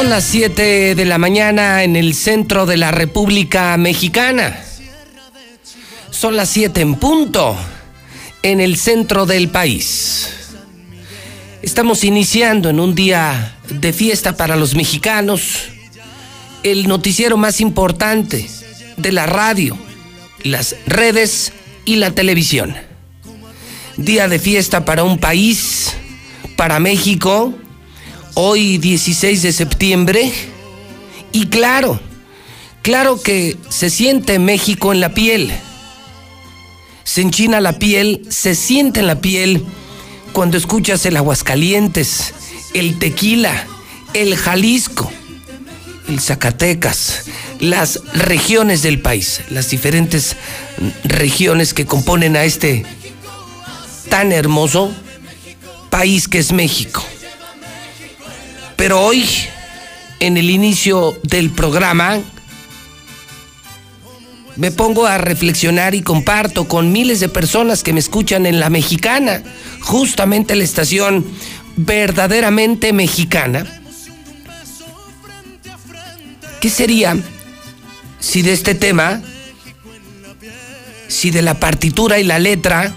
[0.00, 4.64] Son las 7 de la mañana en el centro de la República Mexicana.
[6.10, 7.54] Son las 7 en punto
[8.42, 10.30] en el centro del país.
[11.60, 15.68] Estamos iniciando en un día de fiesta para los mexicanos
[16.62, 18.48] el noticiero más importante
[18.96, 19.76] de la radio,
[20.42, 21.52] las redes
[21.84, 22.74] y la televisión.
[23.98, 25.92] Día de fiesta para un país,
[26.56, 27.54] para México,
[28.42, 30.32] hoy 16 de septiembre.
[31.30, 32.00] Y claro,
[32.82, 35.52] claro que se siente México en la piel.
[37.04, 39.64] Se enchina la piel, se siente en la piel
[40.32, 42.32] cuando escuchas el Aguascalientes,
[42.72, 43.66] el Tequila,
[44.14, 45.10] el Jalisco,
[46.08, 47.24] el Zacatecas,
[47.58, 50.36] las regiones del país, las diferentes
[51.04, 52.86] regiones que componen a este
[54.08, 54.90] tan hermoso
[55.90, 57.04] país que es México.
[58.80, 59.28] Pero hoy,
[60.20, 62.18] en el inicio del programa,
[64.56, 68.70] me pongo a reflexionar y comparto con miles de personas que me escuchan en la
[68.70, 69.42] mexicana,
[69.82, 71.26] justamente la estación
[71.76, 73.66] verdaderamente mexicana.
[76.62, 77.18] ¿Qué sería
[78.18, 79.20] si de este tema,
[81.06, 82.94] si de la partitura y la letra,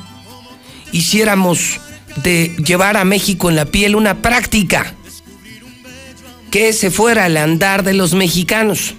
[0.94, 1.82] hiciéramos
[2.24, 4.96] de llevar a México en la piel una práctica?
[6.54, 8.94] Que se fuera al andar de los mexicanos,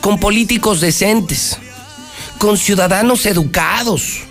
[0.00, 1.58] con políticos decentes,
[2.38, 4.22] con ciudadanos educados,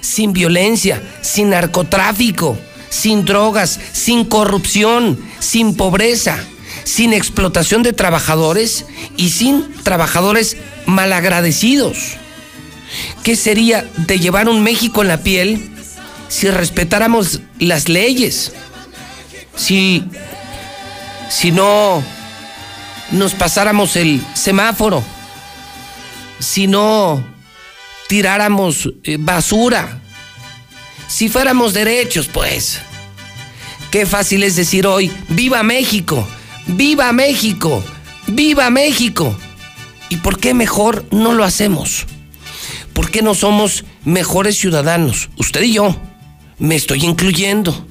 [0.00, 6.36] sin violencia, sin narcotráfico, sin drogas, sin corrupción, sin pobreza,
[6.82, 8.84] sin explotación de trabajadores
[9.16, 10.56] y sin trabajadores
[10.86, 12.16] malagradecidos.
[13.22, 15.70] ¿Qué sería de llevar un México en la piel
[16.28, 18.52] si respetáramos las leyes?
[19.54, 20.02] Si
[21.32, 22.02] si no
[23.10, 25.02] nos pasáramos el semáforo,
[26.38, 27.24] si no
[28.06, 30.00] tiráramos eh, basura,
[31.08, 32.80] si fuéramos derechos, pues.
[33.90, 36.28] Qué fácil es decir hoy, viva México,
[36.66, 37.82] viva México,
[38.26, 39.34] viva México.
[40.10, 42.04] ¿Y por qué mejor no lo hacemos?
[42.92, 45.30] ¿Por qué no somos mejores ciudadanos?
[45.38, 45.96] Usted y yo.
[46.58, 47.86] Me estoy incluyendo.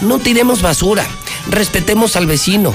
[0.00, 1.04] No tiremos basura
[1.48, 2.74] respetemos al vecino,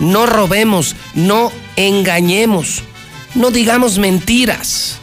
[0.00, 2.82] no robemos, no engañemos,
[3.34, 4.98] no digamos mentiras.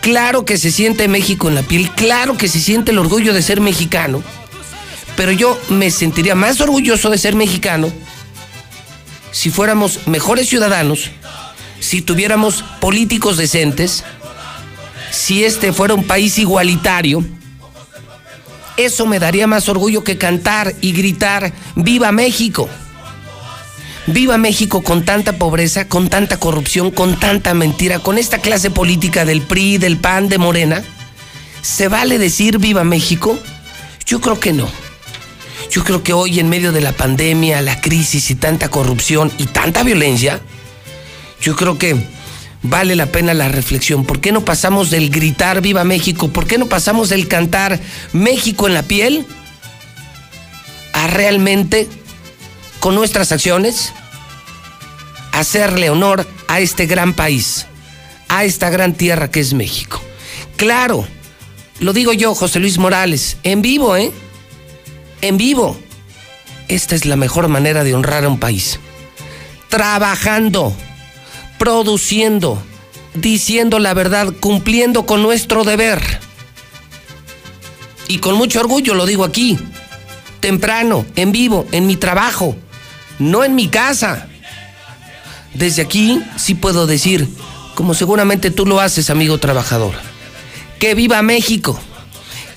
[0.00, 3.42] Claro que se siente México en la piel, claro que se siente el orgullo de
[3.42, 4.22] ser mexicano,
[5.16, 7.92] pero yo me sentiría más orgulloso de ser mexicano
[9.32, 11.10] si fuéramos mejores ciudadanos,
[11.80, 14.04] si tuviéramos políticos decentes,
[15.10, 17.24] si este fuera un país igualitario,
[18.76, 22.68] eso me daría más orgullo que cantar y gritar, ¡Viva México!
[24.06, 29.24] Viva México con tanta pobreza, con tanta corrupción, con tanta mentira, con esta clase política
[29.24, 30.82] del PRI, del PAN, de Morena.
[31.62, 33.38] ¿Se vale decir viva México?
[34.04, 34.68] Yo creo que no.
[35.70, 39.46] Yo creo que hoy en medio de la pandemia, la crisis y tanta corrupción y
[39.46, 40.40] tanta violencia,
[41.40, 42.04] yo creo que
[42.62, 44.04] vale la pena la reflexión.
[44.04, 46.28] ¿Por qué no pasamos del gritar viva México?
[46.28, 47.80] ¿Por qué no pasamos del cantar
[48.12, 49.26] México en la piel
[50.92, 51.88] a realmente,
[52.80, 53.92] con nuestras acciones,
[55.32, 57.66] hacerle honor a este gran país,
[58.28, 60.02] a esta gran tierra que es México?
[60.56, 61.06] Claro,
[61.80, 64.12] lo digo yo, José Luis Morales, en vivo, ¿eh?
[65.20, 65.76] En vivo.
[66.68, 68.78] Esta es la mejor manera de honrar a un país.
[69.68, 70.74] Trabajando
[71.62, 72.60] produciendo,
[73.14, 76.02] diciendo la verdad, cumpliendo con nuestro deber.
[78.08, 79.56] Y con mucho orgullo lo digo aquí,
[80.40, 82.56] temprano, en vivo, en mi trabajo,
[83.20, 84.26] no en mi casa.
[85.54, 87.28] desde aquí sí puedo decir,
[87.76, 89.94] como seguramente tú lo haces, amigo trabajador,
[90.80, 91.78] que viva México,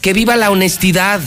[0.02, 1.22] que viva la honestidad.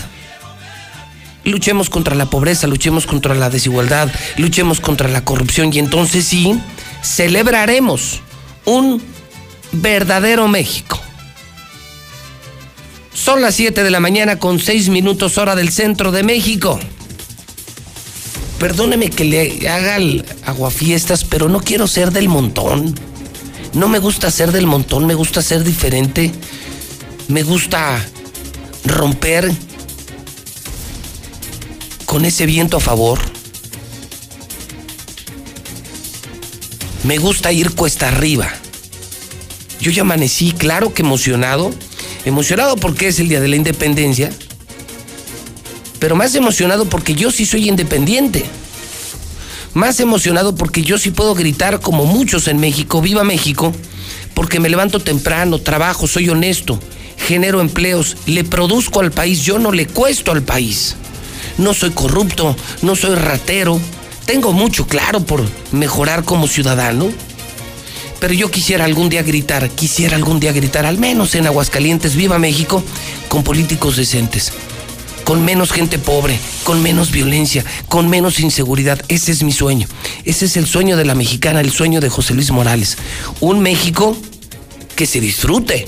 [1.44, 6.58] Luchemos contra la pobreza, luchemos contra la desigualdad, luchemos contra la corrupción y entonces sí,
[7.02, 8.20] celebraremos
[8.64, 9.02] un
[9.72, 11.00] verdadero México.
[13.14, 16.78] Son las 7 de la mañana con 6 minutos hora del centro de México.
[18.58, 19.98] Perdóneme que le haga
[20.44, 22.94] aguafiestas, pero no quiero ser del montón.
[23.74, 26.32] No me gusta ser del montón, me gusta ser diferente.
[27.28, 28.04] Me gusta
[28.84, 29.52] romper
[32.06, 33.18] con ese viento a favor.
[37.08, 38.52] Me gusta ir cuesta arriba.
[39.80, 41.72] Yo ya amanecí, claro que emocionado.
[42.26, 44.30] Emocionado porque es el día de la independencia.
[46.00, 48.44] Pero más emocionado porque yo sí soy independiente.
[49.72, 53.72] Más emocionado porque yo sí puedo gritar como muchos en México, viva México,
[54.34, 56.78] porque me levanto temprano, trabajo, soy honesto,
[57.26, 60.94] genero empleos, le produzco al país, yo no le cuesto al país.
[61.56, 63.80] No soy corrupto, no soy ratero,
[64.28, 65.42] tengo mucho claro por
[65.72, 67.08] mejorar como ciudadano.
[68.20, 72.38] Pero yo quisiera algún día gritar, quisiera algún día gritar, al menos en Aguascalientes, viva
[72.38, 72.84] México,
[73.28, 74.52] con políticos decentes,
[75.24, 79.00] con menos gente pobre, con menos violencia, con menos inseguridad.
[79.08, 79.88] Ese es mi sueño.
[80.26, 82.98] Ese es el sueño de la mexicana, el sueño de José Luis Morales.
[83.40, 84.14] Un México
[84.94, 85.86] que se disfrute,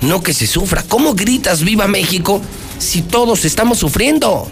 [0.00, 0.82] no que se sufra.
[0.82, 2.42] ¿Cómo gritas viva México
[2.80, 4.50] si todos estamos sufriendo?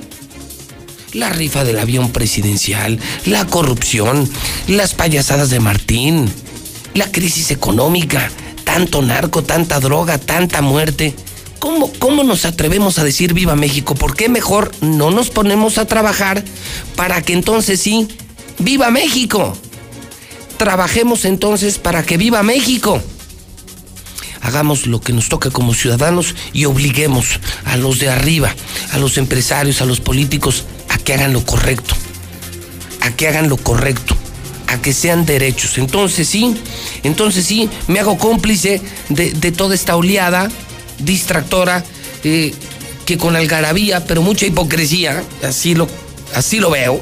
[1.15, 4.29] La rifa del avión presidencial, la corrupción,
[4.67, 6.29] las payasadas de Martín,
[6.95, 8.33] la crisis económica,
[8.65, 11.15] tanto narco, tanta droga, tanta muerte.
[11.61, 13.95] ¿Cómo, ¿Cómo nos atrevemos a decir viva México?
[13.95, 16.43] ¿Por qué mejor no nos ponemos a trabajar
[16.97, 18.09] para que entonces sí,
[18.59, 19.57] viva México?
[20.57, 23.01] Trabajemos entonces para que viva México.
[24.41, 28.55] Hagamos lo que nos toca como ciudadanos y obliguemos a los de arriba,
[28.93, 31.95] a los empresarios, a los políticos, a que hagan lo correcto.
[33.01, 34.17] A que hagan lo correcto
[34.67, 35.79] a que sean derechos.
[35.79, 36.55] Entonces sí,
[37.03, 40.51] entonces sí, me hago cómplice de, toda esta oleada
[40.99, 41.85] distractora
[42.25, 42.55] eh,
[43.05, 45.89] que con algarabía, pero mucha hipocresía, así lo,
[46.35, 47.01] así lo veo.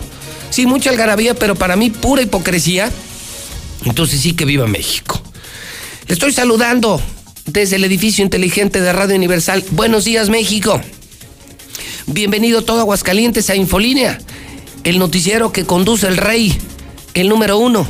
[0.51, 2.91] Sí, mucha algarabía, pero para mí pura hipocresía.
[3.85, 5.21] Entonces sí que viva México.
[6.09, 7.01] Estoy saludando
[7.47, 9.65] desde el edificio inteligente de Radio Universal.
[9.71, 10.81] Buenos días, México.
[12.13, 14.19] Bienvenido todo Aguascalientes a Infolínea,
[14.85, 16.55] el noticiero que conduce el rey
[17.15, 17.89] el número uno,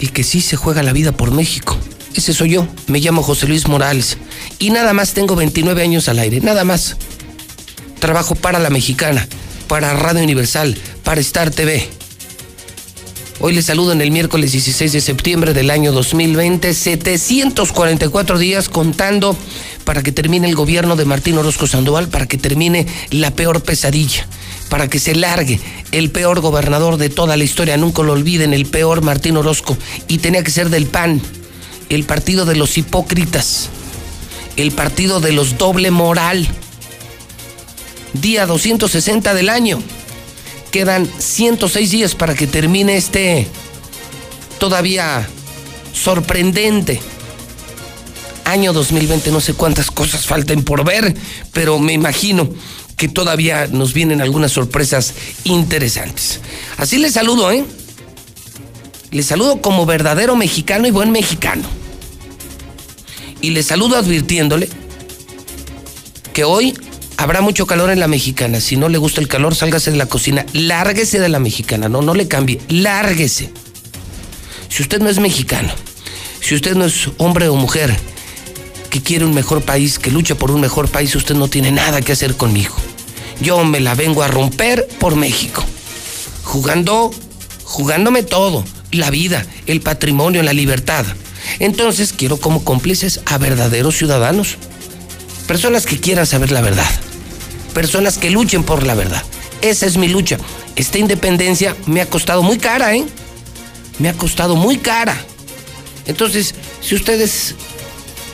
[0.00, 1.76] el que sí se juega la vida por México.
[2.12, 4.18] Ese soy yo, me llamo José Luis Morales
[4.58, 6.96] y nada más tengo 29 años al aire, nada más.
[8.00, 9.28] Trabajo para la mexicana,
[9.68, 11.88] para Radio Universal, para Star TV.
[13.42, 19.34] Hoy les saludo en el miércoles 16 de septiembre del año 2020, 744 días contando
[19.84, 24.26] para que termine el gobierno de Martín Orozco Sandoval, para que termine la peor pesadilla
[24.68, 25.58] para que se largue
[25.90, 29.76] el peor gobernador de toda la historia, nunca lo olviden, el peor Martín Orozco,
[30.06, 31.20] y tenía que ser del PAN,
[31.88, 33.68] el partido de los hipócritas,
[34.56, 36.46] el partido de los doble moral.
[38.12, 39.82] Día 260 del año.
[40.70, 43.48] Quedan 106 días para que termine este
[44.58, 45.28] todavía
[45.92, 47.00] sorprendente
[48.44, 49.30] año 2020.
[49.30, 51.16] No sé cuántas cosas falten por ver,
[51.52, 52.48] pero me imagino
[52.96, 56.40] que todavía nos vienen algunas sorpresas interesantes.
[56.76, 57.64] Así les saludo, ¿eh?
[59.10, 61.64] Les saludo como verdadero mexicano y buen mexicano.
[63.40, 64.68] Y les saludo advirtiéndole
[66.32, 66.74] que hoy
[67.22, 68.60] habrá mucho calor en la mexicana.
[68.60, 70.44] Si no le gusta el calor, sálgase de la cocina.
[70.52, 71.88] Lárguese de la mexicana.
[71.88, 72.60] No, no le cambie.
[72.68, 73.50] Lárguese.
[74.68, 75.72] Si usted no es mexicano,
[76.40, 77.96] si usted no es hombre o mujer
[78.88, 82.00] que quiere un mejor país, que lucha por un mejor país, usted no tiene nada
[82.00, 82.74] que hacer conmigo
[83.40, 85.64] yo me la vengo a romper por México.
[86.44, 87.10] Jugando,
[87.64, 91.04] jugándome todo, la vida, el patrimonio, la libertad.
[91.58, 94.56] Entonces quiero como cómplices a verdaderos ciudadanos.
[95.46, 96.88] Personas que quieran saber la verdad.
[97.72, 99.22] Personas que luchen por la verdad.
[99.62, 100.38] Esa es mi lucha.
[100.76, 103.04] Esta independencia me ha costado muy cara, ¿eh?
[103.98, 105.16] Me ha costado muy cara.
[106.06, 107.54] Entonces, si ustedes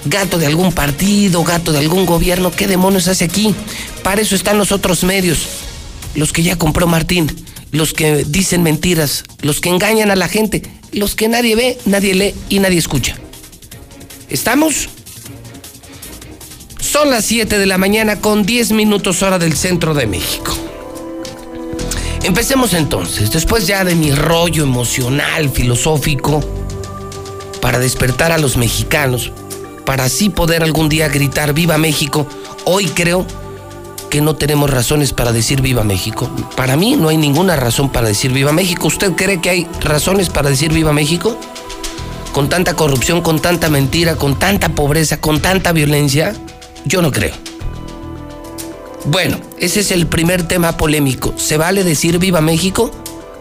[0.04, 3.54] gato de algún partido, gato de algún gobierno, ¿qué demonios hace aquí?
[4.02, 5.46] Para eso están los otros medios,
[6.14, 7.30] los que ya compró Martín,
[7.72, 10.62] los que dicen mentiras, los que engañan a la gente,
[10.92, 13.16] los que nadie ve, nadie lee y nadie escucha.
[14.28, 14.88] ¿Estamos?
[16.98, 20.56] Son las 7 de la mañana con 10 minutos hora del centro de México.
[22.22, 26.40] Empecemos entonces, después ya de mi rollo emocional, filosófico,
[27.60, 29.30] para despertar a los mexicanos,
[29.84, 32.26] para así poder algún día gritar Viva México,
[32.64, 33.26] hoy creo
[34.08, 36.30] que no tenemos razones para decir Viva México.
[36.56, 38.86] Para mí no hay ninguna razón para decir Viva México.
[38.86, 41.38] ¿Usted cree que hay razones para decir Viva México?
[42.32, 46.34] Con tanta corrupción, con tanta mentira, con tanta pobreza, con tanta violencia,
[46.86, 47.34] yo no creo.
[49.06, 51.34] Bueno, ese es el primer tema polémico.
[51.36, 52.90] ¿Se vale decir Viva México?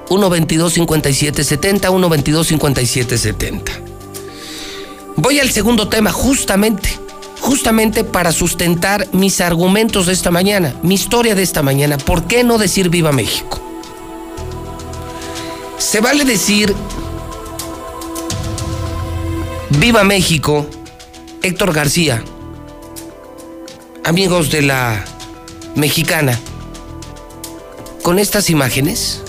[0.08, 3.72] 122 5770 122 5770
[5.16, 6.90] Voy al segundo tema, justamente,
[7.40, 11.98] justamente para sustentar mis argumentos de esta mañana, mi historia de esta mañana.
[11.98, 13.62] ¿Por qué no decir Viva México?
[15.78, 16.76] Se vale decir
[19.80, 20.68] Viva México,
[21.42, 22.24] Héctor García,
[24.06, 25.04] amigos de la
[25.74, 26.40] mexicana
[28.04, 29.24] con estas imágenes?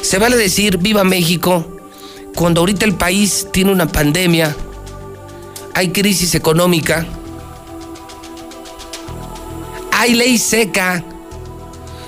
[0.00, 1.66] ¿Se vale decir viva México
[2.34, 4.56] cuando ahorita el país tiene una pandemia,
[5.74, 7.06] hay crisis económica,
[9.92, 11.04] hay ley seca,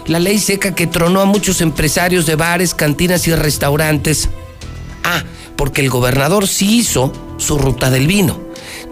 [0.06, 4.30] la ley seca que tronó a muchos empresarios de bares, cantinas y restaurantes?
[5.04, 5.22] Ah,
[5.56, 8.40] porque el gobernador sí hizo su ruta del vino.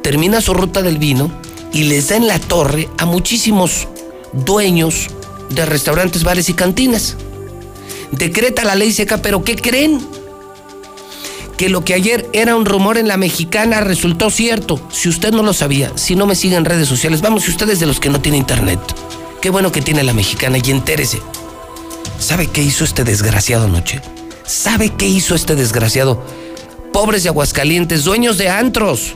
[0.03, 1.31] Termina su ruta del vino
[1.73, 3.89] y les da en la torre a muchísimos
[4.33, 5.09] dueños
[5.50, 7.17] de restaurantes, bares y cantinas.
[8.12, 10.00] Decreta la ley seca, pero ¿qué creen?
[11.57, 14.81] Que lo que ayer era un rumor en la mexicana resultó cierto.
[14.91, 17.69] Si usted no lo sabía, si no me sigue en redes sociales, vamos, si usted
[17.69, 18.81] es de los que no tiene internet,
[19.41, 21.21] qué bueno que tiene la mexicana y entérese.
[22.19, 24.00] ¿Sabe qué hizo este desgraciado anoche?
[24.45, 26.23] ¿Sabe qué hizo este desgraciado?
[26.93, 29.15] Pobres de Aguascalientes, dueños de antros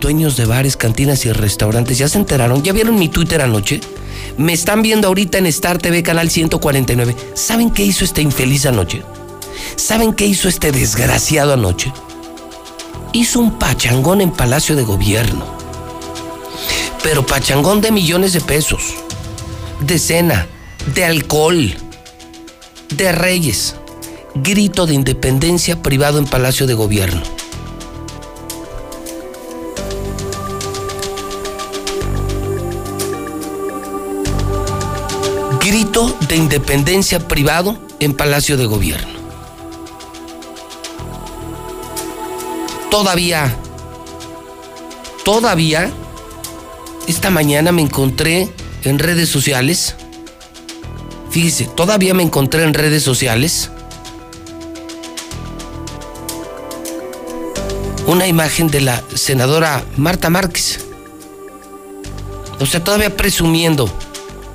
[0.00, 2.62] dueños de bares, cantinas y restaurantes, ¿ya se enteraron?
[2.62, 3.80] ¿Ya vieron mi Twitter anoche?
[4.36, 7.16] Me están viendo ahorita en Star TV Canal 149.
[7.34, 9.02] ¿Saben qué hizo este infeliz anoche?
[9.76, 11.92] ¿Saben qué hizo este desgraciado anoche?
[13.12, 15.44] Hizo un pachangón en Palacio de Gobierno.
[17.02, 18.94] Pero pachangón de millones de pesos.
[19.80, 20.46] De cena,
[20.94, 21.74] de alcohol,
[22.96, 23.74] de reyes.
[24.34, 27.22] Grito de independencia privado en Palacio de Gobierno.
[35.72, 39.08] Grito de independencia privado en Palacio de Gobierno.
[42.90, 43.56] Todavía,
[45.24, 45.90] todavía,
[47.08, 48.52] esta mañana me encontré
[48.84, 49.94] en redes sociales,
[51.30, 53.70] fíjese, todavía me encontré en redes sociales
[58.06, 60.80] una imagen de la senadora Marta Márquez.
[62.60, 63.90] O sea, todavía presumiendo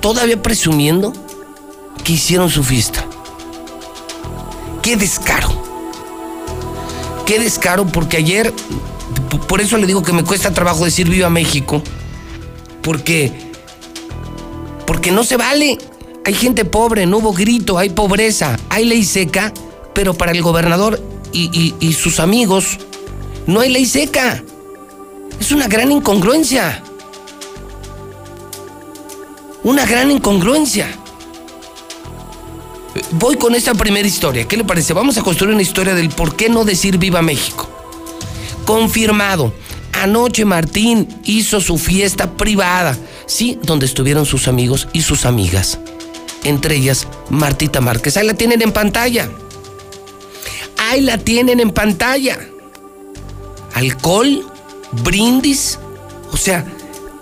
[0.00, 1.12] todavía presumiendo
[2.04, 3.04] que hicieron su fiesta.
[4.82, 5.48] Qué descaro.
[7.26, 8.52] Qué descaro porque ayer,
[9.48, 11.82] por eso le digo que me cuesta trabajo decir viva México,
[12.82, 13.32] porque,
[14.86, 15.78] porque no se vale.
[16.24, 19.52] Hay gente pobre, no hubo grito, hay pobreza, hay ley seca,
[19.94, 21.02] pero para el gobernador
[21.32, 22.78] y, y sus amigos
[23.46, 24.42] no hay ley seca.
[25.40, 26.82] Es una gran incongruencia
[29.64, 30.88] una gran incongruencia.
[33.12, 34.46] Voy con esta primera historia.
[34.46, 34.92] ¿Qué le parece?
[34.92, 37.68] Vamos a construir una historia del por qué no decir viva México.
[38.64, 39.52] Confirmado.
[39.92, 42.96] Anoche Martín hizo su fiesta privada,
[43.26, 45.80] sí, donde estuvieron sus amigos y sus amigas.
[46.44, 48.16] Entre ellas, Martita Márquez.
[48.16, 49.28] Ahí la tienen en pantalla.
[50.76, 52.38] Ahí la tienen en pantalla.
[53.74, 54.46] Alcohol,
[55.02, 55.78] brindis,
[56.32, 56.64] o sea,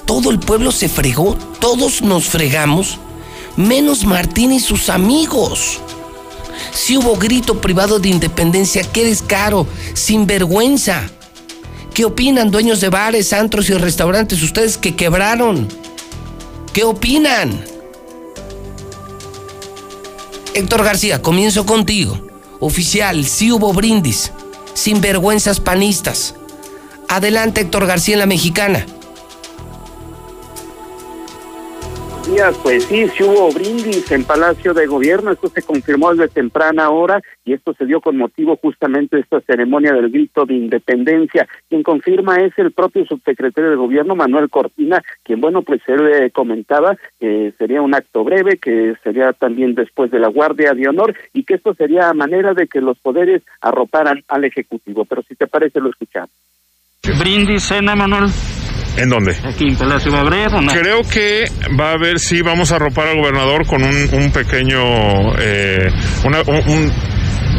[0.06, 2.98] todo el pueblo se fregó, todos nos fregamos,
[3.56, 5.80] menos Martín y sus amigos.
[6.72, 11.10] Si hubo grito privado de independencia, qué descaro, sin vergüenza.
[11.92, 15.68] ¿Qué opinan dueños de bares, antros y restaurantes, ustedes que quebraron?
[16.72, 17.64] ¿Qué opinan?
[20.54, 22.26] Héctor García, comienzo contigo.
[22.60, 24.32] Oficial, si hubo brindis,
[24.74, 26.34] sin vergüenzas panistas.
[27.08, 28.86] Adelante, Héctor García en la mexicana.
[32.62, 37.20] Pues sí, sí hubo brindis en Palacio de Gobierno, esto se confirmó desde temprana hora
[37.44, 41.46] y esto se dio con motivo justamente de esta ceremonia del grito de independencia.
[41.68, 46.96] Quien confirma es el propio subsecretario de Gobierno, Manuel Cortina, quien, bueno, pues él comentaba
[47.20, 51.44] que sería un acto breve, que sería también después de la Guardia de Honor y
[51.44, 55.04] que esto sería manera de que los poderes arroparan al Ejecutivo.
[55.04, 56.30] Pero si te parece, lo escuchamos.
[57.20, 58.30] Brindis, cena, Manuel.
[58.96, 59.36] ¿En dónde?
[59.44, 60.72] Aquí en Palacio va a haber o no?
[60.72, 65.34] Creo que va a haber, sí, vamos a arropar al gobernador con un, un pequeño,
[65.38, 65.88] eh,
[66.24, 66.92] una, un, un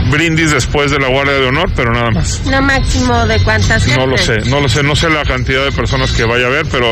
[0.09, 2.41] brindis después de la Guardia de Honor, pero nada más.
[2.45, 5.71] ¿No máximo de cuántas No lo sé, no lo sé, no sé la cantidad de
[5.71, 6.87] personas que vaya a haber, pero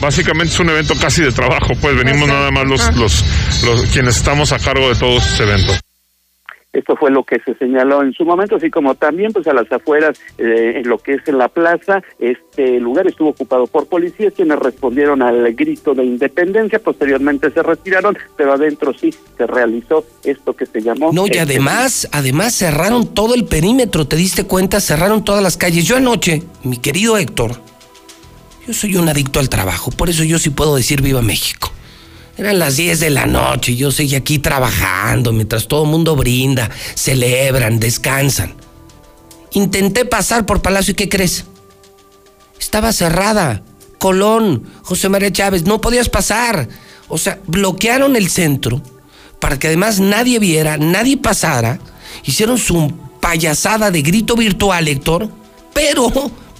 [0.00, 3.24] básicamente es un evento casi de trabajo, pues venimos nada más los, los,
[3.64, 5.80] los quienes estamos a cargo de todos estos eventos.
[6.72, 9.70] Esto fue lo que se señaló en su momento, así como también pues a las
[9.72, 14.34] afueras, eh, en lo que es en la plaza, este lugar estuvo ocupado por policías
[14.34, 20.54] quienes respondieron al grito de independencia, posteriormente se retiraron, pero adentro sí se realizó esto
[20.54, 21.10] que se llamó...
[21.10, 24.78] No, y este- además, además cerraron todo el perímetro, ¿te diste cuenta?
[24.80, 25.86] Cerraron todas las calles.
[25.86, 27.52] Yo anoche, mi querido Héctor,
[28.66, 31.72] yo soy un adicto al trabajo, por eso yo sí puedo decir viva México.
[32.38, 36.70] Eran las 10 de la noche, yo seguía aquí trabajando mientras todo el mundo brinda,
[36.94, 38.54] celebran, descansan.
[39.52, 41.46] Intenté pasar por Palacio y ¿qué crees?
[42.60, 43.64] Estaba cerrada.
[43.98, 46.68] Colón, José María Chávez, no podías pasar.
[47.08, 48.80] O sea, bloquearon el centro
[49.40, 51.80] para que además nadie viera, nadie pasara.
[52.24, 55.28] Hicieron su payasada de grito virtual, Héctor.
[55.74, 56.12] Pero,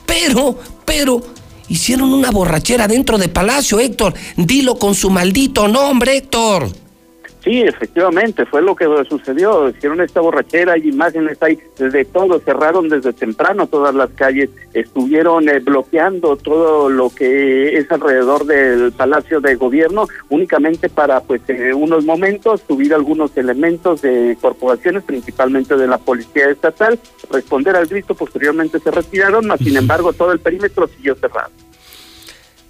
[0.07, 1.23] pero, pero,
[1.69, 4.15] hicieron una borrachera dentro de Palacio, Héctor.
[4.37, 6.88] Dilo con su maldito nombre, Héctor.
[7.49, 9.71] Sí, efectivamente, fue lo que sucedió.
[9.71, 15.49] Hicieron esta borrachera, hay imágenes, hay de todo, cerraron desde temprano todas las calles, estuvieron
[15.49, 21.73] eh, bloqueando todo lo que es alrededor del Palacio de Gobierno, únicamente para, pues, en
[21.73, 26.99] unos momentos subir algunos elementos de corporaciones, principalmente de la Policía Estatal,
[27.31, 31.51] responder al grito, posteriormente se retiraron, mas, sin embargo, todo el perímetro siguió cerrado.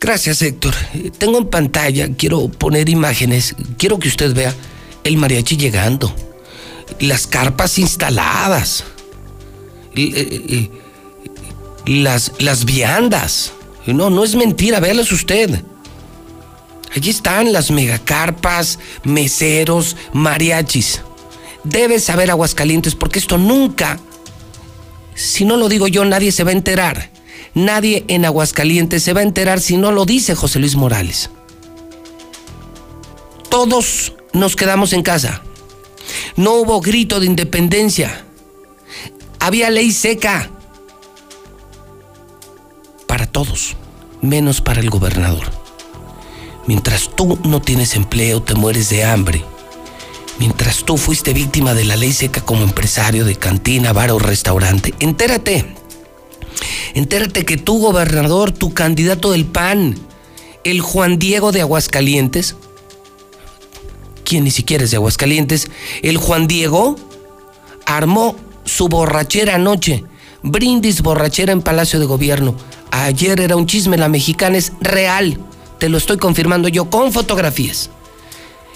[0.00, 0.74] Gracias, Héctor.
[1.18, 4.54] Tengo en pantalla, quiero poner imágenes, quiero que usted vea
[5.02, 6.14] el mariachi llegando,
[7.00, 8.84] las carpas instaladas,
[9.96, 10.12] eh,
[10.48, 10.70] eh,
[11.86, 13.52] las, las viandas.
[13.86, 15.62] No, no es mentira, véalas usted.
[16.94, 21.02] Allí están las megacarpas, meseros, mariachis.
[21.64, 23.98] Debes saber Aguascalientes porque esto nunca,
[25.14, 27.10] si no lo digo yo, nadie se va a enterar.
[27.58, 31.28] Nadie en Aguascalientes se va a enterar si no lo dice José Luis Morales.
[33.48, 35.42] Todos nos quedamos en casa.
[36.36, 38.24] No hubo grito de independencia.
[39.40, 40.50] Había ley seca.
[43.08, 43.74] Para todos,
[44.22, 45.50] menos para el gobernador.
[46.68, 49.44] Mientras tú no tienes empleo, te mueres de hambre.
[50.38, 54.94] Mientras tú fuiste víctima de la ley seca como empresario de cantina, bar o restaurante,
[55.00, 55.77] entérate.
[56.94, 59.96] Entérate que tu gobernador, tu candidato del PAN,
[60.64, 62.56] el Juan Diego de Aguascalientes,
[64.24, 65.70] quien ni siquiera es de Aguascalientes,
[66.02, 66.96] el Juan Diego
[67.86, 70.04] armó su borrachera anoche,
[70.42, 72.54] brindis borrachera en Palacio de Gobierno.
[72.90, 75.38] Ayer era un chisme, la mexicana es real,
[75.78, 77.90] te lo estoy confirmando yo con fotografías.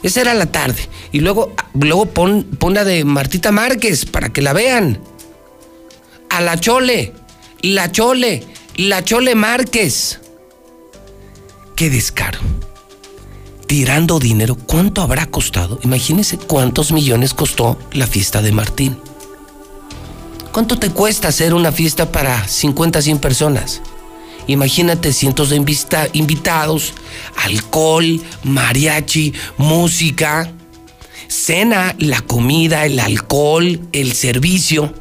[0.03, 0.89] Esa era la tarde.
[1.13, 5.01] Y luego, luego pon, pon la de Martita Márquez para que la vean.
[6.31, 7.13] A la Chole,
[7.63, 8.45] la Chole,
[8.77, 10.21] la Chole Márquez.
[11.77, 12.41] Qué descaro.
[13.67, 15.79] Tirando dinero, ¿cuánto habrá costado?
[15.83, 18.99] Imagínense cuántos millones costó la fiesta de Martín.
[20.53, 23.81] ¿Cuánto te cuesta hacer una fiesta para 50, 100 personas?
[24.49, 26.93] Imagínate cientos de invitados,
[27.37, 30.53] alcohol, mariachi, música,
[31.29, 34.93] cena, la comida, el alcohol, el servicio.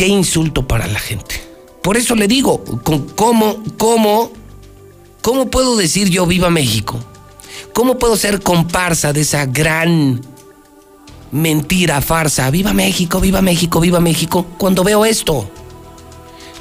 [0.00, 1.34] Qué insulto para la gente.
[1.82, 4.32] Por eso le digo, con- ¿cómo, cómo,
[5.20, 6.98] cómo puedo decir yo viva México?
[7.74, 10.22] ¿Cómo puedo ser comparsa de esa gran
[11.32, 12.48] mentira, farsa?
[12.50, 15.50] Viva México, viva México, viva México, cuando veo esto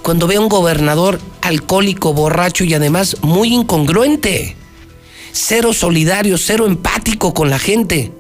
[0.02, 4.58] cuando veo un gobernador alcohólico, borracho y además muy incongruente.
[5.32, 8.12] Cero solidario, cero empático con la gente.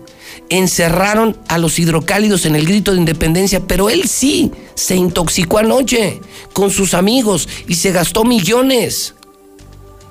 [0.50, 6.22] Encerraron a los hidrocálidos en el grito de independencia, pero él sí se intoxicó anoche
[6.54, 9.14] con sus amigos y se gastó millones.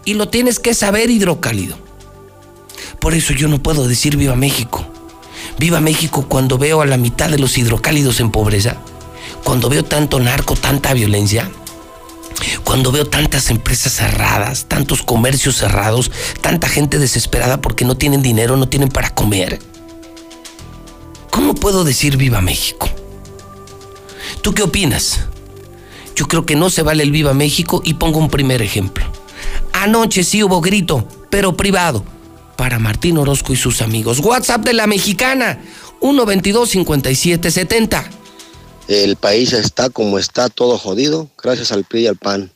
[0.04, 1.76] Y lo tienes que saber, hidrocálido.
[3.00, 4.86] Por eso yo no puedo decir viva México.
[5.58, 8.78] Viva México cuando veo a la mitad de los hidrocálidos en pobreza
[9.44, 11.50] cuando veo tanto narco, tanta violencia,
[12.64, 18.56] cuando veo tantas empresas cerradas, tantos comercios cerrados, tanta gente desesperada porque no tienen dinero,
[18.56, 19.58] no tienen para comer.
[21.38, 22.90] ¿Cómo puedo decir viva México?
[24.42, 25.20] ¿Tú qué opinas?
[26.16, 29.06] Yo creo que no se vale el viva México y pongo un primer ejemplo.
[29.72, 32.04] Anoche sí hubo grito, pero privado,
[32.56, 34.18] para Martín Orozco y sus amigos.
[34.18, 35.62] WhatsApp de la mexicana,
[36.00, 38.10] 122 5770
[38.88, 42.50] El país está como está, todo jodido, gracias al PRI y al PAN.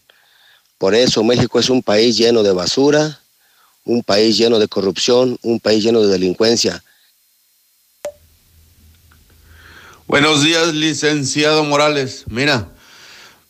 [0.79, 3.21] Por eso México es un país lleno de basura,
[3.85, 6.83] un país lleno de corrupción, un país lleno de delincuencia.
[10.09, 12.25] Buenos días, licenciado Morales.
[12.29, 12.69] Mira,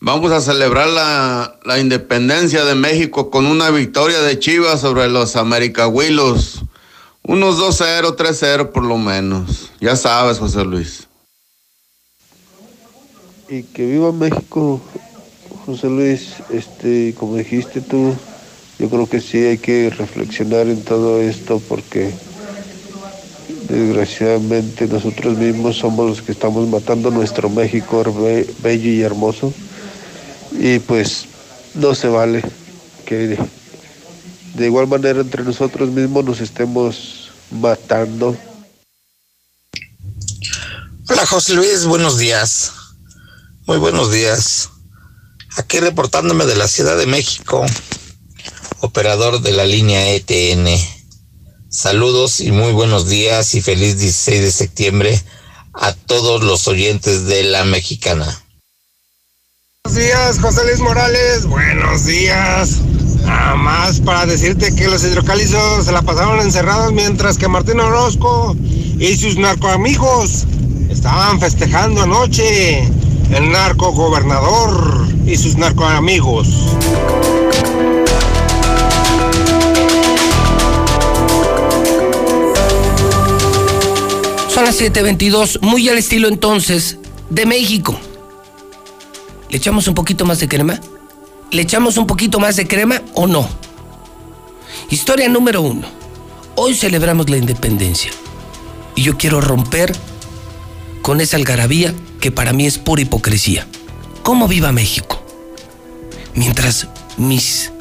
[0.00, 5.34] vamos a celebrar la, la independencia de México con una victoria de Chivas sobre los
[5.36, 6.62] Americahuilos.
[7.22, 9.70] Unos 2-0, 3-0 por lo menos.
[9.80, 11.08] Ya sabes, José Luis.
[13.48, 14.80] Y que viva México,
[15.64, 16.34] José Luis.
[16.50, 18.14] Este, como dijiste tú,
[18.78, 22.12] yo creo que sí hay que reflexionar en todo esto porque
[23.72, 28.04] desgraciadamente nosotros mismos somos los que estamos matando nuestro México
[28.62, 29.52] bello y hermoso.
[30.52, 31.26] Y pues
[31.74, 32.42] no se vale
[33.06, 33.38] que
[34.54, 38.36] de igual manera entre nosotros mismos nos estemos matando.
[41.08, 42.72] Hola José Luis, buenos días.
[43.66, 44.70] Muy buenos días.
[45.56, 47.64] Aquí reportándome de la Ciudad de México,
[48.80, 51.01] operador de la línea ETN.
[51.72, 55.22] Saludos y muy buenos días y feliz 16 de septiembre
[55.72, 58.26] a todos los oyentes de la mexicana.
[59.82, 61.46] Buenos días, José Luis Morales.
[61.46, 62.82] Buenos días.
[63.24, 68.54] Nada más para decirte que los hidrocálizos se la pasaron encerrados mientras que Martín Orozco
[68.98, 70.44] y sus narcoamigos
[70.90, 72.82] estaban festejando anoche
[73.30, 76.48] el narco gobernador y sus narcoamigos.
[84.52, 86.98] Son las 7:22, muy al estilo entonces
[87.30, 87.98] de México.
[89.48, 90.78] ¿Le echamos un poquito más de crema?
[91.50, 93.48] ¿Le echamos un poquito más de crema o no?
[94.90, 95.88] Historia número uno.
[96.54, 98.10] Hoy celebramos la independencia.
[98.94, 99.96] Y yo quiero romper
[101.00, 103.66] con esa algarabía que para mí es pura hipocresía.
[104.22, 105.24] ¿Cómo viva México?
[106.34, 107.72] Mientras mis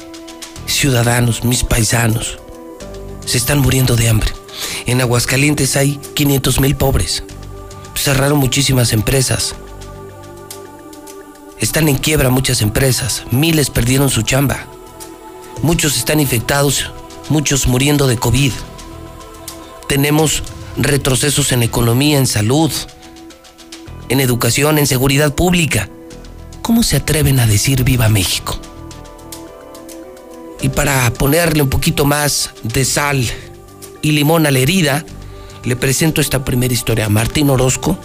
[0.64, 2.38] ciudadanos, mis paisanos,
[3.26, 4.41] se están muriendo de hambre.
[4.86, 7.22] En Aguascalientes hay 500 mil pobres.
[7.94, 9.54] Cerraron muchísimas empresas.
[11.58, 14.66] Están en quiebra muchas empresas, miles perdieron su chamba,
[15.62, 16.90] muchos están infectados,
[17.28, 18.52] muchos muriendo de COVID.
[19.86, 20.42] Tenemos
[20.76, 22.72] retrocesos en economía, en salud,
[24.08, 25.88] en educación, en seguridad pública.
[26.62, 28.58] ¿Cómo se atreven a decir viva México?
[30.60, 33.24] Y para ponerle un poquito más de sal
[34.02, 35.04] y limón a la herida,
[35.64, 37.08] le presento esta primera historia.
[37.08, 37.98] Martín Orozco,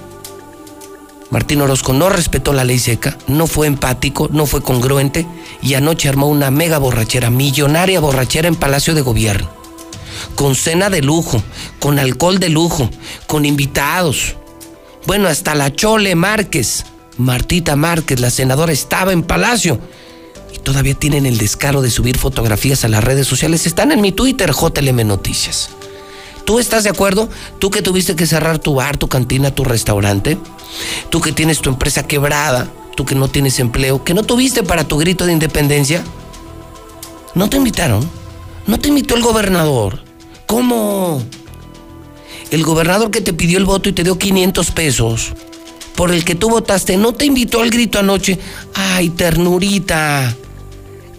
[1.30, 5.28] Martín Orozco no respetó la ley seca, no fue empático, no fue congruente
[5.62, 9.50] y anoche armó una mega borrachera, millonaria borrachera en Palacio de Gobierno.
[10.36, 11.44] Con cena de lujo,
[11.80, 12.90] con alcohol de lujo,
[13.28, 14.36] con invitados.
[15.06, 16.86] Bueno, hasta la Chole Márquez,
[17.18, 19.80] Martita Márquez, la senadora, estaba en Palacio.
[20.54, 23.66] Y todavía tienen el descaro de subir fotografías a las redes sociales.
[23.66, 25.70] Están en mi Twitter, JLM Noticias.
[26.48, 27.28] ¿Tú estás de acuerdo?
[27.60, 30.38] Tú que tuviste que cerrar tu bar, tu cantina, tu restaurante.
[31.10, 32.72] Tú que tienes tu empresa quebrada.
[32.96, 34.06] Tú que no tienes empleo.
[34.06, 36.06] Que no tuviste para tu grito de independencia.
[37.36, 38.10] ¿No te invitaron?
[38.66, 40.00] ¿No te invitó el gobernador?
[40.46, 41.22] ¿Cómo?
[42.50, 45.34] El gobernador que te pidió el voto y te dio 500 pesos,
[45.96, 48.40] por el que tú votaste, no te invitó al grito anoche.
[48.74, 50.34] Ay, ternurita.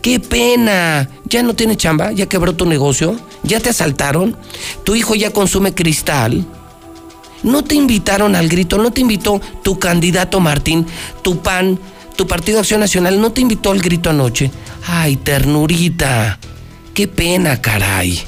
[0.09, 1.07] Qué pena.
[1.27, 2.13] ¿Ya no tiene chamba?
[2.13, 3.15] ¿Ya quebró tu negocio?
[3.43, 4.39] ¿Ya te asaltaron?
[4.83, 6.47] ¿Tu hijo ya consume cristal?
[7.43, 8.79] ¿No te invitaron al grito?
[8.79, 10.87] ¿No te invitó tu candidato Martín,
[11.21, 11.79] tu PAN,
[12.17, 13.21] tu Partido Acción Nacional?
[13.21, 14.51] ¿No te invitó al grito anoche?
[14.87, 16.39] Ay, ternurita.
[16.95, 18.19] Qué pena, caray.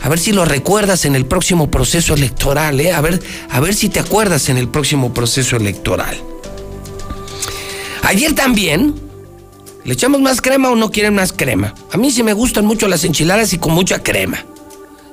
[0.00, 2.94] A ver si lo recuerdas en el próximo proceso electoral, ¿eh?
[2.94, 6.16] A ver, a ver si te acuerdas en el próximo proceso electoral.
[8.02, 9.11] Ayer también,
[9.84, 11.74] ¿Le echamos más crema o no quieren más crema?
[11.90, 14.44] A mí sí me gustan mucho las enchiladas y con mucha crema.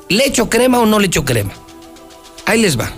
[0.10, 1.53] ¿Le echo crema o no le echo crema?
[2.45, 2.91] Ahí les va.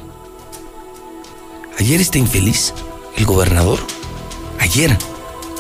[1.80, 2.74] Ayer está infeliz
[3.16, 3.80] el gobernador.
[4.60, 4.98] Ayer,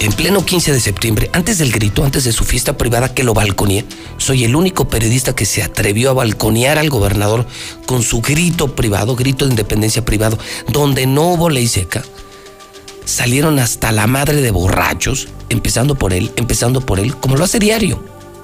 [0.01, 3.33] en pleno 15 de septiembre, antes del grito, antes de su fiesta privada que lo
[3.33, 3.85] balconeé,
[4.17, 7.47] soy el único periodista que se atrevió a balconear al gobernador
[7.85, 12.03] con su grito privado, grito de independencia privado, donde no hubo ley seca
[13.05, 17.59] salieron hasta la madre de borrachos, empezando por él, empezando por él, como lo hace
[17.59, 18.03] diario.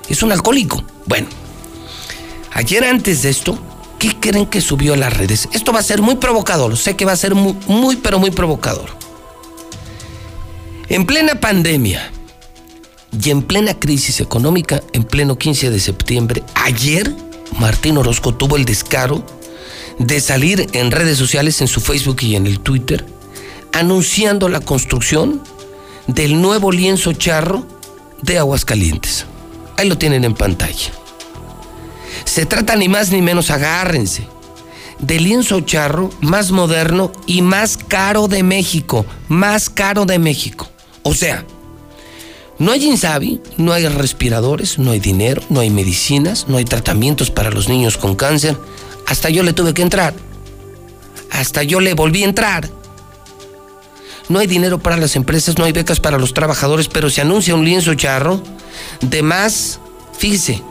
[0.10, 0.84] Es un alcohólico.
[1.06, 1.28] Bueno,
[2.54, 3.58] ayer antes de esto,
[4.00, 5.50] ¿qué creen que subió a las redes?
[5.54, 8.32] Esto va a ser muy provocador, sé que va a ser muy, muy pero muy
[8.32, 8.89] provocador.
[10.89, 12.12] En plena pandemia
[13.24, 17.13] y en plena crisis económica, en pleno 15 de septiembre, ayer
[17.60, 19.26] Martín Orozco tuvo el descaro
[20.00, 23.04] de salir en redes sociales, en su Facebook y en el Twitter,
[23.79, 25.41] anunciando la construcción
[26.07, 27.65] del nuevo lienzo charro
[28.21, 29.25] de Aguascalientes.
[29.77, 30.91] Ahí lo tienen en pantalla.
[32.25, 34.27] Se trata ni más ni menos, agárrense,
[34.99, 39.05] del lienzo charro más moderno y más caro de México.
[39.27, 40.67] Más caro de México.
[41.03, 41.45] O sea,
[42.57, 47.29] no hay Insabi, no hay respiradores, no hay dinero, no hay medicinas, no hay tratamientos
[47.29, 48.57] para los niños con cáncer.
[49.05, 50.15] Hasta yo le tuve que entrar.
[51.29, 52.76] Hasta yo le volví a entrar.
[54.29, 57.55] No hay dinero para las empresas, no hay becas para los trabajadores, pero se anuncia
[57.55, 58.43] un lienzo charro
[59.01, 59.79] de más,
[60.17, 60.61] fíjese,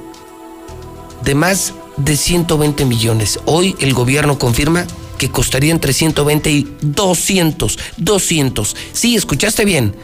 [1.23, 3.41] de más de 120 millones.
[3.47, 8.77] Hoy el gobierno confirma que costaría entre 120 y 200, 200.
[8.93, 9.97] Sí, escuchaste bien,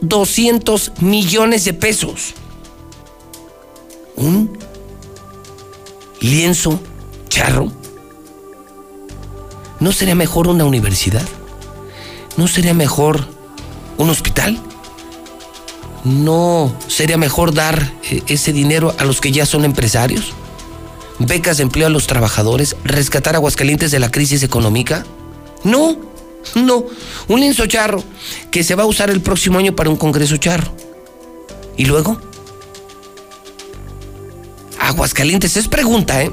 [0.00, 2.34] 200 millones de pesos.
[4.14, 4.56] Un
[6.20, 6.80] lienzo
[7.28, 7.72] charro.
[9.80, 11.26] ¿No sería mejor una universidad?
[12.36, 13.26] ¿No sería mejor
[13.98, 14.58] un hospital?
[16.04, 20.32] ¿No sería mejor dar eh, ese dinero a los que ya son empresarios?
[21.20, 25.04] becas de empleo a los trabajadores, rescatar Aguascalientes de la crisis económica?
[25.64, 25.96] No,
[26.54, 26.84] no.
[27.28, 28.02] Un lienzo charro
[28.50, 30.72] que se va a usar el próximo año para un congreso charro.
[31.76, 32.18] ¿Y luego?
[34.78, 36.32] Aguascalientes, es pregunta, ¿eh?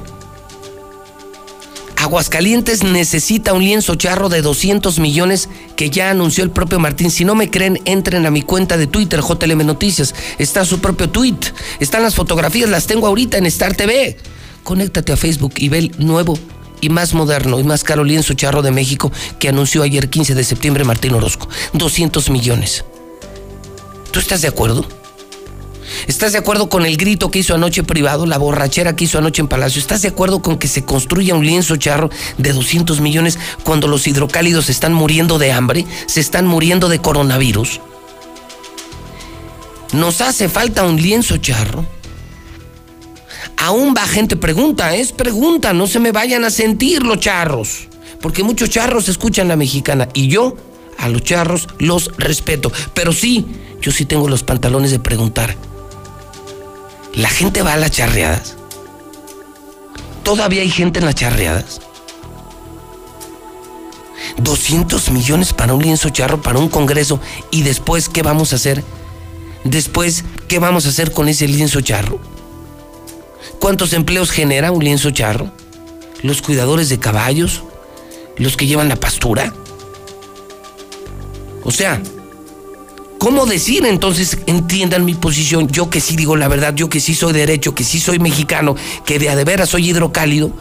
[1.98, 7.10] Aguascalientes necesita un lienzo charro de 200 millones que ya anunció el propio Martín.
[7.10, 10.14] Si no me creen, entren a mi cuenta de Twitter, JLM Noticias.
[10.38, 11.38] Está su propio tweet.
[11.80, 14.16] Están las fotografías, las tengo ahorita en Star TV
[14.68, 16.38] conéctate a Facebook y ve el nuevo
[16.82, 20.44] y más moderno y más caro lienzo charro de México que anunció ayer 15 de
[20.44, 21.48] septiembre Martín Orozco.
[21.72, 22.84] 200 millones.
[24.10, 24.86] ¿Tú estás de acuerdo?
[26.06, 29.42] ¿Estás de acuerdo con el grito que hizo anoche privado, la borrachera que hizo anoche
[29.42, 29.80] en Palacio?
[29.80, 34.06] ¿Estás de acuerdo con que se construya un lienzo charro de 200 millones cuando los
[34.06, 37.80] hidrocálidos están muriendo de hambre, se están muriendo de coronavirus?
[39.92, 41.86] ¿Nos hace falta un lienzo charro?
[43.58, 47.88] aún va gente pregunta, es pregunta, no se me vayan a sentir los charros,
[48.20, 50.56] porque muchos charros escuchan la mexicana y yo
[50.96, 53.46] a los charros los respeto, pero sí,
[53.80, 55.56] yo sí tengo los pantalones de preguntar.
[57.18, 58.54] ¿La gente va a las charreadas?
[60.22, 61.80] ¿Todavía hay gente en las charreadas?
[64.36, 68.84] 200 millones para un lienzo charro, para un congreso, y después, ¿qué vamos a hacer?
[69.64, 72.20] Después, ¿qué vamos a hacer con ese lienzo charro?
[73.58, 75.50] ¿Cuántos empleos genera un lienzo charro?
[76.22, 77.64] Los cuidadores de caballos,
[78.36, 79.52] los que llevan la pastura.
[81.64, 82.00] O sea,
[83.18, 87.14] ¿cómo decir entonces, entiendan mi posición, yo que sí digo la verdad, yo que sí
[87.14, 90.52] soy derecho, que sí soy mexicano, que de a de veras soy hidrocálido?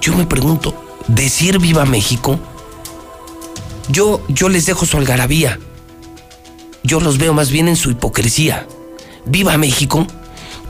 [0.00, 0.74] Yo me pregunto,
[1.08, 2.38] ¿decir viva México?
[3.88, 5.58] Yo, yo les dejo su algarabía.
[6.82, 8.66] Yo los veo más bien en su hipocresía.
[9.24, 10.06] ¿Viva México?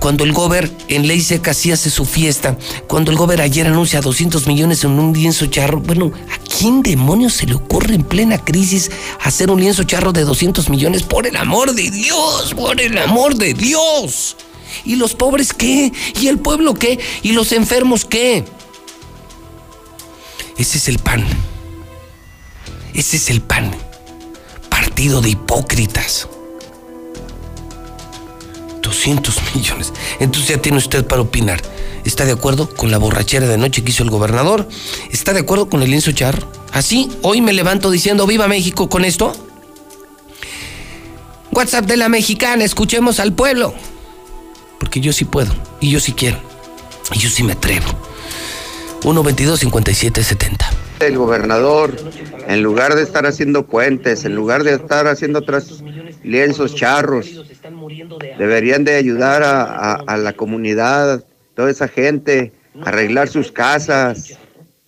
[0.04, 4.02] Cuando el gober en ley seca sí hace su fiesta, cuando el gober ayer anuncia
[4.02, 8.36] 200 millones en un lienzo charro, bueno, ¿a quién demonios se le ocurre en plena
[8.36, 8.90] crisis
[9.22, 11.04] hacer un lienzo charro de 200 millones?
[11.04, 14.36] Por el amor de Dios, por el amor de Dios.
[14.84, 15.90] ¿Y los pobres qué?
[16.20, 16.98] ¿Y el pueblo qué?
[17.22, 18.44] ¿Y los enfermos qué?
[20.58, 21.24] Ese es el pan.
[22.92, 23.74] Ese es el pan.
[24.68, 26.28] Partido de hipócritas.
[28.84, 29.92] 200 millones.
[30.20, 31.60] Entonces ya tiene usted para opinar.
[32.04, 34.68] ¿Está de acuerdo con la borrachera de noche que hizo el gobernador?
[35.10, 36.46] ¿Está de acuerdo con el lienzo charro?
[36.72, 39.32] Así, hoy me levanto diciendo viva México con esto.
[41.50, 43.74] WhatsApp de la mexicana, escuchemos al pueblo.
[44.78, 46.38] Porque yo sí puedo, y yo sí quiero,
[47.12, 47.86] y yo sí me atrevo.
[49.02, 50.70] 122 5770
[51.00, 51.94] El gobernador,
[52.48, 55.82] en lugar de estar haciendo puentes, en lugar de estar haciendo otros
[56.24, 57.44] lienzos charros,
[58.38, 64.38] Deberían de ayudar a, la comunidad, toda esa gente, a arreglar sus casas.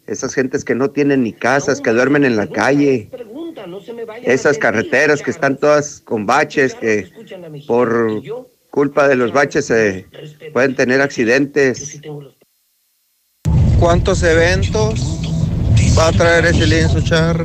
[0.07, 3.11] Esas gentes que no tienen ni casas, que duermen en la calle.
[4.22, 7.09] Esas carreteras que están todas con baches, que
[7.66, 8.22] por
[8.70, 10.07] culpa de los baches se
[10.53, 12.01] pueden tener accidentes.
[13.81, 15.20] ¿Cuántos eventos
[15.99, 17.44] va a traer ese lienzo charro?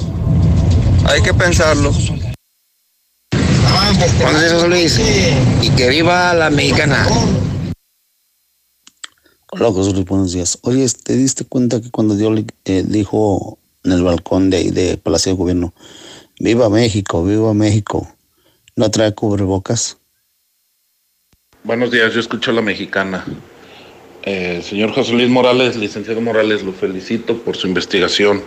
[1.06, 1.92] Hay que pensarlo.
[3.92, 5.02] Buenos días, Luis.
[5.62, 7.06] Y que viva la mexicana.
[9.52, 10.58] Hola, José Luis, buenos días.
[10.62, 15.34] Oye, ¿te diste cuenta que cuando Dios eh, dijo en el balcón de, de Palacio
[15.34, 15.74] de Gobierno,
[16.40, 18.08] viva México, viva México,
[18.78, 19.98] no trae cubrebocas?
[21.66, 23.26] Buenos días, yo escucho a la mexicana.
[24.24, 28.42] Eh, señor José Luis Morales, licenciado Morales, lo felicito por su investigación,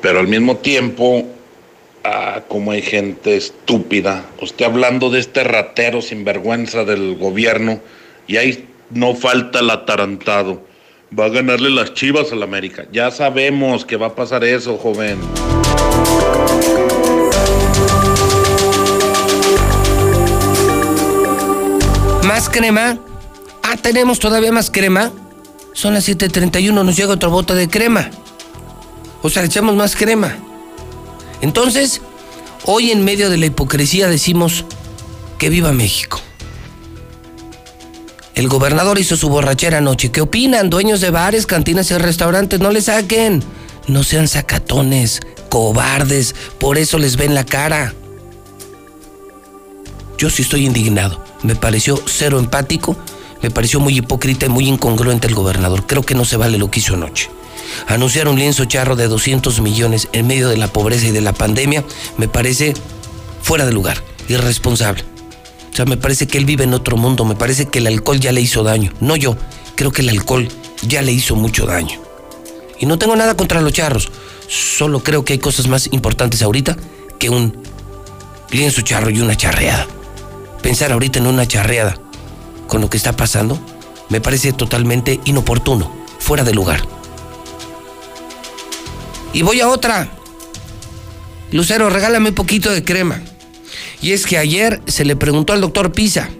[0.00, 1.33] pero al mismo tiempo
[2.06, 4.26] Ah, como hay gente estúpida.
[4.42, 7.80] Usted hablando de este ratero sinvergüenza del gobierno
[8.26, 10.66] y ahí no falta el atarantado.
[11.18, 12.84] Va a ganarle las chivas al América.
[12.92, 15.18] Ya sabemos que va a pasar eso, joven.
[22.26, 22.98] ¿Más crema?
[23.62, 25.10] Ah, tenemos todavía más crema.
[25.72, 28.10] Son las 7.31, nos llega otro bote de crema.
[29.22, 30.36] O sea, echamos más crema.
[31.44, 32.00] Entonces,
[32.64, 34.64] hoy en medio de la hipocresía decimos
[35.38, 36.22] que viva México.
[38.34, 40.10] El gobernador hizo su borrachera anoche.
[40.10, 40.70] ¿Qué opinan?
[40.70, 43.44] Dueños de bares, cantinas y restaurantes, no le saquen.
[43.88, 47.92] No sean sacatones, cobardes, por eso les ven la cara.
[50.16, 51.22] Yo sí estoy indignado.
[51.42, 52.96] Me pareció cero empático,
[53.42, 55.86] me pareció muy hipócrita y muy incongruente el gobernador.
[55.86, 57.28] Creo que no se vale lo que hizo anoche.
[57.86, 61.32] Anunciar un lienzo charro de 200 millones en medio de la pobreza y de la
[61.32, 61.84] pandemia
[62.16, 62.74] me parece
[63.42, 65.04] fuera de lugar, irresponsable.
[65.72, 68.20] O sea, me parece que él vive en otro mundo, me parece que el alcohol
[68.20, 68.92] ya le hizo daño.
[69.00, 69.36] No yo,
[69.74, 70.48] creo que el alcohol
[70.82, 72.00] ya le hizo mucho daño.
[72.78, 74.10] Y no tengo nada contra los charros,
[74.48, 76.76] solo creo que hay cosas más importantes ahorita
[77.18, 77.56] que un
[78.50, 79.86] lienzo charro y una charreada.
[80.62, 81.98] Pensar ahorita en una charreada
[82.68, 83.58] con lo que está pasando
[84.08, 86.86] me parece totalmente inoportuno, fuera de lugar.
[89.34, 90.08] Y voy a otra.
[91.50, 93.20] Lucero, regálame un poquito de crema.
[94.00, 96.30] Y es que ayer se le preguntó al doctor Pisa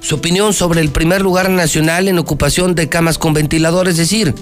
[0.00, 4.34] su opinión sobre el primer lugar nacional en ocupación de camas con ventilador, es decir,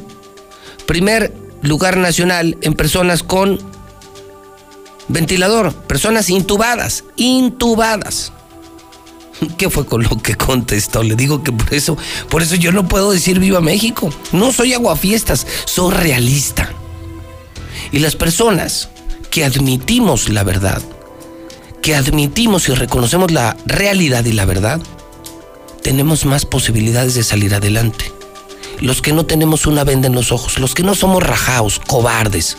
[0.87, 3.59] primer lugar nacional en personas con
[5.09, 8.33] ventilador, personas intubadas, intubadas.
[9.59, 11.03] ¿Qué fue con lo que contestó?
[11.03, 11.97] Le digo que por eso,
[12.29, 14.13] por eso yo no puedo decir viva México.
[14.33, 16.71] No soy aguafiestas, soy realista.
[17.93, 18.89] Y las personas
[19.31, 20.83] que admitimos la verdad,
[21.83, 24.81] que admitimos y reconocemos la realidad y la verdad,
[25.83, 28.13] tenemos más posibilidades de salir adelante.
[28.81, 32.57] Los que no tenemos una venda en los ojos, los que no somos rajaos, cobardes,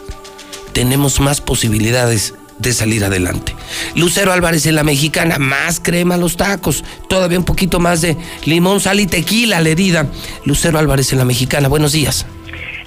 [0.73, 3.55] tenemos más posibilidades de salir adelante.
[3.95, 8.17] Lucero Álvarez en la mexicana, más crema a los tacos, todavía un poquito más de
[8.45, 10.07] limón, sal y tequila la herida.
[10.45, 12.25] Lucero Álvarez en la mexicana, buenos días.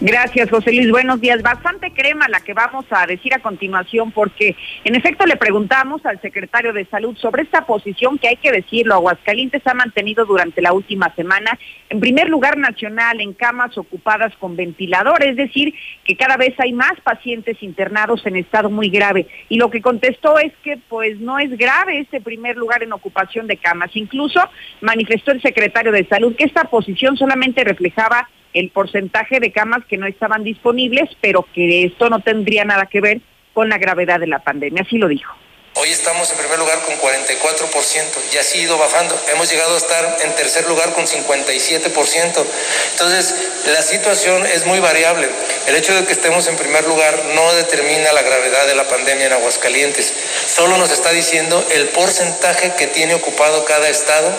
[0.02, 0.90] Gracias, José Luis.
[0.90, 1.42] Buenos días.
[1.42, 6.18] Bastante crema la que vamos a decir a continuación, porque en efecto le preguntamos al
[6.22, 10.72] secretario de Salud sobre esta posición que hay que decirlo, Aguascalientes ha mantenido durante la
[10.72, 11.58] última semana,
[11.90, 16.72] en primer lugar nacional en camas ocupadas con ventilador, es decir, que cada vez hay
[16.72, 19.26] más pacientes internados en estado muy grave.
[19.50, 23.46] Y lo que contestó es que pues no es grave este primer lugar en ocupación
[23.46, 23.90] de camas.
[23.92, 24.40] Incluso
[24.80, 29.96] manifestó el secretario de Salud que esta posición solamente reflejaba el porcentaje de camas que
[29.96, 33.20] no estaban disponibles, pero que esto no tendría nada que ver
[33.52, 34.82] con la gravedad de la pandemia.
[34.82, 35.34] Así lo dijo.
[35.82, 39.18] Hoy estamos en primer lugar con 44% y así ha ido bajando.
[39.28, 42.46] Hemos llegado a estar en tercer lugar con 57%.
[42.90, 45.30] Entonces, la situación es muy variable.
[45.68, 49.28] El hecho de que estemos en primer lugar no determina la gravedad de la pandemia
[49.28, 50.12] en Aguascalientes.
[50.46, 54.38] Solo nos está diciendo el porcentaje que tiene ocupado cada estado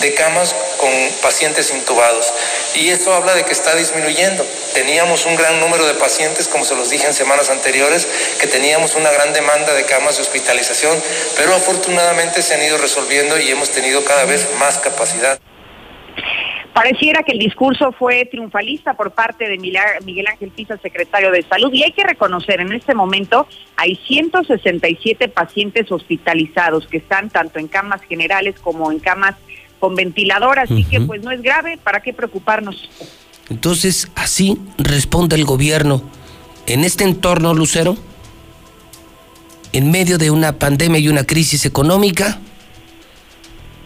[0.00, 2.32] de camas con pacientes intubados.
[2.76, 4.46] Y eso habla de que está disminuyendo.
[4.72, 8.06] Teníamos un gran número de pacientes, como se los dije en semanas anteriores,
[8.38, 10.77] que teníamos una gran demanda de camas de hospitalización,
[11.36, 15.38] pero afortunadamente se han ido resolviendo y hemos tenido cada vez más capacidad.
[16.72, 21.72] Pareciera que el discurso fue triunfalista por parte de Miguel Ángel Pisa, secretario de Salud,
[21.72, 27.66] y hay que reconocer, en este momento hay 167 pacientes hospitalizados que están tanto en
[27.66, 29.34] camas generales como en camas
[29.80, 32.88] con ventilador, así que pues no es grave, ¿para qué preocuparnos?
[33.50, 36.02] Entonces, así responde el gobierno
[36.66, 37.96] en este entorno, Lucero,
[39.72, 42.38] en medio de una pandemia y una crisis económica,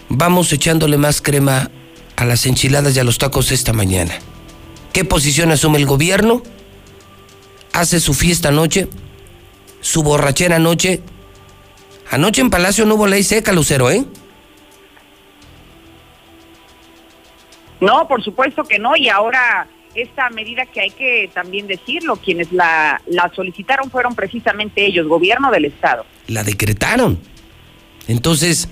[0.09, 1.71] vamos echándole más crema
[2.17, 4.15] a las enchiladas y a los tacos esta mañana.
[4.93, 6.43] ¿Qué posición asume el gobierno?
[7.73, 8.89] Hace su fiesta anoche,
[9.81, 11.01] su borrachera anoche.
[12.11, 14.05] Anoche en Palacio no hubo ley seca, Lucero, ¿eh?
[17.81, 22.53] No, por supuesto que no, y ahora esta medida que hay que también decirlo, quienes
[22.53, 23.01] la,
[23.35, 26.07] solicitaron fueron precisamente ellos, gobierno del Estado.
[26.29, 27.19] La decretaron.
[28.09, 28.69] Entonces,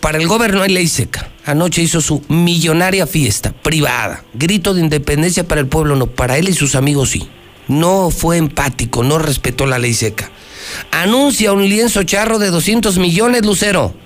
[0.00, 1.28] para el gobierno hay ley seca.
[1.44, 4.24] Anoche hizo su millonaria fiesta privada.
[4.34, 7.28] Grito de independencia para el pueblo, no, para él y sus amigos sí.
[7.68, 10.30] No fue empático, no respetó la ley seca.
[10.90, 14.05] Anuncia un lienzo charro de 200 millones, Lucero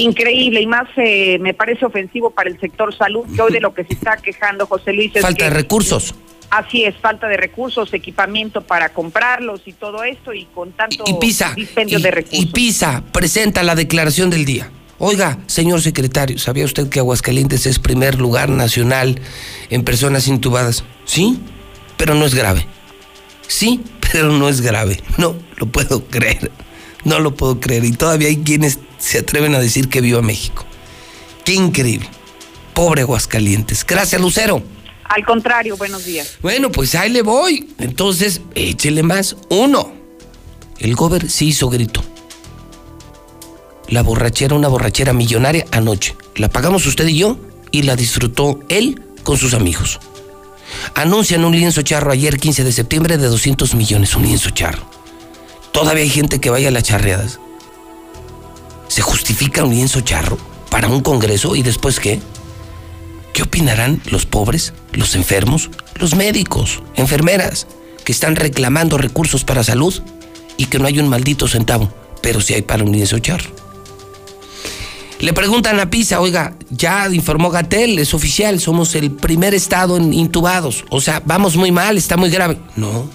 [0.00, 3.74] increíble y más eh, me parece ofensivo para el sector salud, que hoy de lo
[3.74, 6.14] que se está quejando José Luis es falta de recursos.
[6.50, 11.14] Así es, falta de recursos, equipamiento para comprarlos y todo esto y con tanto y
[11.14, 12.38] PISA, dispendio de recursos.
[12.38, 14.70] Y PISA presenta la declaración del día.
[14.98, 19.20] Oiga, señor secretario, ¿sabía usted que Aguascalientes es primer lugar nacional
[19.70, 20.84] en personas intubadas?
[21.06, 21.40] Sí,
[21.96, 22.66] pero no es grave.
[23.48, 23.80] Sí,
[24.12, 25.00] pero no es grave.
[25.18, 26.50] No lo puedo creer.
[27.04, 27.84] No lo puedo creer.
[27.84, 30.64] Y todavía hay quienes se atreven a decir que viva México.
[31.44, 32.08] Qué increíble.
[32.74, 33.84] Pobre Aguascalientes.
[33.84, 34.62] Gracias, Lucero.
[35.04, 36.38] Al contrario, buenos días.
[36.40, 37.68] Bueno, pues ahí le voy.
[37.78, 39.36] Entonces, échele más.
[39.50, 39.92] Uno,
[40.78, 42.02] el gober sí hizo grito.
[43.88, 46.16] La borrachera, una borrachera millonaria anoche.
[46.36, 47.38] La pagamos usted y yo
[47.72, 50.00] y la disfrutó él con sus amigos.
[50.94, 54.91] Anuncian un lienzo charro ayer, 15 de septiembre, de 200 millones, un lienzo charro.
[55.72, 57.40] Todavía hay gente que vaya a las charreadas.
[58.88, 60.36] ¿Se justifica un lienzo charro
[60.70, 62.20] para un congreso y después qué?
[63.32, 67.66] ¿Qué opinarán los pobres, los enfermos, los médicos, enfermeras,
[68.04, 70.02] que están reclamando recursos para salud
[70.58, 73.50] y que no hay un maldito centavo, pero sí hay para un lienzo charro?
[75.20, 80.12] Le preguntan a Pisa, oiga, ya informó Gatel, es oficial, somos el primer estado en
[80.12, 80.84] intubados.
[80.90, 82.58] O sea, vamos muy mal, está muy grave.
[82.76, 83.08] No,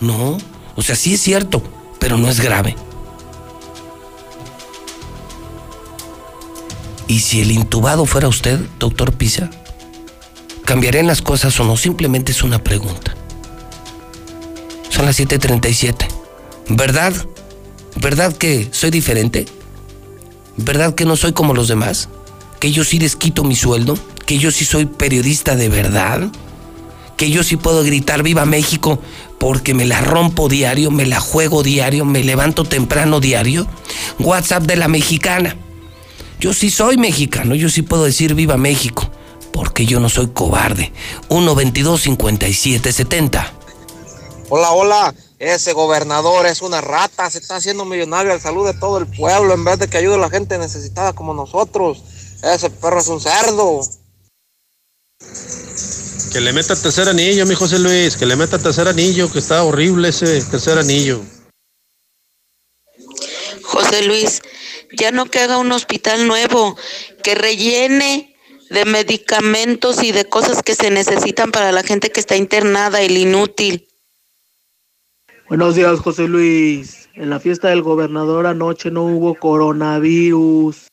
[0.00, 0.38] no.
[0.76, 1.62] O sea, sí es cierto,
[2.02, 2.74] pero no es grave.
[7.06, 9.50] ¿Y si el intubado fuera usted, doctor Pisa?
[10.64, 11.76] ¿Cambiarían las cosas o no?
[11.76, 13.14] Simplemente es una pregunta.
[14.88, 16.08] Son las 7:37.
[16.70, 17.14] ¿Verdad?
[18.00, 19.46] ¿Verdad que soy diferente?
[20.56, 22.08] ¿Verdad que no soy como los demás?
[22.58, 23.96] ¿Que yo sí les quito mi sueldo?
[24.26, 26.32] ¿Que yo sí soy periodista de verdad?
[27.16, 29.00] ¿Que yo sí puedo gritar viva México
[29.42, 33.66] porque me la rompo diario, me la juego diario, me levanto temprano diario?
[34.20, 35.56] WhatsApp de la mexicana.
[36.38, 39.10] Yo sí soy mexicano, yo sí puedo decir viva México,
[39.52, 40.92] porque yo no soy cobarde.
[41.28, 43.44] 122-5770.
[44.48, 45.12] Hola, hola.
[45.40, 49.54] Ese gobernador es una rata, se está haciendo millonario al salud de todo el pueblo
[49.54, 52.00] en vez de que ayude a la gente necesitada como nosotros.
[52.44, 53.80] Ese perro es un cerdo.
[56.32, 59.62] Que le meta tercer anillo, mi José Luis, que le meta tercer anillo, que está
[59.64, 61.20] horrible ese tercer anillo.
[63.62, 64.42] José Luis,
[64.96, 66.76] ya no que haga un hospital nuevo,
[67.22, 68.34] que rellene
[68.70, 73.16] de medicamentos y de cosas que se necesitan para la gente que está internada, el
[73.16, 73.86] inútil.
[75.48, 77.08] Buenos días, José Luis.
[77.14, 80.86] En la fiesta del gobernador anoche no hubo coronavirus.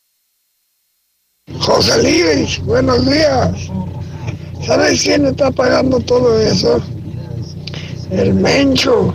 [1.60, 3.70] José Luis, buenos días.
[4.66, 6.82] ¿Sabes quién está pagando todo eso?
[8.12, 9.14] El Mencho.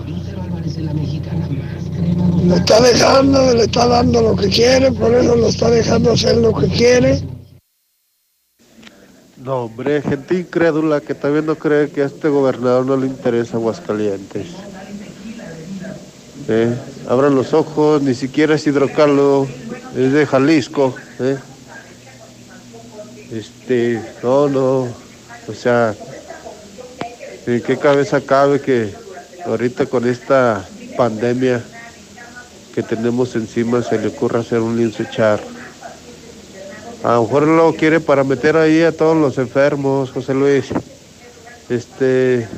[2.47, 6.37] Lo está dejando, le está dando lo que quiere, por eso lo está dejando hacer
[6.37, 7.23] lo que quiere.
[9.43, 13.57] No, hombre, gente incrédula que también no cree que a este gobernador no le interesa
[13.57, 14.47] Aguascalientes.
[16.49, 16.75] ¿Eh?
[17.09, 19.47] Abran los ojos, ni siquiera es hidrocalo,
[19.97, 20.95] es de Jalisco.
[21.21, 21.37] ¿eh?
[23.33, 25.04] Este, no, no,
[25.47, 25.95] o sea,
[27.47, 28.95] ¿en qué cabeza cabe que
[29.45, 30.65] ahorita con esta
[30.97, 31.63] pandemia
[32.75, 35.41] que tenemos encima se le ocurra hacer un lienzo echar?
[37.03, 40.67] A lo mejor lo quiere para meter ahí a todos los enfermos, José Luis.
[41.69, 42.49] Este,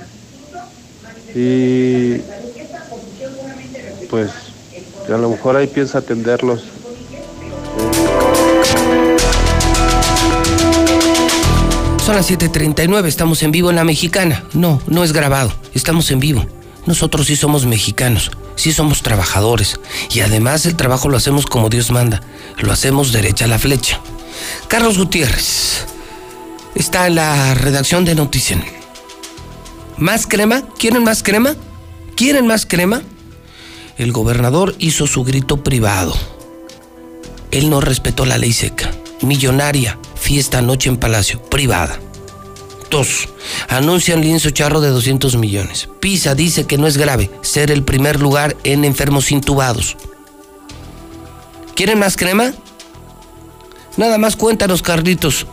[1.34, 2.18] y
[4.08, 4.30] pues
[5.08, 6.75] a lo mejor ahí piensa atenderlos.
[12.06, 14.44] Son las 7:39, estamos en vivo en la mexicana.
[14.52, 16.46] No, no es grabado, estamos en vivo.
[16.86, 19.80] Nosotros sí somos mexicanos, sí somos trabajadores.
[20.14, 22.20] Y además el trabajo lo hacemos como Dios manda,
[22.58, 24.00] lo hacemos derecha a la flecha.
[24.68, 25.84] Carlos Gutiérrez
[26.76, 28.60] está en la redacción de Noticias.
[29.96, 30.62] ¿Más crema?
[30.78, 31.56] ¿Quieren más crema?
[32.14, 33.02] ¿Quieren más crema?
[33.98, 36.14] El gobernador hizo su grito privado.
[37.50, 38.92] Él no respetó la ley seca.
[39.22, 41.98] Millonaria, fiesta anoche en Palacio, privada.
[42.90, 43.28] Dos,
[43.68, 45.88] anuncian lienzo charro de 200 millones.
[46.00, 49.96] Pisa dice que no es grave ser el primer lugar en enfermos intubados.
[51.74, 52.52] ¿Quieren más crema?
[53.96, 55.46] Nada más cuéntanos, Carlitos.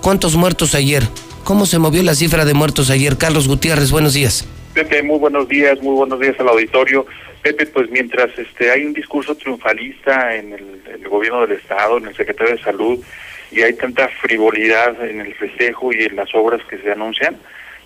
[0.00, 1.06] ¿Cuántos muertos ayer?
[1.44, 3.16] ¿Cómo se movió la cifra de muertos ayer?
[3.18, 4.44] Carlos Gutiérrez, buenos días.
[5.04, 7.06] Muy buenos días, muy buenos días al auditorio.
[7.44, 12.06] Pepe, pues mientras este hay un discurso triunfalista en el, el, gobierno del estado, en
[12.06, 12.98] el secretario de salud,
[13.52, 17.36] y hay tanta frivolidad en el festejo y en las obras que se anuncian,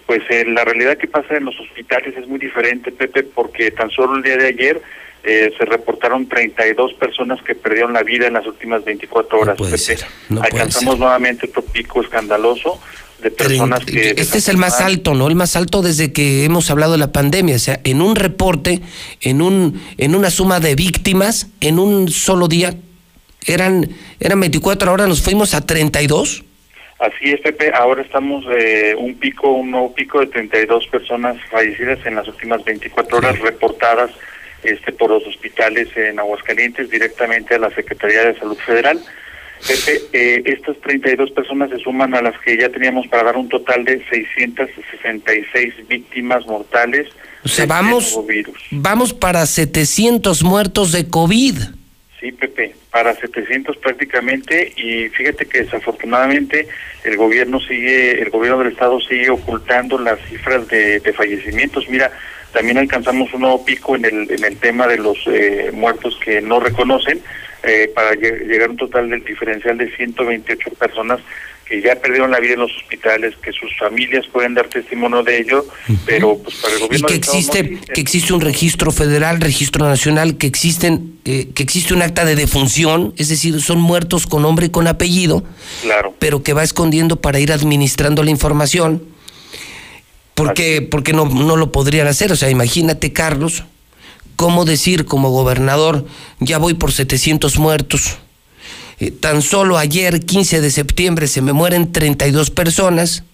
[0.06, 3.90] pues eh, la realidad que pasa en los hospitales es muy diferente, Pepe, porque tan
[3.90, 4.80] solo el día de ayer
[5.24, 9.54] eh, se reportaron 32 personas que perdieron la vida en las últimas 24 horas.
[9.54, 9.82] No puede Pepe.
[9.82, 9.98] ser,
[10.28, 11.00] no puede Alcanzamos ser.
[11.00, 12.80] nuevamente otro pico escandaloso
[13.22, 14.10] de personas que...
[14.16, 15.28] Este es el más alto, ¿no?
[15.28, 17.56] El más alto desde que hemos hablado de la pandemia.
[17.56, 18.80] O sea, en un reporte,
[19.20, 22.74] en, un, en una suma de víctimas, en un solo día,
[23.46, 23.88] eran,
[24.20, 26.44] eran 24 horas, nos fuimos a 32.
[26.98, 27.70] Así es, Pepe.
[27.72, 32.64] Ahora estamos eh, un pico, un nuevo pico de 32 personas fallecidas en las últimas
[32.64, 34.10] 24 horas reportadas
[34.64, 39.00] este, por los hospitales en Aguascalientes directamente a la Secretaría de Salud Federal.
[39.66, 43.48] Pepe, eh, estas 32 personas se suman a las que ya teníamos para dar un
[43.48, 47.08] total de 666 víctimas mortales.
[47.44, 48.58] O sea, de vamos, este nuevo virus.
[48.70, 51.56] vamos para 700 muertos de COVID.
[52.20, 56.66] Sí, Pepe, para 700 prácticamente y fíjate que desafortunadamente
[57.04, 61.88] el gobierno sigue, el gobierno del estado sigue ocultando las cifras de, de fallecimientos.
[61.88, 62.10] Mira,
[62.52, 66.40] también alcanzamos un nuevo pico en el, en el tema de los eh, muertos que
[66.40, 67.20] no reconocen
[67.62, 71.20] eh, para lle- llegar a un total del diferencial de 128 personas
[71.66, 75.38] que ya perdieron la vida en los hospitales, que sus familias pueden dar testimonio de
[75.40, 75.66] ello,
[76.06, 79.86] pero pues para el Y gobierno que no existe, que existe un registro federal, registro
[79.86, 84.42] nacional, que existen, eh, que existe un acta de defunción, es decir, son muertos con
[84.42, 85.44] nombre y con apellido,
[85.82, 86.14] Claro.
[86.18, 89.02] pero que va escondiendo para ir administrando la información.
[90.34, 92.30] Porque, porque no, no lo podrían hacer.
[92.32, 93.64] O sea, imagínate, Carlos,
[94.38, 96.06] cómo decir como gobernador,
[96.38, 98.18] ya voy por 700 muertos.
[99.00, 103.24] Eh, tan solo ayer, 15 de septiembre, se me mueren 32 personas,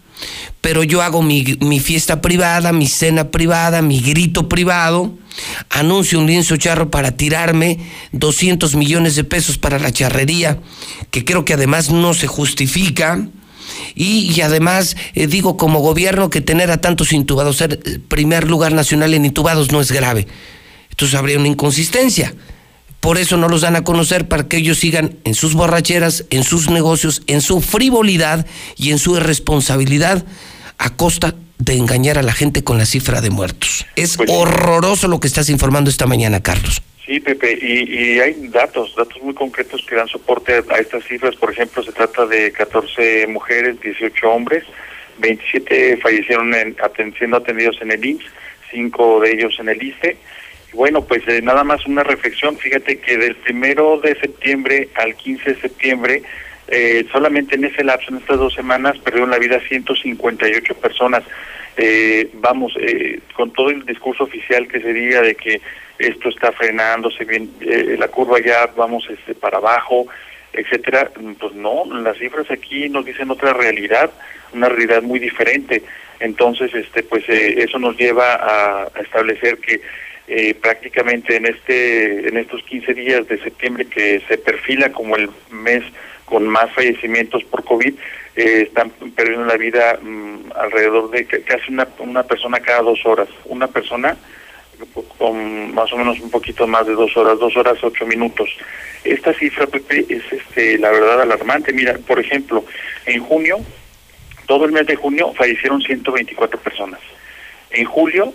[0.63, 1.45] pero yo hago mi,
[1.79, 5.13] fiesta privada, mi cena privada, mi grito privado,
[5.69, 7.81] anuncio un lienzo charro para tirarme
[8.13, 10.59] 200 millones de pesos para la charrería,
[11.11, 13.29] que creo que además no se justifica.
[13.95, 18.49] Y, y además eh, digo como gobierno que tener a tantos intubados, ser eh, primer
[18.49, 20.27] lugar nacional en intubados no es grave.
[20.95, 22.33] Entonces habría una inconsistencia.
[23.01, 26.45] Por eso no los dan a conocer para que ellos sigan en sus borracheras, en
[26.45, 30.25] sus negocios, en su frivolidad y en su irresponsabilidad
[30.79, 33.87] a costa de engañar a la gente con la cifra de muertos.
[33.97, 36.81] Es horroroso lo que estás informando esta mañana, Carlos.
[37.05, 41.03] Sí, Pepe, y, y hay datos, datos muy concretos que dan soporte a, a estas
[41.05, 41.35] cifras.
[41.35, 44.63] Por ejemplo, se trata de 14 mujeres, 18 hombres,
[45.19, 46.77] 27 fallecieron en,
[47.19, 48.25] siendo atendidos en el IMSS,
[48.71, 50.17] 5 de ellos en el ISTE.
[50.75, 52.59] Bueno, pues eh, nada más una reflexión.
[52.59, 56.23] Fíjate que del primero de septiembre al 15 de septiembre,
[56.69, 61.23] eh, solamente en ese lapso, en estas dos semanas, perdieron la vida 158 personas.
[61.77, 65.61] Eh, vamos, eh, con todo el discurso oficial que se diga de que
[65.99, 70.07] esto está frenándose bien, eh, la curva ya vamos este, para abajo,
[70.53, 74.11] etcétera, pues no, las cifras aquí nos dicen otra realidad,
[74.53, 75.83] una realidad muy diferente.
[76.21, 79.81] Entonces, este, pues eso nos lleva a establecer que
[80.29, 85.29] eh, prácticamente en este, en estos 15 días de septiembre que se perfila como el
[85.51, 85.83] mes
[86.25, 87.95] con más fallecimientos por COVID,
[88.37, 93.05] eh, están perdiendo la vida mm, alrededor de ca- casi una, una persona cada dos
[93.05, 93.29] horas.
[93.45, 94.17] Una persona
[95.19, 98.51] con más o menos un poquito más de dos horas, dos horas ocho minutos.
[99.05, 101.73] Esta cifra, Pepe, es este, la verdad alarmante.
[101.73, 102.65] Mira, por ejemplo,
[103.07, 103.59] en junio,
[104.47, 107.01] todo el mes de junio fallecieron 124 personas.
[107.71, 108.33] En julio,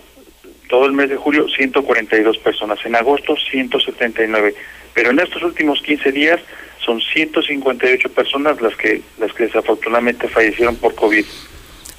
[0.69, 2.79] todo el mes de julio, 142 personas.
[2.85, 4.55] En agosto, 179.
[4.93, 6.39] Pero en estos últimos 15 días
[6.85, 11.25] son 158 personas las que, las que desafortunadamente fallecieron por COVID.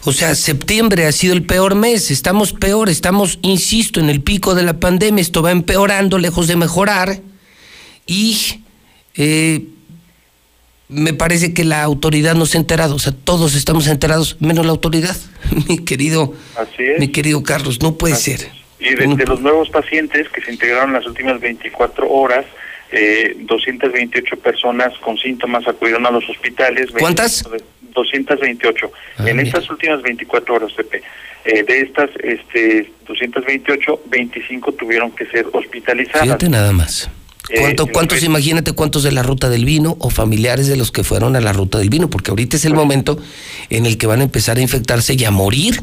[0.05, 4.55] O sea, septiembre ha sido el peor mes, estamos peor, estamos, insisto, en el pico
[4.55, 7.21] de la pandemia, esto va empeorando, lejos de mejorar,
[8.07, 8.63] y
[9.15, 9.67] eh,
[10.89, 14.65] me parece que la autoridad no se ha enterado, o sea, todos estamos enterados, menos
[14.65, 15.17] la autoridad,
[15.69, 16.99] mi querido, Así es.
[16.99, 18.60] mi querido Carlos, no puede ser.
[18.81, 22.47] Y de, de los nuevos pacientes que se integraron en las últimas 24 horas,
[22.93, 26.91] eh, 228 personas con síntomas acudieron a los hospitales.
[26.99, 27.45] ¿Cuántas?
[27.93, 28.93] 228.
[29.27, 31.03] en estas últimas 24 horas, Pepe.
[31.45, 36.23] Eh, de estas este, 228, 25 tuvieron que ser hospitalizadas.
[36.23, 37.11] Fíjate nada más.
[37.59, 40.93] ¿Cuánto, Eh, ¿Cuántos, eh, imagínate cuántos de la ruta del vino o familiares de los
[40.93, 42.11] que fueron a la ruta del vino?
[42.11, 43.19] Porque ahorita es el momento
[43.71, 45.83] en el que van a empezar a infectarse y a morir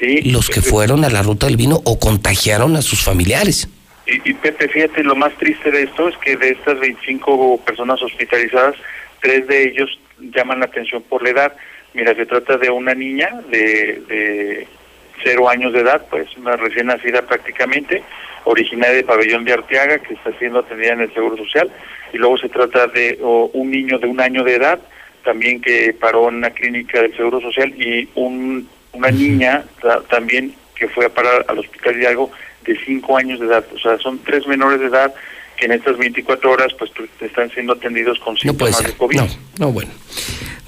[0.00, 3.68] Sí, los que fueron a la ruta del vino o contagiaron a sus familiares.
[4.06, 8.02] Y, y Pepe, fíjate, lo más triste de esto es que de estas 25 personas
[8.02, 8.74] hospitalizadas,
[9.20, 11.56] tres de ellos llaman la atención por la edad.
[11.92, 14.68] Mira, se trata de una niña de, de
[15.22, 18.02] cero años de edad, pues una recién nacida prácticamente,
[18.44, 21.70] originaria de Pabellón de Arteaga, que está siendo atendida en el Seguro Social.
[22.12, 24.80] Y luego se trata de o, un niño de un año de edad,
[25.24, 30.54] también que paró en una clínica del Seguro Social, y un, una niña ta- también
[30.74, 32.30] que fue a parar al Hospital Hidalgo
[32.64, 33.64] de cinco años de edad.
[33.74, 35.12] O sea, son tres menores de edad
[35.56, 38.86] que en estas 24 horas pues están siendo atendidos con No puede síntomas ser.
[38.86, 39.16] de COVID.
[39.16, 39.26] No,
[39.58, 39.90] no, bueno.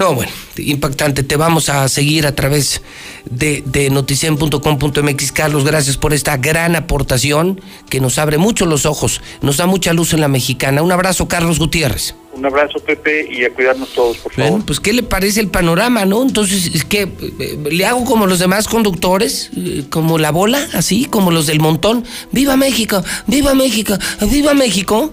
[0.02, 1.22] No, bueno, impactante.
[1.22, 2.82] Te vamos a seguir a través
[3.30, 5.30] de, de noticien.com.mx.
[5.30, 9.92] Carlos, gracias por esta gran aportación que nos abre mucho los ojos, nos da mucha
[9.92, 10.82] luz en la mexicana.
[10.82, 12.16] Un abrazo, Carlos Gutiérrez.
[12.32, 14.50] Un abrazo, Pepe, y a cuidarnos todos, por favor.
[14.50, 16.22] Bueno, pues ¿qué le parece el panorama, no?
[16.22, 21.04] Entonces, es que eh, le hago como los demás conductores, eh, como la bola, así,
[21.04, 22.04] como los del montón.
[22.32, 23.04] ¡Viva México!
[23.28, 23.94] ¡Viva México!
[24.22, 25.12] ¡Viva México!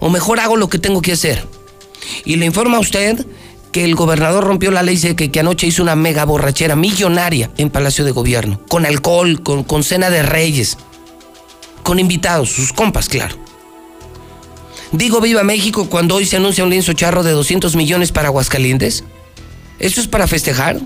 [0.00, 1.46] O mejor hago lo que tengo que hacer.
[2.24, 3.24] Y le informa a usted
[3.72, 7.70] que el gobernador rompió la ley que, que anoche hizo una mega borrachera millonaria en
[7.70, 10.76] Palacio de Gobierno, con alcohol, con, con cena de reyes,
[11.82, 13.36] con invitados, sus compas, claro.
[14.92, 19.04] Digo viva México cuando hoy se anuncia un lienzo charro de 200 millones para Aguascalientes.
[19.78, 20.78] ¿Eso es para festejar?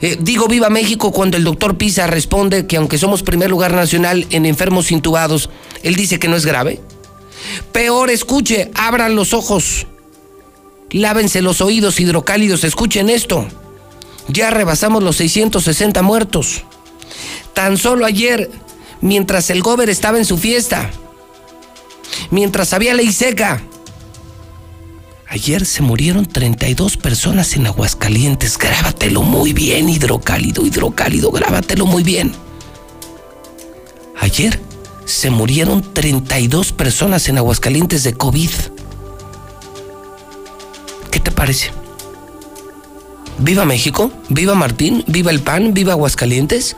[0.00, 4.26] Eh, digo viva México cuando el doctor Pisa responde que aunque somos primer lugar nacional
[4.30, 5.50] en enfermos intubados,
[5.84, 6.80] él dice que no es grave.
[7.70, 9.86] Peor, escuche, abran los ojos.
[10.90, 13.46] Lávense los oídos hidrocálidos, escuchen esto.
[14.28, 16.64] Ya rebasamos los 660 muertos.
[17.54, 18.50] Tan solo ayer,
[19.00, 20.90] mientras el gober estaba en su fiesta,
[22.30, 23.62] mientras había ley seca,
[25.28, 28.58] ayer se murieron 32 personas en Aguascalientes.
[28.58, 32.32] Grábatelo muy bien, hidrocálido, hidrocálido, grábatelo muy bien.
[34.20, 34.60] Ayer
[35.04, 38.50] se murieron 32 personas en Aguascalientes de COVID.
[41.16, 41.70] ¿Qué te parece?
[43.38, 44.12] ¿Viva México?
[44.28, 45.02] ¿Viva Martín?
[45.06, 45.72] ¿Viva el PAN?
[45.72, 46.76] ¿Viva Aguascalientes?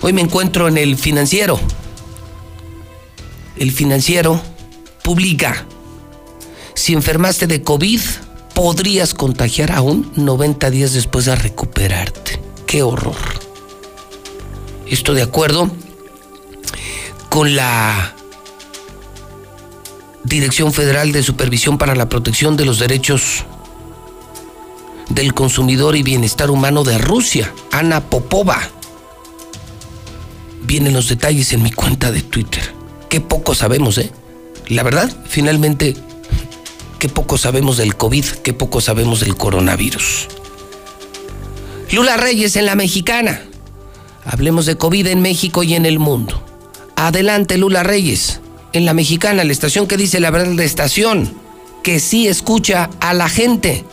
[0.00, 1.58] Hoy me encuentro en el financiero.
[3.56, 4.40] El financiero
[5.02, 5.66] publica,
[6.74, 8.00] si enfermaste de COVID,
[8.54, 12.40] podrías contagiar aún 90 días después de recuperarte.
[12.64, 13.16] ¡Qué horror!
[14.86, 15.68] Esto de acuerdo
[17.28, 18.14] con la
[20.28, 23.46] Dirección Federal de Supervisión para la Protección de los Derechos
[25.08, 28.60] del Consumidor y Bienestar Humano de Rusia, Ana Popova.
[30.64, 32.74] Vienen los detalles en mi cuenta de Twitter.
[33.08, 34.12] Qué poco sabemos, ¿eh?
[34.66, 35.96] La verdad, finalmente,
[36.98, 40.28] qué poco sabemos del COVID, qué poco sabemos del coronavirus.
[41.90, 43.40] Lula Reyes en la mexicana.
[44.26, 46.44] Hablemos de COVID en México y en el mundo.
[46.96, 48.42] Adelante, Lula Reyes
[48.72, 51.32] en la mexicana, la estación que dice la verdad de estación,
[51.82, 53.84] que sí escucha a la gente.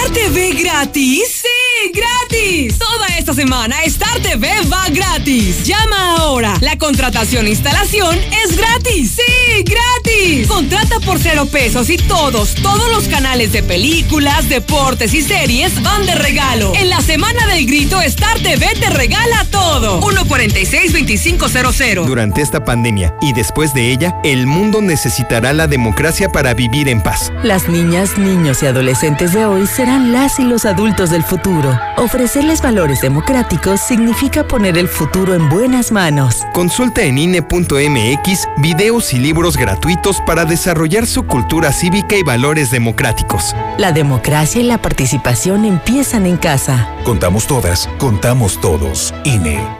[0.00, 1.44] ¿Star TV gratis?
[1.82, 2.78] Sí ¡Gratis!
[2.78, 5.64] Toda esta semana Star TV va gratis.
[5.64, 6.54] Llama ahora.
[6.60, 9.16] La contratación e instalación es gratis.
[9.16, 10.46] ¡Sí, gratis!
[10.46, 16.06] Contrata por cero pesos y todos, todos los canales de películas, deportes y series van
[16.06, 16.72] de regalo.
[16.74, 20.00] En la semana del grito, Star TV te regala todo.
[20.00, 22.06] 146-2500.
[22.06, 27.02] Durante esta pandemia y después de ella, el mundo necesitará la democracia para vivir en
[27.02, 27.32] paz.
[27.42, 31.69] Las niñas, niños y adolescentes de hoy serán las y los adultos del futuro.
[31.96, 36.46] Ofrecerles valores democráticos significa poner el futuro en buenas manos.
[36.52, 43.54] Consulta en INE.mx videos y libros gratuitos para desarrollar su cultura cívica y valores democráticos.
[43.78, 46.88] La democracia y la participación empiezan en casa.
[47.04, 49.14] Contamos todas, contamos todos.
[49.24, 49.79] INE.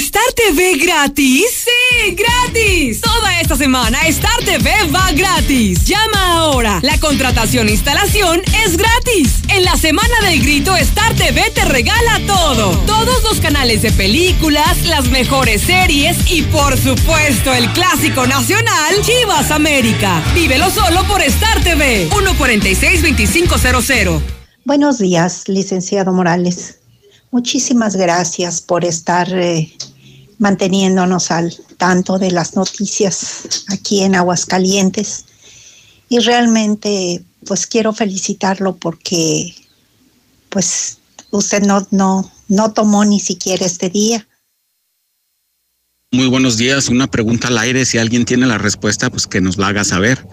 [0.01, 1.45] ¿Star TV gratis?
[1.63, 3.01] ¡Sí, gratis!
[3.01, 5.85] Toda esta semana Star TV va gratis.
[5.85, 6.79] Llama ahora.
[6.81, 9.41] La contratación e instalación es gratis.
[9.49, 12.71] En la semana del grito Star TV te regala todo.
[12.87, 19.51] Todos los canales de películas, las mejores series y por supuesto el clásico nacional Chivas
[19.51, 20.23] América.
[20.33, 22.09] Vívelo solo por Star TV.
[22.09, 24.19] 146-2500.
[24.65, 26.79] Buenos días, licenciado Morales.
[27.29, 29.71] Muchísimas gracias por estar eh,
[30.41, 35.25] manteniéndonos al tanto de las noticias aquí en Aguascalientes.
[36.09, 39.53] Y realmente, pues quiero felicitarlo porque,
[40.49, 40.97] pues,
[41.29, 44.27] usted no, no, no tomó ni siquiera este día.
[46.11, 46.89] Muy buenos días.
[46.89, 47.85] Una pregunta al aire.
[47.85, 50.27] Si alguien tiene la respuesta, pues que nos la haga saber.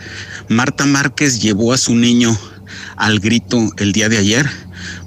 [0.48, 2.36] Marta Márquez llevó a su niño
[2.96, 4.48] al grito el día de ayer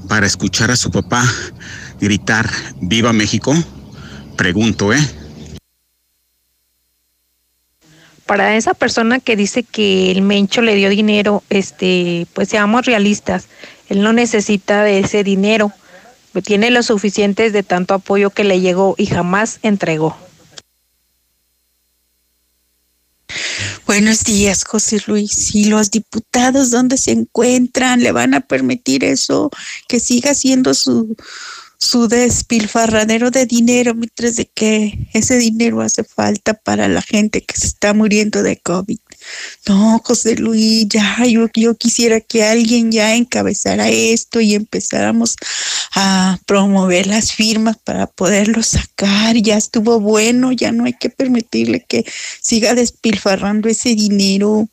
[0.07, 1.25] para escuchar a su papá
[1.99, 2.49] gritar
[2.81, 3.55] Viva México?
[4.41, 4.97] Pregunto, ¿eh?
[8.25, 13.49] Para esa persona que dice que el Mencho le dio dinero, este, pues seamos realistas,
[13.87, 15.71] él no necesita de ese dinero,
[16.43, 20.17] tiene lo suficiente de tanto apoyo que le llegó y jamás entregó.
[23.85, 25.53] Buenos días, José Luis.
[25.53, 28.01] ¿Y los diputados dónde se encuentran?
[28.01, 29.51] ¿Le van a permitir eso?
[29.87, 31.15] Que siga siendo su,
[31.81, 37.65] su despilfarradero de dinero, mientras que ese dinero hace falta para la gente que se
[37.65, 38.99] está muriendo de COVID.
[39.67, 45.35] No, José Luis, ya yo, yo quisiera que alguien ya encabezara esto y empezáramos
[45.95, 49.35] a promover las firmas para poderlo sacar.
[49.37, 52.05] Ya estuvo bueno, ya no hay que permitirle que
[52.41, 54.69] siga despilfarrando ese dinero.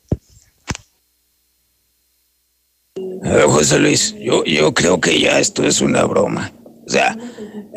[3.47, 6.53] José Luis, yo, yo creo que ya esto es una broma.
[6.89, 7.15] O sea,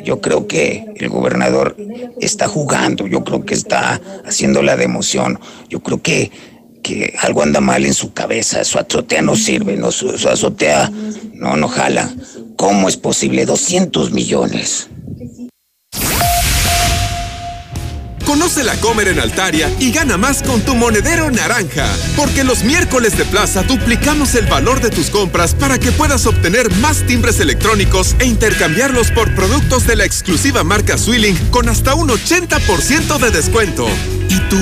[0.03, 1.77] yo creo que el gobernador
[2.19, 5.39] está jugando, yo creo que está haciendo la de emoción,
[5.69, 6.31] yo creo que,
[6.83, 10.91] que algo anda mal en su cabeza, su azotea no sirve, no, su, su azotea
[11.35, 12.11] no, no jala.
[12.57, 13.45] ¿Cómo es posible?
[13.45, 14.89] 200 millones.
[18.25, 21.87] Conoce la Comer en Altaria y gana más con tu monedero naranja.
[22.17, 26.73] Porque los miércoles de plaza duplicamos el valor de tus compras para que puedas obtener
[26.77, 32.09] más timbres electrónicos e intercambiarlos por productos de la exclusiva marca Swilling con hasta un
[32.09, 33.87] 80% de descuento.
[34.29, 34.59] ¿Y tú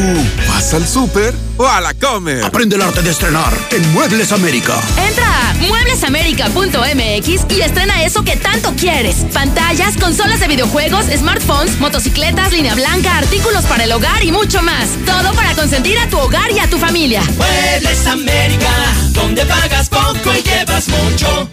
[0.49, 2.45] vas al súper o a la comer?
[2.45, 4.81] Aprende el arte de estrenar en Muebles América.
[5.07, 9.17] Entra a mueblesamerica.mx y estrena eso que tanto quieres.
[9.33, 14.91] Pantallas, consolas de videojuegos, smartphones, motocicletas, línea blanca, artículos para el hogar y mucho más.
[15.05, 17.23] Todo para consentir a tu hogar y a tu familia.
[17.37, 18.71] Muebles América,
[19.11, 21.49] donde pagas poco y llevas mucho.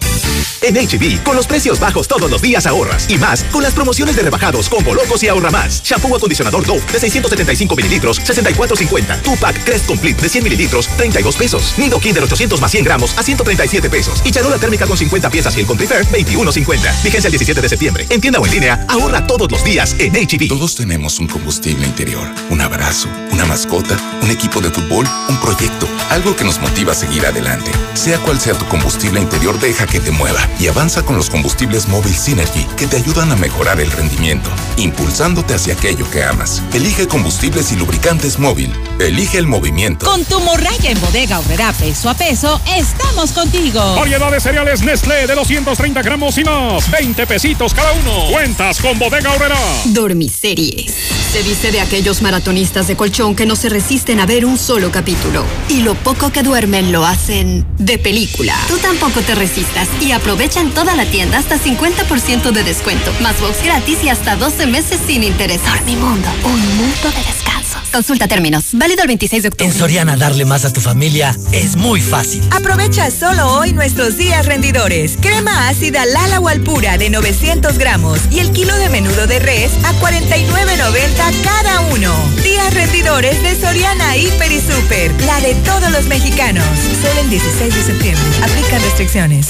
[0.60, 3.08] En HB, con los precios bajos todos los días ahorras.
[3.08, 5.82] Y más, con las promociones de rebajados, combo locos y ahorra más.
[5.82, 9.22] Shampoo acondicionador Dove de 675 mililitros, 64.50.
[9.22, 11.74] Tupac Crest Complete de 100 mililitros, 32 pesos.
[11.78, 14.22] Nido Kinder 800 más 100 gramos a 137 pesos.
[14.24, 17.02] Y charola térmica con 50 piezas y el Contrifer, 21.50.
[17.02, 18.06] Vigencia el 17 de septiembre.
[18.10, 20.48] En tienda o en línea, ahorra todos los días en HB.
[20.48, 22.28] Todos tenemos un combustible interior.
[22.50, 25.88] Un abrazo, una mascota, un equipo de fútbol, un proyecto.
[26.10, 27.70] Algo que nos motiva a seguir adelante.
[27.94, 31.88] Sea cual sea tu combustible interior, deja que te mueva y avanza con los combustibles
[31.88, 36.62] Móvil Synergy que te ayudan a mejorar el rendimiento, impulsándote hacia aquello que amas.
[36.72, 38.72] Elige combustibles y lubricantes móvil.
[39.00, 40.04] Elige el movimiento.
[40.04, 43.80] Con tu morraya en bodega obrera peso a peso, estamos contigo.
[43.94, 46.90] Variedad de cereales Nestlé de 230 gramos y más.
[46.90, 48.26] 20 pesitos cada uno.
[48.32, 49.56] Cuentas con bodega obrera.
[49.86, 50.92] Dormiseries.
[51.32, 54.90] Se dice de aquellos maratonistas de colchón que no se resisten a ver un solo
[54.90, 55.44] capítulo.
[55.68, 58.56] Y lo poco que duermen lo hacen de película.
[58.66, 63.40] Tú tampoco te resistas y aprovecha en toda la tienda hasta 50% de descuento, más
[63.40, 65.60] box gratis y hasta 12 meses sin interés.
[65.64, 67.57] Dormimundo, un mundo de descanso.
[67.92, 68.66] Consulta términos.
[68.72, 69.72] Válido el 26 de octubre.
[69.72, 72.42] En Soriana darle más a tu familia es muy fácil.
[72.50, 75.16] Aprovecha solo hoy nuestros días rendidores.
[75.20, 79.92] Crema ácida Lala Walpura de 900 gramos y el kilo de menudo de res a
[79.94, 82.14] 49.90 cada uno.
[82.42, 85.12] Días rendidores de Soriana Hiper y Super.
[85.22, 86.64] La de todos los mexicanos.
[87.02, 88.24] Solo el 16 de septiembre.
[88.42, 89.48] Aplican restricciones.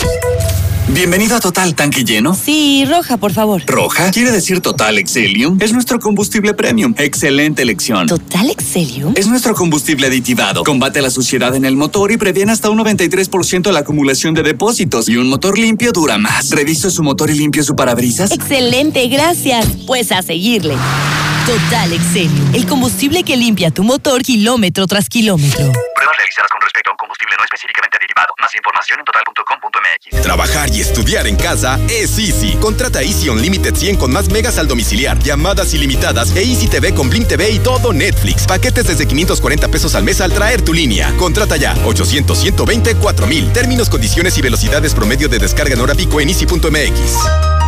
[0.90, 2.34] Bienvenido a Total Tanque Lleno.
[2.34, 3.62] Sí, roja, por favor.
[3.66, 4.10] ¿Roja?
[4.10, 5.58] Quiere decir Total Excelium.
[5.60, 6.94] Es nuestro combustible premium.
[6.96, 8.06] Excelente elección.
[8.06, 9.12] ¿Total Excelium?
[9.14, 10.64] Es nuestro combustible aditivado.
[10.64, 15.10] Combate la suciedad en el motor y previene hasta un 93% la acumulación de depósitos.
[15.10, 16.50] Y un motor limpio dura más.
[16.50, 18.32] ¿Reviso su motor y limpio su parabrisas?
[18.32, 19.66] Excelente, gracias.
[19.86, 20.74] Pues a seguirle.
[21.46, 25.72] Total Excelium, el combustible que limpia tu motor kilómetro tras kilómetro.
[26.16, 28.34] Realizadas con respecto a un combustible no específicamente derivado.
[28.40, 30.22] Más información en total.com.mx.
[30.22, 32.56] Trabajar y estudiar en casa es Easy.
[32.60, 37.10] Contrata Easy Unlimited 100 con más megas al domiciliar, llamadas ilimitadas e Easy TV con
[37.10, 38.46] Blim TV y todo Netflix.
[38.46, 41.12] Paquetes desde 540 pesos al mes al traer tu línea.
[41.18, 43.52] Contrata ya 800 120 4000.
[43.52, 47.67] Términos, condiciones y velocidades promedio de descarga en hora pico en easy.mx.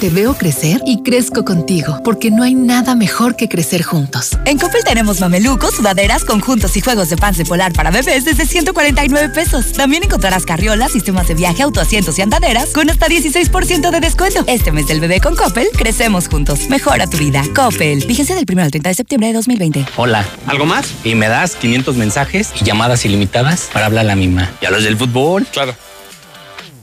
[0.00, 4.38] Te veo crecer y crezco contigo, porque no hay nada mejor que crecer juntos.
[4.44, 9.30] En Coppel tenemos mamelucos, sudaderas, conjuntos y juegos de de polar para bebés desde 149
[9.30, 9.72] pesos.
[9.72, 14.44] También encontrarás carriolas, sistemas de viaje, autoasientos y andaderas con hasta 16% de descuento.
[14.46, 16.68] Este mes del bebé con Coppel, crecemos juntos.
[16.68, 17.42] Mejora tu vida.
[17.52, 18.06] Coppel.
[18.06, 19.84] Vigencia del 1 al 30 de septiembre de 2020.
[19.96, 20.24] Hola.
[20.46, 20.94] ¿Algo más?
[21.02, 24.48] Y me das 500 mensajes y llamadas ilimitadas para hablar a la misma.
[24.62, 25.44] ¿Y a los del fútbol?
[25.52, 25.74] Claro.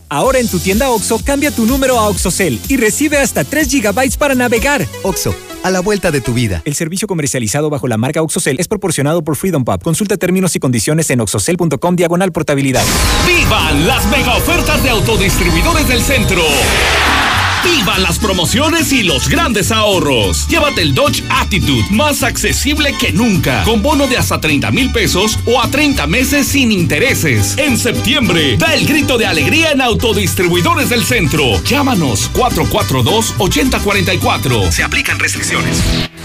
[0.09, 4.17] Ahora en tu tienda OXO, cambia tu número a OXOCEL y recibe hasta 3 GB
[4.17, 4.85] para navegar.
[5.03, 6.61] OXO, a la vuelta de tu vida.
[6.65, 9.81] El servicio comercializado bajo la marca OXOCEL es proporcionado por Freedom Pub.
[9.83, 12.83] Consulta términos y condiciones en oxocel.com diagonal portabilidad.
[13.25, 16.41] ¡Vivan las mega ofertas de autodistribuidores del centro!
[17.65, 20.47] ¡Vivan las promociones y los grandes ahorros!
[20.47, 25.39] Llévate el Dodge Attitude, más accesible que nunca, con bono de hasta 30 mil pesos
[25.45, 27.57] o a 30 meses sin intereses.
[27.57, 31.59] En septiembre, da el grito de alegría en Autodistribuidores del Centro.
[31.63, 34.71] Llámanos 442-8044.
[34.71, 35.81] Se aplican restricciones.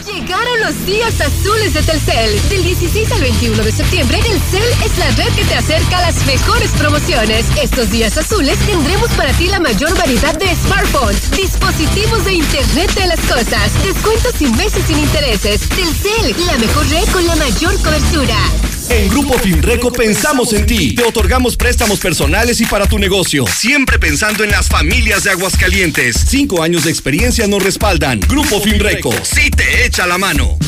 [0.07, 2.49] Llegaron los días azules de Telcel.
[2.49, 6.27] Del 16 al 21 de septiembre, Telcel es la red que te acerca a las
[6.27, 7.47] mejores promociones.
[7.63, 13.07] Estos días azules tendremos para ti la mayor variedad de smartphones, dispositivos de Internet de
[13.09, 15.69] las cosas, descuentos y meses sin intereses.
[15.69, 18.80] Telcel, la mejor red con la mayor cobertura.
[18.93, 20.97] En Grupo Finreco pensamos en ti.
[20.97, 23.47] Te otorgamos préstamos personales y para tu negocio.
[23.47, 26.17] Siempre pensando en las familias de Aguascalientes.
[26.29, 28.19] Cinco años de experiencia nos respaldan.
[28.19, 30.59] Grupo Finreco, sí te echa la mano.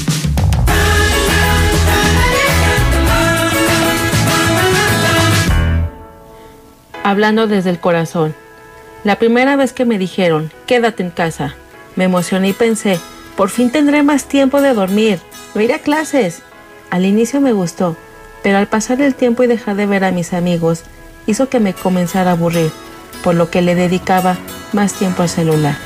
[7.03, 8.37] Hablando desde el corazón.
[9.03, 11.57] La primera vez que me dijeron, quédate en casa,
[11.97, 13.01] me emocioné y pensé,
[13.37, 15.19] por fin tendré más tiempo de dormir,
[15.57, 16.43] no iré a clases.
[16.89, 17.97] Al inicio me gustó,
[18.43, 20.83] pero al pasar el tiempo y dejar de ver a mis amigos,
[21.27, 22.71] hizo que me comenzara a aburrir,
[23.23, 24.37] por lo que le dedicaba
[24.73, 25.77] más tiempo al celular.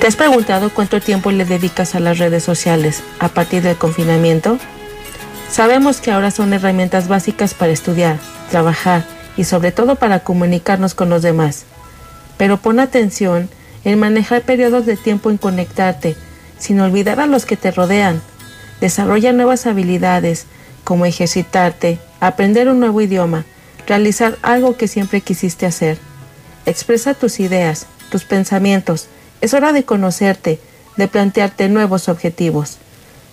[0.00, 4.58] ¿Te has preguntado cuánto tiempo le dedicas a las redes sociales a partir del confinamiento?
[5.50, 8.18] Sabemos que ahora son herramientas básicas para estudiar,
[8.50, 9.04] trabajar
[9.36, 11.64] y sobre todo para comunicarnos con los demás.
[12.38, 13.50] Pero pon atención
[13.84, 16.16] en manejar periodos de tiempo en conectarte,
[16.58, 18.22] sin olvidar a los que te rodean.
[18.80, 20.46] Desarrolla nuevas habilidades,
[20.84, 23.44] como ejercitarte, aprender un nuevo idioma,
[23.86, 25.98] realizar algo que siempre quisiste hacer.
[26.66, 29.08] Expresa tus ideas, tus pensamientos,
[29.40, 30.60] es hora de conocerte,
[30.96, 32.78] de plantearte nuevos objetivos.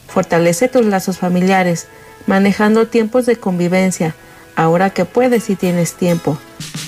[0.08, 1.88] Fortalece tus lazos familiares,
[2.26, 4.16] manejando tiempos de convivencia,
[4.56, 6.38] ahora que puedes y tienes tiempo.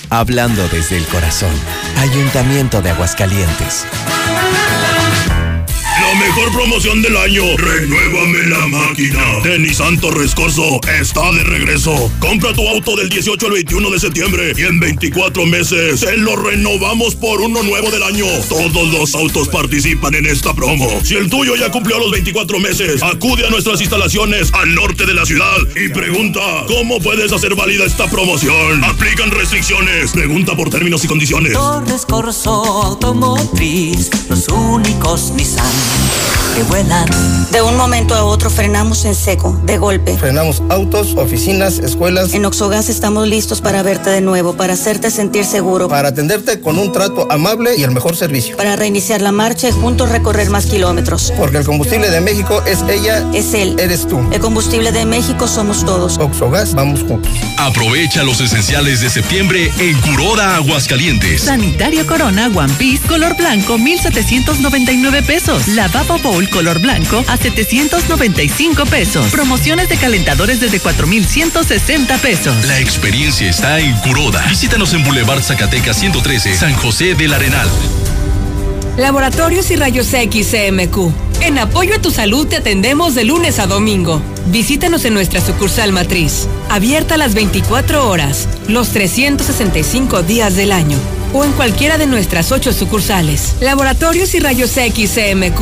[0.08, 1.52] Hablando desde el corazón,
[1.98, 3.84] Ayuntamiento de Aguascalientes.
[6.10, 7.42] La mejor promoción del año.
[7.56, 9.38] Renuévame la máquina.
[9.44, 9.94] De Nissan
[11.00, 12.10] está de regreso.
[12.18, 16.34] Compra tu auto del 18 al 21 de septiembre y en 24 meses te lo
[16.34, 18.24] renovamos por uno nuevo del año.
[18.48, 20.88] Todos los autos participan en esta promo.
[21.04, 25.14] Si el tuyo ya cumplió los 24 meses, acude a nuestras instalaciones al norte de
[25.14, 28.82] la ciudad y pregunta cómo puedes hacer válida esta promoción.
[28.82, 30.10] Aplican restricciones.
[30.10, 31.52] Pregunta por términos y condiciones.
[31.52, 32.04] Torres
[32.46, 35.99] Automotriz, los únicos Nissan
[36.54, 37.06] que vuelan.
[37.50, 40.16] De un momento a otro frenamos en seco, de golpe.
[40.16, 42.32] Frenamos autos, oficinas, escuelas.
[42.32, 45.88] En Oxogas estamos listos para verte de nuevo, para hacerte sentir seguro.
[45.88, 48.56] Para atenderte con un trato amable y el mejor servicio.
[48.56, 51.32] Para reiniciar la marcha y juntos recorrer más kilómetros.
[51.36, 53.24] Porque el combustible de México es ella.
[53.32, 53.76] Es él.
[53.78, 54.20] Eres tú.
[54.32, 56.18] El combustible de México somos todos.
[56.18, 57.32] Oxogas, vamos juntos.
[57.58, 61.42] Aprovecha los esenciales de septiembre en Curoda, Aguascalientes.
[61.42, 65.66] Sanitario Corona One Piece color blanco 1799 pesos.
[65.92, 69.26] Lavabo Bowl color blanco a 795 pesos.
[69.32, 72.64] Promociones de calentadores desde 4160 pesos.
[72.66, 74.44] La experiencia está en Curoda.
[74.48, 77.68] Visítanos en Boulevard Zacatecas 113, San José del Arenal.
[78.98, 81.12] Laboratorios y Rayos X CMQ.
[81.40, 84.22] En apoyo a tu salud te atendemos de lunes a domingo.
[84.46, 90.98] Visítanos en nuestra sucursal matriz, abierta a las 24 horas, los 365 días del año
[91.32, 93.56] o en cualquiera de nuestras ocho sucursales.
[93.60, 95.60] Laboratorios y Rayos X CMQ.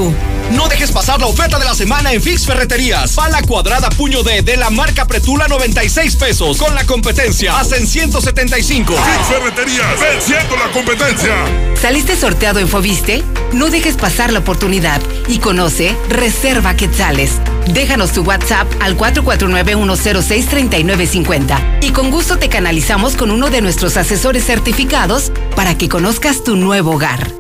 [0.52, 3.12] No dejes pasar la oferta de la semana en Fix Ferreterías.
[3.12, 6.56] Pala cuadrada puño D de la marca Pretula 96 pesos.
[6.56, 8.94] Con la competencia hacen 175.
[8.94, 11.34] Fix Ferreterías, venciendo la competencia.
[11.80, 13.22] ¿Saliste sorteado en Fobiste?
[13.52, 17.32] No dejes pasar la oportunidad y conoce Reserva Quetzales.
[17.72, 24.46] Déjanos tu WhatsApp al 449-106-3950 y con gusto te canalizamos con uno de nuestros asesores
[24.46, 27.34] certificados para que conozcas tu nuevo hogar.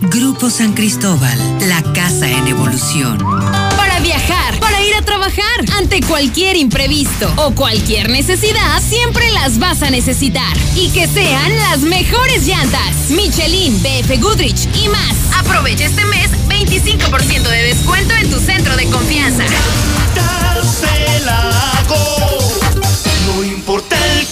[0.00, 1.36] Grupo San Cristóbal,
[1.68, 3.18] la casa en evolución.
[3.76, 5.44] Para viajar, para ir a trabajar,
[5.76, 10.56] ante cualquier imprevisto o cualquier necesidad, siempre las vas a necesitar.
[10.76, 13.10] Y que sean las mejores llantas.
[13.10, 15.16] Michelin, BF Goodrich y más.
[15.36, 19.42] Aprovecha este mes 25% de descuento en tu centro de confianza.
[20.14, 20.20] No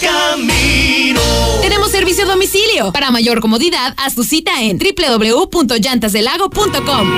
[0.00, 1.20] camino.
[1.62, 2.92] Tenemos servicio a domicilio.
[2.92, 7.08] Para mayor comodidad, haz tu cita en www.llantasdelago.com.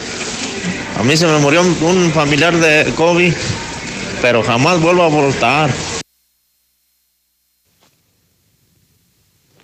[0.97, 3.33] A mí se me murió un familiar de COVID,
[4.21, 5.69] pero jamás vuelvo a votar.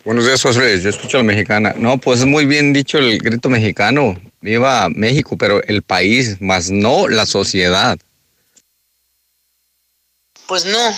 [0.03, 0.81] Buenos días, José.
[0.81, 1.75] Yo escucho a la mexicana.
[1.77, 4.19] No, pues es muy bien dicho el grito mexicano.
[4.41, 7.99] Viva México, pero el país, más no la sociedad.
[10.47, 10.97] Pues no.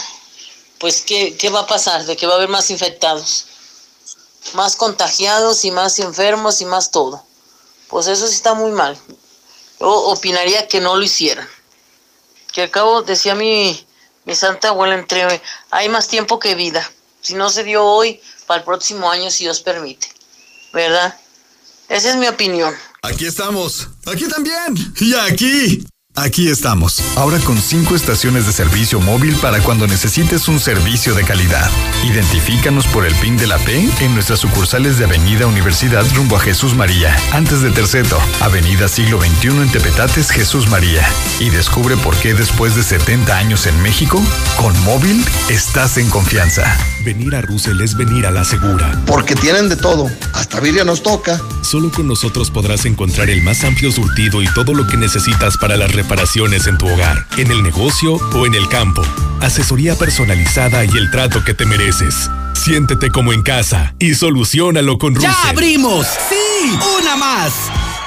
[0.80, 2.06] Pues, ¿qué, ¿qué va a pasar?
[2.06, 3.48] De que va a haber más infectados.
[4.54, 7.26] Más contagiados y más enfermos y más todo.
[7.90, 8.98] Pues eso sí está muy mal.
[9.82, 11.48] Yo opinaría que no lo hicieran.
[12.54, 13.86] Que al decía mi,
[14.24, 15.42] mi santa abuela entre,
[15.72, 16.90] hay más tiempo que vida.
[17.20, 20.08] Si no se dio hoy, para el próximo año, si Dios permite.
[20.74, 21.18] ¿Verdad?
[21.90, 22.74] Esa es mi opinión.
[23.02, 23.90] Aquí estamos.
[24.06, 24.76] Aquí también.
[25.00, 25.86] Y aquí.
[26.16, 31.24] Aquí estamos, ahora con cinco estaciones de servicio móvil para cuando necesites un servicio de
[31.24, 31.68] calidad.
[32.04, 36.40] Identifícanos por el PIN de la P en nuestras sucursales de Avenida Universidad rumbo a
[36.40, 41.04] Jesús María, antes de Terceto, Avenida Siglo XXI en Tepetates, Jesús María.
[41.40, 44.22] Y descubre por qué después de 70 años en México,
[44.56, 46.78] con móvil estás en confianza.
[47.04, 49.02] Venir a Russell es venir a la segura.
[49.08, 50.10] Porque tienen de todo.
[50.34, 51.42] Hasta birria nos toca.
[51.62, 55.76] Solo con nosotros podrás encontrar el más amplio surtido y todo lo que necesitas para
[55.76, 59.02] las reparaciones en tu hogar, en el negocio o en el campo.
[59.40, 62.30] Asesoría personalizada y el trato que te mereces.
[62.54, 65.32] Siéntete como en casa y solucionalo con Russell.
[65.32, 66.06] ¡Ya abrimos!
[66.30, 66.78] ¡Sí!
[67.00, 67.54] ¡Una más!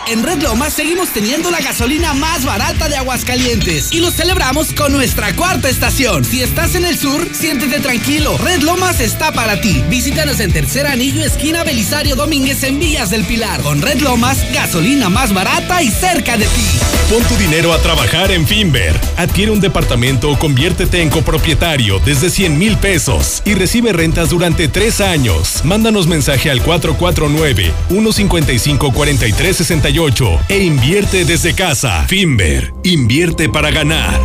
[0.09, 4.93] En Red Lomas seguimos teniendo la gasolina más barata de Aguascalientes y lo celebramos con
[4.93, 6.25] nuestra cuarta estación.
[6.25, 8.39] Si estás en el sur, siéntete tranquilo.
[8.39, 9.83] Red Lomas está para ti.
[9.89, 13.61] Visítanos en Tercer Anillo, esquina Belisario Domínguez en Villas del Pilar.
[13.63, 16.67] Con Red Lomas, gasolina más barata y cerca de ti.
[17.11, 18.95] Pon tu dinero a trabajar en Finver.
[19.17, 24.69] Adquiere un departamento o conviértete en copropietario desde 100 mil pesos y recibe rentas durante
[24.69, 25.65] tres años.
[25.65, 29.96] Mándanos mensaje al 449 155 4368
[30.49, 32.05] e invierte desde casa.
[32.07, 34.21] Finver, invierte para ganar.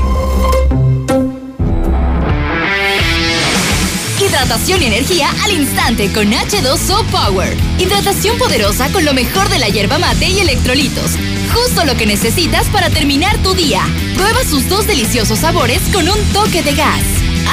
[4.19, 7.55] Hidratación y energía al instante con H2O Power.
[7.79, 11.11] Hidratación poderosa con lo mejor de la hierba mate y electrolitos.
[11.53, 13.81] Justo lo que necesitas para terminar tu día.
[14.15, 17.03] Prueba sus dos deliciosos sabores con un toque de gas.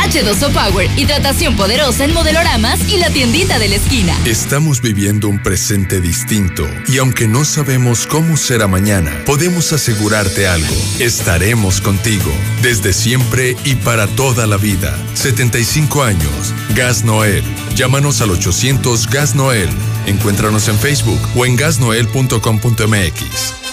[0.05, 4.17] H2O Power, hidratación poderosa en modeloramas y la tiendita de la esquina.
[4.25, 10.75] Estamos viviendo un presente distinto y aunque no sabemos cómo será mañana, podemos asegurarte algo.
[10.99, 12.31] Estaremos contigo
[12.63, 14.97] desde siempre y para toda la vida.
[15.15, 16.55] 75 años.
[16.75, 17.43] Gas Noel.
[17.75, 19.71] Llámanos al 800 Gas Noel.
[20.07, 23.68] Encuéntranos en Facebook o en gasnoel.com.mx.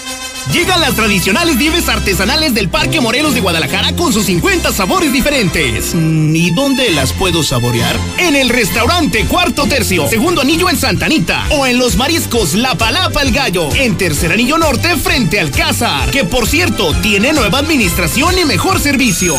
[0.52, 5.92] Llegan las tradicionales nieves artesanales del Parque Morelos de Guadalajara con sus 50 sabores diferentes.
[5.94, 7.96] ¿Y dónde las puedo saborear?
[8.18, 11.46] En el restaurante Cuarto Tercio, segundo anillo en Santa Anita.
[11.50, 16.10] O en los mariscos La Palapa el Gallo, en tercer anillo norte frente al Cázar.
[16.10, 19.34] Que por cierto, tiene nueva administración y mejor servicio.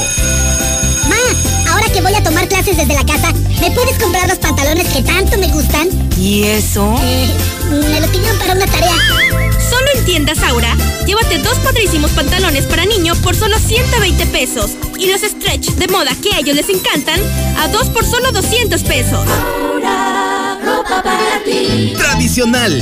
[1.08, 4.88] Ma, ahora que voy a tomar clases desde la casa, ¿me puedes comprar los pantalones
[4.90, 5.88] que tanto me gustan?
[6.18, 6.96] ¿Y eso?
[7.02, 7.30] Eh,
[7.70, 9.47] me los pidieron para una tarea.
[9.70, 15.12] Solo en tiendas Aura, llévate dos padrísimos pantalones para niño por solo 120 pesos y
[15.12, 17.20] los stretch de moda que a ellos les encantan
[17.58, 19.28] a dos por solo 200 pesos.
[19.28, 21.94] Aura, ropa para ti.
[21.98, 22.82] Tradicional.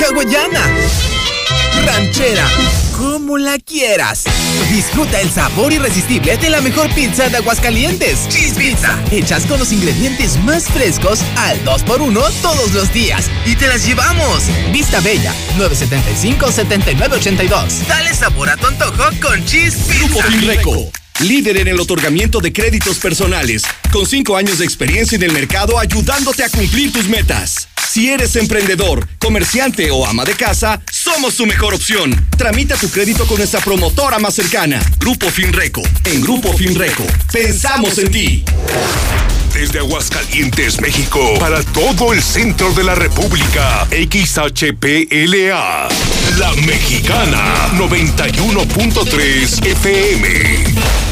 [0.00, 0.62] Hawaiana.
[1.84, 2.46] Ranchera.
[2.98, 4.24] Como la quieras.
[4.72, 8.26] Disfruta el sabor irresistible de la mejor pizza de Aguascalientes.
[8.28, 9.00] Cheese Pizza.
[9.12, 13.30] Hechas con los ingredientes más frescos al 2x1 todos los días.
[13.46, 14.42] Y te las llevamos.
[14.72, 17.86] Vista Bella, 975-7982.
[17.86, 20.06] Dale sabor a tu antojo con Cheese Pizza.
[20.06, 20.90] Grupo Finreco.
[21.20, 25.78] Líder en el otorgamiento de créditos personales, con cinco años de experiencia en el mercado
[25.78, 27.68] ayudándote a cumplir tus metas.
[27.90, 32.14] Si eres emprendedor, comerciante o ama de casa, somos tu mejor opción.
[32.36, 35.80] Tramita tu crédito con nuestra promotora más cercana, Grupo Finreco.
[36.04, 38.44] En Grupo Finreco, pensamos en ti.
[39.54, 45.88] Desde Aguascalientes, México, para todo el centro de la República, XHPLA,
[46.38, 51.07] La Mexicana, 91.3 FM.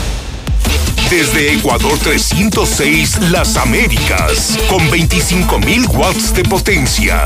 [1.10, 7.24] Desde Ecuador 306, Las Américas, con 25.000 watts de potencia.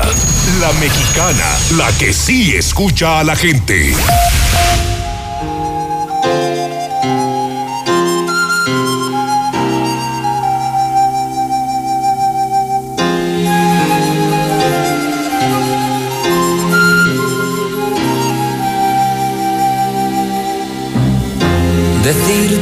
[0.59, 3.95] La Mexicana, la que sí escucha a la gente.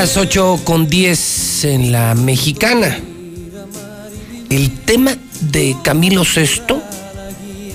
[0.00, 2.98] Las 8 con 10 en la mexicana.
[4.48, 6.76] El tema de Camilo VI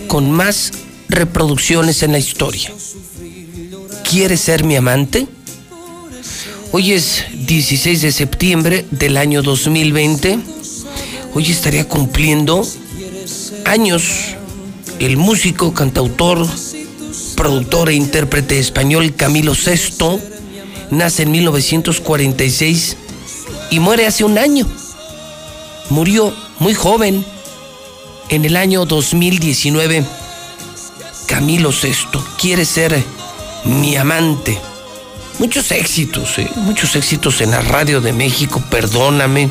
[0.07, 0.72] con más
[1.07, 2.73] reproducciones en la historia.
[4.10, 5.27] ¿Quieres ser mi amante?
[6.72, 10.39] Hoy es 16 de septiembre del año 2020.
[11.35, 12.68] Hoy estaría cumpliendo
[13.65, 14.03] años
[14.97, 16.43] el músico, cantautor,
[17.35, 20.35] productor e intérprete español Camilo VI.
[20.96, 22.96] Nace en 1946
[23.70, 24.66] y muere hace un año.
[25.90, 27.26] Murió muy joven
[28.30, 30.06] en el año 2019.
[31.28, 33.04] Camilo VI quiere ser
[33.66, 34.58] mi amante.
[35.38, 36.50] Muchos éxitos, ¿eh?
[36.56, 39.50] muchos éxitos en la radio de México, perdóname,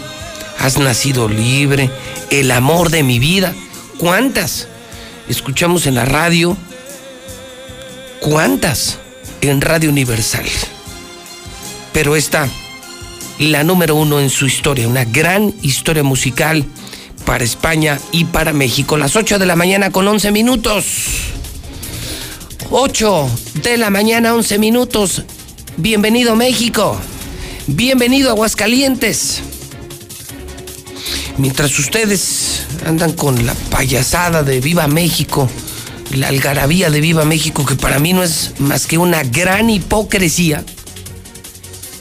[0.61, 1.91] has nacido libre,
[2.31, 3.55] el amor de mi vida.
[3.99, 4.67] ¿Cuántas?
[5.29, 6.57] Escuchamos en la radio.
[8.21, 8.97] ¿Cuántas?
[9.43, 10.47] En Radio Universal.
[11.95, 12.49] Pero esta,
[13.39, 16.65] la número uno en su historia, una gran historia musical
[17.25, 18.97] para España y para México.
[18.97, 20.85] Las 8 de la mañana con 11 minutos.
[22.71, 23.31] 8
[23.63, 25.23] de la mañana, 11 minutos.
[25.77, 26.99] Bienvenido México.
[27.69, 29.41] Bienvenido Aguascalientes.
[31.39, 35.49] Mientras ustedes andan con la payasada de Viva México,
[36.13, 40.65] la algarabía de Viva México, que para mí no es más que una gran hipocresía,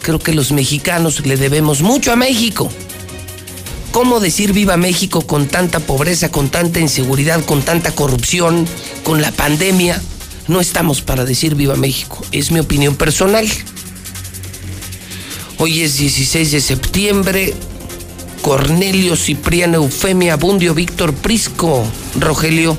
[0.03, 2.69] creo que los mexicanos le debemos mucho a México.
[3.91, 8.67] ¿Cómo decir viva México con tanta pobreza, con tanta inseguridad, con tanta corrupción,
[9.03, 9.99] con la pandemia?
[10.47, 13.47] No estamos para decir viva México, es mi opinión personal.
[15.57, 17.53] Hoy es 16 de septiembre.
[18.41, 21.85] Cornelio, Cipriano, Eufemia, Bundio, Víctor, Prisco,
[22.19, 22.77] Rogelio,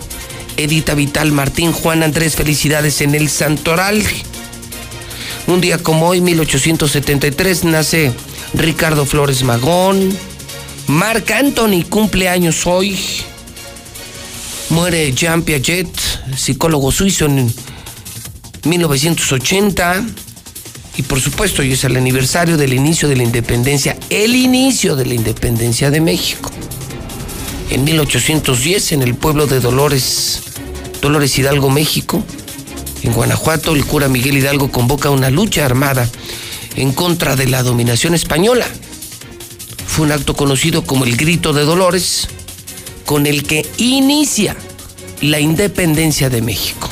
[0.58, 4.04] Edita Vital, Martín, Juan Andrés, felicidades en el Santoral.
[5.46, 8.12] Un día como hoy, 1873, nace
[8.54, 10.16] Ricardo Flores Magón.
[10.86, 12.98] Marc Anthony cumple años hoy.
[14.70, 15.88] Muere Jean Piaget,
[16.34, 17.52] psicólogo suizo en
[18.64, 20.06] 1980.
[20.96, 25.04] Y por supuesto, hoy es el aniversario del inicio de la independencia, el inicio de
[25.04, 26.50] la independencia de México.
[27.68, 30.40] En 1810, en el pueblo de Dolores,
[31.02, 32.24] Dolores Hidalgo, México,
[33.04, 36.08] en Guanajuato, el cura Miguel Hidalgo convoca una lucha armada
[36.74, 38.66] en contra de la dominación española.
[39.86, 42.28] Fue un acto conocido como el Grito de Dolores,
[43.04, 44.56] con el que inicia
[45.20, 46.88] la independencia de México.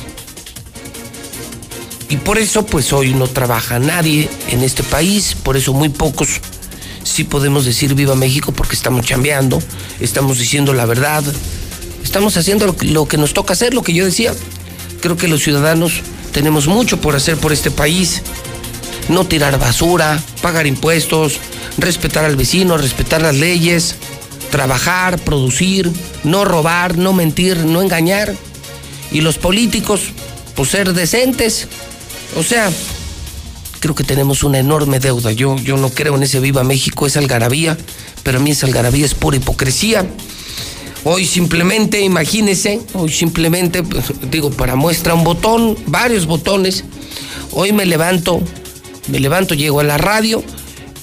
[2.10, 6.40] Y por eso, pues hoy no trabaja nadie en este país, por eso muy pocos
[7.04, 9.62] sí podemos decir viva México porque estamos chambeando,
[10.00, 11.24] estamos diciendo la verdad,
[12.02, 14.34] estamos haciendo lo que nos toca hacer, lo que yo decía.
[15.02, 16.00] Creo que los ciudadanos
[16.32, 18.22] tenemos mucho por hacer por este país.
[19.08, 21.40] No tirar basura, pagar impuestos,
[21.76, 23.96] respetar al vecino, respetar las leyes,
[24.52, 25.90] trabajar, producir,
[26.22, 28.32] no robar, no mentir, no engañar.
[29.10, 30.02] Y los políticos,
[30.54, 31.66] pues ser decentes.
[32.36, 32.70] O sea,
[33.80, 35.32] creo que tenemos una enorme deuda.
[35.32, 37.76] Yo, yo no creo en ese Viva México, es algarabía,
[38.22, 40.06] pero a mí esa algarabía es pura hipocresía.
[41.04, 46.84] Hoy simplemente, imagínense, hoy simplemente, pues, digo, para muestra un botón, varios botones.
[47.50, 48.40] Hoy me levanto,
[49.08, 50.44] me levanto, llego a la radio,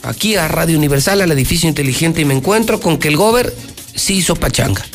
[0.04, 3.54] aquí a Radio Universal, al edificio inteligente, y me encuentro con que el gober
[3.94, 4.86] sí hizo pachanga.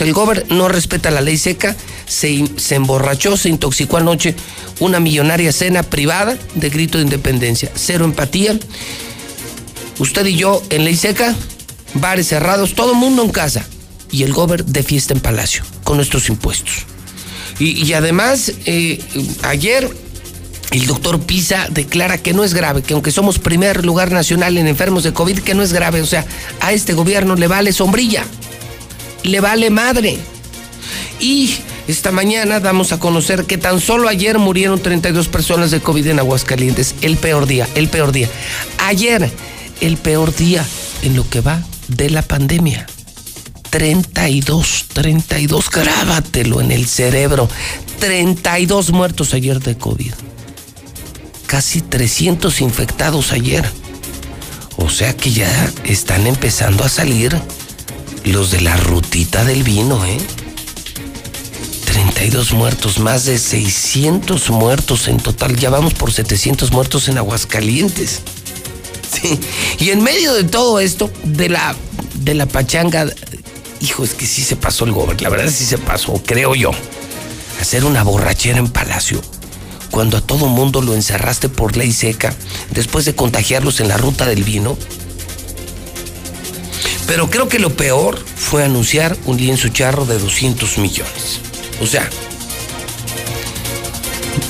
[0.00, 1.74] El gober no respeta la ley seca,
[2.06, 4.34] se, se emborrachó, se intoxicó anoche,
[4.80, 7.70] una millonaria cena privada de grito de independencia.
[7.74, 8.58] Cero empatía.
[9.98, 11.34] Usted y yo en ley seca,
[11.94, 13.66] bares cerrados, todo el mundo en casa.
[14.14, 16.86] Y el gober de fiesta en Palacio, con nuestros impuestos.
[17.58, 19.00] Y, además, eh,
[19.42, 19.90] ayer
[20.70, 24.68] el doctor Pisa declara que no es grave, que aunque somos primer lugar nacional en
[24.68, 26.00] enfermos de COVID, que no es grave.
[26.00, 26.24] O sea,
[26.60, 28.24] a este gobierno le vale sombrilla,
[29.24, 30.16] le vale madre.
[31.18, 31.56] Y
[31.88, 36.20] esta mañana damos a conocer que tan solo ayer murieron 32 personas de COVID en
[36.20, 36.94] Aguascalientes.
[37.00, 38.28] El peor día, el peor día.
[38.78, 39.28] Ayer,
[39.80, 40.64] el peor día
[41.02, 42.86] en lo que va de la pandemia.
[43.74, 47.48] 32, 32, grábatelo en el cerebro.
[47.98, 50.12] 32 muertos ayer de COVID.
[51.46, 53.68] Casi 300 infectados ayer.
[54.76, 57.36] O sea que ya están empezando a salir
[58.24, 60.18] los de la rutita del vino, ¿eh?
[61.86, 65.56] 32 muertos, más de 600 muertos en total.
[65.56, 68.22] Ya vamos por 700 muertos en Aguascalientes.
[69.20, 69.40] Sí.
[69.80, 71.74] Y en medio de todo esto, de la,
[72.14, 73.06] de la pachanga,
[73.84, 75.22] hijo, es que sí se pasó el gobierno.
[75.22, 76.70] La verdad sí se pasó, creo yo.
[77.60, 79.20] Hacer una borrachera en Palacio.
[79.90, 82.34] cuando a todo mundo lo encerraste por ley seca
[82.70, 84.76] después de contagiarlos en la ruta del vino?
[87.06, 91.40] Pero creo que lo peor fue anunciar un lienzo charro de 200 millones.
[91.80, 92.08] O sea,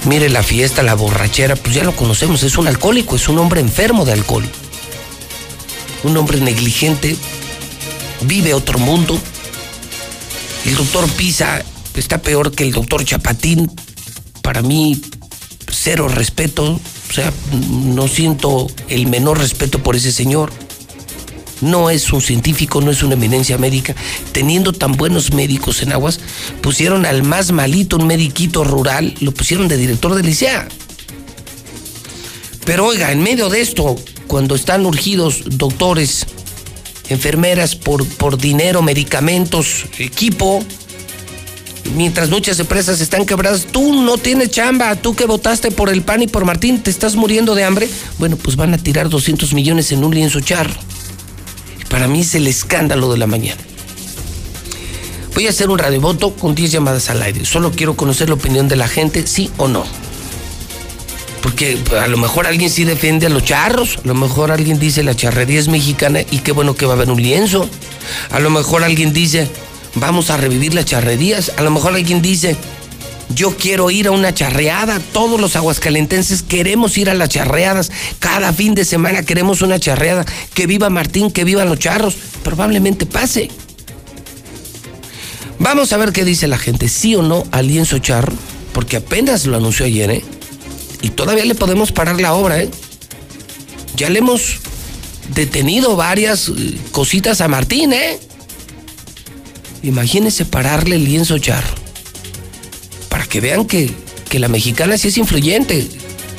[0.06, 3.60] mire la fiesta, la borrachera, pues ya lo conocemos, es un alcohólico, es un hombre
[3.60, 4.48] enfermo de alcohol.
[6.04, 7.16] Un hombre negligente,
[8.26, 9.18] vive otro mundo.
[10.64, 11.64] El doctor Pisa
[11.94, 13.70] está peor que el doctor Chapatín.
[14.42, 15.00] Para mí,
[15.70, 16.80] cero respeto.
[17.08, 17.32] O sea,
[17.70, 20.50] no siento el menor respeto por ese señor.
[21.60, 23.94] No es un científico, no es una eminencia médica.
[24.32, 26.20] Teniendo tan buenos médicos en Aguas,
[26.60, 30.68] pusieron al más malito, un mediquito rural, lo pusieron de director de licea.
[32.64, 33.96] Pero oiga, en medio de esto,
[34.26, 36.26] cuando están urgidos doctores,
[37.08, 40.64] enfermeras por, por dinero, medicamentos, equipo,
[41.94, 46.22] mientras muchas empresas están quebradas, tú no tienes chamba, tú que votaste por el PAN
[46.22, 49.92] y por Martín, te estás muriendo de hambre, bueno, pues van a tirar 200 millones
[49.92, 50.74] en un lienzo charro.
[51.88, 53.60] Para mí es el escándalo de la mañana.
[55.34, 57.44] Voy a hacer un radiovoto con 10 llamadas al aire.
[57.44, 59.84] Solo quiero conocer la opinión de la gente, sí o no.
[61.44, 65.02] Porque a lo mejor alguien sí defiende a los charros, a lo mejor alguien dice
[65.02, 67.68] la charrería es mexicana y qué bueno que va a haber un lienzo.
[68.30, 69.50] A lo mejor alguien dice,
[69.94, 71.52] vamos a revivir las charrerías.
[71.58, 72.56] A lo mejor alguien dice,
[73.34, 74.98] yo quiero ir a una charreada.
[75.12, 77.92] Todos los aguascalentenses queremos ir a las charreadas.
[78.20, 80.24] Cada fin de semana queremos una charreada.
[80.54, 82.16] Que viva Martín, que vivan los charros.
[82.42, 83.50] Probablemente pase.
[85.58, 88.32] Vamos a ver qué dice la gente, sí o no al lienzo charro,
[88.72, 90.24] porque apenas lo anunció ayer, ¿eh?
[91.04, 92.70] Y todavía le podemos parar la obra, ¿eh?
[93.94, 94.56] Ya le hemos
[95.34, 98.18] detenido varias eh, cositas a Martín, ¿eh?
[99.82, 101.74] Imagínese pararle el lienzo charro.
[103.10, 103.92] Para que vean que,
[104.30, 105.86] que la mexicana sí es influyente,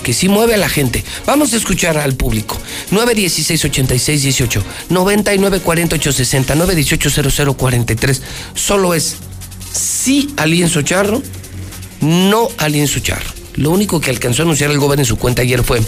[0.01, 1.03] que sí mueve a la gente.
[1.27, 2.57] Vamos a escuchar al público.
[2.89, 8.19] 916-8618, 994860, 918-0043.
[8.55, 9.17] Solo es
[9.71, 11.21] sí al lienzo charro,
[12.01, 13.34] no al lienzo charro.
[13.55, 15.81] Lo único que alcanzó a anunciar el gobierno en su cuenta ayer fue,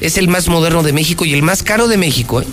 [0.00, 2.40] es el más moderno de México y el más caro de México.
[2.40, 2.46] ¿eh?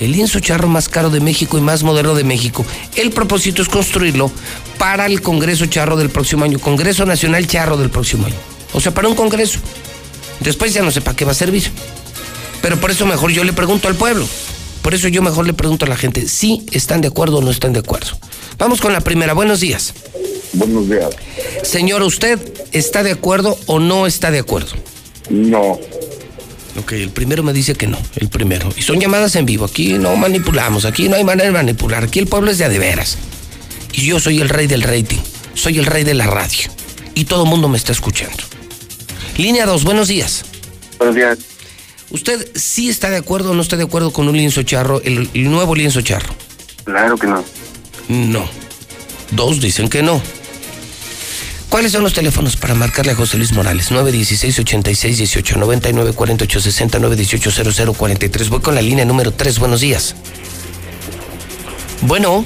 [0.00, 2.64] El lienzo charro más caro de México y más moderno de México.
[2.96, 4.32] El propósito es construirlo
[4.78, 8.36] para el Congreso Charro del próximo año, Congreso Nacional Charro del próximo año.
[8.72, 9.58] O sea, para un Congreso.
[10.40, 11.70] Después ya no sé para qué va a servir.
[12.62, 14.26] Pero por eso mejor yo le pregunto al pueblo.
[14.80, 17.50] Por eso yo mejor le pregunto a la gente si están de acuerdo o no
[17.50, 18.16] están de acuerdo.
[18.56, 19.34] Vamos con la primera.
[19.34, 19.92] Buenos días.
[20.52, 21.10] Buenos días.
[21.62, 22.38] Señor, ¿usted
[22.72, 24.72] está de acuerdo o no está de acuerdo?
[25.28, 25.78] No.
[26.78, 28.68] Ok, el primero me dice que no, el primero.
[28.76, 29.64] Y son llamadas en vivo.
[29.64, 32.04] Aquí no manipulamos, aquí no hay manera de manipular.
[32.04, 33.18] Aquí el pueblo es de a de veras.
[33.92, 35.18] Y yo soy el rey del rating,
[35.54, 36.70] soy el rey de la radio.
[37.14, 38.42] Y todo el mundo me está escuchando.
[39.36, 40.44] Línea 2, buenos días.
[40.98, 41.38] Buenos días.
[42.10, 45.28] ¿Usted sí está de acuerdo o no está de acuerdo con un lienzo charro, el,
[45.32, 46.34] el nuevo lienzo charro?
[46.84, 47.44] Claro que no.
[48.08, 48.48] No.
[49.32, 50.20] Dos dicen que no.
[51.70, 53.90] ¿Cuáles son los teléfonos para marcarle a José Luis Morales?
[53.92, 58.48] 916-8618, 994860, 918-0043.
[58.48, 59.58] Voy con la línea número 3.
[59.60, 60.16] Buenos días.
[62.02, 62.44] Bueno.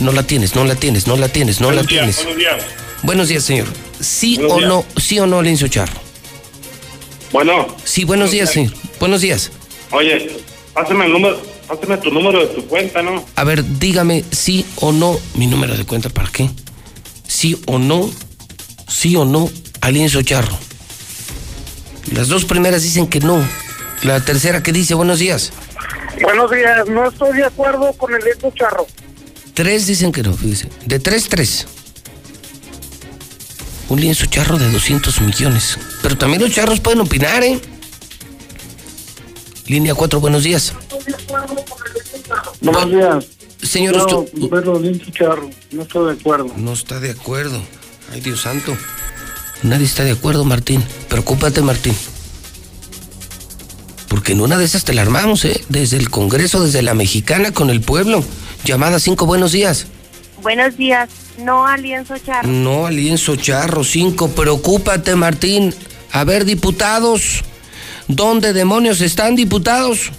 [0.00, 2.24] No la tienes, no la tienes, no la tienes, no Buenos la días, tienes.
[2.24, 2.62] buenos días.
[3.02, 3.66] Buenos días, señor.
[4.00, 4.68] ¿Sí Buenos o días.
[4.68, 5.92] no, sí o no, lienzo charro?
[7.32, 7.66] Bueno.
[7.84, 8.72] Sí, buenos días, señor.
[8.98, 9.50] Buenos días.
[9.90, 10.38] Oye,
[10.72, 11.38] pásame el número,
[11.68, 13.24] pásame tu número de tu cuenta, ¿no?
[13.36, 15.20] A ver, dígame sí o no.
[15.34, 16.48] Mi número de cuenta, ¿para qué?
[17.30, 18.10] Sí o no,
[18.88, 19.48] sí o no
[19.82, 20.58] al lienzo charro.
[22.12, 23.40] Las dos primeras dicen que no.
[24.02, 25.52] La tercera que dice buenos días.
[26.20, 28.84] Buenos días, no estoy de acuerdo con el lienzo charro.
[29.54, 30.70] Tres dicen que no, fíjese.
[30.86, 31.68] De tres, tres.
[33.88, 35.78] Un lienzo charro de 200 millones.
[36.02, 37.60] Pero también los charros pueden opinar, ¿eh?
[39.68, 40.74] Línea 4, buenos días.
[42.60, 43.39] Buenos días.
[43.62, 46.52] Señor, no, usted- charro, no estoy de acuerdo.
[46.56, 47.60] No está de acuerdo.
[48.12, 48.76] Ay, Dios santo.
[49.62, 50.82] Nadie está de acuerdo, Martín.
[51.08, 51.94] Preocúpate, Martín.
[54.08, 55.62] Porque en una de esas te la armamos, ¿eh?
[55.68, 58.24] Desde el Congreso, desde la Mexicana con el pueblo.
[58.64, 59.86] Llamada 5, buenos días.
[60.42, 61.08] Buenos días.
[61.38, 62.48] No al lienzo charro.
[62.48, 64.28] No, al lienzo charro 5.
[64.30, 65.74] Preocúpate, Martín.
[66.12, 67.44] A ver, diputados.
[68.08, 70.10] ¿Dónde demonios están diputados?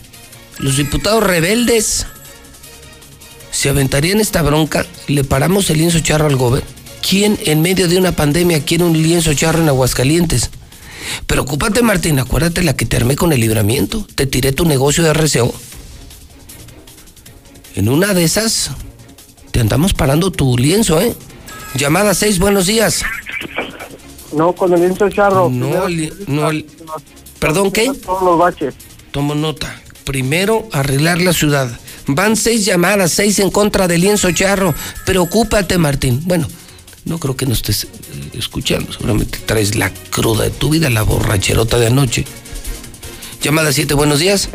[0.59, 2.05] Los diputados rebeldes.
[3.51, 4.85] ¿Se aventarían esta bronca?
[5.07, 6.67] ¿Le paramos el lienzo charro al gobierno?
[7.07, 10.49] ¿Quién en medio de una pandemia quiere un lienzo charro en Aguascalientes?
[11.27, 12.19] Preocúpate, Martín.
[12.19, 14.07] Acuérdate la que te armé con el libramiento.
[14.15, 15.53] Te tiré tu negocio de RCO.
[17.75, 18.71] En una de esas,
[19.51, 21.15] te andamos parando tu lienzo, ¿eh?
[21.75, 23.03] Llamada 6, buenos días.
[24.33, 25.49] No, con el lienzo charro.
[25.49, 26.51] No, li- no.
[26.51, 26.65] li-
[27.39, 27.91] ¿Perdón qué?
[28.05, 28.75] Todos los baches.
[29.11, 29.81] Tomo nota.
[30.03, 31.69] Primero, arreglar la ciudad.
[32.07, 34.73] Van seis llamadas, seis en contra del lienzo charro.
[35.05, 36.21] Preocúpate, Martín.
[36.25, 36.47] Bueno,
[37.05, 37.87] no creo que no estés eh,
[38.33, 38.91] escuchando.
[38.91, 42.25] Seguramente traes la cruda de tu vida, la borracherota de anoche.
[43.41, 44.49] Llamada 7, buenos días.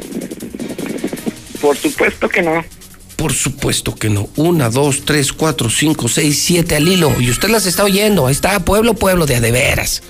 [1.60, 2.64] Por supuesto que no.
[3.16, 4.28] Por supuesto que no.
[4.36, 7.12] Una, dos, tres, cuatro, cinco, seis, siete al hilo.
[7.20, 8.26] Y usted las está oyendo.
[8.26, 10.02] Ahí está, pueblo, pueblo, de a de veras.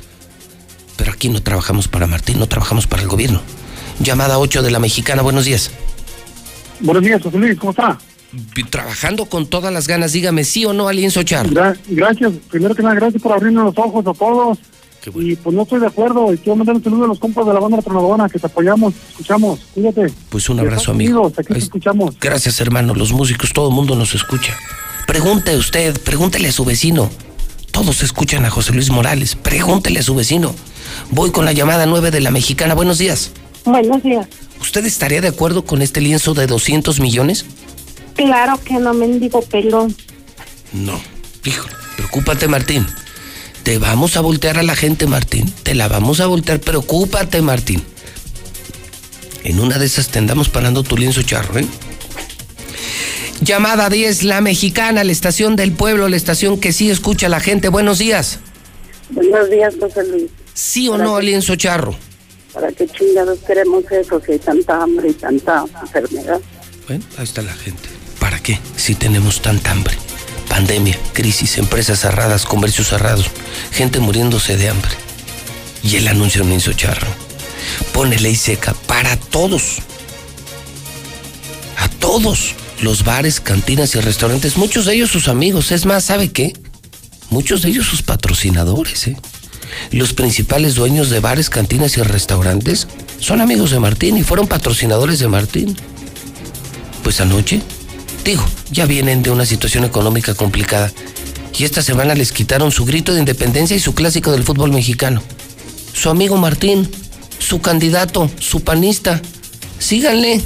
[0.97, 3.43] Pero aquí no trabajamos para Martín, no trabajamos para el gobierno.
[4.01, 5.71] Llamada 8 de la mexicana, buenos días.
[6.81, 7.99] Buenos días, José Luis, ¿cómo está?
[8.71, 11.51] Trabajando con todas las ganas, dígame sí o no al lienzo charro.
[11.51, 14.59] Gra- gracias, primero que nada, gracias por abrirnos los ojos a todos.
[15.15, 17.55] Y pues no estoy de acuerdo y quiero mandar un saludo a los compas de
[17.55, 20.13] la banda Tronadora que te apoyamos, escuchamos, cuídate.
[20.31, 21.21] Pues un abrazo, amigo.
[21.21, 22.17] Unidos, aquí te escuchamos.
[22.21, 22.93] Gracias, hermano.
[22.93, 24.53] Los músicos, todo el mundo nos escucha.
[25.07, 27.09] Pregunte usted, pregúntele a su vecino.
[27.71, 29.37] Todos escuchan a José Luis Morales.
[29.37, 30.53] Pregúntele a su vecino.
[31.13, 32.75] Voy con la llamada 9 de la mexicana.
[32.75, 33.31] Buenos días.
[33.65, 34.27] Buenos días.
[34.61, 37.45] ¿Usted estaría de acuerdo con este lienzo de 200 millones?
[38.15, 39.95] Claro que no mendigo pelón.
[40.73, 41.01] No.
[41.45, 42.87] Híjole, preocúpate, Martín.
[43.63, 45.53] Te vamos a voltear a la gente, Martín.
[45.63, 46.61] Te la vamos a voltear.
[46.61, 47.83] Preocúpate, Martín.
[49.45, 51.67] En una de esas te andamos parando tu lienzo charro, ¿eh?
[53.41, 57.41] Llamada 10, la mexicana, la estación del pueblo, la estación que sí escucha a la
[57.41, 57.69] gente.
[57.69, 58.41] Buenos días.
[59.11, 60.31] Buenos días, José Luis.
[60.55, 61.95] ¿Sí o no lienzo charro?
[62.57, 66.41] ¿Para qué chingados queremos eso si hay tanta hambre y tanta enfermedad?
[66.89, 67.87] Bueno, ahí está la gente.
[68.19, 68.59] ¿Para qué?
[68.79, 69.95] Si tenemos tanta hambre.
[70.49, 73.27] Pandemia, crisis, empresas cerradas, comercios cerrados,
[73.73, 74.91] gente muriéndose de hambre.
[75.83, 77.09] Y el anuncio un lienzo charro.
[77.93, 79.83] Pone ley seca para todos.
[81.77, 82.55] A todos.
[82.81, 85.73] Los bares, cantinas y restaurantes, muchos de ellos sus amigos.
[85.73, 86.55] Es más, ¿sabe qué?
[87.29, 89.17] Muchos de ellos sus patrocinadores, ¿eh?
[89.91, 92.89] Los principales dueños de bares, cantinas y restaurantes
[93.21, 95.77] son amigos de Martín y fueron patrocinadores de Martín.
[97.03, 97.61] Pues anoche,
[98.25, 100.93] digo, ya vienen de una situación económica complicada.
[101.59, 105.23] Y esta semana les quitaron su grito de independencia y su clásico del fútbol mexicano.
[105.95, 106.89] Su amigo Martín,
[107.39, 109.23] su candidato, su panista.
[109.79, 110.43] Síganle.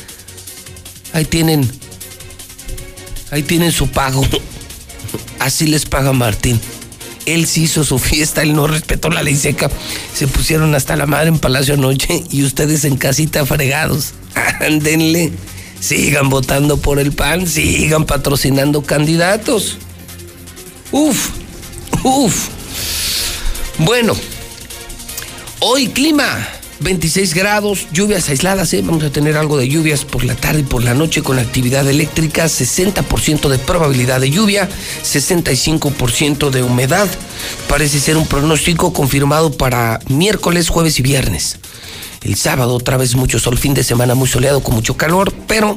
[1.12, 1.70] Ahí tienen.
[3.30, 4.24] Ahí tienen su pago.
[5.38, 6.60] Así les paga Martín.
[7.34, 9.70] Él sí hizo su fiesta, él no respetó la ley seca.
[10.14, 14.12] Se pusieron hasta la madre en Palacio anoche y ustedes en casita fregados.
[14.60, 15.32] Ándenle.
[15.80, 19.78] Sigan votando por el PAN, sigan patrocinando candidatos.
[20.92, 21.30] Uf,
[22.02, 22.48] uf.
[23.78, 24.14] Bueno,
[25.60, 26.46] hoy clima
[26.80, 28.82] 26 grados, lluvias aisladas, ¿eh?
[28.82, 31.86] vamos a tener algo de lluvias por la tarde y por la noche con actividad
[31.86, 34.68] eléctrica, 60% de probabilidad de lluvia,
[35.02, 37.06] 65% de humedad.
[37.68, 41.58] Parece ser un pronóstico confirmado para miércoles, jueves y viernes.
[42.22, 45.76] El sábado otra vez mucho sol, fin de semana muy soleado con mucho calor, pero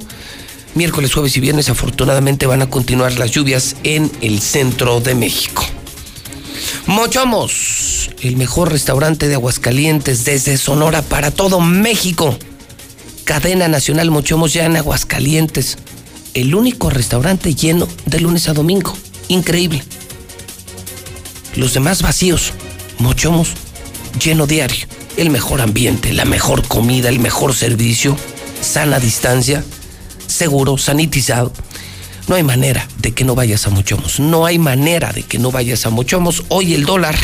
[0.74, 5.66] miércoles, jueves y viernes afortunadamente van a continuar las lluvias en el centro de México.
[6.86, 12.38] Mochomos, el mejor restaurante de Aguascalientes desde Sonora para todo México.
[13.24, 15.78] Cadena Nacional Mochomos ya en Aguascalientes.
[16.34, 18.94] El único restaurante lleno de lunes a domingo.
[19.30, 19.82] Increíble.
[21.56, 22.52] Los demás vacíos.
[23.00, 23.52] Mochomos
[24.22, 24.86] lleno diario.
[25.16, 28.18] El mejor ambiente, la mejor comida, el mejor servicio,
[28.62, 29.64] sana distancia,
[30.28, 31.54] seguro, sanitizado.
[32.28, 34.20] No hay manera de que no vayas a Mochomos.
[34.20, 36.44] No hay manera de que no vayas a Mochomos.
[36.50, 37.18] Hoy el dólar.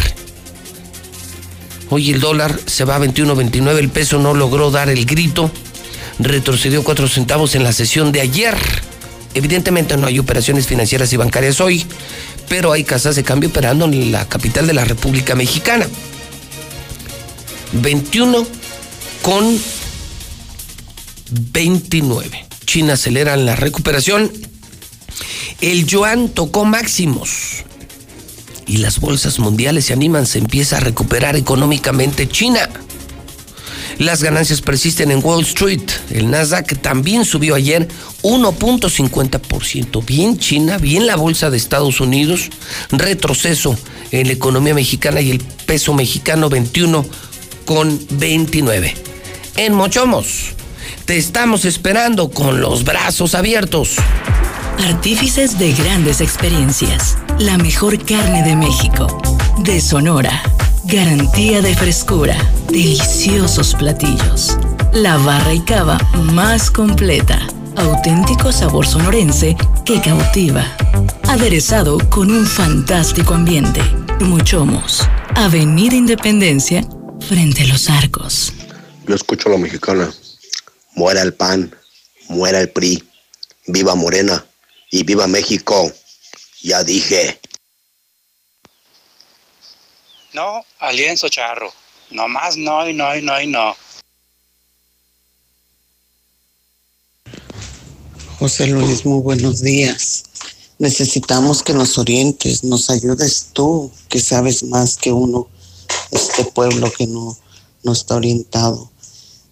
[1.90, 3.78] Hoy el dólar se va a 21.29.
[3.78, 5.50] El peso no logró dar el grito.
[6.20, 8.56] Retrocedió 4 centavos en la sesión de ayer.
[9.34, 11.86] Evidentemente no hay operaciones financieras y bancarias hoy,
[12.50, 15.88] pero hay casas de cambio operando en la capital de la República Mexicana.
[17.72, 18.46] 21
[19.22, 19.58] con
[21.32, 22.48] 29.
[22.66, 24.49] China acelera la recuperación.
[25.62, 27.64] El yuan tocó máximos.
[28.66, 32.70] Y las bolsas mundiales se animan, se empieza a recuperar económicamente China.
[33.98, 35.82] Las ganancias persisten en Wall Street.
[36.10, 37.88] El Nasdaq también subió ayer
[38.22, 40.06] 1.50%.
[40.06, 42.50] Bien China, bien la bolsa de Estados Unidos.
[42.92, 43.78] Retroceso
[44.12, 47.06] en la economía mexicana y el peso mexicano 21
[47.66, 48.96] con 29.
[49.58, 50.54] En Mochomos,
[51.04, 53.96] te estamos esperando con los brazos abiertos.
[54.80, 57.18] Artífices de grandes experiencias.
[57.38, 59.22] La mejor carne de México.
[59.58, 60.42] De Sonora.
[60.86, 62.38] Garantía de frescura.
[62.70, 64.58] Deliciosos platillos.
[64.94, 65.98] La barra y cava
[66.32, 67.46] más completa.
[67.76, 70.66] Auténtico sabor sonorense que cautiva.
[71.28, 73.82] Aderezado con un fantástico ambiente.
[74.22, 75.02] Muchomos,
[75.36, 76.88] Avenida Independencia,
[77.28, 78.54] frente a los arcos.
[79.06, 80.10] Yo escucho a la mexicana.
[80.96, 81.76] Muera el PAN,
[82.30, 83.04] muera el PRI,
[83.68, 84.46] viva Morena
[84.92, 85.92] y viva México.
[86.62, 87.40] Ya dije.
[90.34, 91.74] No, alienzo charro.
[92.12, 93.76] No más no y no y no y no.
[98.40, 100.24] José Luis, muy buenos días.
[100.78, 105.50] Necesitamos que nos orientes, nos ayudes tú, que sabes más que uno,
[106.12, 107.38] este pueblo que no,
[107.84, 108.90] no está orientado.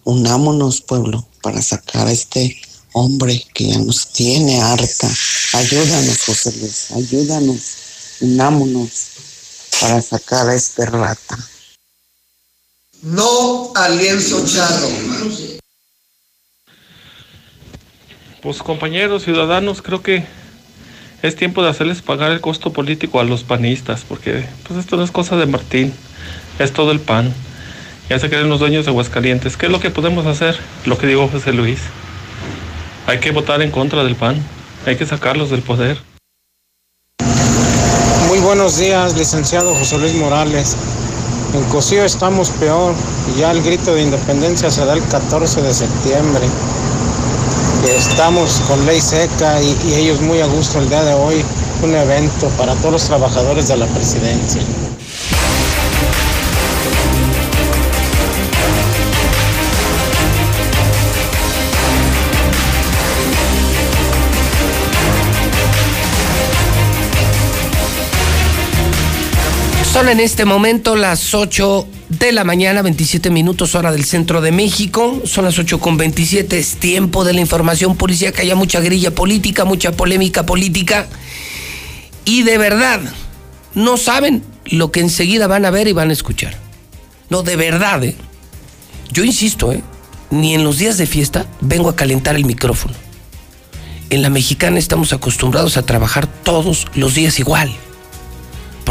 [0.05, 2.61] Unámonos, pueblo, para sacar a este
[2.97, 5.09] hombre que ya nos tiene harta.
[5.53, 7.61] Ayúdanos, José Luis, ayúdanos.
[8.21, 8.89] Unámonos
[9.79, 11.37] para sacar a este rata.
[13.03, 14.89] No al lienzo charro.
[18.41, 20.25] Pues compañeros, ciudadanos, creo que
[21.21, 25.03] es tiempo de hacerles pagar el costo político a los panistas, porque pues esto no
[25.03, 25.93] es cosa de Martín,
[26.59, 27.33] es todo el pan.
[28.09, 29.57] Ya se creen los dueños de Aguascalientes.
[29.57, 30.57] ¿Qué es lo que podemos hacer?
[30.85, 31.79] Lo que dijo José Luis.
[33.07, 34.35] Hay que votar en contra del PAN.
[34.85, 35.97] Hay que sacarlos del poder.
[38.27, 40.75] Muy buenos días, licenciado José Luis Morales.
[41.53, 42.93] En Cocío estamos peor
[43.33, 46.45] y ya el grito de independencia se da el 14 de septiembre.
[47.97, 51.45] Estamos con ley seca y, y ellos muy a gusto el día de hoy,
[51.83, 54.61] un evento para todos los trabajadores de la presidencia.
[69.97, 74.51] Son en este momento las 8 de la mañana, 27 minutos hora del centro de
[74.51, 75.23] México.
[75.25, 78.43] Son las 8 con 27, es tiempo de la información policíaca.
[78.43, 81.07] Hay mucha grilla política, mucha polémica política.
[82.25, 82.99] Y de verdad,
[83.73, 86.55] no saben lo que enseguida van a ver y van a escuchar.
[87.31, 88.15] No, de verdad, ¿eh?
[89.11, 89.81] Yo insisto, ¿eh?
[90.29, 92.93] Ni en los días de fiesta vengo a calentar el micrófono.
[94.11, 97.75] En la mexicana estamos acostumbrados a trabajar todos los días igual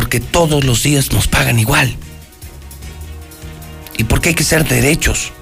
[0.07, 1.93] porque todos los días nos pagan igual.
[3.99, 5.33] Y porque hay que ser derechos.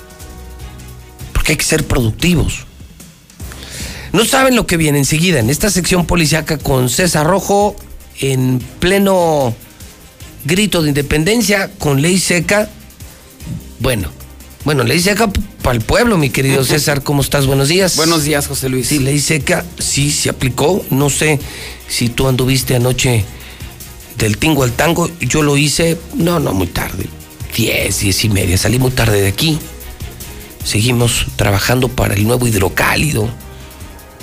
[1.35, 2.65] Porque hay que ser productivos.
[4.15, 7.77] No saben lo que viene enseguida en esta sección policiaca con César Rojo
[8.21, 9.55] en pleno
[10.47, 12.71] grito de independencia con ley seca.
[13.81, 14.09] Bueno,
[14.65, 15.31] bueno, ley seca
[15.61, 17.03] para el pueblo, mi querido César.
[17.03, 17.45] ¿Cómo estás?
[17.45, 17.97] Buenos días.
[17.97, 18.87] Buenos días, José Luis.
[18.87, 20.83] Sí, ley seca, sí se aplicó.
[20.89, 21.39] No sé
[21.87, 23.27] si tú anduviste anoche
[24.19, 27.07] del tingo al tango, yo lo hice, no, no muy tarde,
[27.57, 29.59] 10, 10 y media, salí muy tarde de aquí.
[30.65, 33.29] Seguimos trabajando para el nuevo hidrocálido.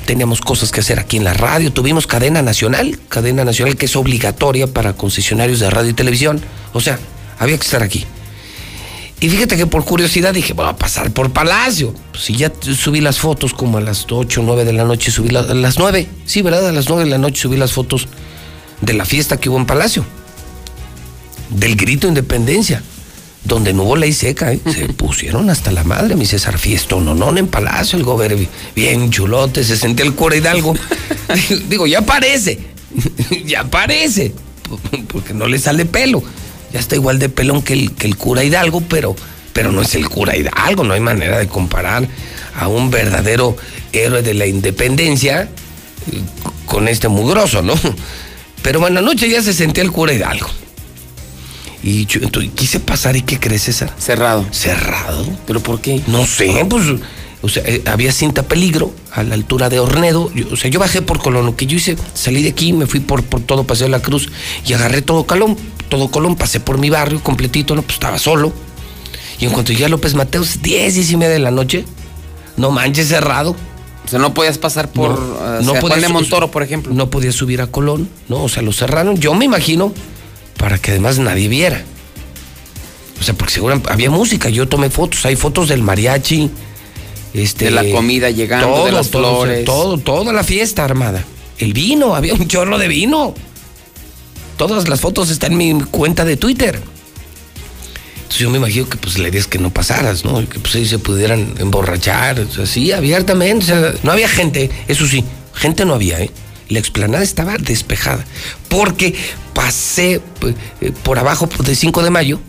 [0.06, 1.72] Teníamos cosas que hacer aquí en la radio.
[1.72, 6.42] Tuvimos cadena nacional, cadena nacional que es obligatoria para concesionarios de radio y televisión.
[6.74, 6.98] O sea,
[7.38, 8.06] había que estar aquí.
[9.20, 11.94] Y fíjate que por curiosidad dije, voy a pasar por Palacio.
[12.12, 15.12] Pues si ya subí las fotos como a las 8 o 9 de la noche,
[15.12, 16.08] subí a las 9.
[16.26, 16.68] Sí, ¿verdad?
[16.68, 18.08] A las 9 de la noche subí las fotos
[18.82, 20.06] de la fiesta que hubo en Palacio,
[21.50, 22.84] del grito de independencia,
[23.44, 24.60] donde no hubo ley seca, ¿eh?
[24.72, 28.46] se pusieron hasta la madre, mi César Fiesto, no, no, en Palacio, el gobierno
[28.76, 30.76] bien chulote, se sentía el cura Hidalgo.
[31.70, 32.60] Digo, ya parece,
[33.46, 34.34] ya parece,
[35.08, 36.24] porque no le sale pelo,
[36.72, 39.16] ya está igual de pelón que el, que el cura Hidalgo, pero,
[39.54, 42.08] pero no es el cura Hidalgo, no hay manera de comparar
[42.56, 43.58] a un verdadero
[43.92, 46.22] héroe de la independencia eh,
[46.66, 47.74] con este mugroso, ¿no?
[48.62, 50.48] Pero bueno, anoche ya se sentía el cura Hidalgo.
[51.84, 52.20] Y yo
[52.54, 53.94] quise pasar y ¿qué crees, César?
[53.98, 54.46] Cerrado.
[54.52, 55.26] Cerrado.
[55.48, 56.02] ¿Pero por qué?
[56.08, 56.86] No sé, pues,
[57.42, 60.32] o sea, eh, había cinta peligro a la altura de Hornedo.
[60.52, 61.46] o sea, yo bajé por Colón.
[61.46, 64.02] Lo que yo hice, salí de aquí, me fui por, por todo Paseo de la
[64.02, 64.30] Cruz
[64.66, 65.58] y agarré todo Colón,
[65.90, 68.54] todo Colón, pasé por mi barrio completito, no, pues estaba solo.
[69.40, 71.86] Y en cuanto llegué a López Mateos, 10, 10 y media de la noche,
[72.58, 73.56] no manches, cerrado.
[74.06, 76.94] O sea, no podías pasar por no, uh, no Montoro, por ejemplo.
[76.94, 78.44] No podías subir a Colón, ¿no?
[78.44, 79.94] O sea, lo cerraron, yo me imagino,
[80.58, 81.84] para que además nadie viera.
[83.20, 86.50] O sea, porque seguramente había música, yo tomé fotos, hay fotos del mariachi,
[87.34, 89.66] este, de la comida llegando, todo, de las todo, flores.
[89.66, 91.24] Todo, toda la fiesta armada.
[91.60, 93.36] El vino, había un chorro de vino.
[94.58, 96.82] Todas las fotos están en mi cuenta de Twitter.
[98.32, 100.48] Entonces yo me imagino que pues la idea es que no pasaras, ¿no?
[100.48, 103.66] Que pues ahí se pudieran emborrachar, o sea, sí, abiertamente.
[103.66, 106.32] O sea, no había gente, eso sí, gente no había, ¿eh?
[106.70, 108.24] La explanada estaba despejada.
[108.70, 109.16] Porque
[109.54, 112.40] pasé pues, eh, por abajo de 5 de mayo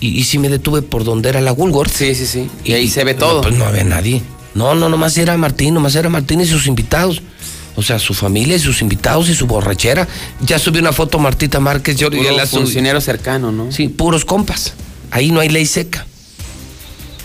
[0.00, 1.92] y, y sí me detuve por donde era la Woolworth.
[1.92, 2.50] Sí, sí, sí.
[2.64, 3.34] Y, ahí se ve todo.
[3.36, 4.20] No, pues no había nadie.
[4.56, 7.22] No, no, nomás era Martín, nomás era Martín y sus invitados.
[7.76, 10.08] O sea, su familia y sus invitados y su borrachera.
[10.40, 12.62] Ya subió una foto Martita Márquez, yo ya Puro la subí.
[12.62, 13.70] funcionario cercano, ¿no?
[13.70, 14.74] Sí, puros compas.
[15.10, 16.06] Ahí no hay ley seca.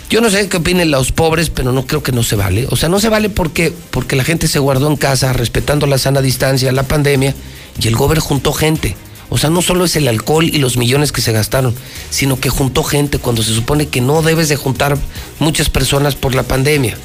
[0.08, 2.66] Yo no sé qué opinen los pobres, pero no creo que no se vale.
[2.70, 5.98] O sea, no se vale porque, porque la gente se guardó en casa, respetando la
[5.98, 7.34] sana distancia, la pandemia,
[7.80, 8.96] y el gobierno juntó gente.
[9.28, 11.76] O sea, no solo es el alcohol y los millones que se gastaron,
[12.10, 14.98] sino que juntó gente cuando se supone que no debes de juntar
[15.38, 16.96] muchas personas por la pandemia.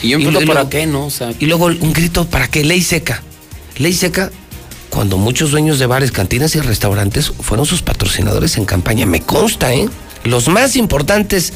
[0.00, 1.06] Y pregunto, luego- ¿para qué, no?
[1.06, 2.62] O sea, Y luego un grito, ¿para qué?
[2.64, 3.22] Ley seca.
[3.78, 4.30] Ley seca
[4.90, 9.04] cuando muchos dueños de bares, cantinas y restaurantes fueron sus patrocinadores en campaña.
[9.04, 9.88] Me consta, ¿eh?
[10.26, 11.52] Los más importantes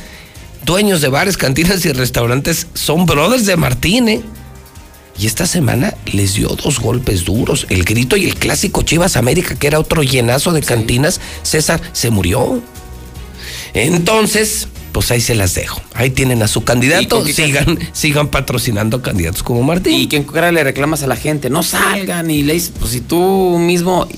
[0.64, 4.20] dueños de bares, cantinas y restaurantes son brothers de Martín, ¿eh?
[5.18, 7.66] Y esta semana les dio dos golpes duros.
[7.68, 11.20] El grito y el clásico Chivas América, que era otro llenazo de cantinas.
[11.42, 12.62] César se murió.
[13.74, 15.80] Entonces, pues ahí se las dejo.
[15.94, 17.24] Ahí tienen a su candidato.
[17.26, 19.94] Sigan, sigan patrocinando candidatos como Martín.
[19.94, 21.50] ¿Y qué cara le reclamas a la gente?
[21.50, 24.08] No salgan y le dices, pues si tú mismo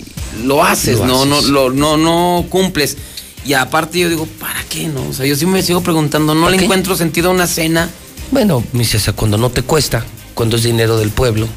[0.45, 1.49] lo haces, Lo no, haces.
[1.51, 2.97] no, lo- no, no cumples.
[3.45, 5.09] Y aparte yo digo, ¿para qué no?
[5.09, 6.65] O sea, yo sí me sigo preguntando, ¿no ¿Para le qué?
[6.65, 7.91] encuentro sentido a una cena?
[8.31, 10.05] Bueno, mi César, cuando no te cuesta,
[10.35, 11.49] cuando es dinero del pueblo,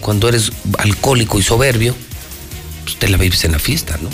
[0.00, 1.94] cuando eres alcohólico y soberbio,
[2.84, 4.08] pues te la vives en la fiesta, ¿no?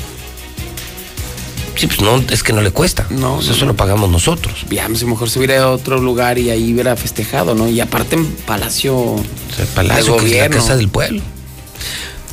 [1.77, 3.07] Sí, pues no, es que no le cuesta.
[3.11, 3.69] No, Pues eso no.
[3.73, 4.67] lo pagamos nosotros.
[4.71, 7.67] Ya, lo mejor se hubiera ido a otro lugar y ahí hubiera festejado, ¿no?
[7.69, 9.25] Y aparte en Palacio, O
[9.55, 11.23] sea, el Palacio, de que es la casa del pueblo.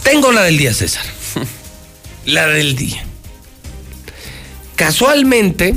[0.03, 1.03] Tengo la del día, César.
[2.25, 3.05] la del día.
[4.79, 5.75] Casualmente,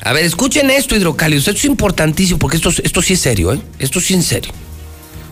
[0.00, 1.48] a ver, escuchen esto, hidrocálidos.
[1.48, 3.60] Esto es importantísimo porque esto, esto sí es serio, ¿eh?
[3.78, 4.52] Esto sí en serio.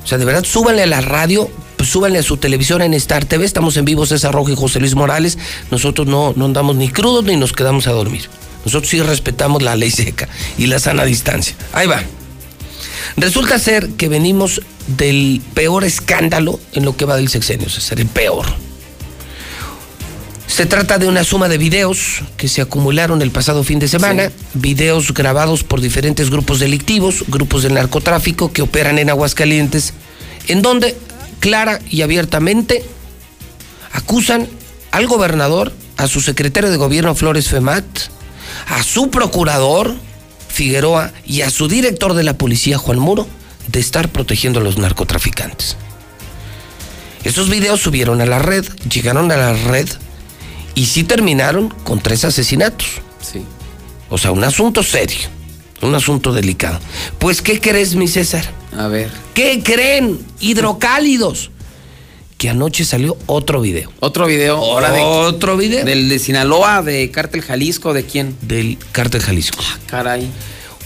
[0.05, 3.25] O sea, de verdad, súbanle a la radio, pues, súbanle a su televisión en Star
[3.25, 3.47] TV.
[3.47, 5.39] Estamos en vivo, César Rojo y José Luis Morales.
[5.71, 8.29] Nosotros no, no andamos ni crudos ni nos quedamos a dormir.
[8.67, 11.57] Nosotros sí respetamos la ley seca y la sana distancia.
[11.73, 12.03] Ahí va.
[13.17, 18.09] Resulta ser que venimos del peor escándalo en lo que va del sexenio, César, el
[18.09, 18.66] peor.
[20.57, 24.33] Se trata de una suma de videos que se acumularon el pasado fin de semana,
[24.55, 29.93] videos grabados por diferentes grupos delictivos, grupos del narcotráfico que operan en Aguascalientes,
[30.49, 30.97] en donde
[31.41, 32.83] clara y abiertamente
[33.93, 34.49] acusan
[34.93, 37.85] al gobernador, a su secretario de gobierno Flores Femat,
[38.69, 39.95] a su procurador
[40.49, 43.29] Figueroa y a su director de la policía Juan Muro
[43.69, 45.77] de estar protegiendo a los narcotraficantes.
[47.25, 49.87] Esos videos subieron a la red, llegaron a la red
[50.77, 52.87] y sí terminaron con tres asesinatos.
[53.21, 53.43] Sí.
[54.09, 55.19] O sea, un asunto serio,
[55.83, 56.79] un asunto delicado.
[57.19, 58.45] Pues, ¿qué crees, mi César?
[58.79, 59.11] A ver.
[59.35, 61.51] ¿Qué creen, hidrocálidos?
[62.39, 63.91] Que anoche salió otro video.
[64.01, 64.59] Otro video.
[64.59, 65.85] ahora de- Otro video.
[65.85, 68.37] Del de Sinaloa, de Cártel Jalisco, ¿de quién?
[68.43, 69.65] Del Cártel Jalisco.
[69.87, 70.31] Caray.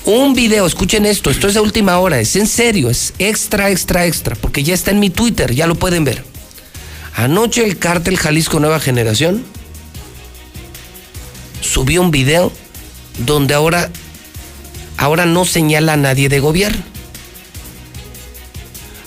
[0.04, 4.06] Un video, escuchen esto, esto es de última hora, es en serio, es extra, extra,
[4.06, 6.24] extra, porque ya está en mi Twitter, ya lo pueden ver.
[7.16, 9.44] Anoche el cártel Jalisco Nueva Generación
[11.60, 12.52] subió un video
[13.18, 13.90] donde ahora,
[14.96, 16.82] ahora no señala a nadie de gobierno.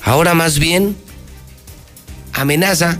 [0.03, 0.95] Ahora más bien
[2.34, 2.99] amenaza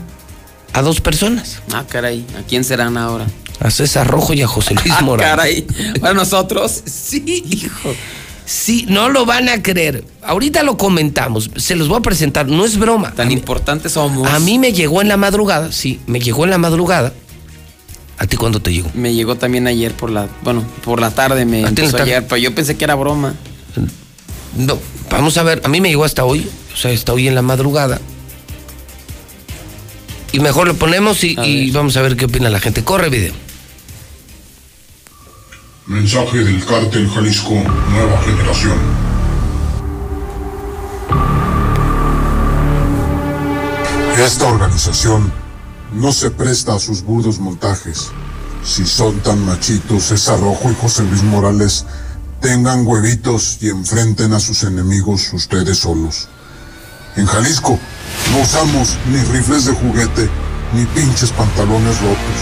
[0.72, 2.24] a dos personas, Ah, caray.
[2.38, 3.26] ¿A quién serán ahora?
[3.60, 5.64] a César Rojo y a José Luis Ah, Morales.
[5.64, 5.66] caray.
[6.00, 6.82] Para nosotros.
[6.86, 7.94] Sí, hijo.
[8.46, 10.04] Sí, no lo van a creer.
[10.22, 11.50] Ahorita lo comentamos.
[11.56, 12.46] Se los voy a presentar.
[12.46, 13.12] No es broma.
[13.14, 14.28] Tan importantes somos.
[14.28, 15.70] A mí me llegó en la madrugada.
[15.72, 17.12] Sí, me llegó en la madrugada.
[18.18, 18.90] ¿A ti cuándo te llegó?
[18.94, 21.80] Me llegó también ayer por la, bueno, por la tarde me ¿A ti en la
[21.80, 22.10] empezó a tarde?
[22.10, 23.34] llegar, pero yo pensé que era broma.
[24.56, 24.78] No,
[25.10, 25.60] vamos a ver.
[25.64, 26.48] A mí me llegó hasta hoy.
[26.72, 28.00] O sea, hasta hoy en la madrugada.
[30.32, 32.82] Y mejor lo ponemos y, A y vamos a ver qué opina la gente.
[32.84, 33.32] Corre video.
[35.86, 37.52] Mensaje del cártel Jalisco
[37.90, 38.78] Nueva Generación.
[44.18, 45.32] Esta organización
[45.94, 48.10] no se presta a sus burdos montajes.
[48.64, 51.86] Si son tan machitos, César Rojo y José Luis Morales,
[52.40, 56.28] tengan huevitos y enfrenten a sus enemigos ustedes solos.
[57.16, 57.78] En Jalisco
[58.32, 60.28] no usamos ni rifles de juguete
[60.72, 62.40] ni pinches pantalones rotos.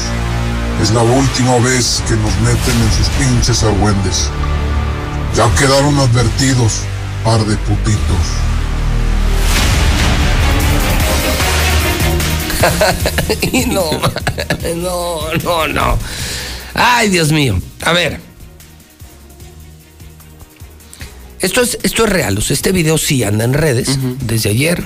[0.81, 4.29] Es la última vez que nos meten en sus pinches argüendes.
[5.37, 6.81] Ya quedaron advertidos,
[7.25, 8.52] par de putitos.
[13.53, 13.91] Y no,
[14.77, 15.99] no, no, no.
[16.75, 17.61] Ay, Dios mío.
[17.83, 18.21] A ver.
[21.41, 22.39] Esto es, esto es real.
[22.39, 24.83] O sea, este video sí anda en redes desde ayer.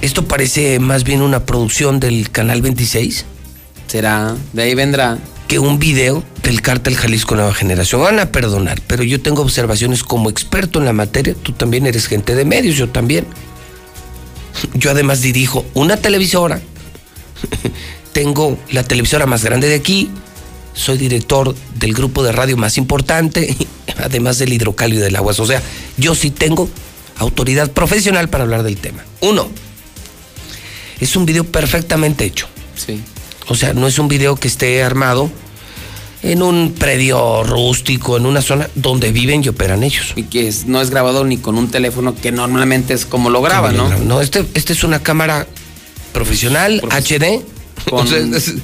[0.00, 3.24] Esto parece más bien una producción del canal 26
[3.88, 5.18] Será, de ahí vendrá.
[5.48, 8.02] que un video del cártel Jalisco Nueva Generación.
[8.02, 11.34] Van a perdonar, pero yo tengo observaciones como experto en la materia.
[11.42, 13.26] Tú también eres gente de medios, yo también.
[14.74, 16.60] Yo además dirijo una televisora.
[18.12, 20.10] Tengo la televisora más grande de aquí.
[20.74, 23.56] Soy director del grupo de radio más importante,
[23.96, 25.40] además del hidrocálido del aguas.
[25.40, 25.62] O sea,
[25.96, 26.68] yo sí tengo
[27.16, 29.04] autoridad profesional para hablar del tema.
[29.20, 29.48] Uno,
[31.00, 32.48] es un video perfectamente hecho.
[32.76, 33.02] Sí.
[33.48, 35.30] O sea, no es un video que esté armado
[36.22, 40.12] en un predio rústico, en una zona donde viven y operan ellos.
[40.16, 43.40] Y que es- no es grabado ni con un teléfono que normalmente es como lo
[43.42, 43.88] graban, ¿no?
[44.00, 45.46] No, este, este es una cámara
[46.12, 47.42] profesional, HD.
[47.88, 48.54] Con- O sea, es-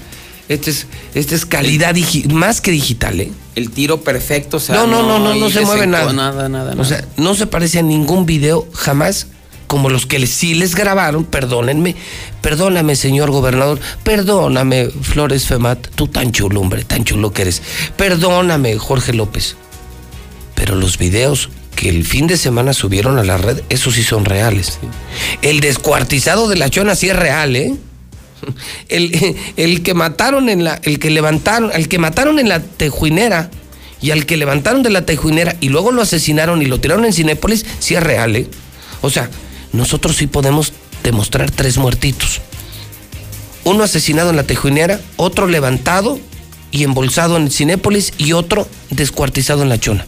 [0.49, 1.95] este, es, este es calidad
[2.33, 3.33] más que digital, ¿eh?
[3.55, 6.13] El tiro perfecto, o sea, no, no, no, no, no hay se mueve desenco- nada.
[6.13, 6.85] Nada, nada, O nada.
[6.85, 9.29] sea, no se parece a ningún video jamás
[9.67, 11.97] como los que sí les grabaron, perdónenme,
[12.41, 17.63] perdóname, señor gobernador, perdóname, Flores Femat, tú tan chulo, hombre, tan chulo que eres.
[17.97, 19.57] Perdóname, Jorge López.
[20.55, 24.25] Pero los videos que el fin de semana subieron a la red, esos sí son
[24.25, 24.79] reales.
[25.43, 27.75] El descuartizado de la chona sí es real, ¿eh?
[28.89, 33.51] El, el que mataron en la, el que levantaron, al que mataron en la tejuinera
[34.03, 37.15] y al que levantaron de la tejuinera y luego lo asesinaron y lo tiraron en
[37.15, 38.47] Cinépolis, sí es real, ¿eh?
[39.01, 39.31] O sea,
[39.75, 40.73] nosotros sí podemos
[41.03, 42.41] demostrar tres muertitos.
[43.65, 46.19] Uno asesinado en la tejuinera, otro levantado
[46.71, 50.07] y embolsado en Cinépolis y otro descuartizado en la chona.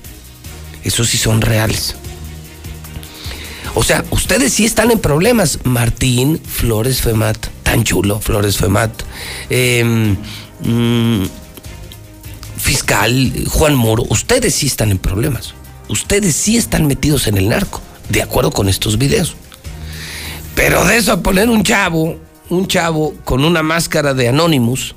[0.85, 1.97] Esos sí son reales.
[3.75, 5.59] O sea, ustedes sí están en problemas.
[5.65, 9.03] Martín Flores Femat, tan chulo, Flores Femat.
[9.51, 9.85] Eh,
[10.63, 11.25] mm,
[12.57, 15.55] fiscal Juan Moro, ustedes sí están en problemas.
[15.89, 19.37] Ustedes sí están metidos en el narco, de acuerdo con estos videos.
[20.57, 22.17] Pero de eso a poner un chavo,
[22.49, 24.97] un chavo con una máscara de Anonymous,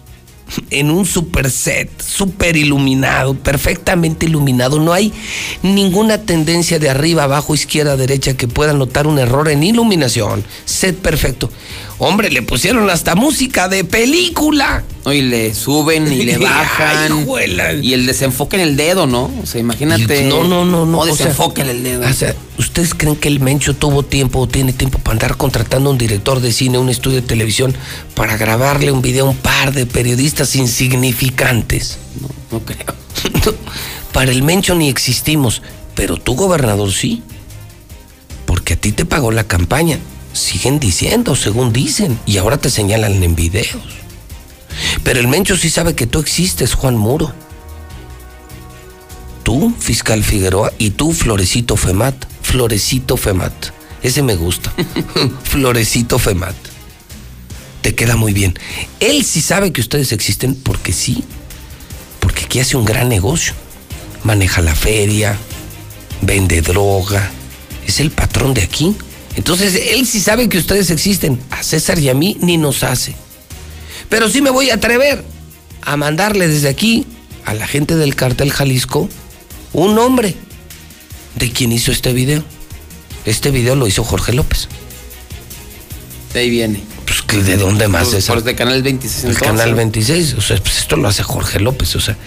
[0.69, 4.79] en un super set, super iluminado, perfectamente iluminado.
[4.79, 5.13] No hay
[5.61, 10.45] ninguna tendencia de arriba, abajo, izquierda, derecha que pueda notar un error en iluminación.
[10.63, 11.51] Set perfecto.
[12.01, 14.83] Hombre, le pusieron hasta música de película.
[15.03, 17.25] No, y le suben y le Ay, bajan.
[17.25, 17.73] juela.
[17.73, 19.29] y el desenfoque en el dedo, ¿no?
[19.43, 20.23] O sea, imagínate.
[20.23, 20.97] No, no, no, no.
[20.97, 22.07] O o sea, desenfoque en el dedo.
[22.09, 25.89] O sea, ¿ustedes creen que el Mencho tuvo tiempo o tiene tiempo para andar contratando
[25.89, 27.75] a un director de cine, un estudio de televisión,
[28.15, 31.97] para grabarle un video a un par de periodistas insignificantes?
[32.49, 32.95] no creo.
[34.13, 35.61] para el Mencho ni existimos,
[35.95, 37.23] pero tú, gobernador, sí.
[38.45, 39.99] Porque a ti te pagó la campaña.
[40.33, 43.83] Siguen diciendo, según dicen, y ahora te señalan en videos.
[45.03, 47.33] Pero el Mencho sí sabe que tú existes, Juan Muro.
[49.43, 52.15] Tú, fiscal Figueroa, y tú, Florecito Femat.
[52.41, 53.53] Florecito Femat.
[54.01, 54.71] Ese me gusta.
[55.43, 56.55] Florecito Femat.
[57.81, 58.57] Te queda muy bien.
[58.99, 61.23] Él sí sabe que ustedes existen porque sí.
[62.19, 63.53] Porque aquí hace un gran negocio.
[64.23, 65.37] Maneja la feria,
[66.21, 67.31] vende droga.
[67.87, 68.95] Es el patrón de aquí.
[69.39, 71.39] Entonces, él sí sabe que ustedes existen.
[71.49, 73.15] A César y a mí ni nos hace.
[74.09, 75.23] Pero sí me voy a atrever
[75.81, 77.07] a mandarle desde aquí
[77.45, 79.07] a la gente del cartel Jalisco
[79.71, 80.35] un nombre
[81.35, 82.43] de quien hizo este video.
[83.23, 84.67] Este video lo hizo Jorge López.
[86.33, 86.83] De ahí viene.
[87.05, 88.25] Pues, ¿que ¿de dónde más Por, es?
[88.25, 89.23] por de Canal 26.
[89.23, 90.33] El canal 26.
[90.33, 91.95] O sea, pues esto lo hace Jorge López.
[91.95, 92.17] O sea,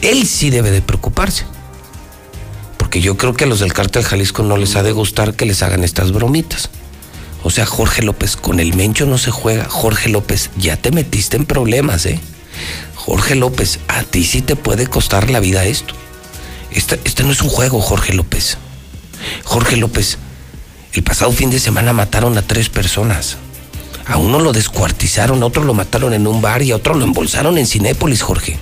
[0.00, 1.44] él sí debe de preocuparse.
[2.92, 5.46] Porque yo creo que a los del cártel Jalisco no les ha de gustar que
[5.46, 6.68] les hagan estas bromitas.
[7.42, 9.64] O sea, Jorge López, con el mencho no se juega.
[9.64, 12.20] Jorge López, ya te metiste en problemas, ¿eh?
[12.94, 15.94] Jorge López, a ti sí te puede costar la vida esto.
[16.70, 18.58] Este, este no es un juego, Jorge López.
[19.42, 20.18] Jorge López,
[20.92, 23.38] el pasado fin de semana mataron a tres personas.
[24.04, 27.06] A uno lo descuartizaron, a otro lo mataron en un bar y a otro lo
[27.06, 28.58] embolsaron en Cinépolis, Jorge.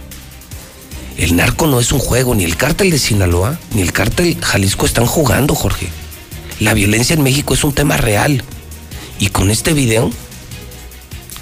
[1.16, 4.87] El narco no es un juego, ni el cártel de Sinaloa, ni el cártel Jalisco
[4.87, 5.89] están jugando, Jorge.
[6.61, 8.43] La violencia en México es un tema real.
[9.19, 10.11] Y con este video,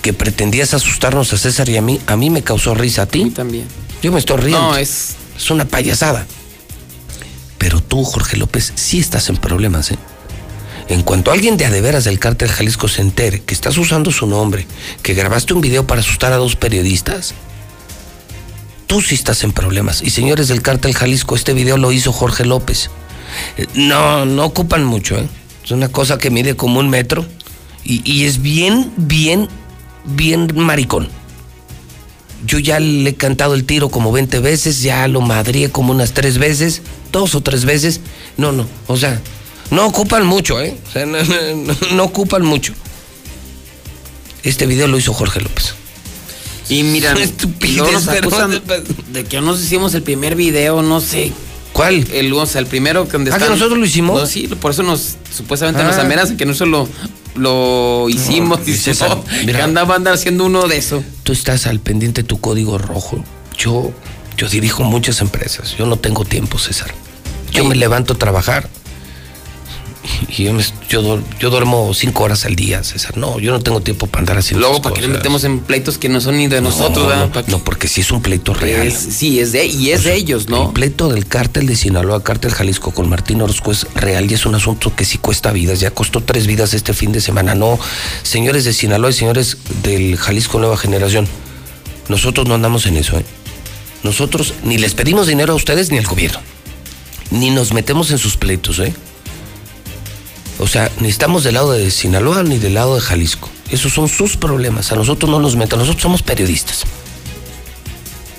[0.02, 3.30] que pretendías asustarnos a César y a mí, a mí me causó risa a ti.
[3.30, 3.66] también.
[4.02, 4.60] Yo me estoy riendo.
[4.60, 5.16] No, es.
[5.36, 6.26] Es una payasada.
[7.58, 9.98] Pero tú, Jorge López, sí estás en problemas, ¿eh?
[10.88, 14.66] En cuanto alguien de adeveras del cártel Jalisco se entere que estás usando su nombre,
[15.02, 17.34] que grabaste un video para asustar a dos periodistas,
[18.88, 20.02] tú sí estás en problemas.
[20.02, 22.90] Y señores del cártel Jalisco, este video lo hizo Jorge López.
[23.56, 25.28] Eh, No, no ocupan mucho, ¿eh?
[25.62, 27.24] Es una cosa que mide como un metro
[27.84, 29.48] y, es bien, bien,
[30.04, 31.08] bien maricón.
[32.44, 36.12] Yo ya le he cantado el tiro como 20 veces, ya lo madrié como unas
[36.12, 36.82] tres veces,
[37.12, 38.00] dos o tres veces.
[38.36, 39.20] No, no, o sea,
[39.70, 40.76] no ocupan mucho, ¿eh?
[41.92, 42.74] No ocupan mucho.
[44.42, 45.74] Este video lo hizo Jorge López.
[46.68, 48.60] Y mira, pero- acusan
[49.12, 51.32] de que nos hicimos el primer video, no sé.
[51.72, 52.06] ¿Cuál?
[52.12, 54.20] El, o sea, el primero que donde Ah, ¿que están- nosotros lo hicimos?
[54.20, 55.86] No, sí, por eso nos supuestamente Ah.
[55.86, 56.88] nos amenazan que nosotros
[57.36, 58.60] lo, lo hicimos.
[58.60, 59.58] No, y César, no, mira.
[59.58, 61.02] que andaba andar haciendo uno de eso.
[61.22, 63.24] Tú estás al pendiente de tu código rojo.
[63.56, 63.92] Yo,
[64.36, 65.76] yo dirijo muchas empresas.
[65.78, 66.92] Yo no tengo tiempo, César.
[67.52, 68.68] Yo me levanto a trabajar
[70.28, 73.16] y yo, me- yo, yo duermo cinco horas al día, César.
[73.16, 75.18] No, yo no tengo tiempo para andar haciendo Luego, ¿para qué le cosas.
[75.20, 77.06] metemos en pleitos que no son ni de No, nosotros?
[77.06, 78.86] no, no, porque sí es un pleito real.
[78.86, 80.66] Es- sí, es de, y es de ellos, ¿no?
[80.68, 84.46] El pleito del cártel de Sinaloa, cártel Jalisco con Martín Orozco es real y es
[84.46, 85.80] un asunto que sí cuesta vidas.
[85.80, 87.54] Ya costó tres vidas este fin de semana.
[87.54, 87.78] No,
[88.22, 91.26] señores de Sinaloa y señores del Jalisco Nueva Generación,
[92.08, 93.18] nosotros no andamos en eso.
[93.18, 93.24] ¿eh?
[94.02, 96.38] Nosotros ni les pedimos dinero a ustedes ni al gobierno.
[97.30, 98.78] Ni nos metemos en sus pleitos.
[98.78, 98.94] ¿eh?
[100.58, 103.48] O sea, ni estamos del lado de Sinaloa ni del lado de Jalisco.
[103.70, 104.90] Esos son sus problemas.
[104.92, 105.78] A nosotros no nos metan.
[105.78, 106.82] Nosotros somos periodistas.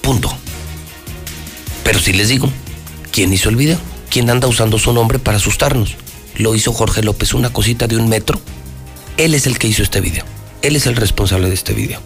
[0.02, 0.32] Punto.
[1.84, 2.52] Pero si les digo,
[3.12, 3.78] ¿quién hizo el video?
[4.10, 5.96] ¿Quién anda usando su nombre para asustarnos?
[6.36, 8.40] Lo hizo Jorge López, una cosita de un metro.
[9.18, 10.26] Él es el que hizo este video.
[10.62, 12.02] Él es el responsable de este video.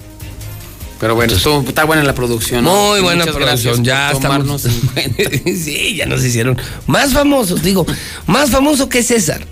[1.00, 2.64] Pero bueno, estuvo- está buena la producción.
[2.64, 2.90] ¿no?
[2.92, 4.62] Muy buena muchas producción, ya estamos.
[5.46, 6.58] sí, ya nos hicieron
[6.88, 7.86] más famosos, digo,
[8.28, 9.46] más famoso que César.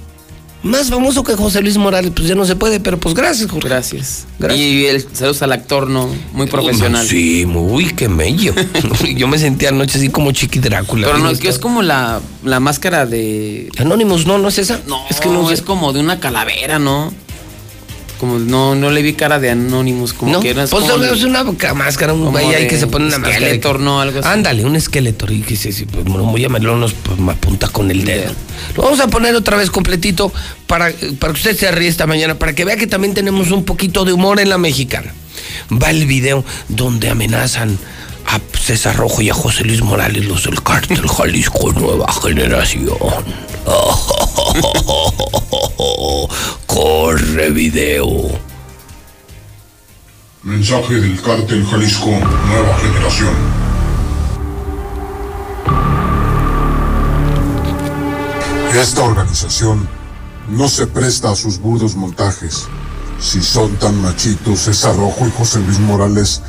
[0.63, 3.67] Más famoso que José Luis Morales, pues ya no se puede, pero pues gracias, Jorge.
[3.67, 4.27] Gracias.
[4.37, 4.61] Gracias.
[4.61, 6.07] Y el saludos al actor, ¿no?
[6.33, 7.07] Muy profesional.
[7.07, 8.53] Sí, muy que mello.
[9.15, 11.07] Yo me sentía anoche así como Chiqui Drácula.
[11.07, 13.69] Pero no, es que es como la, la máscara de.
[13.77, 14.81] Anónimos, no, no es esa.
[14.87, 17.11] No, es que no es como de una calavera, ¿no?
[18.21, 21.23] Como no, no le vi cara de Anonymous, como No, que era pues como es
[21.23, 23.39] una ca- máscara, un güey ahí que se pone una máscara.
[23.39, 23.99] de- Skeletor, ¿no?
[23.99, 24.27] Algo así.
[24.29, 25.25] Ándale, un esqueleto.
[25.33, 28.31] Y que se, se- pues, bueno, muy amarillonos, pues me apunta con el dedo.
[28.77, 30.31] Lo vamos a poner otra vez completito
[30.67, 33.65] para, para que usted se ríe esta mañana, para que vea que también tenemos un
[33.65, 35.11] poquito de humor en la mexicana.
[35.71, 37.79] Va el video donde amenazan
[38.31, 42.87] a César Rojo y a José Luis Morales, los del cártel Jalisco Nueva Generación.
[46.65, 48.07] Corre video.
[50.43, 53.35] Mensaje del cártel Jalisco Nueva Generación.
[58.73, 59.89] Esta organización
[60.47, 62.69] no se presta a sus burdos montajes.
[63.19, 66.41] Si son tan machitos, César Rojo y José Luis Morales,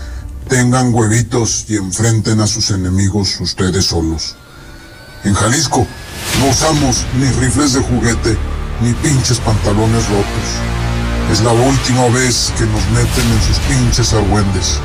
[0.48, 4.36] tengan huevitos y enfrenten a sus enemigos ustedes solos.
[5.24, 5.86] En Jalisco
[6.40, 8.36] no usamos ni rifles de juguete
[8.80, 10.48] ni pinches pantalones rotos.
[11.30, 14.78] Es la última vez que nos meten en sus pinches argüendes.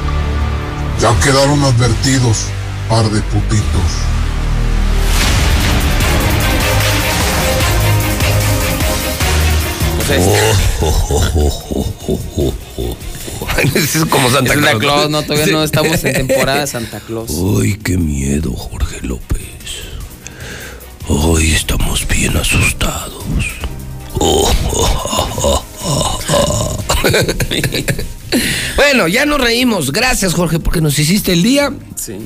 [1.02, 2.46] Ya quedaron advertidos,
[2.90, 4.08] par de putitos.
[13.76, 14.80] es como Santa Es Santa Claus.
[14.80, 17.32] Claus, no, todavía no estamos en temporada de Santa Claus.
[17.62, 19.42] Ay, qué miedo, Jorge López.
[21.08, 23.24] Hoy estamos bien asustados.
[24.20, 26.84] Oh, oh, oh, oh, oh.
[28.76, 29.92] bueno, ya nos reímos.
[29.92, 31.72] Gracias, Jorge, porque nos hiciste el día.
[31.96, 32.18] Sí.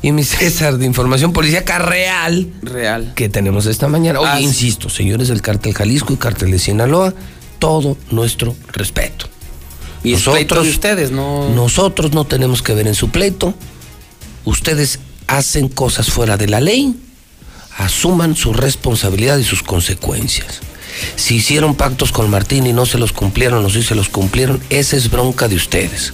[0.00, 3.12] Y mi César de Información Policíaca Real Real.
[3.16, 4.20] que tenemos esta mañana.
[4.20, 7.12] Oye, Ah, insisto, señores del Cártel Jalisco y Cártel de Sinaloa,
[7.58, 9.26] todo nuestro respeto.
[10.04, 11.48] Y es pleito de ustedes, ¿no?
[11.50, 13.54] Nosotros no tenemos que ver en su pleito.
[14.44, 16.94] Ustedes hacen cosas fuera de la ley,
[17.76, 20.60] asuman su responsabilidad y sus consecuencias.
[21.16, 24.60] Si hicieron pactos con Martín y no se los cumplieron o si se los cumplieron,
[24.70, 26.12] esa es bronca de ustedes.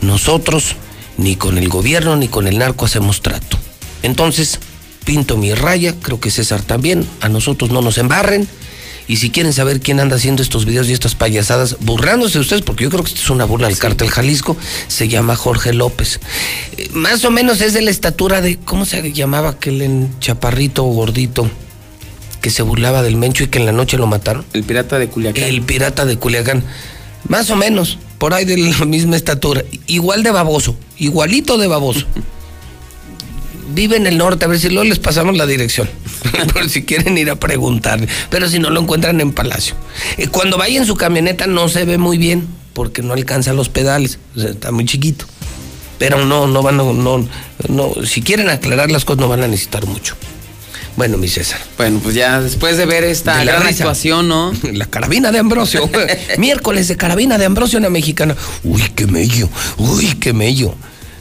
[0.00, 0.76] Nosotros
[1.16, 3.58] ni con el gobierno ni con el narco hacemos trato.
[4.02, 4.58] Entonces,
[5.04, 8.48] pinto mi raya, creo que César también, a nosotros no nos embarren.
[9.08, 12.62] Y si quieren saber quién anda haciendo estos videos y estas payasadas, burlándose de ustedes,
[12.62, 14.56] porque yo creo que esto es una burla al cártel Jalisco,
[14.86, 16.20] se llama Jorge López.
[16.76, 20.84] Eh, más o menos es de la estatura de, ¿cómo se llamaba aquel en chaparrito
[20.84, 21.50] o gordito?
[22.42, 24.44] Que se burlaba del Mencho y que en la noche lo mataron.
[24.52, 25.42] El pirata de Culiacán.
[25.42, 26.62] El pirata de Culiacán.
[27.26, 29.64] Más o menos, por ahí de la misma estatura.
[29.86, 32.06] Igual de baboso, igualito de baboso.
[33.68, 35.88] Vive en el norte, a ver si luego les pasamos la dirección.
[36.52, 38.00] por si quieren ir a preguntar.
[38.30, 39.74] Pero si no lo encuentran en Palacio.
[40.16, 43.68] Eh, Cuando vaya en su camioneta no se ve muy bien, porque no alcanza los
[43.68, 44.18] pedales.
[44.36, 45.26] O sea, está muy chiquito.
[45.98, 47.28] Pero no, no van a, no,
[47.68, 50.14] no, si quieren aclarar las cosas no van a necesitar mucho.
[50.96, 51.60] Bueno, mi César.
[51.76, 53.84] Bueno, pues ya después de ver esta De gran risa.
[53.84, 54.52] actuación, ¿no?
[54.72, 55.88] La carabina de Ambrosio.
[56.38, 58.34] Miércoles de carabina de Ambrosio en la mexicana.
[58.64, 59.48] Uy, qué mello.
[59.76, 60.74] Uy, qué mello.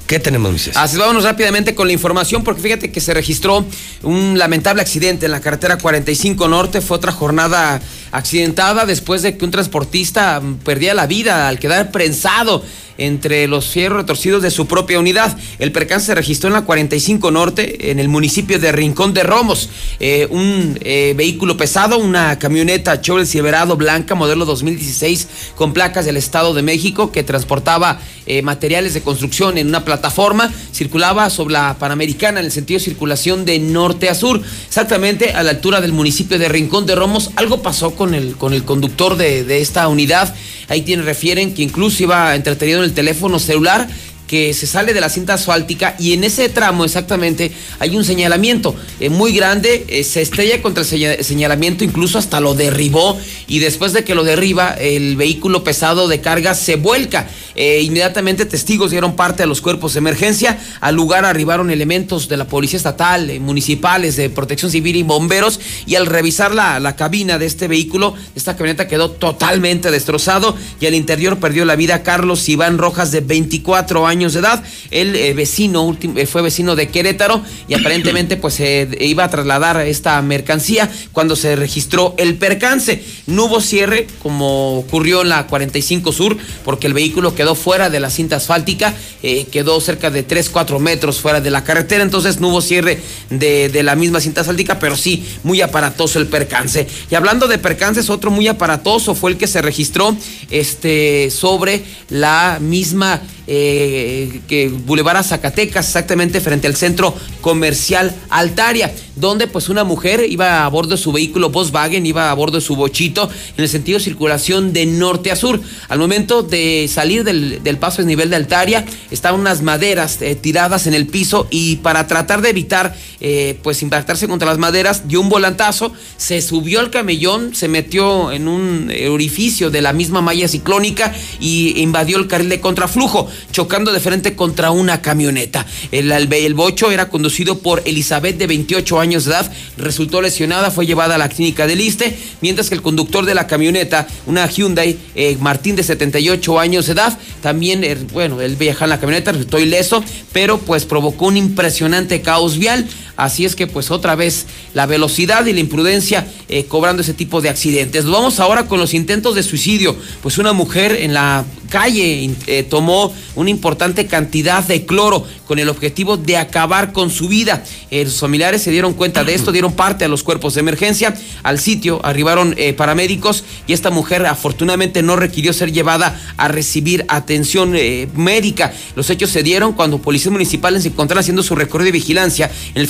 [0.08, 0.86] ¿Qué tenemos, César?
[0.86, 3.66] Así vámonos rápidamente con la información, porque fíjate que se registró
[4.04, 6.80] un lamentable accidente en la carretera 45 Norte.
[6.80, 7.82] Fue otra jornada
[8.12, 12.64] accidentada después de que un transportista perdía la vida al quedar prensado
[12.98, 15.38] entre los fierros retorcidos de su propia unidad.
[15.60, 19.70] El percance se registró en la 45 Norte, en el municipio de Rincón de Romos.
[20.00, 26.18] Eh, un eh, vehículo pesado, una camioneta Chevrolet Silverado blanca, modelo 2016, con placas del
[26.18, 31.78] Estado de México, que transportaba eh, materiales de construcción en una plataforma, circulaba sobre la
[31.80, 35.94] Panamericana en el sentido de circulación de norte a sur, exactamente a la altura del
[35.94, 37.32] municipio de Rincón de Romos.
[37.36, 40.34] Algo pasó con el, con el conductor de, de esta unidad.
[40.70, 43.88] Ahí tienen, refieren que incluso iba entretenido en el teléfono celular
[44.28, 48.76] que se sale de la cinta asfáltica y en ese tramo exactamente hay un señalamiento
[49.00, 53.18] eh, muy grande, eh, se estrella contra el señalamiento, incluso hasta lo derribó
[53.48, 57.28] y después de que lo derriba el vehículo pesado de carga se vuelca.
[57.56, 62.38] Eh, inmediatamente testigos dieron parte a los cuerpos de emergencia, al lugar arribaron elementos de
[62.38, 67.40] la Policía Estatal, municipales, de Protección Civil y bomberos y al revisar la, la cabina
[67.40, 72.48] de este vehículo, esta camioneta quedó totalmente destrozado y al interior perdió la vida Carlos
[72.48, 74.64] Iván Rojas de 24 años años de edad.
[74.92, 79.80] El eh, vecino eh, fue vecino de Querétaro y aparentemente pues se iba a trasladar
[79.86, 83.04] esta mercancía cuando se registró el percance.
[83.28, 88.00] No hubo cierre como ocurrió en la 45 Sur porque el vehículo quedó fuera de
[88.00, 92.40] la cinta asfáltica, eh, quedó cerca de 3, 4 metros fuera de la carretera, entonces
[92.40, 93.00] no hubo cierre
[93.30, 96.88] de, la misma cinta asfáltica, pero sí muy aparatoso el percance.
[97.12, 100.16] Y hablando de percances, otro muy aparatoso fue el que se registró
[100.50, 104.07] este, sobre la misma eh,
[104.48, 110.68] que Boulevard Zacatecas, exactamente frente al centro comercial Altaria, donde pues una mujer iba a
[110.70, 114.04] bordo de su vehículo Volkswagen, iba a bordo de su bochito en el sentido de
[114.04, 115.60] circulación de norte a sur.
[115.90, 120.88] Al momento de salir del, paso de nivel de Altaria, estaban unas maderas eh, tiradas
[120.88, 125.22] en el piso y para tratar de evitar eh, pues impactarse contra las maderas, dio
[125.22, 130.48] un volantazo, se subió al camellón, se metió en un orificio de la misma malla
[130.48, 135.66] ciclónica y invadió el carril de contraflujo chocando de frente contra una camioneta.
[135.92, 140.86] El, el bocho era conducido por Elizabeth de 28 años de edad, resultó lesionada, fue
[140.86, 144.98] llevada a la clínica del Liste, mientras que el conductor de la camioneta, una Hyundai
[145.16, 149.32] eh, Martín de 78 años de edad, también, eh, bueno, él viajaba en la camioneta,
[149.32, 150.04] resultó ileso,
[150.34, 152.88] pero pues provocó un impresionante caos vial.
[153.18, 157.42] Así es que pues otra vez la velocidad y la imprudencia eh, cobrando ese tipo
[157.42, 158.06] de accidentes.
[158.06, 159.96] Vamos ahora con los intentos de suicidio.
[160.22, 165.70] Pues una mujer en la calle eh, tomó una importante cantidad de cloro con el
[165.70, 167.64] objetivo de acabar con su vida.
[167.90, 171.16] Eh, los familiares se dieron cuenta de esto, dieron parte a los cuerpos de emergencia.
[171.44, 177.76] Al sitio arribaron paramédicos y esta mujer afortunadamente no requirió ser llevada a recibir atención
[178.16, 178.74] médica.
[178.96, 182.82] Los hechos se dieron cuando policías municipales se encontraron haciendo su recorrido de vigilancia en
[182.82, 182.88] el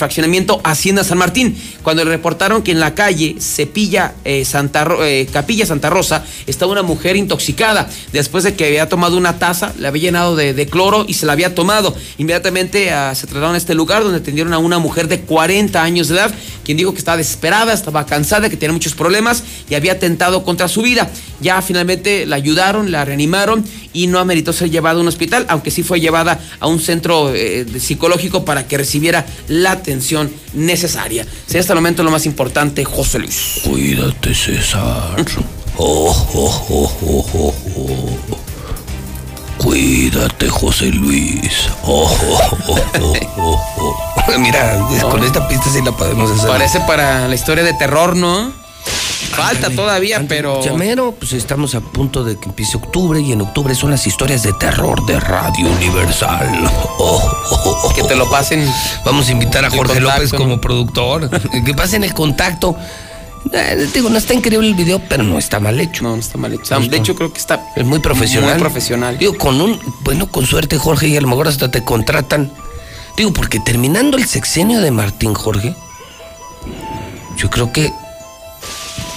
[0.63, 4.45] Hacienda San Martín, cuando le reportaron que en la calle Cepilla, eh,
[5.01, 9.73] eh, Capilla Santa Rosa, estaba una mujer intoxicada, después de que había tomado una taza,
[9.77, 11.95] le había llenado de, cloro y se la había tomado.
[12.17, 12.46] Inmediatamente
[12.91, 16.15] ah, se trasladaron a este lugar donde atendieron a una mujer de 40 años de
[16.15, 16.33] edad,
[16.63, 20.67] quien dijo que estaba desesperada, estaba cansada, que tenía muchos problemas y había atentado contra
[20.67, 21.09] su vida.
[21.39, 23.63] Ya finalmente la ayudaron, la reanimaron
[23.93, 27.33] y no ameritó ser llevada a un hospital, aunque sí fue llevada a un centro
[27.33, 31.25] eh, psicológico para que recibiera la atención necesaria.
[31.45, 33.61] Sí, hasta el momento lo más importante, José Luis.
[33.63, 35.15] Cuídate, César.
[35.79, 37.53] Oh, oh, oh, oh, oh,
[38.31, 38.46] oh.
[39.57, 41.69] Cuídate, José Luis.
[41.83, 43.97] Oh, oh, oh, oh, oh, oh.
[44.39, 44.79] Mira,
[45.09, 46.47] con esta pista sí la podemos hacer.
[46.47, 48.51] Parece para la historia de terror, ¿no?
[49.31, 50.63] Falta todavía, pero.
[50.63, 54.43] Llamero, pues estamos a punto de que empiece octubre y en octubre son las historias
[54.43, 56.69] de terror de Radio Universal.
[56.97, 58.67] Oh, oh, oh, que te lo pasen.
[59.05, 61.29] Vamos a invitar a Jorge López como productor.
[61.65, 62.75] que pasen el contacto.
[63.53, 66.03] Eh, digo, no está increíble el video, pero no está mal hecho.
[66.03, 66.79] No, no está mal hecho.
[66.79, 67.71] de hecho, creo que está.
[67.75, 68.51] Es muy profesional.
[68.51, 69.17] Muy profesional.
[69.17, 69.79] Digo, con un.
[70.01, 72.51] Bueno, con suerte, Jorge, y a lo mejor hasta te contratan.
[73.15, 75.75] Digo, porque terminando el sexenio de Martín Jorge,
[77.37, 77.91] yo creo que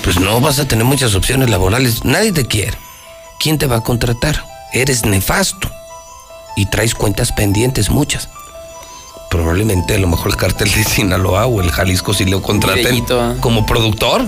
[0.02, 2.04] pues no vas a tener muchas opciones laborales.
[2.04, 2.76] Nadie te quiere.
[3.38, 4.44] ¿Quién te va a contratar?
[4.72, 5.70] Eres nefasto
[6.56, 8.28] y traes cuentas pendientes, muchas.
[9.30, 13.36] Probablemente a lo mejor el cartel de Sinaloa o el Jalisco si lo contraten ¿ah?
[13.40, 14.24] como productor.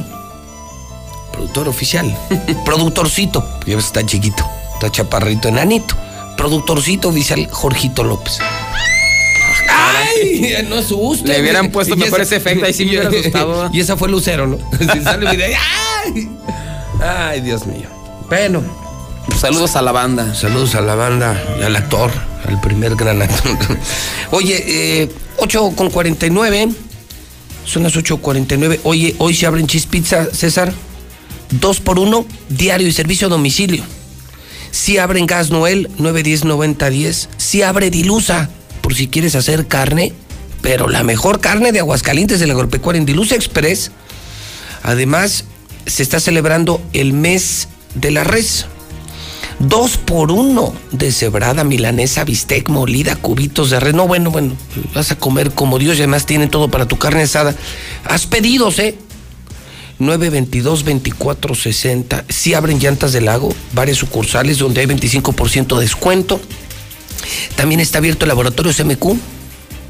[1.33, 2.17] Productor oficial.
[2.65, 3.45] Productorcito.
[3.67, 4.49] Ya ves, está chiquito.
[4.75, 5.97] Está chaparrito, enanito.
[6.37, 8.39] Productorcito oficial Jorgito López.
[9.69, 10.67] ¡Ay!
[10.69, 11.29] No asuste.
[11.29, 13.71] Le hubieran puesto mejor ese efecto, ahí sí me hubiera asustado.
[13.73, 14.59] Y esa fue Lucero, ¿no?
[15.03, 16.31] sale ¡ay!
[17.01, 17.89] ¡Ay, Dios mío!
[18.29, 18.63] Bueno.
[19.39, 20.35] Saludos a la banda.
[20.35, 22.11] Saludos a la banda y al actor,
[22.47, 23.57] al primer gran actor.
[24.31, 25.09] Oye, eh,
[25.39, 26.71] 8 con 49.
[27.65, 28.81] Son las 8.49.
[28.83, 30.73] Oye, hoy se abren Cheese Pizza, César.
[31.51, 33.85] Dos por uno, diario y servicio a domicilio.
[34.71, 37.29] Si abren Gas Noel 910-9010.
[37.37, 38.51] Si abre Dilusa,
[38.81, 40.13] por si quieres hacer carne.
[40.61, 43.91] Pero la mejor carne de Aguascalientes de la Agropecuaria en Dilusa Express.
[44.83, 45.45] Además,
[45.87, 48.67] se está celebrando el mes de la res.
[49.63, 53.95] Dos por uno de cebrada, milanesa, bistec, molida, cubitos de res.
[53.95, 54.57] No, bueno, bueno,
[54.93, 57.55] vas a comer como Dios y además tienen todo para tu carne asada.
[58.05, 58.97] Haz pedidos, ¿eh?
[60.01, 62.25] 922-2460.
[62.29, 66.41] Si abren llantas del lago, varias sucursales donde hay 25% de descuento.
[67.55, 69.17] También está abierto el laboratorio CMQ.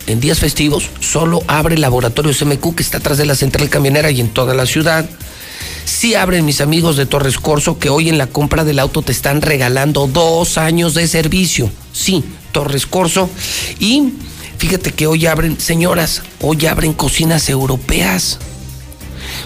[0.06, 4.10] En días festivos solo abre el laboratorio CMQ que está atrás de la central camionera
[4.10, 5.08] y en toda la ciudad.
[5.84, 9.12] Si abren mis amigos de Torres Corso que hoy en la compra del auto te
[9.12, 11.70] están regalando dos años de servicio.
[11.92, 13.28] Sí, Torres Corso.
[13.78, 14.14] Y
[14.58, 18.38] fíjate que hoy abren, señoras, hoy abren cocinas europeas.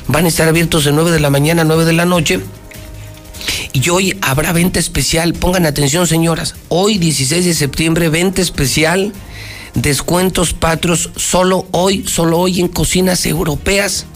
[0.09, 2.41] Van a estar abiertos de 9 de la mañana a 9 de la noche.
[3.73, 5.35] Y hoy habrá venta especial.
[5.35, 6.55] Pongan atención, señoras.
[6.69, 9.13] Hoy, 16 de septiembre, venta especial.
[9.75, 11.11] Descuentos patrios.
[11.17, 14.07] Solo hoy, solo hoy en cocinas europeas.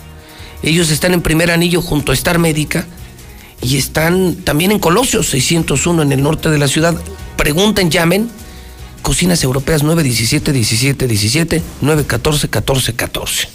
[0.63, 2.87] Ellos están en primer anillo junto a Star Médica.
[3.63, 6.95] Y están también en Colosio 601 en el norte de la ciudad.
[7.37, 8.31] Pregunten, llamen.
[9.03, 13.49] Cocinas Europeas 917 17 17 914 14 14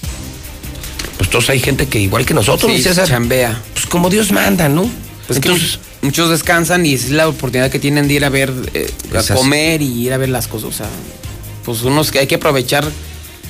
[1.17, 3.61] pues todos hay gente que igual que nosotros, Sí, César, chambea.
[3.73, 4.89] Pues como Dios manda, ¿no?
[5.27, 5.55] Pues que
[6.01, 9.81] muchos descansan y es la oportunidad que tienen de ir a ver, eh, a comer
[9.81, 10.69] y ir a ver las cosas.
[10.69, 10.89] O sea,
[11.63, 12.85] pues unos que hay que aprovechar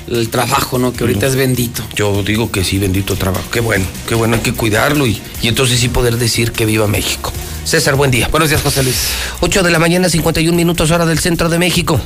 [0.08, 0.92] el trabajo, ¿no?
[0.92, 1.82] Que ahorita es bendito.
[1.94, 3.48] Yo digo que sí, bendito trabajo.
[3.50, 6.86] Qué bueno, qué bueno, hay que cuidarlo y, y entonces sí poder decir que viva
[6.86, 7.32] México.
[7.64, 8.28] César, buen día.
[8.28, 8.96] Buenos días, José Luis.
[9.40, 12.00] 8 de la mañana, 51 minutos hora del centro de México.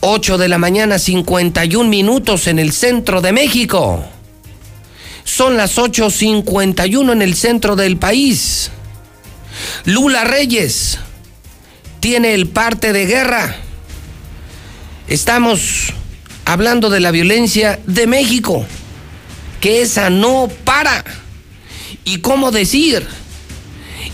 [0.00, 4.04] 8 de la mañana, 51 minutos en el centro de México.
[5.24, 8.70] Son las 8.51 en el centro del país.
[9.84, 10.98] Lula Reyes
[12.00, 13.56] tiene el parte de guerra.
[15.08, 15.92] Estamos
[16.46, 18.64] hablando de la violencia de México,
[19.60, 21.04] que esa no para.
[22.04, 23.06] ¿Y cómo decir?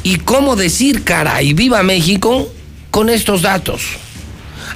[0.02, 2.50] ¿Y cómo decir, caray, viva México
[2.90, 3.82] con estos datos?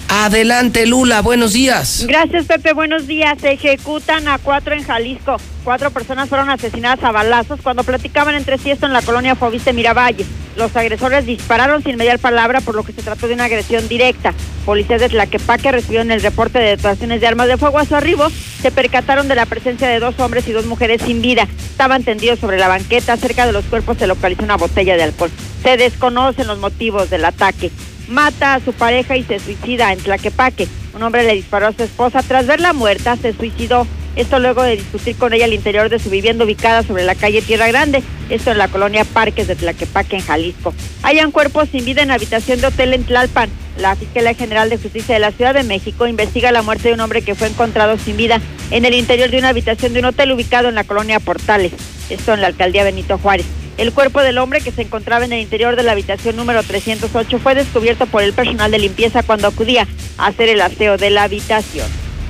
[0.09, 2.05] Adelante, Lula, buenos días.
[2.07, 2.73] Gracias, Pepe.
[2.73, 3.39] Buenos días.
[3.41, 5.37] Se ejecutan a cuatro en Jalisco.
[5.65, 9.73] Cuatro personas fueron asesinadas a balazos cuando platicaban entre sí esto en la colonia Foviste
[9.73, 10.24] Miravalle.
[10.57, 14.33] Los agresores dispararon sin mediar palabra, por lo que se trató de una agresión directa.
[14.65, 18.28] Policías de Tlaquepaque recibieron el reporte de detonaciones de armas de fuego a su arribo.
[18.62, 21.49] Se percataron de la presencia de dos hombres y dos mujeres sin vida.
[21.70, 23.16] Estaban tendidos sobre la banqueta.
[23.16, 25.31] Cerca de los cuerpos se localizó una botella de alcohol.
[25.65, 27.73] Se desconocen los motivos del ataque
[28.09, 30.69] mata a su pareja y se suicida en Tlaquepaque.
[30.95, 32.23] Un hombre le disparó a su esposa.
[32.23, 33.87] Tras verla muerta, se suicidó.
[34.16, 37.43] Esto luego de discutir con ella al interior de su vivienda ubicada sobre la calle
[37.43, 38.03] Tierra Grande.
[38.31, 40.73] Esto en la colonia Parques de Tlaquepaque, en Jalisco.
[41.03, 43.51] Hayan cuerpos sin vida en habitación de hotel en Tlalpan.
[43.78, 47.01] La Fiscalía General de Justicia de la Ciudad de México investiga la muerte de un
[47.01, 50.33] hombre que fue encontrado sin vida en el interior de una habitación de un hotel
[50.33, 51.73] ubicado en la colonia Portales.
[52.09, 53.45] Esto en la alcaldía Benito Juárez.
[53.78, 57.39] El cuerpo del hombre que se encontraba en el interior de la habitación número 308
[57.39, 59.86] fue descubierto por el personal de limpieza cuando acudía
[60.16, 61.86] a hacer el aseo de la habitación.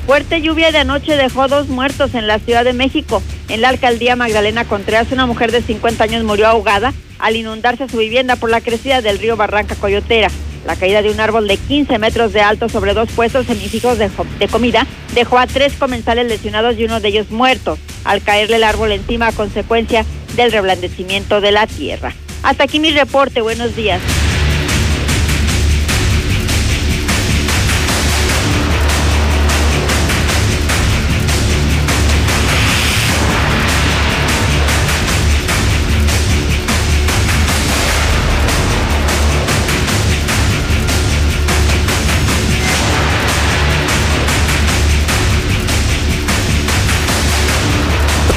[0.07, 3.23] Fuerte lluvia de anoche dejó dos muertos en la Ciudad de México.
[3.49, 7.97] En la alcaldía Magdalena Contreras, una mujer de 50 años murió ahogada al inundarse su
[7.97, 10.29] vivienda por la crecida del río Barranca Coyotera.
[10.67, 14.11] La caída de un árbol de 15 metros de alto sobre dos puestos semifijos de,
[14.41, 18.65] de comida dejó a tres comensales lesionados y uno de ellos muerto al caerle el
[18.65, 20.05] árbol encima a consecuencia
[20.37, 22.15] del reblandecimiento de la tierra.
[22.43, 23.41] Hasta aquí mi reporte.
[23.41, 24.01] Buenos días.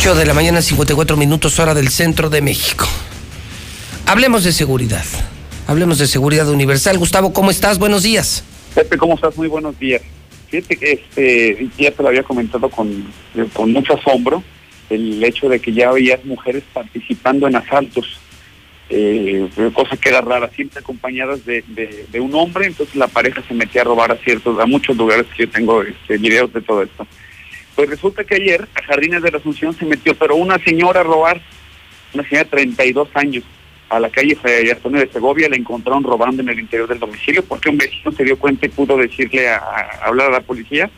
[0.09, 2.87] De la mañana, 54 minutos hora del centro de México.
[4.07, 5.05] Hablemos de seguridad.
[5.67, 6.97] Hablemos de seguridad universal.
[6.97, 7.77] Gustavo, ¿cómo estás?
[7.77, 8.43] Buenos días.
[8.73, 9.37] Pepe, ¿cómo estás?
[9.37, 10.01] Muy buenos días.
[10.49, 13.05] Fíjate que este, ya te lo había comentado con,
[13.53, 14.43] con mucho asombro
[14.89, 18.19] el hecho de que ya había mujeres participando en asaltos,
[18.89, 23.81] eh, cosa que era rara, siempre acompañadas de un hombre, entonces la pareja se metía
[23.81, 27.05] a robar a ciertos, a muchos lugares que yo tengo este, videos de todo esto.
[27.79, 31.03] Pues resulta que ayer a Jardines de la Asunción se metió, pero una señora a
[31.03, 31.39] robar,
[32.13, 33.45] una señora de 32 años,
[33.87, 37.41] a la calle Fray Antonio de Segovia, la encontraron robando en el interior del domicilio
[37.45, 40.91] porque un vecino se dio cuenta y pudo decirle a, a hablar a la policía.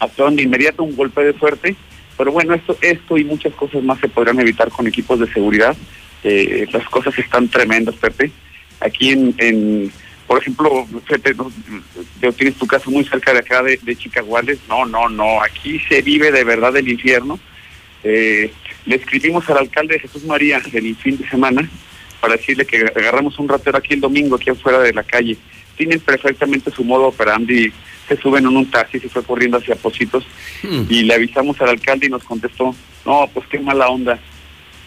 [0.00, 1.76] Actuaron de inmediato un golpe de suerte,
[2.16, 5.76] pero bueno, esto, esto y muchas cosas más se podrán evitar con equipos de seguridad.
[6.24, 8.32] Eh, las cosas están tremendas, Pepe.
[8.80, 9.92] aquí en, en
[10.28, 11.52] por ejemplo, no,
[12.20, 15.80] yo tienes tu casa muy cerca de acá de, de Chicaguales, no, no, no, aquí
[15.88, 17.40] se vive de verdad el infierno.
[18.04, 18.52] Eh,
[18.84, 21.68] le escribimos al alcalde Jesús María el fin de semana
[22.20, 25.38] para decirle que agarramos un ratero aquí el domingo, aquí afuera de la calle.
[25.78, 27.72] Tienen perfectamente su modo operandi,
[28.06, 30.26] se suben en un taxi, se fue corriendo hacia Positos
[30.90, 32.74] y le avisamos al alcalde y nos contestó,
[33.06, 34.18] no, pues qué mala onda.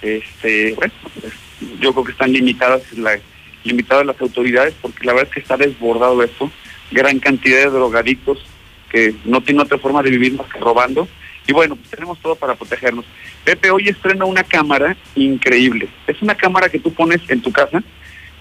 [0.03, 1.33] Este, bueno, pues,
[1.79, 3.19] yo creo que están limitadas la,
[3.63, 6.51] limitadas las autoridades porque la verdad es que está desbordado esto,
[6.91, 8.45] gran cantidad de drogadictos
[8.89, 11.07] que no tienen otra forma de vivir más que robando.
[11.47, 13.05] Y bueno, pues tenemos todo para protegernos.
[13.43, 15.87] Pepe hoy estrena una cámara increíble.
[16.05, 17.81] Es una cámara que tú pones en tu casa,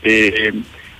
[0.02, 0.52] eh,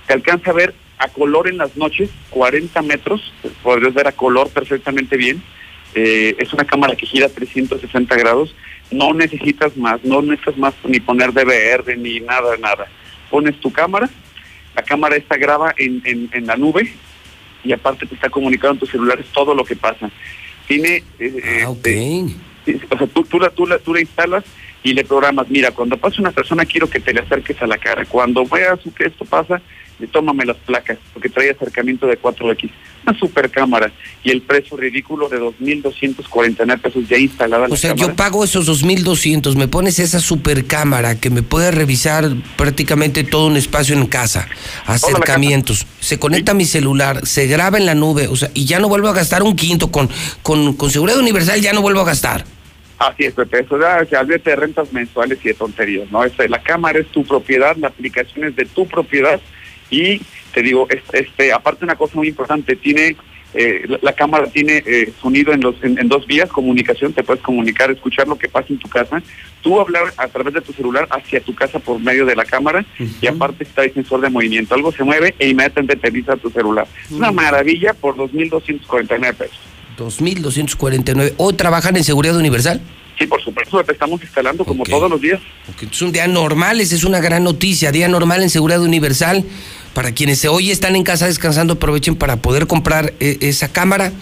[0.07, 4.49] te alcanza a ver a color en las noches, 40 metros, podrías ver a color
[4.49, 5.43] perfectamente bien.
[5.93, 8.55] Eh, es una cámara que gira 360 grados,
[8.91, 12.87] no necesitas más, no necesitas más ni poner DVR ni nada, nada.
[13.31, 14.07] Pones tu cámara,
[14.75, 16.93] la cámara esta graba en, en, en la nube
[17.63, 20.11] y aparte te está comunicando en tus celulares todo lo que pasa.
[20.67, 21.65] Tiene, eh,
[22.65, 24.43] este, o sea, tú, tú, la, tú, la, tú la instalas
[24.83, 27.77] y le programas, mira, cuando pase una persona quiero que te le acerques a la
[27.77, 29.61] cara, cuando veas que esto pasa,
[30.07, 32.69] tómame las placas, porque trae acercamiento de 4X.
[33.05, 33.91] Una super cámara
[34.23, 37.65] y el precio ridículo de 2.249 pesos ya instalada.
[37.65, 38.07] O la sea, cámara.
[38.07, 43.47] yo pago esos 2.200, me pones esa super cámara que me puede revisar prácticamente todo
[43.47, 44.47] un espacio en casa,
[44.85, 48.79] acercamientos, se conecta a mi celular, se graba en la nube, o sea, y ya
[48.79, 50.09] no vuelvo a gastar un quinto con,
[50.43, 52.45] con, con seguridad universal, ya no vuelvo a gastar.
[53.01, 56.23] Así es, Pepe, eso ya, se de rentas mensuales y de tonterías, ¿no?
[56.23, 59.41] Este, la cámara es tu propiedad, la aplicación es de tu propiedad
[59.91, 60.21] y
[60.53, 63.15] te digo, este, este aparte una cosa muy importante, tiene
[63.53, 67.21] eh, la, la cámara tiene eh, sonido en, los, en, en dos vías, comunicación, te
[67.21, 69.21] puedes comunicar, escuchar lo que pasa en tu casa,
[69.61, 72.85] tú hablar a través de tu celular hacia tu casa por medio de la cámara
[73.21, 76.49] y aparte está el sensor de movimiento, algo se mueve e inmediatamente te avisa tu
[76.49, 76.87] celular.
[77.03, 79.59] Es una maravilla por 2.249 pesos.
[79.97, 81.33] 2.249.
[81.37, 82.81] ¿Hoy trabajan en seguridad universal?
[83.19, 85.39] Sí, por supuesto, te estamos instalando como todos los días.
[85.79, 87.91] Es un día normal, esa es una gran noticia.
[87.91, 89.43] Día normal en seguridad universal.
[89.93, 94.13] Para quienes hoy están en casa descansando, aprovechen para poder comprar eh, esa cámara,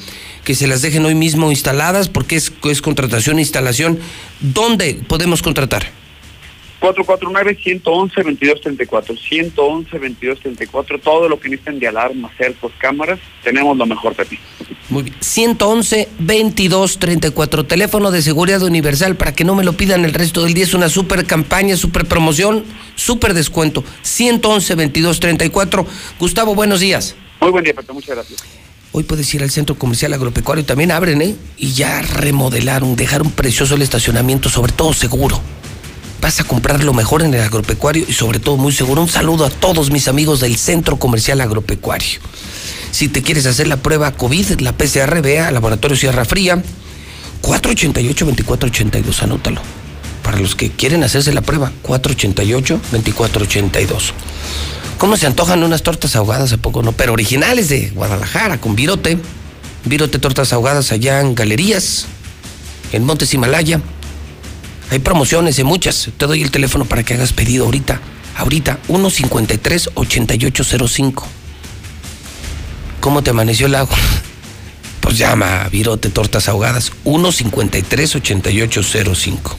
[0.44, 4.00] que se las dejen hoy mismo instaladas, porque es, es contratación e instalación.
[4.40, 5.92] ¿Dónde podemos contratar?
[6.82, 9.18] 449-111-2234.
[9.56, 11.02] 111-2234.
[11.02, 14.40] Todo lo que necesiten de alarmas, cercos, cámaras, tenemos lo mejor, Pepi.
[14.90, 15.16] Muy bien.
[15.20, 17.68] 111-2234.
[17.68, 20.64] Teléfono de seguridad universal para que no me lo pidan el resto del día.
[20.64, 22.64] Es una super campaña, super promoción,
[22.96, 23.84] super descuento.
[24.04, 25.86] 111-2234.
[26.20, 27.16] Gustavo, buenos días.
[27.42, 27.94] Muy buen día, Pepe.
[27.94, 28.44] Muchas gracias.
[28.92, 31.36] Hoy puedes ir al centro comercial agropecuario, también abren, ¿eh?
[31.58, 35.40] Y ya remodelaron, dejaron precioso el estacionamiento, sobre todo seguro.
[36.22, 39.02] Vas a comprar lo mejor en el agropecuario y sobre todo muy seguro.
[39.02, 42.20] Un saludo a todos mis amigos del centro comercial agropecuario.
[42.92, 46.62] Si te quieres hacer la prueba COVID, la PCR, vea Laboratorio Sierra Fría,
[47.42, 49.62] 488-2482, anótalo.
[50.24, 54.12] Para los que quieren hacerse la prueba, 488-2482.
[54.98, 56.92] ¿Cómo se antojan unas tortas ahogadas a poco no?
[56.92, 59.18] Pero originales de Guadalajara, con virote.
[59.86, 62.08] Virote tortas ahogadas allá en Galerías,
[62.92, 63.80] en Montes Himalaya.
[64.92, 66.10] Hay promociones y muchas.
[66.18, 68.02] Te doy el teléfono para que hagas pedido ahorita.
[68.36, 71.24] Ahorita, 153-8805.
[73.00, 73.98] ¿Cómo te amaneció el agua?
[75.02, 79.56] Pues llama Virote Tortas Ahogadas, 153-8805.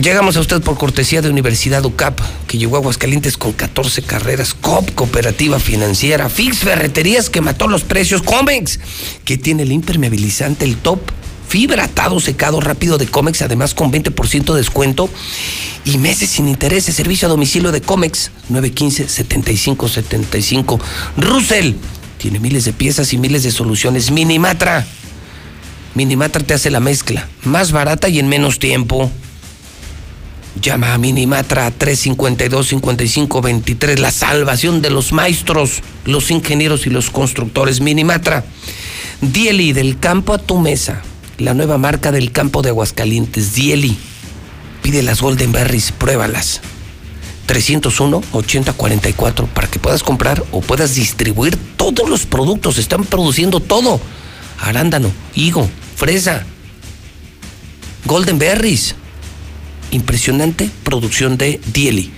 [0.00, 4.54] Llegamos a usted por cortesía de Universidad UCAP, que llegó a Aguascalientes con 14 carreras,
[4.54, 8.78] COP, Cooperativa Financiera, Fix Ferreterías, que mató los precios, Comex,
[9.24, 11.00] que tiene el impermeabilizante, el top,
[11.48, 15.10] fibra atado secado rápido de Comex, además con 20% de descuento
[15.84, 20.78] y meses sin intereses, servicio a domicilio de Comex, 915-7575.
[21.16, 21.72] Russell,
[22.18, 24.10] tiene miles de piezas y miles de soluciones.
[24.10, 24.86] Minimatra,
[25.94, 29.12] Minimatra te hace la mezcla, más barata y en menos tiempo.
[30.60, 37.80] Llama a Minimatra 352-5523, la salvación de los maestros, los ingenieros y los constructores.
[37.80, 38.44] Minimatra,
[39.20, 41.02] Dieli, del campo a tu mesa,
[41.38, 43.96] la nueva marca del campo de Aguascalientes, Dieli.
[44.82, 46.60] Pide las Golden Berries, pruébalas.
[47.46, 52.78] 301-8044 para que puedas comprar o puedas distribuir todos los productos.
[52.78, 54.00] Están produciendo todo.
[54.60, 56.44] Arándano, higo, fresa,
[58.04, 58.94] Golden Berries.
[59.90, 62.12] Impresionante producción de Dieli.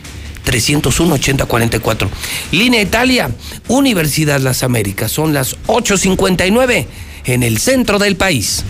[0.46, 2.08] 301-8044.
[2.50, 3.30] Línea Italia,
[3.68, 5.12] Universidad Las Américas.
[5.12, 6.86] Son las 8.59
[7.30, 8.64] en el centro del país.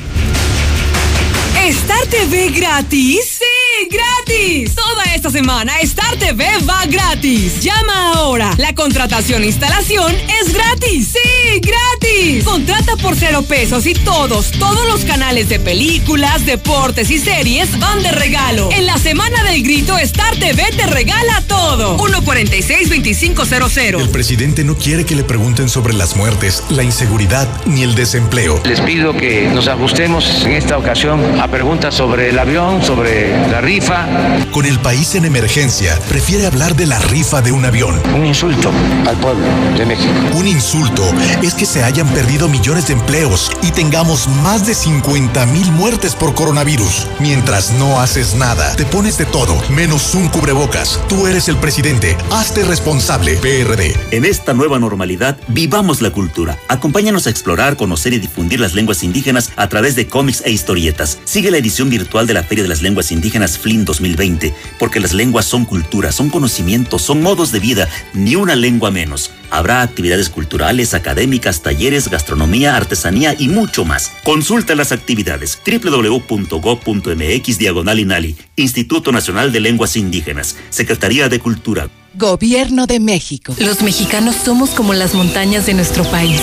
[1.67, 3.41] ¿Star TV gratis?
[3.89, 4.75] ¡Gratis!
[4.75, 7.61] Toda esta semana Star TV va gratis.
[7.61, 8.53] Llama ahora.
[8.59, 11.13] La contratación e instalación es gratis.
[11.13, 12.45] ¡Sí, gratis!
[12.45, 18.03] Contrata por cero pesos y todos, todos los canales de películas, deportes y series van
[18.03, 18.69] de regalo.
[18.73, 21.97] En la semana del grito, Star TV te regala todo.
[21.97, 24.01] 146-2500.
[24.01, 28.61] El presidente no quiere que le pregunten sobre las muertes, la inseguridad ni el desempleo.
[28.65, 33.61] Les pido que nos ajustemos en esta ocasión a preguntas sobre el avión, sobre la
[33.71, 34.05] rifa.
[34.51, 37.95] Con el país en emergencia, prefiere hablar de la rifa de un avión.
[38.17, 38.73] Un insulto
[39.07, 39.47] al pueblo
[39.79, 40.13] de México.
[40.35, 41.05] Un insulto
[41.41, 46.17] es que se hayan perdido millones de empleos y tengamos más de 50 mil muertes
[46.17, 47.07] por coronavirus.
[47.21, 50.99] Mientras no haces nada, te pones de todo, menos un cubrebocas.
[51.09, 52.17] Tú eres el presidente.
[52.33, 53.95] Hazte responsable, PRD.
[54.11, 56.59] En esta nueva normalidad, vivamos la cultura.
[56.67, 61.19] Acompáñanos a explorar, conocer y difundir las lenguas indígenas a través de cómics e historietas.
[61.25, 65.13] Sigue la edición virtual de la Feria de las Lenguas Indígenas FLIN 2020, porque las
[65.13, 69.31] lenguas son cultura, son conocimientos, son modos de vida, ni una lengua menos.
[69.51, 74.13] Habrá actividades culturales, académicas, talleres, gastronomía, artesanía y mucho más.
[74.25, 81.89] Consulta las actividades www.go.mx diagonal INALI, Instituto Nacional de Lenguas Indígenas, Secretaría de Cultura.
[82.15, 83.55] Gobierno de México.
[83.59, 86.43] Los mexicanos somos como las montañas de nuestro país.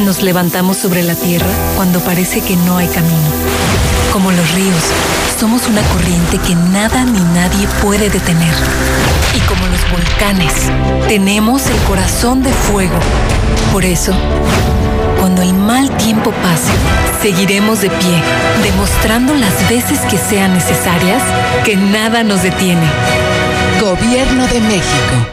[0.00, 3.65] Nos levantamos sobre la tierra cuando parece que no hay camino.
[4.16, 4.82] Como los ríos,
[5.38, 8.54] somos una corriente que nada ni nadie puede detener.
[9.36, 10.54] Y como los volcanes,
[11.06, 12.98] tenemos el corazón de fuego.
[13.72, 14.14] Por eso,
[15.20, 16.72] cuando el mal tiempo pase,
[17.20, 18.22] seguiremos de pie,
[18.62, 21.22] demostrando las veces que sean necesarias
[21.66, 22.86] que nada nos detiene.
[23.82, 25.26] Gobierno de México.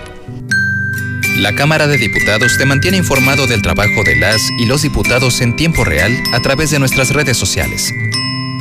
[1.37, 5.55] La Cámara de Diputados te mantiene informado del trabajo de las y los diputados en
[5.55, 7.93] tiempo real a través de nuestras redes sociales.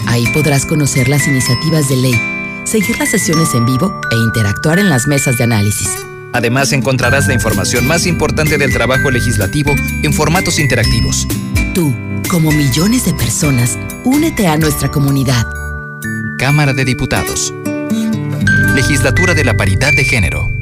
[0.07, 2.21] Ahí podrás conocer las iniciativas de ley,
[2.65, 5.89] seguir las sesiones en vivo e interactuar en las mesas de análisis.
[6.33, 11.27] Además encontrarás la información más importante del trabajo legislativo en formatos interactivos.
[11.75, 11.95] Tú,
[12.29, 15.47] como millones de personas, únete a nuestra comunidad.
[16.39, 17.53] Cámara de Diputados.
[18.75, 20.62] Legislatura de la Paridad de Género.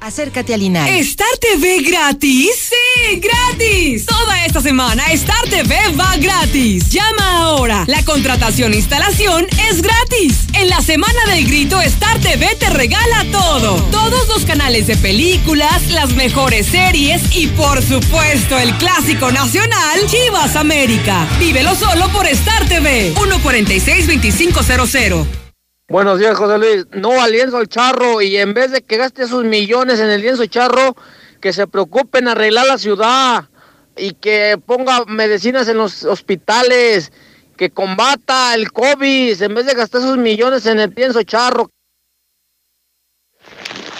[0.00, 1.00] Acércate al INAI.
[1.00, 2.70] ¿Star TV gratis?
[2.70, 4.06] ¡Sí, gratis!
[4.06, 6.88] Toda esta semana Star TV va gratis.
[6.90, 7.82] Llama ahora.
[7.88, 10.44] La contratación e instalación es gratis.
[10.52, 13.76] En la semana del grito, Star TV te regala todo.
[13.90, 20.54] Todos los canales de películas, las mejores series y por supuesto el clásico nacional, Chivas
[20.56, 21.26] América.
[21.40, 23.14] Vívelo solo por Star TV.
[23.14, 25.47] 146-2500.
[25.90, 26.86] Buenos días, José Luis.
[26.92, 30.20] No al lienzo al charro y en vez de que gaste sus millones en el
[30.20, 30.94] lienzo charro,
[31.40, 33.48] que se preocupen en arreglar la ciudad
[33.96, 37.10] y que ponga medicinas en los hospitales,
[37.56, 41.70] que combata el COVID en vez de gastar sus millones en el lienzo charro.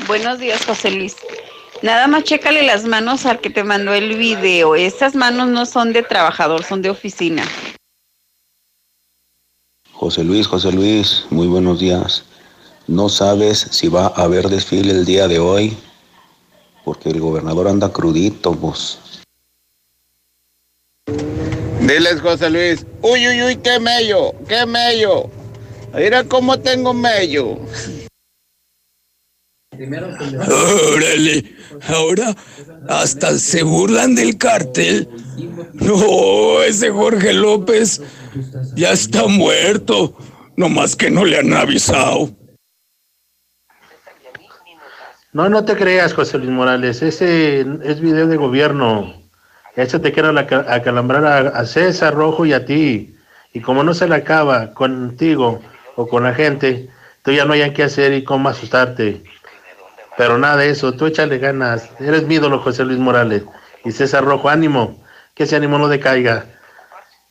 [0.07, 1.17] Buenos días, José Luis.
[1.81, 4.75] Nada más chécale las manos al que te mandó el video.
[4.75, 7.45] Estas manos no son de trabajador, son de oficina.
[9.99, 12.23] José Luis, José Luis, muy buenos días.
[12.87, 15.77] No sabes si va a haber desfile el día de hoy,
[16.85, 19.01] porque el gobernador anda crudito, pues.
[21.81, 25.25] Diles, José Luis, uy, uy, uy, qué mello, qué mello.
[25.93, 27.59] Mira cómo tengo mello.
[30.95, 31.57] Órale,
[31.89, 32.37] ahora
[32.89, 35.09] hasta se burlan del cartel.
[35.73, 38.01] No, ese Jorge López
[38.75, 40.17] ya está muerto,
[40.57, 42.31] nomás que no le han avisado.
[45.33, 49.15] No, no te creas, José Luis Morales, ese es video de gobierno.
[49.77, 53.15] Ese te quiere acalambrar a, a César Rojo y a ti.
[53.53, 55.61] Y como no se le acaba contigo
[55.97, 56.89] o con la gente,
[57.23, 59.23] tú ya no hay qué hacer y cómo asustarte.
[60.17, 61.89] Pero nada de eso, tú échale ganas.
[62.01, 63.45] Eres mi ídolo, José Luis Morales.
[63.85, 65.01] Y César Rojo, ánimo,
[65.35, 66.47] que ese ánimo no decaiga.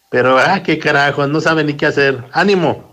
[0.10, 2.24] Pero, ah, qué carajo, no sabe ni qué hacer.
[2.32, 2.88] ¡Ánimo!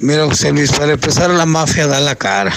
[0.00, 2.52] Mira, José Luis, para empezar la mafia da la cara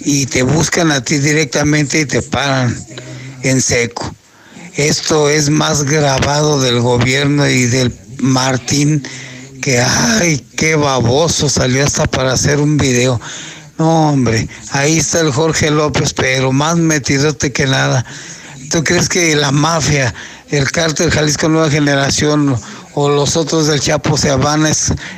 [0.00, 2.76] y te buscan a ti directamente y te paran
[3.42, 4.12] en seco.
[4.74, 9.06] Esto es más grabado del gobierno y del Martín
[9.62, 13.20] que, ay, qué baboso, salió hasta para hacer un video.
[13.78, 18.04] No, hombre, ahí está el Jorge López, pero más metidote que nada.
[18.74, 20.12] ¿Tú crees que la mafia,
[20.50, 22.56] el cártel Jalisco Nueva Generación
[22.94, 24.72] o los otros del Chapo se van a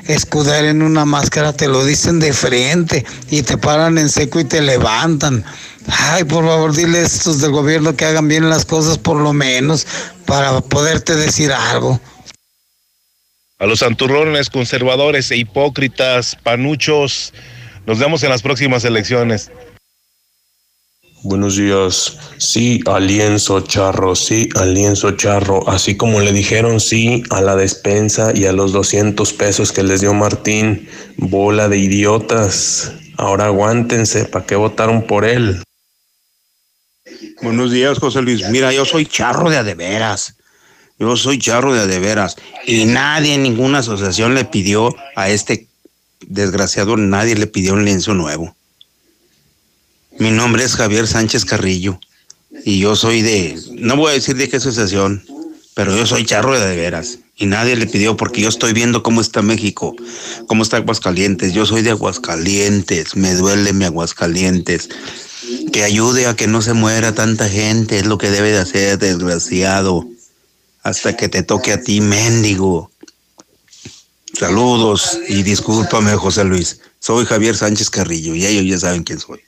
[0.08, 1.54] escudar en una máscara?
[1.54, 5.42] Te lo dicen de frente y te paran en seco y te levantan.
[5.88, 9.32] Ay, por favor, dile a estos del gobierno que hagan bien las cosas por lo
[9.32, 9.86] menos
[10.26, 11.98] para poderte decir algo.
[13.58, 17.32] A los santurrones, conservadores e hipócritas, panuchos,
[17.86, 19.50] nos vemos en las próximas elecciones.
[21.28, 22.18] Buenos días.
[22.38, 25.68] Sí, al lienzo charro, sí, al lienzo charro.
[25.68, 30.02] Así como le dijeron sí a la despensa y a los 200 pesos que les
[30.02, 30.88] dio Martín.
[31.16, 32.92] Bola de idiotas.
[33.16, 35.64] Ahora aguántense, ¿para qué votaron por él?
[37.42, 38.48] Buenos días, José Luis.
[38.50, 40.36] Mira, yo soy charro de adeveras.
[41.00, 42.36] Yo soy charro de adeveras.
[42.68, 45.66] Y nadie en ninguna asociación le pidió a este
[46.24, 48.55] desgraciado, nadie le pidió un lienzo nuevo.
[50.18, 52.00] Mi nombre es Javier Sánchez Carrillo.
[52.64, 55.22] Y yo soy de, no voy a decir de qué asociación,
[55.74, 57.18] pero yo soy charro de adeveras.
[57.36, 59.94] Y nadie le pidió porque yo estoy viendo cómo está México,
[60.46, 61.52] cómo está Aguascalientes.
[61.52, 64.88] Yo soy de Aguascalientes, me duele mi Aguascalientes
[65.72, 68.98] que ayude a que no se muera tanta gente, es lo que debe de hacer,
[68.98, 70.06] desgraciado,
[70.82, 72.90] hasta que te toque a ti, mendigo.
[74.32, 76.80] Saludos y discúlpame, José Luis.
[77.00, 79.45] Soy Javier Sánchez Carrillo y ellos ya saben quién soy.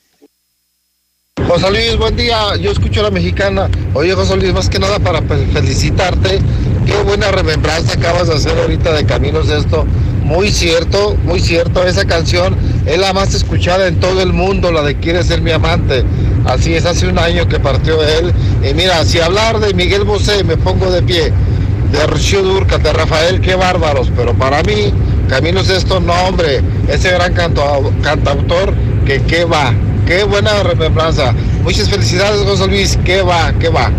[1.49, 2.55] José Luis, buen día.
[2.57, 3.71] Yo escucho a la mexicana.
[3.95, 6.39] Oye, José Luis, más que nada para felicitarte.
[6.85, 9.87] Qué buena remembranza acabas de hacer ahorita de Caminos esto.
[10.23, 11.83] Muy cierto, muy cierto.
[11.83, 12.55] Esa canción
[12.85, 16.03] es la más escuchada en todo el mundo, la de Quiere ser mi amante.
[16.45, 18.31] Así es, hace un año que partió él.
[18.63, 21.33] Y mira, si hablar de Miguel Bosé, me pongo de pie.
[21.91, 24.11] De Rocío Durca, de Rafael, qué bárbaros.
[24.15, 24.93] Pero para mí,
[25.27, 26.61] Caminos esto, no, hombre.
[26.87, 28.71] Ese gran canto, cantautor
[29.07, 29.73] que qué va.
[30.09, 31.33] Qué buena remembranza.
[31.61, 32.97] Muchas felicidades, José Luis.
[33.05, 33.91] Qué va, qué va.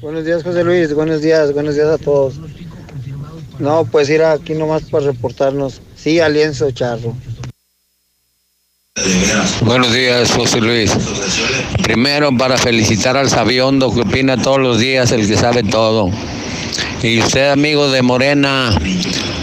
[0.00, 0.94] Buenos días, José Luis.
[0.94, 2.34] Buenos días, buenos días a todos.
[3.58, 5.80] No, pues ir aquí nomás para reportarnos.
[5.96, 7.16] Sí, alienzo charro.
[9.62, 10.92] Buenos días, José Luis.
[11.82, 16.08] Primero para felicitar al sabiondo que opina todos los días, el que sabe todo.
[17.02, 18.78] Y usted, amigo de Morena,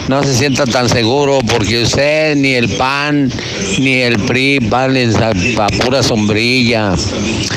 [0.08, 3.30] no se sienta tan seguro porque usted ni el PAN
[3.78, 6.94] ni el PRI van a, pura sombrilla.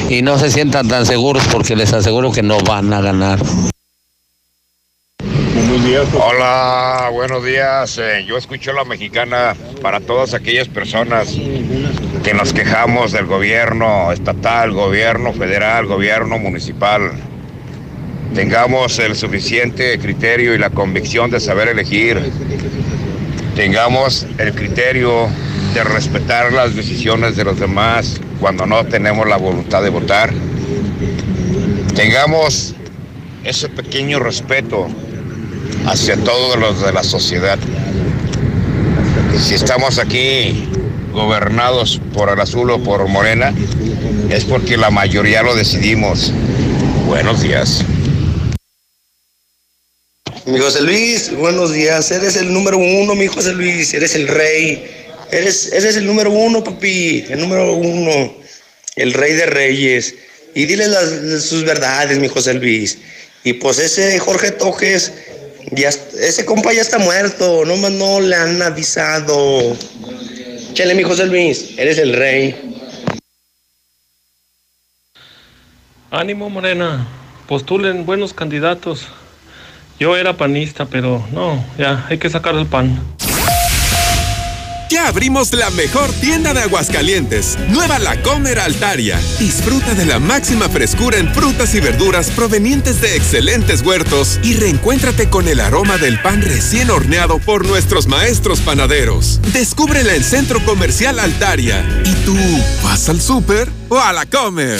[0.09, 3.39] Y no se sientan tan seguros porque les aseguro que no van a ganar.
[6.13, 7.97] Hola, buenos días.
[7.97, 11.37] Eh, yo escucho la mexicana para todas aquellas personas
[12.23, 17.11] que nos quejamos del gobierno estatal, gobierno federal, gobierno municipal.
[18.33, 22.19] Tengamos el suficiente criterio y la convicción de saber elegir.
[23.55, 25.27] Tengamos el criterio
[25.75, 30.33] de respetar las decisiones de los demás cuando no tenemos la voluntad de votar.
[31.95, 32.73] Tengamos
[33.43, 34.87] ese pequeño respeto
[35.85, 37.59] hacia todos los de la sociedad.
[39.39, 40.67] Si estamos aquí
[41.13, 43.53] gobernados por el azul o por morena,
[44.31, 46.33] es porque la mayoría lo decidimos.
[47.05, 47.85] Buenos días.
[50.45, 52.11] Mi José Luis, buenos días.
[52.11, 53.93] Eres el número uno, mi José Luis.
[53.93, 54.83] Eres el rey.
[55.31, 57.23] Eres, eres el número uno, papi.
[57.29, 58.33] El número uno.
[58.97, 60.15] El rey de reyes.
[60.53, 62.97] Y dile las, sus verdades, mi José Luis.
[63.45, 65.13] Y pues ese Jorge Tojes,
[65.71, 69.77] ya, ese compa ya está muerto, no, no le han avisado.
[70.73, 72.55] Chale, mi José Luis, eres el rey.
[76.11, 77.07] Ánimo, Morena,
[77.47, 79.07] postulen buenos candidatos.
[79.99, 82.99] Yo era panista, pero no, ya, hay que sacar el pan.
[84.93, 89.19] Ya abrimos la mejor tienda de Aguascalientes, Nueva La Comer Altaria.
[89.39, 95.31] Disfruta de la máxima frescura en frutas y verduras provenientes de excelentes huertos y reencuéntrate
[95.31, 99.41] con el aroma del pan recién horneado por nuestros maestros panaderos.
[99.51, 101.83] Descúbrela en Centro Comercial Altaria.
[102.05, 102.37] ¿Y tú
[102.83, 104.79] vas al súper o a la comer?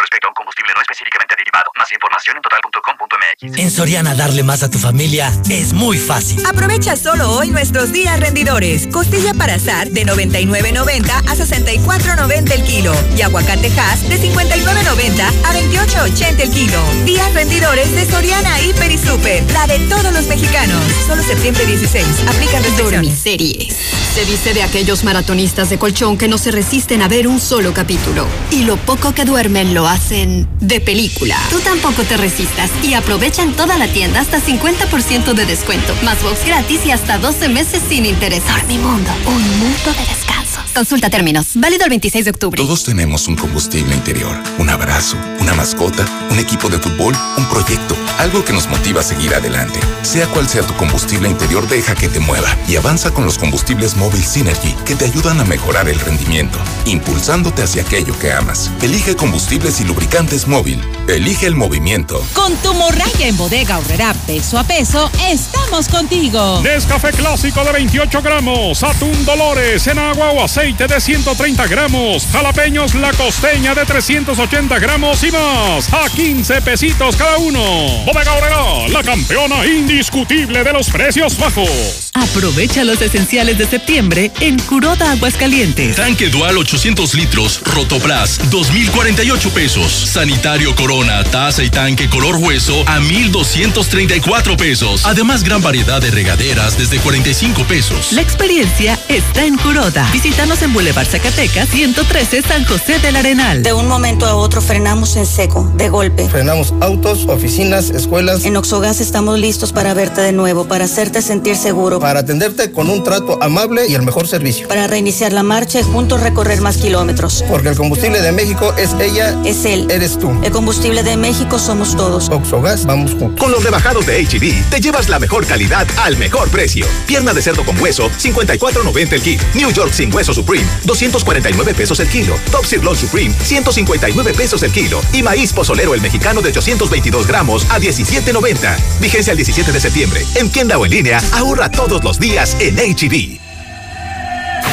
[0.01, 1.71] respecto a un combustible no específicamente derivado.
[1.77, 3.59] Más información en total.com.mx.
[3.59, 6.43] En Soriana darle más a tu familia es muy fácil.
[6.45, 8.87] Aprovecha solo hoy nuestros días rendidores.
[8.87, 15.53] Costilla para azar de 99.90 a 64.90 el kilo y aguacate Hass de 59.90 a
[15.53, 16.81] 28.80 el kilo.
[17.05, 20.83] Días rendidores de Soriana Hiper y Super, la de todos los mexicanos.
[21.07, 22.05] Solo septiembre 16.
[22.27, 23.19] Aplican restricciones.
[23.19, 23.75] Series.
[24.13, 27.73] Se dice de aquellos maratonistas de colchón que no se resisten a ver un solo
[27.73, 28.27] capítulo.
[28.49, 31.37] Y lo poco que duermen lo hacen de película.
[31.49, 36.21] Tú tampoco te resistas y aprovecha en toda la tienda hasta 50% de descuento, más
[36.23, 38.41] box gratis y hasta 12 meses sin interés.
[38.47, 40.61] Dormimundo, un mundo de descanso.
[40.73, 41.47] Consulta términos.
[41.55, 42.63] Válido el 26 de octubre.
[42.63, 47.95] Todos tenemos un combustible interior, un abrazo, una mascota, un equipo de fútbol, un proyecto,
[48.19, 49.79] algo que nos motiva a seguir adelante.
[50.03, 53.97] Sea cual sea tu combustible interior, deja que te mueva y avanza con los combustibles
[53.97, 58.71] Móvil Synergy que te ayudan a mejorar el rendimiento, impulsándote hacia aquello que amas.
[58.81, 60.79] Elige combustibles y lubricantes móvil.
[61.07, 62.23] Elige el movimiento.
[62.33, 66.61] Con tu morraya en bodega horrera peso a peso, estamos contigo.
[66.61, 72.93] Nescafé clásico de 28 gramos, atún Dolores en agua o aceite de 130 gramos, jalapeños
[72.95, 77.59] la costeña de 380 gramos y más, a 15 pesitos cada uno.
[78.05, 82.11] Bodega horrera, la campeona indiscutible de los precios bajos.
[82.13, 85.95] Aprovecha los esenciales de septiembre en Curoda Aguascalientes.
[85.95, 89.70] Tanque Dual 800 litros, Rotoplas, 2,048 pesos.
[89.71, 95.05] Sanitario Corona, taza y tanque color hueso a 1,234 pesos.
[95.05, 98.11] Además, gran variedad de regaderas desde 45 pesos.
[98.11, 100.09] La experiencia está en Curoda.
[100.11, 103.63] Visítanos en Boulevard Zacatecas, 113 San José del Arenal.
[103.63, 106.27] De un momento a otro frenamos en seco, de golpe.
[106.27, 108.43] Frenamos autos, oficinas, escuelas.
[108.43, 112.01] En Oxogas estamos listos para verte de nuevo, para hacerte sentir seguro.
[112.01, 114.67] Para atenderte con un trato amable y el mejor servicio.
[114.67, 117.45] Para reiniciar la marcha y juntos recorrer más kilómetros.
[117.47, 119.33] Porque el combustible de México es ella.
[119.45, 119.87] Es él.
[119.89, 120.31] Eres tú.
[120.43, 122.29] El combustible de México somos todos.
[122.29, 123.39] Oxogas, vamos juntos.
[123.39, 126.85] Con los rebajados de HB, te llevas la mejor calidad al mejor precio.
[127.07, 129.43] Pierna de cerdo con hueso, 54.90 el kilo.
[129.53, 132.35] New York sin hueso Supreme, 249 pesos el kilo.
[132.51, 135.01] Top Sirloin Supreme, 159 pesos el kilo.
[135.13, 138.77] Y maíz pozolero el mexicano de 822 gramos a 17.90.
[138.99, 140.25] Vigencia el 17 de septiembre.
[140.35, 143.50] En tienda o en línea, ahorra todos los días en HB.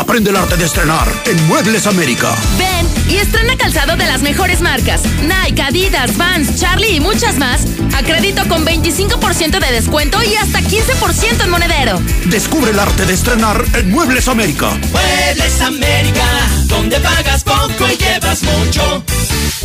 [0.00, 2.34] Aprende el arte de estrenar en Muebles América.
[2.56, 5.02] Ven y estrena calzado de las mejores marcas.
[5.20, 7.66] Nike, Adidas, Vans, Charlie y muchas más.
[7.94, 12.00] A crédito con 25% de descuento y hasta 15% en monedero.
[12.24, 14.70] Descubre el arte de estrenar en Muebles América.
[14.90, 16.24] Muebles América,
[16.64, 19.04] donde pagas poco y llevas mucho.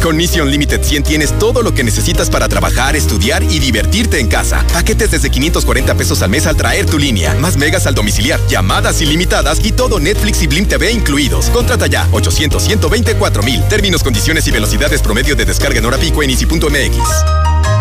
[0.04, 4.28] Con Mission Limited 100 tienes todo lo que necesitas para trabajar, estudiar y divertirte en
[4.28, 4.64] casa.
[4.74, 7.34] Paquetes desde 540 pesos al mes al traer tu línea.
[7.36, 11.50] Más megas al domiciliar, llamadas ilimitadas y todo Netflix y Blim TV incluidos.
[11.52, 13.62] Contrata ya 800 124 mil.
[13.70, 17.75] Términos, condiciones y velocidades promedio de descarga en hora pico en easy.mx.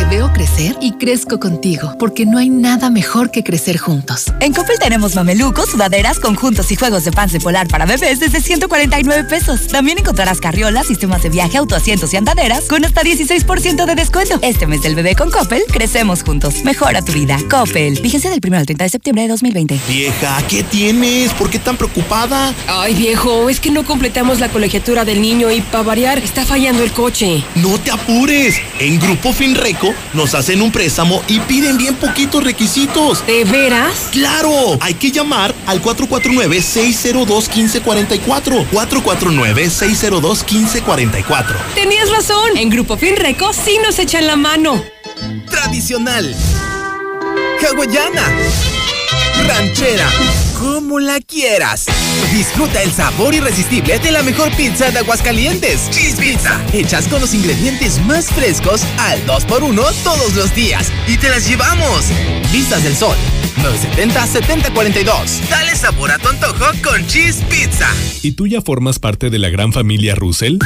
[0.00, 4.32] Te veo crecer y crezco contigo, porque no hay nada mejor que crecer juntos.
[4.40, 8.40] En Coppel tenemos mamelucos, sudaderas, conjuntos y juegos de pants de polar para bebés desde
[8.40, 9.66] 149 pesos.
[9.66, 14.38] También encontrarás carriolas, sistemas de viaje, autoasientos y andaderas con hasta 16% de descuento.
[14.40, 16.64] Este mes del bebé con Coppel, crecemos juntos.
[16.64, 17.36] Mejora tu vida.
[17.50, 18.00] Coppel.
[18.00, 19.80] Vigencia del 1 al 30 de septiembre de 2020.
[19.86, 21.34] Vieja, ¿qué tienes?
[21.34, 22.54] ¿Por qué tan preocupada?
[22.68, 26.82] Ay, viejo, es que no completamos la colegiatura del niño y para variar está fallando
[26.82, 27.44] el coche.
[27.56, 28.56] No te apures.
[28.78, 33.26] En Grupo Finreco nos hacen un préstamo y piden bien poquitos requisitos.
[33.26, 34.08] ¿De veras?
[34.12, 34.78] ¡Claro!
[34.80, 38.66] Hay que llamar al 449-602-1544.
[38.70, 41.56] 449-602-1544.
[41.74, 42.56] Tenías razón.
[42.56, 44.82] En Grupo Finreco sí nos echan la mano.
[45.50, 46.34] Tradicional.
[47.62, 48.24] Hawaiana.
[49.46, 50.08] Ranchera.
[50.58, 51.86] Como la quieras.
[52.32, 55.88] Disfruta el sabor irresistible de la mejor pizza de Aguascalientes.
[55.90, 56.60] Cheese Pizza.
[56.72, 60.92] Hechas con los ingredientes más frescos al 2x1 todos los días.
[61.08, 62.04] Y te las llevamos.
[62.52, 63.16] Vistas del Sol.
[63.62, 65.48] 970-7042.
[65.48, 67.88] Dale sabor a tu antojo con Cheese Pizza.
[68.22, 70.58] ¿Y tú ya formas parte de la gran familia Russell?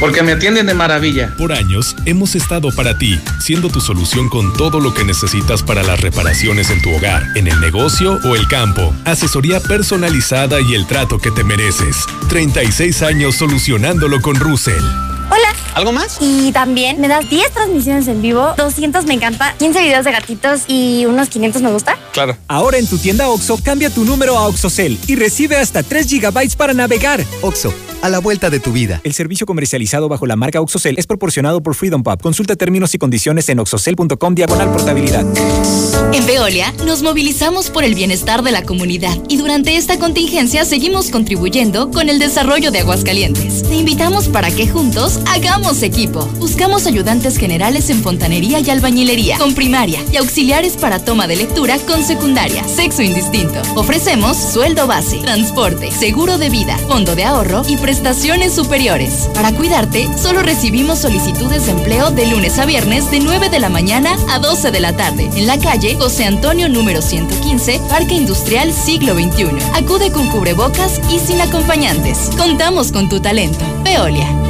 [0.00, 1.34] Porque me atienden de maravilla.
[1.36, 5.82] Por años hemos estado para ti, siendo tu solución con todo lo que necesitas para
[5.82, 8.94] las reparaciones en tu hogar, en el negocio o el campo.
[9.04, 12.06] Asesoría personalizada y el trato que te mereces.
[12.30, 15.09] 36 años solucionándolo con Russell.
[15.30, 15.54] Hola.
[15.74, 16.18] ¿Algo más?
[16.20, 20.62] Y también me das 10 transmisiones en vivo, 200 me encanta, 15 videos de gatitos
[20.66, 21.96] y unos 500 me gusta.
[22.12, 22.36] Claro.
[22.48, 26.56] Ahora en tu tienda OXO, cambia tu número a OXOCEL y recibe hasta 3 GB
[26.56, 27.24] para navegar.
[27.42, 29.00] OXO, a la vuelta de tu vida.
[29.04, 32.20] El servicio comercializado bajo la marca Oxocel es proporcionado por Freedom Pub.
[32.20, 35.24] Consulta términos y condiciones en oxocel.com diagonal portabilidad.
[36.12, 41.10] En Veolia nos movilizamos por el bienestar de la comunidad y durante esta contingencia seguimos
[41.10, 43.62] contribuyendo con el desarrollo de Aguascalientes.
[43.62, 46.24] Te invitamos para que juntos hagamos equipo.
[46.38, 51.78] Buscamos ayudantes generales en fontanería y albañilería, con primaria y auxiliares para toma de lectura
[51.80, 53.60] con secundaria, sexo indistinto.
[53.74, 59.28] Ofrecemos sueldo base, transporte, seguro de vida, fondo de ahorro y prestaciones superiores.
[59.34, 63.68] Para cuidarte, solo recibimos solicitudes de empleo de lunes a viernes de 9 de la
[63.68, 68.72] mañana a 12 de la tarde en la calle José Antonio número 115, Parque Industrial
[68.72, 69.48] Siglo XXI.
[69.74, 72.30] Acude con cubrebocas y sin acompañantes.
[72.36, 73.64] Contamos con tu talento.
[73.84, 74.49] Veolia.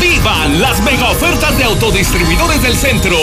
[0.00, 3.16] ¡Vivan las mega ofertas de autodistribuidores del centro!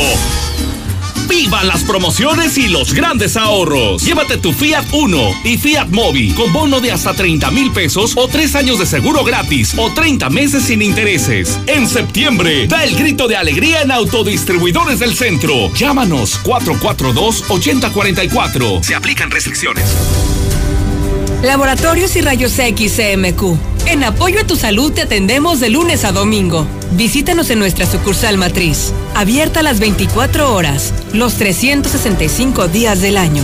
[1.27, 4.03] ¡Vivan las promociones y los grandes ahorros!
[4.03, 8.27] Llévate tu Fiat Uno y Fiat Mobi con bono de hasta 30 mil pesos o
[8.27, 11.59] 3 años de seguro gratis o 30 meses sin intereses.
[11.67, 15.73] En septiembre, da el grito de alegría en Autodistribuidores del Centro.
[15.73, 18.83] Llámanos 442-8044.
[18.83, 19.95] Se aplican restricciones.
[21.43, 23.57] Laboratorios y Rayos X CMQ.
[23.87, 26.65] En apoyo a tu salud te atendemos de lunes a domingo.
[26.91, 33.43] Visítanos en nuestra sucursal matriz, abierta las 24 horas, los 365 días del año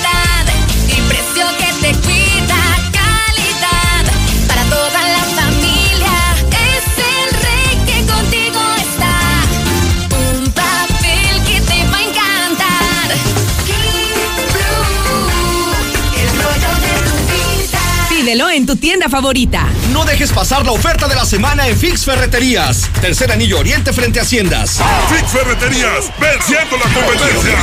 [18.71, 19.67] tu tienda favorita.
[19.91, 22.89] No dejes pasar la oferta de la semana en Fix Ferreterías.
[23.01, 24.79] Tercer anillo oriente frente a Haciendas.
[25.09, 27.57] Fix Ferreterías, venciendo la competencia.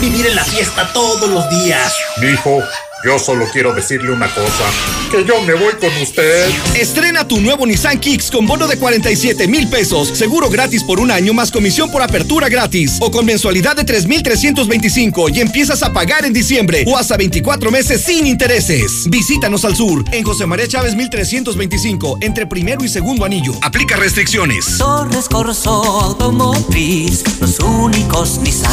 [0.00, 1.92] Vivir en la fiesta todos los días.
[2.18, 2.62] Mijo,
[3.04, 4.70] yo solo quiero decirle una cosa,
[5.10, 6.48] que yo me voy con usted.
[6.74, 11.10] Estrena tu nuevo Nissan Kicks con bono de 47 mil pesos, seguro gratis por un
[11.10, 16.24] año más comisión por apertura gratis o con mensualidad de 3,325 y empiezas a pagar
[16.24, 19.08] en diciembre o hasta 24 meses sin intereses.
[19.08, 23.54] Visítanos al sur en José María Chávez 1325 entre primero y segundo anillo.
[23.62, 24.78] Aplica restricciones.
[24.78, 28.72] Torres Corso Automotriz, los únicos Nissan.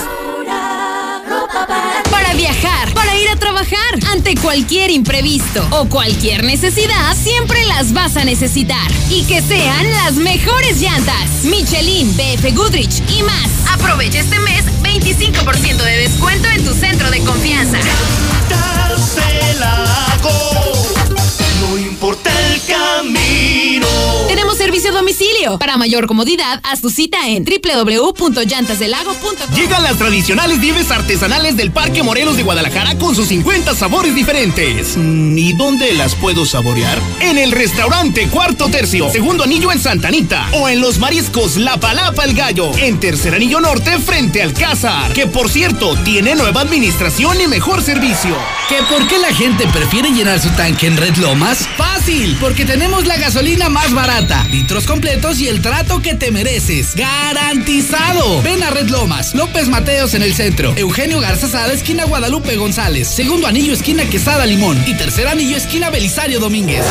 [2.11, 8.17] Para viajar, para ir a trabajar, ante cualquier imprevisto o cualquier necesidad, siempre las vas
[8.17, 8.91] a necesitar.
[9.11, 11.45] Y que sean las mejores llantas.
[11.45, 13.51] Michelin, BF Goodrich y más.
[13.71, 17.79] Aprovecha este mes 25% de descuento en tu centro de confianza.
[22.99, 23.87] Camino.
[24.27, 25.57] Tenemos servicio a domicilio.
[25.59, 29.55] Para mayor comodidad, haz tu cita en www.llantasdelago.com.
[29.55, 34.97] Llegan las tradicionales nieves artesanales del Parque Morelos de Guadalajara con sus 50 sabores diferentes.
[34.97, 36.99] Mm, ¿Y dónde las puedo saborear?
[37.21, 40.49] En el restaurante Cuarto Tercio, segundo anillo en Santa Anita.
[40.55, 45.13] O en los mariscos La Palapa el Gallo, en tercer anillo norte frente al Cázar.
[45.13, 48.37] Que por cierto, tiene nueva administración y mejor servicio.
[48.69, 51.69] ¿Que por qué la gente prefiere llenar su tanque en Red Lomas?
[51.77, 56.95] Fácil, porque tenemos la gasolina más barata, litros completos y el trato que te mereces.
[56.95, 58.43] ¡Garantizado!
[58.43, 63.09] Ven a Red Lomas, López Mateos en el centro, Eugenio Garza Sada, esquina Guadalupe González,
[63.09, 66.85] segundo anillo, esquina Quesada Limón y tercer anillo, esquina Belisario Domínguez.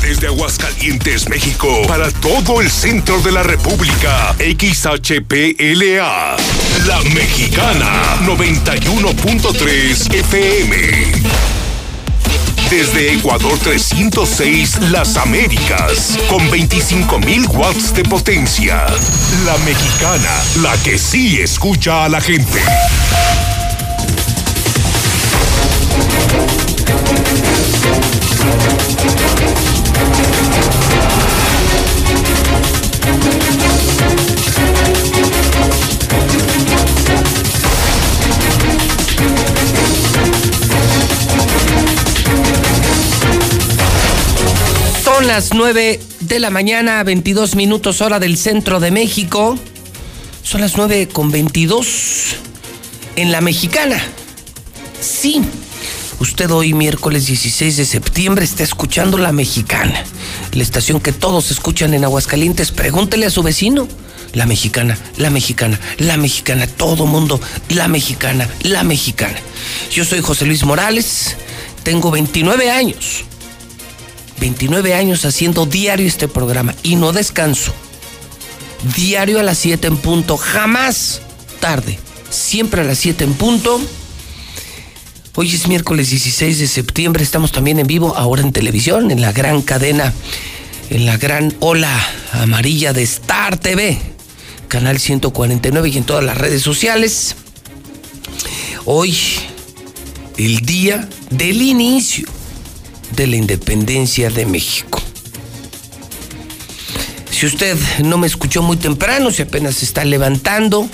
[0.00, 6.36] Desde Aguascalientes, México, para todo el centro de la República, XHPLA,
[6.86, 11.61] La Mexicana, 91.3 FM.
[12.72, 18.86] Desde Ecuador 306, Las Américas, con 25.000 watts de potencia.
[19.44, 22.62] La Mexicana, la que sí escucha a la gente.
[45.22, 49.56] Son las 9 de la mañana, 22 minutos hora del centro de México.
[50.42, 52.34] Son las 9 con 22
[53.14, 54.02] en la mexicana.
[55.00, 55.40] Sí,
[56.18, 60.02] usted hoy miércoles 16 de septiembre está escuchando la mexicana.
[60.54, 62.72] La estación que todos escuchan en Aguascalientes.
[62.72, 63.86] Pregúntele a su vecino.
[64.32, 69.38] La mexicana, la mexicana, la mexicana, todo mundo, la mexicana, la mexicana.
[69.92, 71.36] Yo soy José Luis Morales,
[71.84, 73.24] tengo 29 años.
[74.42, 77.72] 29 años haciendo diario este programa y no descanso.
[78.96, 81.22] Diario a las 7 en punto, jamás
[81.60, 81.96] tarde,
[82.28, 83.80] siempre a las 7 en punto.
[85.36, 89.30] Hoy es miércoles 16 de septiembre, estamos también en vivo, ahora en televisión, en la
[89.30, 90.12] gran cadena,
[90.90, 91.96] en la gran ola
[92.32, 93.96] amarilla de Star TV,
[94.66, 97.36] canal 149 y en todas las redes sociales.
[98.86, 99.16] Hoy,
[100.36, 102.41] el día del inicio
[103.14, 105.00] de la independencia de México.
[107.30, 110.88] Si usted no me escuchó muy temprano, si apenas se está levantando,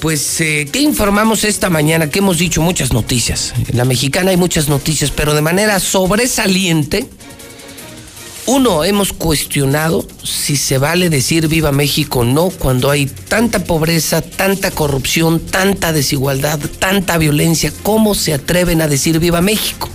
[0.00, 2.10] pues, eh, ¿qué informamos esta mañana?
[2.10, 3.54] Que hemos dicho muchas noticias.
[3.68, 7.08] En la mexicana hay muchas noticias, pero de manera sobresaliente,
[8.46, 14.20] uno, hemos cuestionado si se vale decir viva México o no cuando hay tanta pobreza,
[14.20, 17.72] tanta corrupción, tanta desigualdad, tanta violencia.
[17.82, 19.88] ¿Cómo se atreven a decir viva México?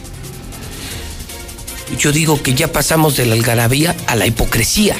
[1.98, 4.96] Yo digo que ya pasamos de la algarabía a la hipocresía.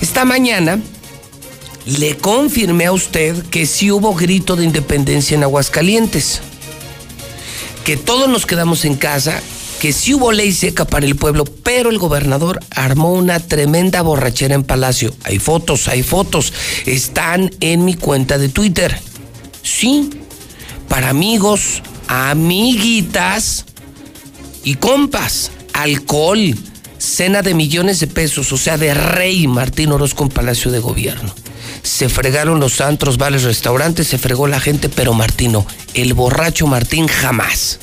[0.00, 0.78] Esta mañana
[1.86, 6.40] le confirmé a usted que sí hubo grito de independencia en Aguascalientes,
[7.84, 9.40] que todos nos quedamos en casa,
[9.80, 14.54] que sí hubo ley seca para el pueblo, pero el gobernador armó una tremenda borrachera
[14.54, 15.14] en Palacio.
[15.24, 16.52] Hay fotos, hay fotos,
[16.84, 19.00] están en mi cuenta de Twitter.
[19.62, 20.10] Sí,
[20.88, 23.64] para amigos, amiguitas
[24.64, 26.54] y compas, alcohol,
[26.98, 31.34] cena de millones de pesos, o sea, de rey Martín Orozco en Palacio de Gobierno.
[31.82, 37.06] Se fregaron los antros, bares, restaurantes, se fregó la gente, pero Martino, el borracho Martín
[37.06, 37.78] jamás.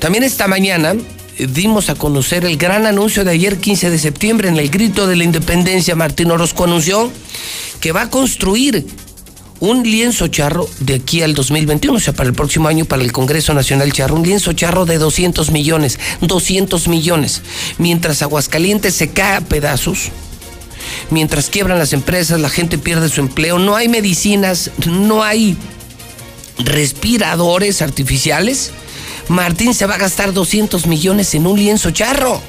[0.00, 0.94] También esta mañana
[1.38, 5.06] eh, dimos a conocer el gran anuncio de ayer 15 de septiembre en el grito
[5.06, 5.94] de la independencia.
[5.94, 7.10] Martín Orozco anunció
[7.80, 8.86] que va a construir
[9.60, 13.12] un lienzo charro de aquí al 2021, o sea, para el próximo año, para el
[13.12, 17.42] Congreso Nacional Charro, un lienzo charro de 200 millones, 200 millones,
[17.78, 20.10] mientras Aguascalientes se cae a pedazos,
[21.10, 25.56] mientras quiebran las empresas, la gente pierde su empleo, no hay medicinas, no hay
[26.58, 28.72] respiradores artificiales,
[29.28, 32.40] Martín se va a gastar 200 millones en un lienzo charro.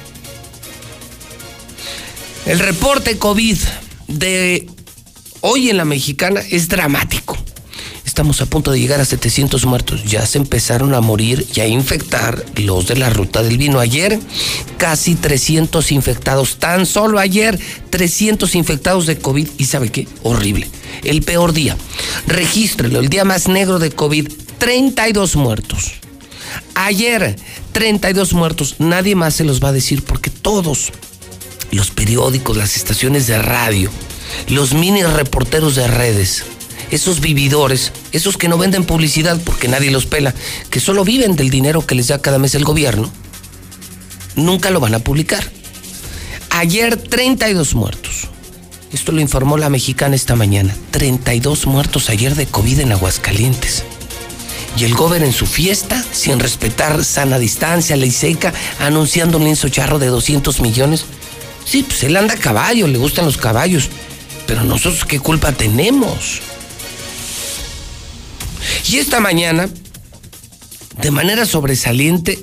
[2.46, 3.58] El reporte COVID
[4.06, 4.68] de
[5.40, 7.36] hoy en la mexicana es dramático.
[8.04, 10.02] Estamos a punto de llegar a 700 muertos.
[10.04, 13.78] Ya se empezaron a morir y a infectar los de la ruta del vino.
[13.78, 14.18] Ayer
[14.76, 16.56] casi 300 infectados.
[16.56, 17.58] Tan solo ayer
[17.90, 19.48] 300 infectados de COVID.
[19.58, 20.08] ¿Y sabe qué?
[20.24, 20.68] Horrible.
[21.04, 21.76] El peor día.
[22.26, 22.98] Regístrelo.
[22.98, 24.32] El día más negro de COVID.
[24.58, 25.92] 32 muertos.
[26.74, 27.36] Ayer
[27.72, 28.76] 32 muertos.
[28.78, 30.92] Nadie más se los va a decir porque todos
[31.70, 33.90] los periódicos, las estaciones de radio,
[34.48, 36.44] los mini reporteros de redes,
[36.90, 40.34] esos vividores, esos que no venden publicidad porque nadie los pela,
[40.70, 43.10] que solo viven del dinero que les da cada mes el gobierno,
[44.36, 45.50] nunca lo van a publicar.
[46.50, 48.28] Ayer 32 muertos.
[48.92, 50.74] Esto lo informó la mexicana esta mañana.
[50.92, 53.84] 32 muertos ayer de COVID en Aguascalientes.
[54.78, 59.68] Y el gobierno en su fiesta, sin respetar sana distancia, ley seca, anunciando un lienzo
[59.68, 61.04] charro de 200 millones.
[61.64, 63.90] Sí, pues él anda a caballo, le gustan los caballos.
[64.48, 66.40] Pero nosotros qué culpa tenemos.
[68.88, 69.68] Y esta mañana,
[71.02, 72.38] de manera sobresaliente,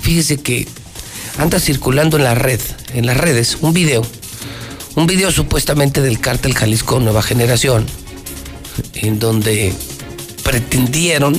[0.00, 0.68] fíjese que
[1.36, 2.60] anda circulando en la red,
[2.94, 4.06] en las redes, un video.
[4.94, 7.84] Un video supuestamente del cártel Jalisco Nueva Generación,
[8.94, 9.74] en donde
[10.44, 11.38] pretendieron,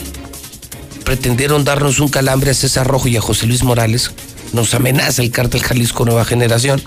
[1.06, 4.12] pretendieron darnos un calambre a César Rojo y a José Luis Morales.
[4.52, 6.84] Nos amenaza el cártel Jalisco Nueva Generación.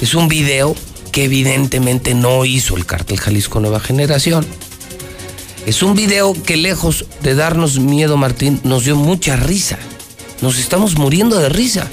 [0.00, 0.74] Es un video
[1.14, 4.44] que evidentemente no hizo el cártel Jalisco Nueva Generación.
[5.64, 9.78] Es un video que lejos de darnos miedo, Martín, nos dio mucha risa.
[10.42, 11.86] Nos estamos muriendo de risa.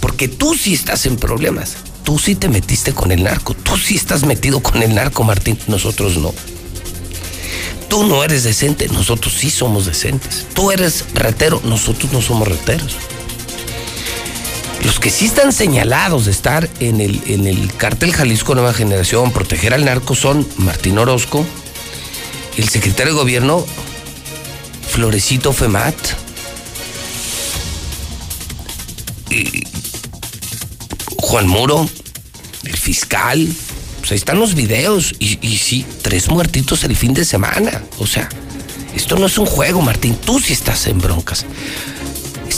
[0.00, 1.78] Porque tú sí estás en problemas.
[2.04, 3.54] Tú sí te metiste con el narco.
[3.54, 5.58] Tú sí estás metido con el narco, Martín.
[5.66, 6.34] Nosotros no.
[7.88, 8.88] Tú no eres decente.
[8.88, 10.46] Nosotros sí somos decentes.
[10.52, 11.62] Tú eres retero.
[11.64, 12.94] Nosotros no somos reteros.
[14.84, 19.32] Los que sí están señalados de estar en el, en el cártel Jalisco Nueva Generación,
[19.32, 21.44] proteger al narco, son Martín Orozco,
[22.56, 23.66] el secretario de gobierno
[24.88, 25.94] Florecito Femat,
[29.30, 29.64] y
[31.16, 31.88] Juan Muro,
[32.64, 33.48] el fiscal.
[33.98, 35.14] Pues ahí están los videos.
[35.18, 37.82] Y, y sí, tres muertitos el fin de semana.
[37.98, 38.28] O sea,
[38.94, 40.16] esto no es un juego, Martín.
[40.16, 41.44] Tú sí estás en broncas.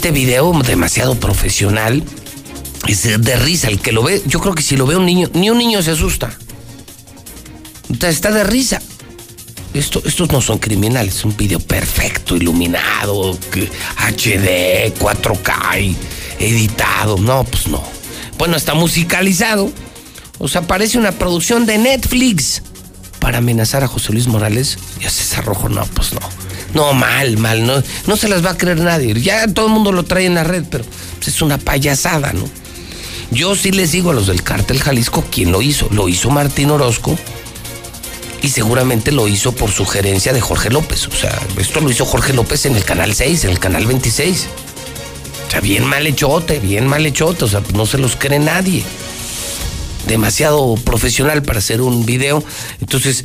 [0.01, 2.03] Este video demasiado profesional
[2.89, 3.69] es de, risa.
[3.69, 5.83] El que lo ve, yo creo que si lo ve un niño, ni un niño
[5.83, 6.31] se asusta.
[8.01, 8.81] Está de risa.
[9.75, 15.97] Esto, estos no son criminales, es un video perfecto, iluminado, HD, 4K, y
[16.39, 17.19] editado.
[17.19, 17.83] No, pues no.
[18.39, 19.71] Bueno, está musicalizado.
[20.39, 22.63] O sea, parece una producción de Netflix
[23.19, 25.69] para amenazar a José Luis Morales y a César Rojo.
[25.69, 26.40] No, pues no.
[26.75, 27.67] No, mal, mal.
[27.67, 29.15] No, no se las va a creer nadie.
[29.21, 30.85] Ya todo el mundo lo trae en la red, pero
[31.17, 32.45] pues, es una payasada, ¿no?
[33.31, 35.89] Yo sí les digo a los del cártel Jalisco quién lo hizo.
[35.93, 37.17] Lo hizo Martín Orozco
[38.43, 41.07] y seguramente lo hizo por sugerencia de Jorge López.
[41.07, 44.47] O sea, esto lo hizo Jorge López en el canal 6, en el canal 26.
[45.47, 47.45] O sea, bien mal hechote, bien mal hechote.
[47.45, 48.85] O sea, no se los cree nadie.
[50.09, 52.43] Demasiado profesional para hacer un video.
[52.81, 53.25] Entonces,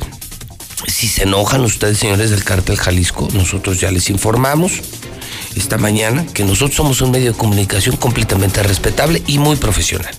[0.86, 4.72] si se enojan ustedes, señores del cártel Jalisco, nosotros ya les informamos
[5.56, 10.14] esta mañana que nosotros somos un medio de comunicación completamente respetable y muy profesional.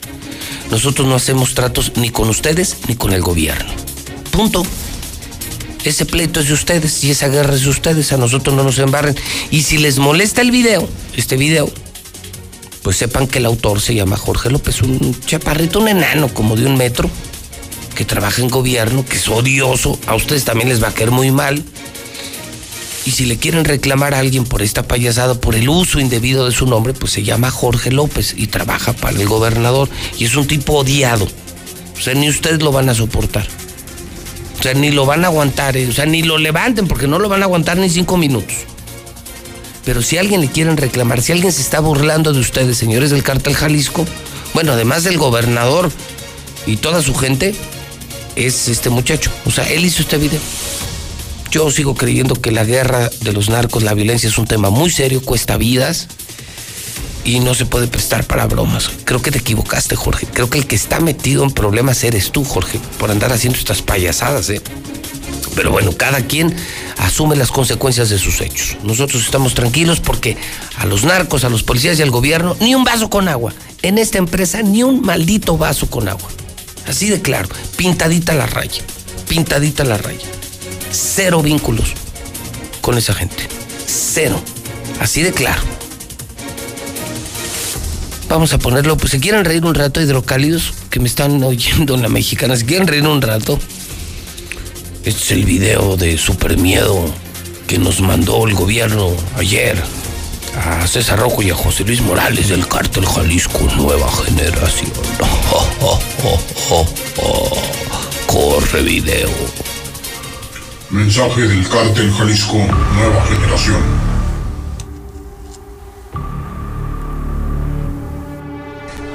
[0.71, 3.71] Nosotros no hacemos tratos ni con ustedes ni con el gobierno.
[4.31, 4.65] Punto.
[5.83, 8.11] Ese pleito es de ustedes y esa guerra es de ustedes.
[8.11, 9.15] A nosotros no nos embarren.
[9.51, 11.71] Y si les molesta el video, este video,
[12.81, 16.65] pues sepan que el autor se llama Jorge López, un chaparrito, un enano como de
[16.65, 17.09] un metro,
[17.97, 19.97] que trabaja en gobierno, que es odioso.
[20.05, 21.63] A ustedes también les va a caer muy mal.
[23.07, 26.51] Y si le quieren reclamar a alguien por esta payasada, por el uso indebido de
[26.51, 29.89] su nombre, pues se llama Jorge López y trabaja para el gobernador.
[30.19, 31.27] Y es un tipo odiado.
[31.97, 33.47] O sea, ni ustedes lo van a soportar.
[34.59, 35.87] O sea, ni lo van a aguantar, eh.
[35.87, 38.57] o sea, ni lo levanten porque no lo van a aguantar ni cinco minutos.
[39.85, 43.23] Pero si alguien le quieren reclamar, si alguien se está burlando de ustedes, señores del
[43.23, 44.05] cártel Jalisco,
[44.53, 45.91] bueno, además del gobernador
[46.67, 47.55] y toda su gente,
[48.37, 49.31] es este muchacho.
[49.45, 50.39] O sea, él hizo este video.
[51.51, 54.91] Yo sigo creyendo que la guerra de los narcos, la violencia es un tema muy
[54.91, 56.07] serio, cuesta vidas
[57.23, 58.89] y no se puede prestar para bromas.
[59.05, 60.27] Creo que te equivocaste, Jorge.
[60.31, 63.81] Creo que el que está metido en problemas eres tú, Jorge, por andar haciendo estas
[63.81, 64.61] payasadas, ¿eh?
[65.55, 66.55] Pero bueno, cada quien
[66.97, 68.77] asume las consecuencias de sus hechos.
[68.83, 70.37] Nosotros estamos tranquilos porque
[70.77, 73.53] a los narcos, a los policías y al gobierno, ni un vaso con agua.
[73.81, 76.29] En esta empresa, ni un maldito vaso con agua.
[76.87, 78.81] Así de claro, pintadita la raya,
[79.27, 80.27] pintadita la raya.
[80.91, 81.93] Cero vínculos
[82.81, 83.47] con esa gente.
[83.85, 84.41] Cero.
[84.99, 85.61] Así de claro.
[88.29, 92.01] Vamos a ponerlo, pues si quieren reír un rato, hidrocálidos, que me están oyendo en
[92.01, 93.59] la mexicana, si quieren reír un rato,
[95.05, 97.13] este es el video de super miedo
[97.67, 99.81] que nos mandó el gobierno ayer
[100.57, 104.91] a César Rojo y a José Luis Morales del cártel Jalisco Nueva Generación.
[108.27, 109.29] Corre video.
[110.89, 113.81] Mensaje del cártel Jalisco Nueva Generación.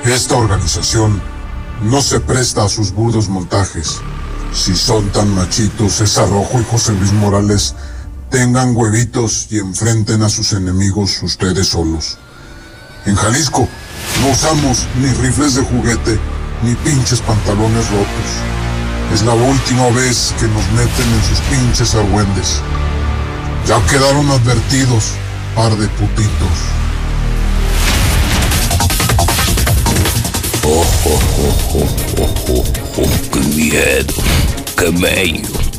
[0.04, 1.20] Esta organización
[1.82, 4.00] no se presta a sus burdos montajes.
[4.52, 7.74] Si son tan machitos, César Rojo y José Luis Morales,
[8.32, 12.16] tengan huevitos y enfrenten a sus enemigos ustedes solos.
[13.04, 13.68] En Jalisco
[14.22, 16.18] no usamos ni rifles de juguete
[16.62, 18.30] ni pinches pantalones rotos.
[19.12, 22.60] Es la última vez que nos meten en sus pinches argüendes.
[23.68, 25.12] Ya quedaron advertidos,
[25.54, 26.58] par de putitos.
[30.64, 31.88] Oh, oh, oh, oh,
[32.18, 32.64] oh, oh,
[32.96, 34.14] oh, qué miedo,
[34.78, 35.71] qué bello.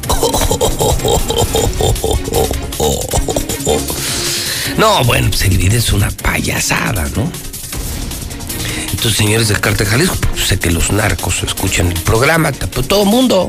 [4.77, 7.31] No, bueno, pues video es una payasada, ¿no?
[8.93, 13.03] Estos señores del Cártel Jalisco, pues, sé que los narcos escuchan el programa, pero todo
[13.03, 13.47] el mundo.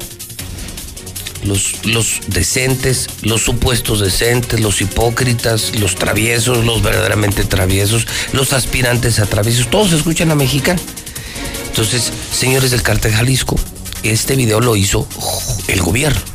[1.44, 9.18] Los, los decentes, los supuestos decentes, los hipócritas, los traviesos, los verdaderamente traviesos, los aspirantes
[9.18, 10.81] a traviesos, todos escuchan a Mexicana.
[11.68, 13.57] Entonces, señores del Cártel Jalisco,
[14.02, 15.07] este video lo hizo
[15.68, 16.33] el gobierno.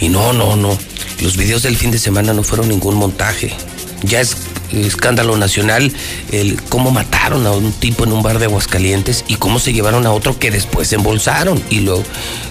[0.00, 0.76] Y no, no, no.
[1.20, 3.54] Los videos del fin de semana no fueron ningún montaje.
[4.02, 4.36] Ya es
[4.72, 5.92] escándalo nacional
[6.32, 10.06] el cómo mataron a un tipo en un bar de Aguascalientes y cómo se llevaron
[10.06, 12.02] a otro que después embolsaron y lo,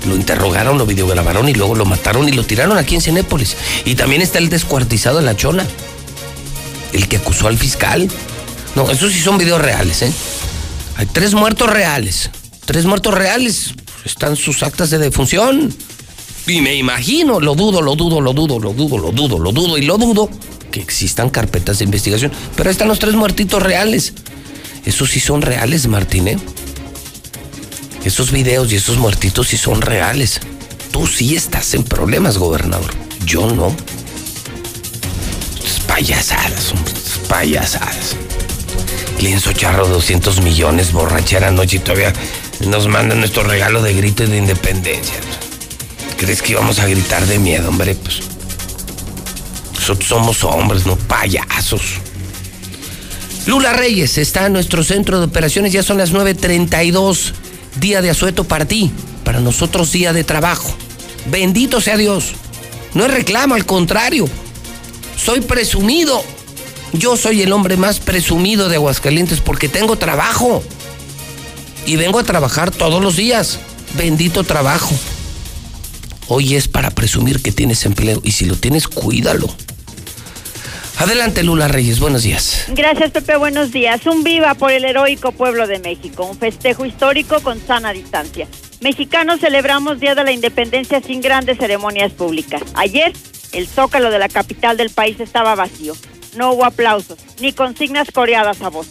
[0.08, 3.58] lo interrogaron, lo videograbaron y luego lo mataron y lo tiraron aquí en Cinépolis.
[3.86, 5.66] Y también está el descuartizado de la chona,
[6.94, 8.10] el que acusó al fiscal.
[8.76, 10.12] No, esos sí son videos reales, ¿eh?
[10.98, 12.30] Hay tres muertos reales.
[12.66, 13.74] Tres muertos reales.
[14.06, 15.74] Están sus actas de defunción.
[16.48, 19.78] Y me imagino, lo dudo, lo dudo, lo dudo, lo dudo, lo dudo, lo dudo
[19.78, 20.30] y lo dudo,
[20.72, 22.32] que existan carpetas de investigación.
[22.56, 24.14] Pero ahí están los tres muertitos reales.
[24.86, 26.38] Esos sí son reales, Martín, ¿eh?
[28.04, 30.40] Esos videos y esos muertitos sí son reales.
[30.92, 32.94] Tú sí estás en problemas, gobernador.
[33.26, 33.76] Yo no.
[35.88, 36.74] Payasadas,
[37.28, 38.16] payasadas.
[39.20, 42.14] Lienzo charro, 200 millones, borrachera anoche y todavía
[42.68, 45.16] nos mandan nuestro regalo de grito y de independencia.
[46.18, 47.96] ¿Crees que íbamos a gritar de miedo, hombre?
[47.96, 48.22] Pues
[49.74, 51.82] nosotros somos hombres, no payasos.
[53.46, 57.34] Lula Reyes está en nuestro centro de operaciones, ya son las 9.32,
[57.80, 58.92] día de asueto para ti,
[59.24, 60.76] para nosotros día de trabajo.
[61.28, 62.32] Bendito sea Dios.
[62.96, 64.28] No es reclamo, al contrario.
[65.18, 66.24] Soy presumido.
[66.94, 70.64] Yo soy el hombre más presumido de Aguascalientes porque tengo trabajo.
[71.86, 73.60] Y vengo a trabajar todos los días.
[73.96, 74.96] Bendito trabajo.
[76.28, 79.48] Hoy es para presumir que tienes empleo y si lo tienes, cuídalo.
[80.98, 82.66] Adelante, Lula Reyes, buenos días.
[82.70, 84.06] Gracias, Pepe, buenos días.
[84.08, 88.48] Un viva por el heroico pueblo de México, un festejo histórico con sana distancia.
[88.82, 92.64] Mexicanos celebramos Día de la Independencia sin grandes ceremonias públicas.
[92.74, 93.14] Ayer,
[93.52, 95.96] el zócalo de la capital del país estaba vacío.
[96.38, 98.88] No hubo aplausos, ni consignas coreadas a voz.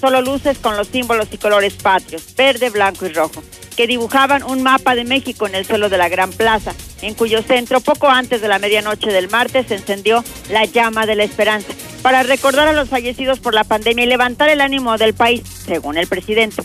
[0.00, 3.40] Solo luces con los símbolos y colores patrios, verde, blanco y rojo,
[3.76, 7.42] que dibujaban un mapa de México en el suelo de la Gran Plaza, en cuyo
[7.42, 11.72] centro, poco antes de la medianoche del martes, se encendió la llama de la esperanza,
[12.02, 15.98] para recordar a los fallecidos por la pandemia y levantar el ánimo del país, según
[15.98, 16.62] el presidente.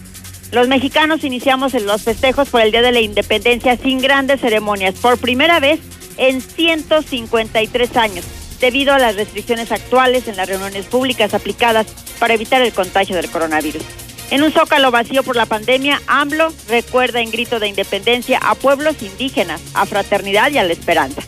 [0.51, 5.17] Los mexicanos iniciamos los festejos por el Día de la Independencia sin grandes ceremonias, por
[5.17, 5.79] primera vez
[6.17, 8.25] en 153 años
[8.59, 11.87] debido a las restricciones actuales en las reuniones públicas aplicadas
[12.19, 14.06] para evitar el contagio del coronavirus.
[14.29, 19.01] En un zócalo vacío por la pandemia, AMLO recuerda en grito de independencia a pueblos
[19.01, 21.21] indígenas, a fraternidad y a la esperanza.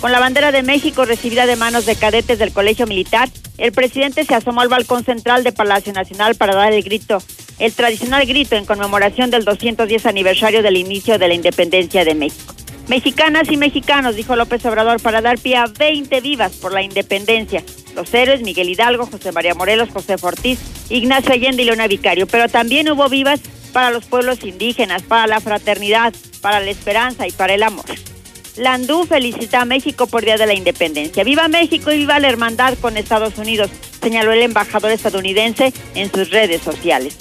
[0.00, 3.28] Con la bandera de México recibida de manos de cadetes del Colegio Militar,
[3.58, 7.18] el presidente se asomó al balcón central de Palacio Nacional para dar el grito,
[7.58, 12.54] el tradicional grito en conmemoración del 210 aniversario del inicio de la independencia de México.
[12.88, 17.64] Mexicanas y mexicanos, dijo López Obrador, para dar pie a 20 vivas por la independencia.
[17.94, 22.26] Los héroes Miguel Hidalgo, José María Morelos, José Fortiz, Ignacio Allende y Leona Vicario.
[22.26, 23.40] Pero también hubo vivas
[23.72, 27.86] para los pueblos indígenas, para la fraternidad, para la esperanza y para el amor.
[28.56, 31.24] Landú felicita a México por Día de la Independencia.
[31.24, 33.70] ¡Viva México y viva la hermandad con Estados Unidos!
[34.00, 37.16] señaló el embajador estadounidense en sus redes sociales.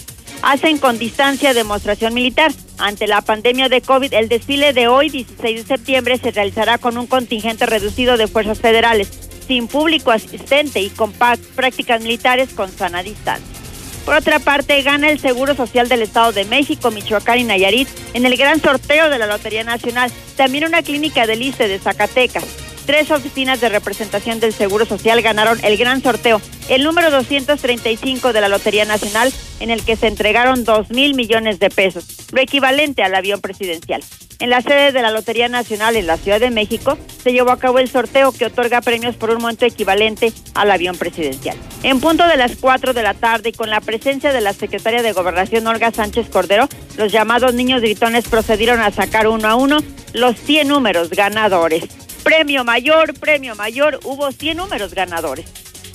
[0.45, 2.51] Hacen con distancia demostración militar.
[2.77, 6.99] Ante la pandemia de COVID, el desfile de hoy, 16 de septiembre, se realizará con
[6.99, 9.09] un contingente reducido de fuerzas federales,
[9.48, 13.59] sin público asistente y con prácticas militares con sana distancia.
[14.06, 18.27] Por otra parte, gana el Seguro Social del Estado de México, Michoacán y Nayarit en
[18.27, 20.11] el gran sorteo de la Lotería Nacional.
[20.38, 22.65] También una clínica del ISTE de Zacatecas.
[22.85, 26.39] Tres oficinas de representación del Seguro Social ganaron el gran sorteo,
[26.69, 31.57] el número 235 de la Lotería Nacional, en el que se entregaron 2 mil millones
[31.59, 34.03] de pesos, lo equivalente al avión presidencial.
[34.38, 37.57] En la sede de la Lotería Nacional en la Ciudad de México se llevó a
[37.57, 41.57] cabo el sorteo que otorga premios por un monto equivalente al avión presidencial.
[41.81, 45.01] En punto de las 4 de la tarde y con la presencia de la secretaria
[45.01, 49.80] de Gobernación Olga Sánchez Cordero, los llamados niños gritones procedieron a sacar uno a uno
[50.14, 52.05] los 100 números ganadores.
[52.26, 55.45] Premio mayor, premio mayor, hubo 100 números ganadores.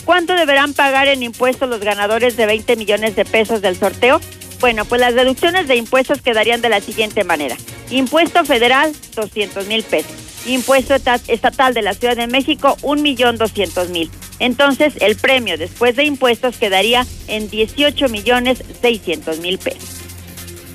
[0.05, 4.21] ¿Cuánto deberán pagar en impuestos los ganadores de 20 millones de pesos del sorteo?
[4.61, 7.57] Bueno, pues las deducciones de impuestos quedarían de la siguiente manera.
[7.91, 10.13] Impuesto federal, 200 mil pesos.
[10.47, 14.09] Impuesto estatal de la Ciudad de México, 1 millón 200 mil.
[14.39, 20.10] Entonces, el premio después de impuestos quedaría en 18 millones 600 mil pesos.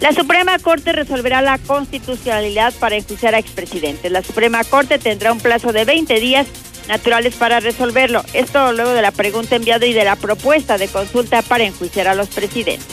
[0.06, 4.11] La Suprema Corte resolverá la constitucionalidad para enjuiciar a expresidentes.
[4.11, 6.45] La Suprema Corte tendrá un plazo de 20 días
[6.88, 8.24] naturales para resolverlo.
[8.34, 12.14] Esto luego de la pregunta enviada y de la propuesta de consulta para enjuiciar a
[12.14, 12.85] los presidentes.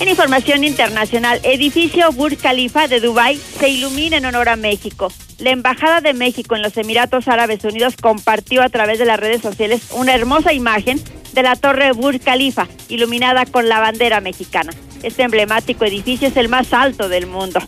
[0.00, 5.10] En información internacional, edificio Burj Khalifa de Dubái se ilumina en honor a México.
[5.38, 9.40] La Embajada de México en los Emiratos Árabes Unidos compartió a través de las redes
[9.40, 11.00] sociales una hermosa imagen
[11.32, 14.72] de la torre Burj Khalifa, iluminada con la bandera mexicana.
[15.02, 17.60] Este emblemático edificio es el más alto del mundo.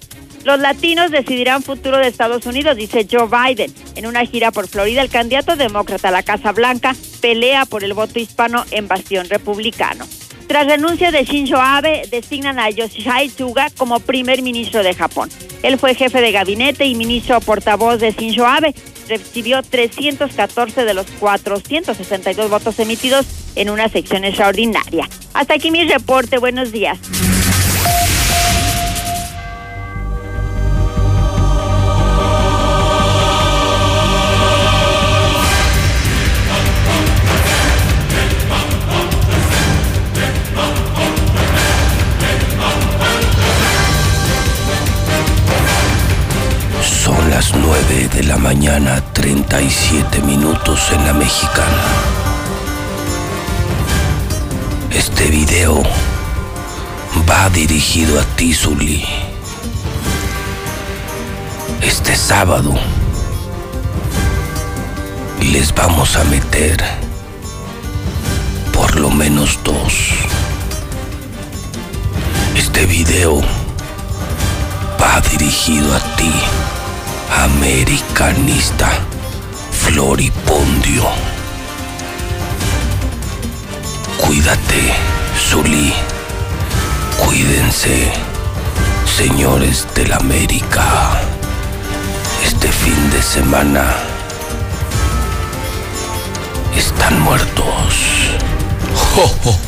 [0.45, 3.73] Los latinos decidirán futuro de Estados Unidos, dice Joe Biden.
[3.95, 7.93] En una gira por Florida, el candidato demócrata a la Casa Blanca pelea por el
[7.93, 10.07] voto hispano en bastión republicano.
[10.51, 15.29] Tras renuncia de Shinzo Abe, designan a Yoshihide Suga como primer ministro de Japón.
[15.63, 18.75] Él fue jefe de gabinete y ministro portavoz de Shinzo Abe.
[19.11, 25.09] Recibió 314 de los 462 votos emitidos en una sección extraordinaria.
[25.35, 26.39] Hasta aquí mi reporte.
[26.39, 26.97] Buenos días.
[48.71, 51.83] Mañana, 37 minutos en la mexicana.
[54.93, 55.83] Este video
[57.29, 59.05] va dirigido a ti, Zuli.
[61.83, 62.73] Este sábado
[65.53, 66.81] les vamos a meter
[68.73, 70.11] por lo menos dos.
[72.57, 73.41] Este video
[75.01, 76.33] va dirigido a ti,
[77.31, 78.91] americanista
[79.71, 81.05] floripondio.
[84.19, 84.95] Cuídate,
[85.49, 85.95] Zuli.
[87.25, 88.13] Cuídense,
[89.17, 91.21] señores de la América.
[92.45, 93.95] Este fin de semana
[96.77, 97.95] están muertos.
[99.17, 99.59] Oh, oh,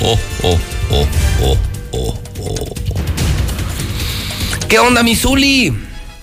[0.00, 0.56] oh, oh.
[4.68, 5.72] ¿Qué onda, mi Zuli?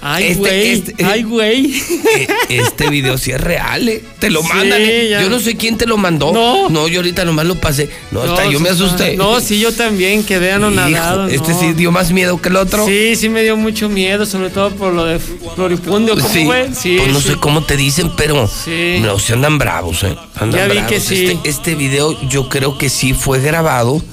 [0.05, 0.69] Ay, Este- güey.
[0.71, 1.73] este- Ay, güey.
[1.77, 4.03] Eh, Este video sí es real, ¿eh?
[4.19, 4.81] Te lo Sí, mandan.
[4.81, 5.17] ¿eh?
[5.21, 6.33] Yo no sé quién te lo mandó.
[6.33, 6.67] No.
[6.69, 7.89] No, yo ahorita nomás lo pasé.
[8.11, 9.15] No, hasta yo me asusté.
[9.15, 11.27] No, sí, yo también quedé Hijo, anonadado.
[11.29, 11.59] este no.
[11.59, 12.85] sí dio más miedo que el otro.
[12.85, 16.15] Sí, sí me dio mucho miedo, sobre todo por lo de Floripundio.
[16.17, 16.69] ¿Cómo Sí, fue?
[16.77, 17.29] Sí, pues no sí.
[17.29, 18.97] sé cómo te dicen, pero Sí.
[19.01, 20.17] no, se andan bravos, ¿eh?
[20.35, 20.91] Andan Ya vi bravos.
[20.91, 21.25] que sí.
[21.27, 24.03] Este, este video yo creo que sí fue grabado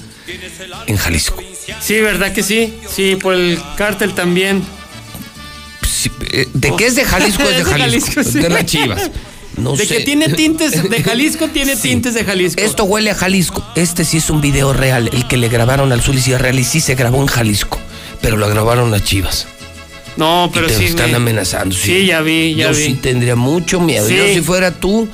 [0.87, 1.43] en Jalisco.
[1.79, 2.73] Sí, ¿verdad que sí?
[2.93, 4.63] Sí, por el cártel también.
[6.31, 7.43] Eh, ¿De qué es de Jalisco?
[7.43, 8.23] Es de Jalisco.
[8.23, 8.39] Sí.
[8.39, 9.11] De las chivas.
[9.57, 9.97] No de sé.
[9.97, 12.61] que tiene tintes de Jalisco, tiene tintes de Jalisco.
[12.61, 13.61] Esto huele a Jalisco.
[13.75, 15.09] Este sí es un video real.
[15.11, 17.77] El que le grabaron al Zuli sí es real y sí se grabó en Jalisco.
[18.21, 19.47] Pero lo grabaron las chivas.
[20.15, 20.85] No, pero y te sí.
[20.85, 21.75] están me- amenazando.
[21.75, 22.85] Sí, ya vi, ya yo vi.
[22.85, 24.07] sí tendría mucho miedo.
[24.07, 24.15] Sí.
[24.15, 25.09] Yo si fuera tú,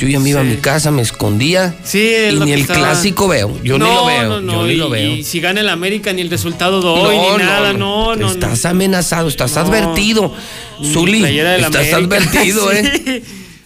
[0.00, 1.74] yo ya me iba a mi casa, me escondía.
[1.84, 3.56] Sí, y ni el estaba- clásico veo.
[3.62, 4.28] Yo ni lo veo.
[4.28, 5.10] No, no, yo ni y, lo veo.
[5.16, 8.30] y si gana el América, ni el resultado de hoy, ni nada, no, no.
[8.30, 10.34] Estás amenazado, estás advertido.
[10.82, 11.96] Zuli, estás América.
[11.96, 13.22] advertido, ¿eh?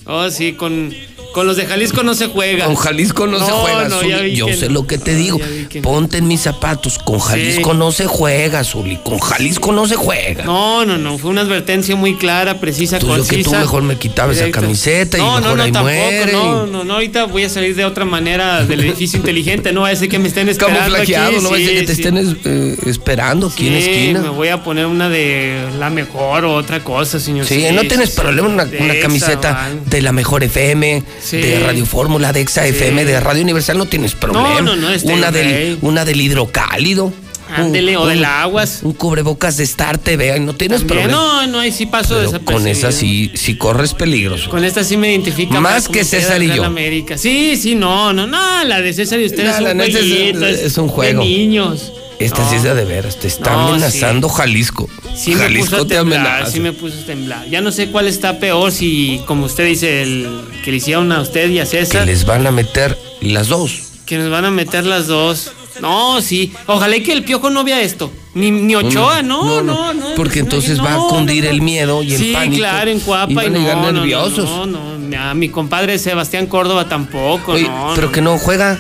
[0.07, 0.93] Oh, sí, con,
[1.35, 2.65] Con los de Jalisco no se juega.
[2.67, 4.37] Con Jalisco no, se juega, no, Zuli.
[4.37, 4.75] Yo sé no.
[4.75, 5.39] lo que te digo.
[5.83, 6.99] Ponte en mis zapatos.
[6.99, 7.77] Con Jalisco Sí.
[7.79, 8.99] no se juega, Zuli.
[9.03, 10.45] Con Jalisco no se juega.
[10.45, 13.37] No, no, no, fue una advertencia muy clara, precisa, Tú, yo concisa.
[13.37, 16.33] que tú mejor me quitaba esa camiseta y mejor no, no, ahí tampoco, muere.
[16.33, 19.89] No, no, no, ahorita voy a salir de otra manera del edificio inteligente, no va
[19.91, 21.95] a ser que me estén esperando Camuflajeado, aquí, no va a sí, ser que te
[21.95, 22.03] sí.
[22.03, 24.21] estén es- eh, esperando aquí en esquina.
[24.21, 27.47] me voy a poner una de la mejor o otra cosa, señor.
[27.47, 28.67] Sí, no tienes problema una,
[29.03, 31.39] camiseta de la mejor FM, Sí.
[31.39, 34.61] de Radio Fórmula, de Exa FM, de Radio Universal, no tienes problema.
[34.61, 35.79] no, no, este, una, del, rey.
[35.81, 37.13] una del hidrocálido.
[37.57, 38.81] Ándele, o del aguas.
[38.83, 41.43] Un cubrebocas de Star TV, no tienes También, problema.
[41.45, 42.53] no, no, ahí sí paso desapercibido.
[42.59, 44.49] con esa sí, sí corres peligros.
[44.49, 46.65] Con esta sí me identifica Más que César y yo.
[46.65, 47.17] América.
[47.19, 50.89] Sí, sí, no, no, no, la de César y usted No, es un es- un
[50.89, 51.23] juego.
[51.23, 51.93] De niños.
[52.19, 52.49] Esta No.
[52.51, 54.89] sí es de veras, te está No, amenazando Jalisco.
[55.17, 56.51] Sí me Jalisco puso a te temblar, amenaza.
[56.53, 57.49] sí me puso a temblar.
[57.51, 60.29] Ya no sé cuál está peor, si como usted dice, el
[60.65, 63.81] que le hicieron a usted y a Que César, les van a meter las dos.
[64.07, 65.51] que nos van a meter las dos.
[65.81, 66.53] No, sí.
[66.67, 68.13] Ojalá y que el piojo no vea esto.
[68.35, 70.15] Ni, ni Ochoa, no, no, no.
[70.15, 72.59] Porque no, entonces va a cundir el miedo y el sí, pánico.
[72.59, 74.49] claro, en Cuapa y, van a llegar nerviosos.
[74.49, 77.93] No, no, mi compadre Sebastián Córdoba tampoco, Oye, no.
[77.97, 78.79] pero que no juega.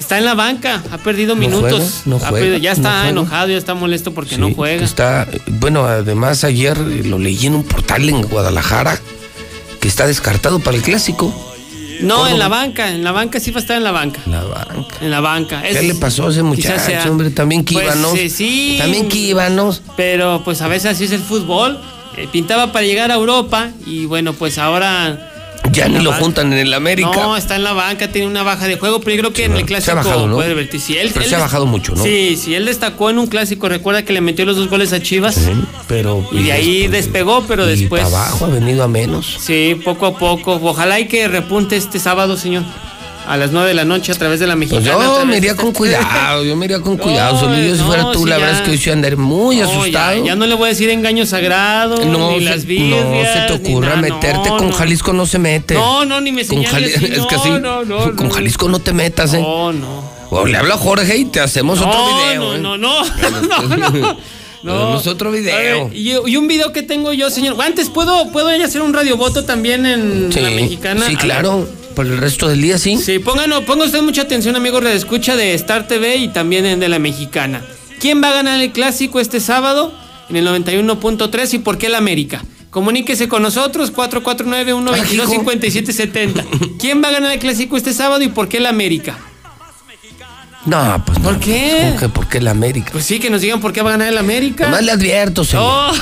[0.00, 1.70] Está en la banca, ha perdido ¿No minutos.
[1.70, 1.90] juega?
[2.06, 2.32] ¿No juega?
[2.32, 3.08] perdido- ya ¿No está juega?
[3.10, 4.82] enojado, ya está molesto porque no juega.
[4.84, 8.98] Está, bueno, además ayer lo leí en un portal en Guadalajara
[9.80, 11.26] que está descartado para el clásico.
[12.00, 12.30] No, Córdoba.
[12.30, 14.20] en la banca, en la banca sí va a estar en la banca.
[14.26, 14.96] La banca.
[15.02, 15.62] En la banca.
[15.62, 17.28] ¿Qué le pasó a ese muchacho, sea- hombre?
[17.30, 18.14] También Pues, quíbanos.
[18.18, 18.76] eh, sí.
[18.78, 19.82] También quíbanos.
[19.98, 21.78] Pero pues a veces así es el fútbol.
[22.16, 25.26] Eh, pintaba para llegar a Europa y bueno, pues ahora.
[25.72, 26.24] Ya ni lo banca.
[26.24, 27.10] juntan en el América.
[27.14, 29.56] No, está en la banca, tiene una baja de juego, pero yo creo que en
[29.56, 30.34] el clásico se ha bajado, ¿no?
[30.36, 30.78] puede.
[30.80, 32.02] Sí, él, Pero él se ha bajado mucho, ¿no?
[32.02, 33.68] Sí, sí, él destacó en un clásico.
[33.68, 35.38] Recuerda que le metió los dos goles a Chivas.
[35.86, 36.26] Pero.
[36.32, 38.02] Y de ahí despegó, pero y después.
[38.02, 39.36] para abajo ha venido a menos.
[39.40, 40.58] Sí, poco a poco.
[40.62, 42.64] Ojalá y que repunte este sábado, señor.
[43.30, 44.96] A las 9 de la noche a través de la Pues mexicana.
[45.04, 47.34] a yo me iría con cuidado, yo me iría con cuidado.
[47.34, 48.44] No, Solo yo si no, fuera tú, la ya.
[48.44, 50.18] verdad es que hoy sí andaré muy No, asustado.
[50.18, 53.32] Ya, ya no le voy a decir engaño sagrado, No, ni se, las no birrias,
[53.32, 54.72] se te ocurra nada, meterte no, con no.
[54.74, 55.74] Jalisco no se mete.
[55.74, 57.50] No, no, ni me Con señales Jali- así, es que no, así.
[57.50, 58.34] no, no, con no.
[58.34, 59.40] Jalisco no te metas, ¿eh?
[59.40, 60.10] No, no.
[60.30, 62.40] O le hablo a Jorge y te hacemos otro No, video.
[62.42, 62.58] no, ¿eh?
[62.58, 63.04] no, no,
[63.68, 64.16] no, no.
[64.62, 64.74] No.
[64.74, 65.56] Hacemos otro video.
[65.88, 67.56] Ver, y, y un video que tengo yo, señor.
[67.62, 71.06] Antes, ¿puedo, ¿puedo hacer un radiovoto también en Sí, la mexicana?
[71.06, 71.66] sí, claro.
[72.00, 72.96] Por el resto del día, sí.
[72.96, 76.80] Sí, pongan, ponga usted mucha atención, amigos de escucha de Star TV y también en
[76.80, 77.62] de la mexicana.
[78.00, 79.92] ¿Quién va a ganar el clásico este sábado
[80.30, 82.42] en el 91.3 y por qué el América?
[82.70, 86.46] Comuníquese con nosotros, 449-122-5770.
[86.80, 89.18] ¿Quién va a ganar el clásico este sábado y por qué el América?
[90.64, 91.80] No, pues ¿Por no, qué?
[91.82, 92.88] ¿cómo que ¿Por qué el América?
[92.92, 94.64] Pues sí, que nos digan por qué va a ganar el América.
[94.64, 95.66] Nomás le advierto, señor.
[95.66, 95.92] Oh,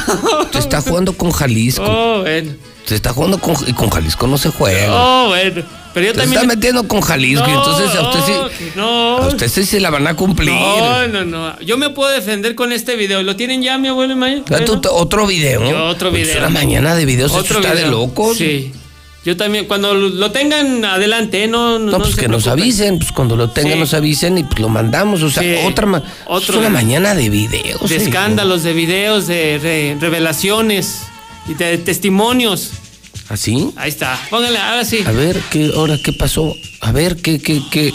[0.52, 1.82] Se está jugando con Jalisco.
[1.84, 2.52] oh, bueno.
[2.84, 4.94] Se está jugando con, y con Jalisco no se juega.
[4.94, 5.77] Oh, bueno.
[5.94, 6.42] Pero yo Se también.
[6.42, 9.81] está metiendo con Jalisco y No, entonces a usted sí, no, a usted sí se
[9.81, 10.50] la van a cumplir.
[10.52, 11.58] No, no, no.
[11.60, 13.23] Yo me puedo defender con este video.
[13.23, 14.17] ¿Lo tienen ya, mi abuelo y
[14.92, 15.68] otro video.
[15.68, 16.39] Yo otro video.
[16.39, 18.36] una mañana de videos, Otro está de locos.
[18.39, 18.73] Sí.
[19.25, 21.49] Yo también, cuando lo tengan adelante, ¿eh?
[21.49, 23.78] no, no, No, pues se que nos avisen, pues cuando lo tengan Sí.
[23.81, 25.23] nos avisen y pues lo mandamos.
[25.23, 25.67] O sea, Sí.
[25.67, 27.89] otra ma- Otro es una mañana de videos.
[27.91, 31.02] De escándalos, de videos, de re- revelaciones
[31.49, 32.70] y de testimonios.
[33.28, 33.73] ¿Así?
[33.76, 34.18] Ahí está.
[34.31, 35.02] Pónganle, ahora sí.
[35.05, 36.55] ¿Ah, A ver, ¿qué, ahora qué pasó?
[36.81, 37.92] A ver, ¿qué, qué, qué?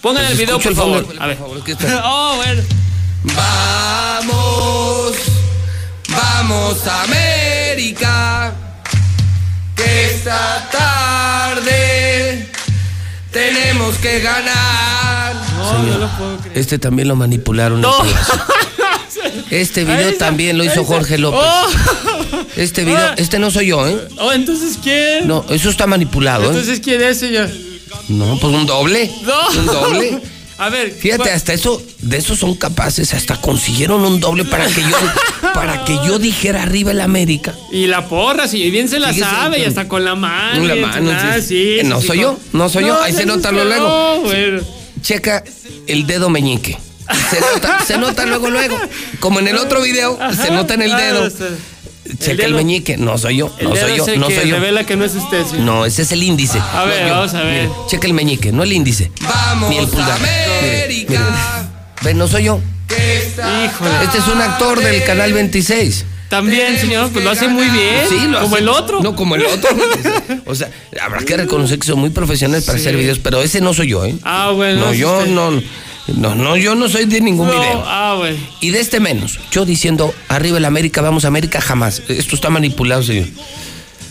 [0.00, 1.06] Pónganle el Pues video, por el favor.
[1.18, 1.36] A ver.
[1.36, 2.02] por favor, ¿qué está?
[2.10, 2.62] oh, bueno.
[3.36, 5.16] Vamos,
[6.08, 8.54] vamos América,
[9.76, 12.48] que esta tarde
[13.32, 15.34] tenemos que ganar.
[15.56, 16.58] No, no lo puedo creer.
[16.58, 17.80] Este también lo manipularon.
[17.80, 17.92] No.
[19.50, 21.40] Este video también lo hizo Jorge López.
[21.42, 22.17] Oh.
[22.56, 23.14] Este video, Ah.
[23.16, 23.98] este no soy yo, ¿eh?
[24.18, 25.26] Oh, entonces quién?
[25.26, 26.48] No, eso está manipulado, ¿eh?
[26.48, 27.48] Entonces quién es, señor.
[28.08, 29.10] No, pues un doble.
[29.22, 29.60] No.
[29.60, 30.18] Un doble.
[30.58, 30.90] A ver.
[30.90, 34.96] Fíjate, ¿cuál- hasta eso, de eso son capaces, hasta consiguieron un doble para que yo,
[35.54, 37.54] para que yo dijera arriba el América.
[37.70, 40.58] Y la porra, si bien se la Fíjese, sabe, y hasta con la mano.
[40.58, 41.78] con la mano, entonada, sí.
[41.80, 44.20] sí, No sí, soy sí, yo, no soy yo, ahí se nota usted, luego.
[44.22, 44.62] Bueno.
[45.00, 45.44] Checa
[45.86, 46.76] el dedo meñique.
[47.30, 48.76] Se nota, se nota luego, luego.
[49.20, 51.30] Como en el otro video, se nota en el Ah, dedo.
[52.18, 52.96] Checa el, dedo- meñique.
[52.96, 54.56] No soy yo, no soy yo, no que soy yo.
[54.56, 55.56] revela que no es usted, sí.
[55.58, 56.58] No, ese es el índice.
[56.58, 57.14] A ver, No, yo.
[57.14, 57.68] vamos a ver.
[57.68, 59.10] Mire, checa el meñique, no el índice.
[59.22, 60.18] Vamos, ni el pulgar.
[60.20, 61.20] Mire, mire.
[62.02, 62.60] Ve, no soy yo.
[62.90, 64.04] Híjole.
[64.04, 66.04] Este es un actor del canal 26.
[66.28, 68.04] También, señor, pues lo hace muy bien.
[68.08, 69.00] Sí, lo Como hace- el otro.
[69.02, 69.70] No, como el otro.
[70.46, 70.70] O sea,
[71.02, 72.84] habrá que reconocer que son muy profesionales para Sí.
[72.84, 74.14] hacer videos, pero ese no soy yo, ¿eh?
[74.24, 74.86] Ah, bueno.
[74.86, 75.30] No, yo usted.
[75.30, 75.50] no,
[76.16, 77.82] no, no, yo no soy de ningún No, video.
[77.86, 78.36] Ah, bueno.
[78.60, 79.38] Y de este menos.
[79.50, 82.02] Yo diciendo, arriba el América, vamos América, jamás.
[82.08, 83.26] Esto está manipulado, señor.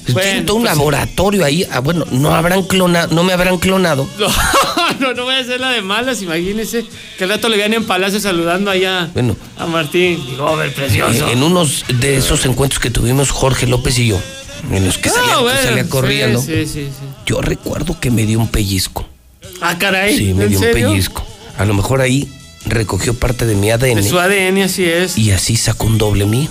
[0.05, 1.65] Tienen todo un laboratorio ahí.
[1.69, 4.07] Ah, bueno, no habrán clonado, no me habrán clonado.
[4.99, 6.83] No, no, no voy a hacer la de malas, imagínese.
[7.17, 9.35] Que al rato le vean en Palacio saludando allá Bueno.
[9.57, 10.19] a Martín.
[10.27, 11.25] Digo, ver, precioso.
[11.29, 14.19] En, en unos de esos encuentros que tuvimos Jorge López y yo,
[14.71, 16.85] en los que Ah, salía, que bueno, salía corriendo, Sí, sí, sí.
[16.85, 17.05] sí.
[17.27, 19.05] yo recuerdo que me dio un pellizco.
[19.61, 20.17] Ah, caray.
[20.17, 21.26] Sí, me ¿en dio un pellizco.
[21.57, 22.27] A lo mejor ahí
[22.65, 25.17] recogió parte de mi ADN De su ADN, así es.
[25.17, 26.49] y así sacó un doble mío.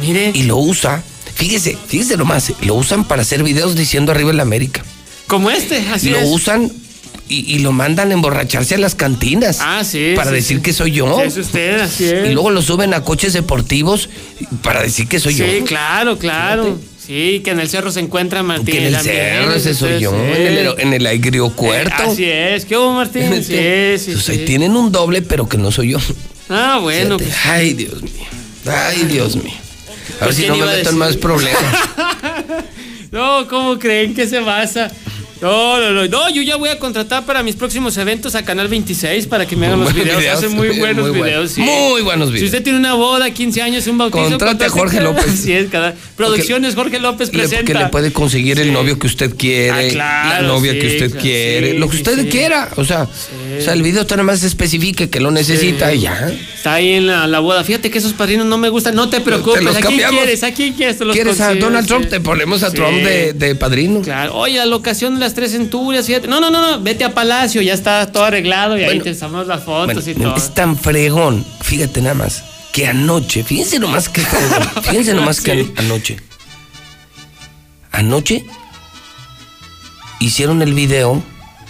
[0.00, 0.30] Mire.
[0.34, 1.02] Y lo usa.
[1.34, 4.84] Fíjese, fíjese nomás, lo usan para hacer videos diciendo arriba en la América.
[5.26, 6.28] Como este, así lo es.
[6.28, 6.72] usan
[7.28, 9.58] y, y lo mandan a emborracharse a las cantinas.
[9.60, 10.14] Ah, sí.
[10.16, 10.62] Para sí, decir sí.
[10.62, 11.16] que soy yo.
[11.20, 12.30] Sí, es usted, así es.
[12.30, 14.08] Y luego lo suben a coches deportivos
[14.62, 15.64] para decir que soy sí, yo.
[15.64, 16.78] claro, claro.
[17.08, 18.66] Sí, que en el cerro se encuentra Martín.
[18.66, 22.02] Que en el también, cerro ese soy yo, en el, en el agriocuerto.
[22.02, 22.64] Eh, así es.
[22.66, 23.42] ¿Qué hubo, Martín?
[23.42, 23.54] Sí,
[23.98, 24.44] sí, Pues ahí sí.
[24.44, 25.98] tienen un doble, pero que no soy yo.
[26.50, 27.16] Ah, bueno.
[27.16, 27.30] Pues.
[27.46, 28.12] Ay, Dios mío.
[28.66, 29.54] Ay, Dios mío.
[30.20, 30.92] A ver ¿Pues si no me decir?
[30.92, 31.62] más problemas.
[33.10, 34.90] No, ¿cómo creen que se basa?
[35.40, 38.66] No, no, no, no, yo ya voy a contratar para mis próximos eventos a Canal
[38.66, 40.18] 26 para que me hagan los videos.
[40.18, 41.60] videos, Hacen muy buenos muy videos, sí.
[41.60, 42.46] Muy buenos Si videos.
[42.50, 45.26] usted tiene una boda, 15 años, un bautizo, Contrate a Jorge López.
[45.28, 45.94] Así es, cada...
[46.16, 47.64] Producciones Jorge López presenta.
[47.64, 50.86] que le puede conseguir el novio que usted quiere, Ah, claro, la novia sí, que
[50.88, 52.68] usted claro, quiere, lo que usted quiera.
[52.76, 53.06] O sea,
[53.58, 56.30] o sea, el video nada más especifique que lo necesita y ya.
[56.56, 57.64] Está ahí en la, la boda.
[57.64, 58.94] Fíjate que esos padrinos no me gustan.
[58.94, 59.58] No te preocupes.
[59.60, 60.20] Te los ¿A quién cambiamos.
[60.20, 60.42] quieres?
[60.42, 60.98] ¿A quién quieres?
[60.98, 61.86] Te los ¿Quieres a Donald.
[61.86, 62.08] Trump?
[62.08, 62.72] Te ponemos a.
[62.72, 64.00] Trump de, de padrino.
[64.02, 64.34] Claro.
[64.36, 66.28] Oye, la locación de las tres centurias, fíjate.
[66.28, 66.82] No, no, no, no.
[66.82, 70.14] Vete a Palacio, ya está todo arreglado y ahí Bueno, te estamos las fotos y
[70.14, 70.36] todo.
[70.36, 74.20] es tan fregón, fíjate nada más, que anoche, fíjense nomás que
[74.82, 76.16] fíjense nomás que an- anoche.
[77.92, 78.44] Anoche
[80.20, 81.22] hicieron el video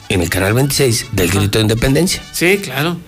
[0.09, 2.23] en el canal 26 del grito de independencia.
[2.33, 2.99] Sí, claro.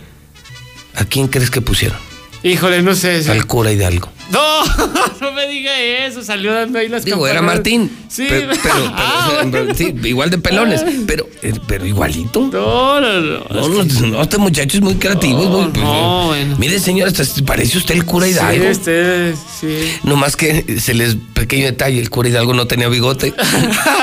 [0.96, 1.98] ¿A quién crees que pusieron?
[2.42, 3.22] Híjole, no sé.
[3.22, 3.30] sí.
[3.30, 4.10] Al cura Hidalgo.
[4.30, 4.64] No,
[5.20, 6.22] no me diga eso.
[6.22, 7.42] Salió dando ahí las Digo, era.
[7.42, 7.90] Martín.
[8.08, 10.82] Sí, Pero, pero- pero- Ah, pero- sí, igual de pelones.
[11.06, 12.48] Pero, eh, pero igualito.
[12.52, 13.38] No, no, no.
[13.50, 15.42] No, no, no, este muchacho es muy creativo.
[15.42, 16.56] es muy- no, bueno.
[16.58, 18.70] Mire, señor, hasta parece usted el cura Sí, Hidalgo.
[18.70, 19.76] usted, sí.
[20.04, 23.32] No más que se les pequeño detalle, el cura Hidalgo no tenía bigote.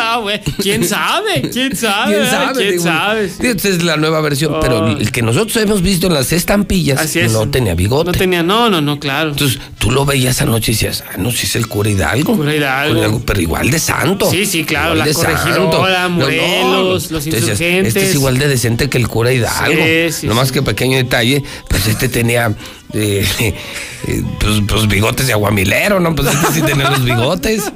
[0.10, 0.40] Ah, güey.
[0.62, 1.50] ¿Quién sabe?
[1.52, 2.14] ¿Quién sabe?
[2.14, 2.46] ¿Quién verdad?
[2.48, 2.54] sabe?
[2.60, 3.32] ¿Quién Digo, sabe?
[3.40, 4.60] digo, esta es la nueva versión, Oh.
[4.62, 7.32] pero el que nosotros hemos visto en las estampillas Así es.
[7.34, 8.12] no tenía bigote.
[8.12, 9.32] No tenía, no, no, no, claro.
[9.32, 12.36] Entonces tú lo veías anoche y decías, ah, no, si es el cura Hidalgo.
[12.36, 13.22] Cura Hidalgo.
[13.26, 14.30] pero igual de santo.
[14.30, 17.96] Sí, sí, claro, Igual la los Entonces, insurgentes.
[17.96, 19.84] Este es igual de decente que el cura Hidalgo.
[19.84, 20.56] Sí, sí, no más sí.
[20.56, 22.54] que pequeño detalle, pues este tenía
[22.94, 26.16] eh, eh, pues, pues bigotes de aguamilero, ¿no?
[26.16, 27.72] Pues este sí tenía los bigotes.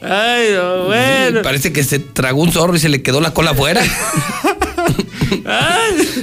[0.00, 1.42] Ay, no, bueno.
[1.42, 3.82] Parece que se tragó un zorro y se le quedó la cola afuera.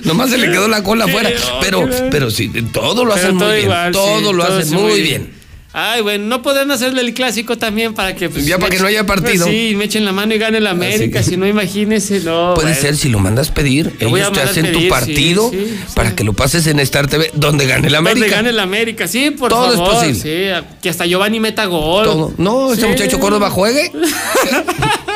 [0.03, 1.29] Nomás se le quedó la cola afuera.
[1.61, 3.91] Pero, pero sí, todo lo hacen muy bien.
[3.91, 5.34] todo lo hacen muy bien.
[5.77, 8.29] Ay, bueno, no podrán hacerle el clásico también para que.
[8.29, 9.45] pues, Ya para que no haya partido.
[9.45, 11.21] Pues sí, me echen la mano y gane la América.
[11.21, 12.53] Si no, imagínese, no.
[12.55, 12.81] Puede bueno.
[12.81, 15.77] ser, si lo mandas pedir, Lo ellos te hacen pedir, tu partido sí, sí.
[15.93, 18.35] para que lo pases en Star TV, donde gane la Donde América.
[18.37, 19.93] gane la América, sí, por Todo es favor.
[19.95, 20.15] posible.
[20.61, 22.05] Sí, que hasta Giovanni meta gol.
[22.05, 22.33] Todo.
[22.37, 23.91] No, ese muchacho Córdoba juegue.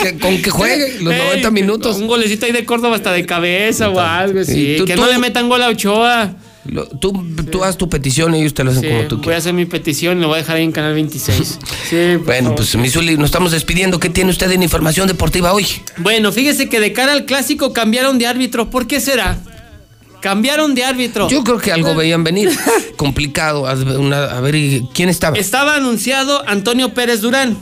[0.02, 1.98] Que- con que juegue los Ey, 90 minutos.
[1.98, 4.76] Un golecito ahí de Córdoba hasta de cabeza o algo así.
[4.78, 6.34] Tú- que tú- no le metan gol a Ochoa.
[6.66, 7.14] Lo- tú,
[7.52, 9.44] tú haz tu petición y ellos te lo hacen Sí, como tú voy a quieras.
[9.44, 11.60] hacer mi petición y lo voy a dejar ahí en Canal 26.
[11.90, 12.56] Sí, por Bueno, favor.
[12.58, 14.00] pues Misuli, nos estamos despidiendo.
[14.00, 15.66] ¿Qué tiene usted en información deportiva hoy?
[15.98, 18.70] Bueno, fíjese que de cara al clásico cambiaron de árbitro.
[18.70, 19.40] ¿Por qué será?
[20.22, 21.30] Cambiaron de árbitro.
[21.30, 22.52] Yo creo que algo veían venir.
[22.98, 23.66] Complicado.
[23.66, 25.38] A ver, una- a ver, ¿y ¿quién estaba?
[25.38, 27.58] Estaba anunciado Antonio Pérez Durán,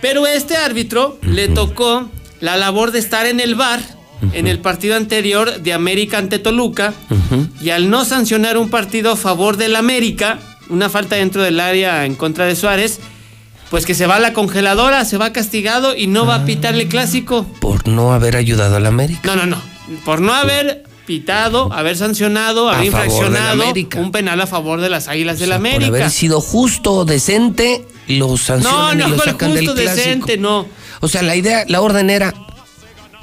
[0.00, 2.08] pero este árbitro le tocó
[2.40, 3.80] la labor de estar en el bar
[4.32, 6.92] en el partido anterior de América ante Toluca
[7.60, 10.38] y al no sancionar un partido a favor del América,
[10.68, 13.00] una falta dentro del área en contra de Suárez,
[13.70, 16.88] pues que se va a la congeladora, se va castigado y no va a pitarle
[16.88, 17.44] clásico.
[17.60, 19.20] Por no haber ayudado a la América.
[19.24, 19.62] No, no, no.
[20.04, 23.64] Por no haber pitado, haber sancionado, haber A infraccionado
[23.96, 25.86] un penal a favor de las Águilas del Por América.
[25.88, 29.84] haber sido justo o decente, lo No, sancionan no, y lo ¿cuál sacan justo del
[29.84, 30.04] clásico.
[30.06, 30.66] decente, no.
[31.00, 32.34] O sea, la idea, la orden era,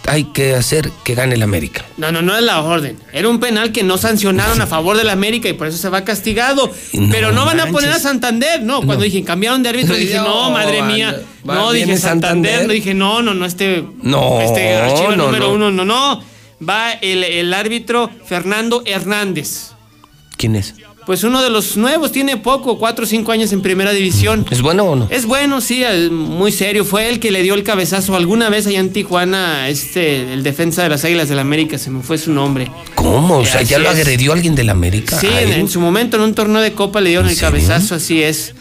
[0.07, 1.85] hay que hacer que gane el América.
[1.97, 2.97] No, no, no es la orden.
[3.11, 6.03] Era un penal que no sancionaron a favor del América y por eso se va
[6.03, 6.71] castigado.
[6.93, 7.99] No Pero no van a poner a.
[7.99, 8.81] Santander, no.
[8.81, 11.21] Cuando dije cambiaron de árbitro, dije, no, No, madre mía.
[11.47, 12.51] va- No, dije Santander.
[12.51, 12.67] Santander.
[12.67, 13.83] No dije, no, no, no, este.
[14.03, 15.53] No, Este archivo no, número no.
[15.53, 16.23] uno, no, no.
[16.67, 19.71] Va el, el árbitro Fernando Hernández.
[20.37, 20.75] ¿Quién es?
[21.05, 24.45] Pues uno de los nuevos, tiene poco, cuatro o cinco años en primera división.
[24.49, 25.07] ¿Es bueno o no?
[25.11, 26.83] Es bueno, sí, muy serio.
[26.83, 30.81] Fue el que le dio el cabezazo alguna vez allá en Tijuana, este, el defensa
[30.81, 32.71] de las Águilas del América, se me fue su nombre.
[32.95, 33.37] ¿Cómo?
[33.37, 35.19] O sea, ¿ya lo agredió alguien del América?
[35.19, 37.51] Sí, ¿A en, su momento en un torneo de copa le dieron ¿En el serio?
[37.51, 38.55] cabezazo, así es.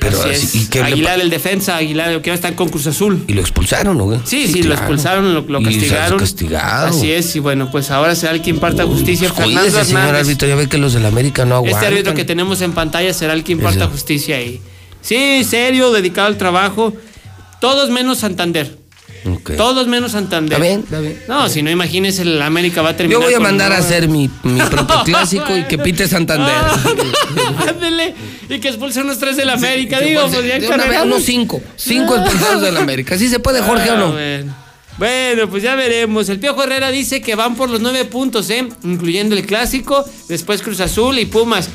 [0.00, 0.54] Pero Así así, es.
[0.54, 3.24] ¿y qué le Aguilar, el defensa, Aguilar, que va a estar con Cruz Azul.
[3.26, 4.18] ¿Y lo expulsaron, o qué?
[4.24, 4.80] Sí, sí, lo claro.
[4.82, 6.18] expulsaron, lo, lo castigaron.
[6.18, 6.86] castigado.
[6.88, 9.32] Así es, y bueno, pues ahora será el que imparta justicia.
[9.32, 10.26] Fernando Cuídese, señor Hernández.
[10.26, 11.82] árbitro, ya ve que los del América no aguantan.
[11.82, 14.60] Este árbitro que tenemos en pantalla será el que imparta justicia ahí.
[15.00, 16.92] Sí, serio, dedicado al trabajo.
[17.60, 18.78] Todos menos Santander.
[19.56, 20.52] Todos menos Santander.
[20.54, 21.22] Está bien, está bien.
[21.28, 23.20] No, si no, imagínese, el América va a terminar.
[23.20, 26.54] Yo voy a con mandar a hacer mi, mi propio clásico y que pite Santander.
[27.68, 28.14] Ándele,
[28.48, 31.60] y que expulsen los tres del América, digo, pues ya De una vez, unos cinco.
[31.76, 33.18] Cinco expulsados del América.
[33.18, 34.12] ¿Sí se puede, Jorge, o Ah, no?
[34.12, 34.54] Bueno.
[34.98, 36.28] Bueno, pues ya veremos.
[36.28, 38.68] El Piojo Herrera dice que van por los nueve puntos, ¿eh?
[38.82, 41.68] Incluyendo el clásico, después Cruz Azul y Pumas.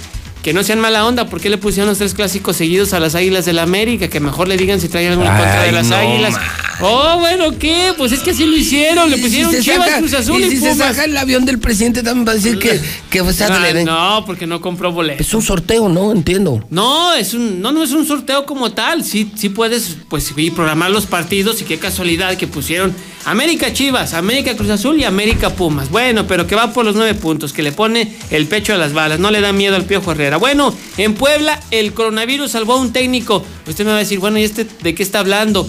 [0.44, 3.16] Que no sean mala onda, ¿por qué le pusieron los tres clásicos seguidos a las
[3.16, 4.10] Águilas del América?
[4.10, 6.36] Que mejor le digan si traen alguna contra de las no, Águilas.
[6.82, 7.94] Oh, bueno, ¿qué?
[7.98, 9.10] Pues es que así lo hicieron.
[9.10, 10.78] Le Y si pusieron se Chivas, saca- Cruz Azul y, y si se Pumas.
[10.96, 12.78] saca el avión del presidente también va a decir que,
[13.10, 15.22] que o sea, Ah, le no, porque no compró boleto.
[15.24, 16.12] Es un sorteo, ¿no?
[16.12, 16.66] Entiendo.
[16.70, 19.06] No, es un, no, no es un sorteo como tal.
[19.06, 22.94] Sí, sí puedes, pues, sí, programar los partidos y qué casualidad que pusieron
[23.26, 25.90] América Chivas, América Cruz Azul y América Pumas.
[25.90, 28.92] Bueno, pero que va por los nueve puntos, que le pone el pecho a las
[28.92, 30.33] balas, no le da miedo al Piojo Herrera.
[30.38, 33.44] Bueno, en Puebla el coronavirus salvó a un técnico.
[33.68, 35.68] Usted me va a decir, bueno, ¿y este de qué está hablando?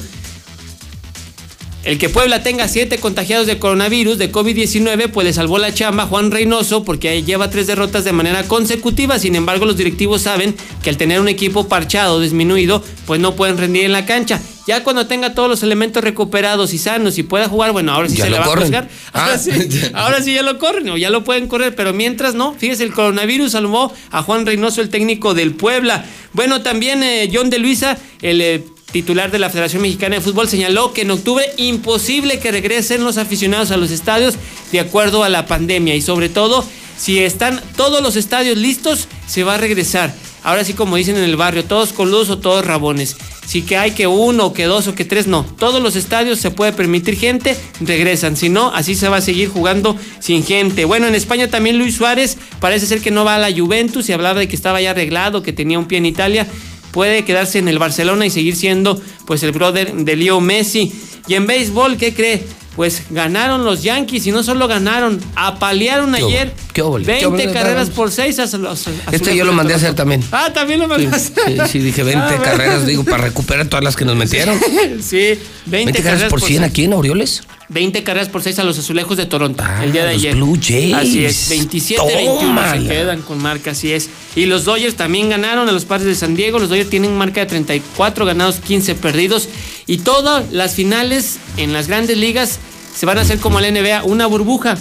[1.84, 6.04] El que Puebla tenga siete contagiados de coronavirus, de COVID-19, pues le salvó la chamba
[6.04, 9.18] a Juan Reynoso porque lleva tres derrotas de manera consecutiva.
[9.18, 13.58] Sin embargo, los directivos saben que al tener un equipo parchado, disminuido, pues no pueden
[13.58, 14.40] rendir en la cancha.
[14.66, 18.16] Ya cuando tenga todos los elementos recuperados y sanos y pueda jugar, bueno, ahora sí
[18.16, 18.62] Ya se lo le va corren.
[18.62, 18.88] a juzgar.
[19.12, 19.38] Ahora, Ah.
[19.38, 19.50] sí,
[19.94, 22.92] ahora sí ya lo corren o ya lo pueden correr, pero mientras no, fíjese, el
[22.92, 26.04] coronavirus salvó a Juan Reynoso, el técnico del Puebla.
[26.32, 30.48] Bueno, también eh, John de Luisa, el eh, titular de la Federación Mexicana de Fútbol,
[30.48, 34.34] señaló que en octubre imposible que regresen los aficionados a los estadios
[34.72, 36.64] de acuerdo a la pandemia y sobre todo
[36.96, 40.14] si están todos los estadios listos, se va a regresar.
[40.44, 43.16] Ahora sí, como dicen en el barrio, todos coludos o todos rabones.
[43.46, 45.44] Si que hay que uno, que dos o que tres, no.
[45.58, 48.36] Todos los estadios se puede permitir gente, regresan.
[48.36, 50.84] Si no, así se va a seguir jugando sin gente.
[50.84, 54.12] Bueno, en España también Luis Suárez parece ser que no va a la Juventus y
[54.12, 56.46] hablaba de que estaba ya arreglado, que tenía un pie en Italia.
[56.92, 60.92] Puede quedarse en el Barcelona y seguir siendo pues el brother de Leo Messi.
[61.26, 62.44] Y en béisbol, ¿qué cree?
[62.76, 66.52] Pues ganaron los Yankees y no solo ganaron, apalearon ¿Qué ayer?
[66.72, 66.94] ¿Qué hubo?
[66.98, 68.88] 20 ¿Qué carreras por 6 a los.
[68.88, 70.24] a Este yo lo mandé a hacer también.
[70.32, 71.40] Ah, también lo Sí, mandaste.
[71.46, 74.58] sí, sí, dije 20 Ah, carreras, digo, para recuperar todas las que nos metieron.
[75.00, 76.70] Sí, 20, 20 carreras por 100 seis.
[76.70, 77.42] aquí en Orioles.
[77.74, 80.36] 20 carreras por 6 a los azulejos de Toronto el día de Ah, los ayer.
[80.36, 80.94] Blue Jays.
[80.94, 84.08] Así es, 27-21 se quedan con marca, así es.
[84.36, 86.60] Y los Dodgers también ganaron a los padres de San Diego.
[86.60, 89.48] Los Dodgers tienen marca de 34 ganados, 15 perdidos.
[89.86, 92.60] Y todas las finales en las grandes ligas
[92.96, 94.78] se van a hacer como la NBA, una burbuja.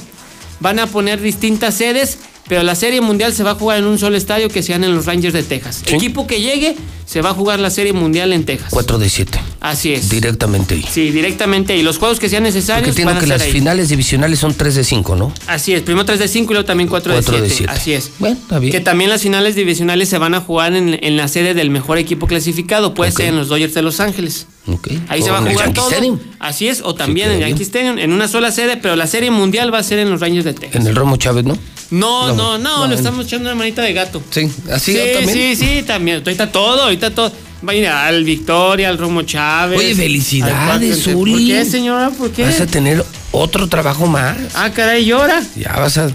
[0.60, 3.98] Van a poner distintas sedes, pero la Serie Mundial se va a jugar en un
[3.98, 5.84] solo estadio que sean en los Rangers de Texas.
[5.88, 8.70] Equipo que llegue se va a jugar la Serie Mundial en Texas.
[8.72, 9.40] 4 de 7.
[9.60, 10.10] Así es.
[10.10, 10.86] Directamente ahí.
[10.90, 11.76] Sí, directamente.
[11.78, 12.88] Y los juegos que sean necesarios.
[12.90, 13.52] Porque entiendo que las ahí.
[13.52, 15.34] finales divisionales son 3 de 5, ¿no?
[15.48, 17.48] Así es, primero 3 de 5 y luego también 4 de Cuatro 7.
[17.48, 17.72] de siete.
[17.72, 18.12] Así es.
[18.20, 18.72] Bueno, está bien.
[18.72, 21.98] Que también las finales divisionales se van a jugar en, en la sede del mejor
[21.98, 22.94] equipo clasificado.
[22.94, 24.48] Puede ser en los Dodgers de Los Ángeles.
[24.68, 24.90] Ok.
[25.10, 25.90] Ahí O se va a en jugar todo.
[25.90, 26.20] Stadium.
[26.40, 29.30] Así es, o también en queda Yankee Stadium, en una sola sede, pero la serie
[29.32, 30.82] mundial va a ser en los Rangers de Texas.
[30.82, 31.58] En el Romo Chávez, ¿no?
[31.92, 34.22] No, No, no, le estamos echando una manita de gato.
[34.30, 35.34] Sí, así sí, también.
[35.34, 36.18] sí, sí, también.
[36.26, 37.32] Ahorita todo, ahorita todo.
[37.68, 39.80] Va a ir al Victoria, al Romo Chávez.
[39.80, 41.32] Oye, felicidades, Zuli.
[41.32, 42.10] ¿Por qué, señora?
[42.10, 42.44] ¿Por qué?
[42.44, 44.36] Vas a tener otro trabajo más.
[44.54, 45.42] Ah, caray, llora.
[45.56, 46.10] Ya vas a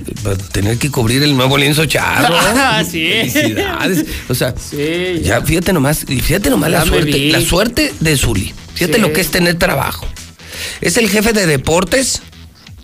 [0.53, 2.35] tener que cubrir el nuevo lienzo charro.
[2.55, 3.09] Ah, sí.
[3.33, 4.05] Felicidades.
[4.29, 7.31] O sea, Sí, ya fíjate nomás, y fíjate nomás la Ya suerte, vi.
[7.31, 8.53] la suerte de Zuli.
[8.75, 9.01] Fíjate Sí.
[9.01, 10.07] lo que es tener trabajo.
[10.83, 12.21] Es el jefe de deportes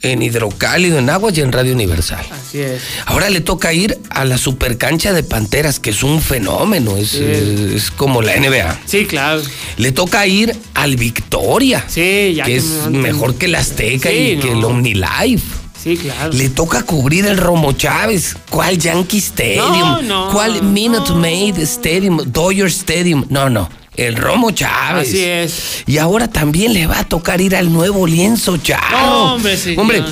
[0.05, 2.25] en Hidrocálido, en Aguas y en Radio Universal.
[2.31, 2.83] Así es.
[3.07, 7.25] Ahora le toca ir a la supercancha de Panteras, que es un fenómeno, es, Sí.
[7.25, 8.79] es- es como la NBA.
[8.87, 9.43] Sí, claro.
[9.77, 14.09] Le toca ir al Victoria, Sí, ya que que es me- mejor que el Azteca
[14.11, 14.65] Sí, y que el.
[14.65, 15.45] OmniLife.
[15.83, 16.33] Sí, claro.
[16.33, 18.37] Le toca cubrir el Romo Chávez.
[18.49, 19.67] ¿Cuál Yankee Stadium?
[19.69, 22.23] No, no, ¿Cuál Minute Maid Stadium?
[22.33, 23.27] Dodger Stadium.
[23.29, 23.69] No, no.
[23.97, 25.09] El Romo Chávez.
[25.09, 25.55] Así es.
[25.87, 28.97] Y ahora también le va a tocar ir al nuevo lienzo charro.
[28.99, 29.81] No, hombre, señor.
[29.81, 30.03] Hombre,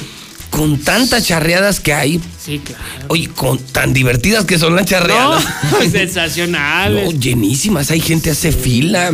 [0.50, 2.20] con tantas charreadas que hay.
[2.44, 2.82] Sí, claro.
[3.08, 5.44] Oye, con tan divertidas que son las charreadas.
[5.72, 6.94] No, sensacional.
[6.94, 9.10] No, llenísimas, hay gente hace fila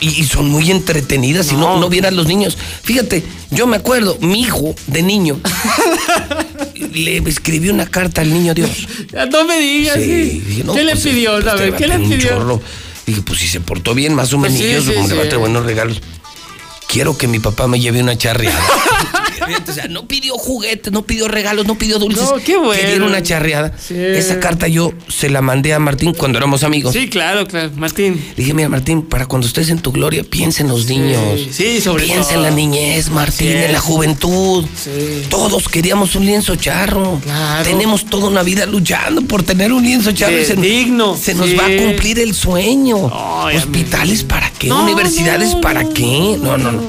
[0.00, 1.80] y, y son muy entretenidas y no, No.
[1.80, 2.56] no vieran los niños.
[2.82, 5.38] Fíjate, yo me acuerdo, mi hijo de niño
[6.94, 8.70] le escribió una carta al niño Dios.
[9.30, 9.96] No me digas.
[9.96, 10.62] sí.
[10.64, 11.32] no, ¿Qué le pues, pidió?
[11.34, 12.60] pues, A ver, ¿qué le pidió?
[13.10, 15.20] Dije, pues si se portó bien, más o Pues menos, sí, sí, como le va
[15.20, 15.28] a sí.
[15.30, 16.00] traer buenos regalos.
[16.86, 18.60] Quiero que mi papá me lleve una charreada.
[19.68, 22.22] O sea, no pidió juguetes, no pidió regalos, no pidió dulces.
[22.24, 22.80] No, qué bueno.
[22.80, 23.72] Quería una charreada.
[23.90, 26.92] Esa carta yo se la mandé a Martín cuando éramos amigos.
[26.92, 27.70] Sí, claro, claro.
[27.76, 28.14] Martín.
[28.14, 31.20] Le dije, mira, Martín, para cuando estés en tu gloria, piensa en los niños.
[31.52, 32.34] sí, sobre Piensa todo.
[32.38, 34.64] en la niñez, Martín, en la juventud.
[34.76, 35.26] Sí.
[35.28, 37.20] Todos queríamos un lienzo charro.
[37.64, 40.36] Tenemos toda una vida luchando por tener un lienzo charro.
[40.36, 41.54] Sí, y se, digno, Se nos sí.
[41.54, 43.10] va a cumplir el sueño.
[43.12, 44.68] Ay, ¿Hospitales para qué?
[44.68, 46.36] No, ¿Universidades no, para qué?
[46.40, 46.82] No, no, no.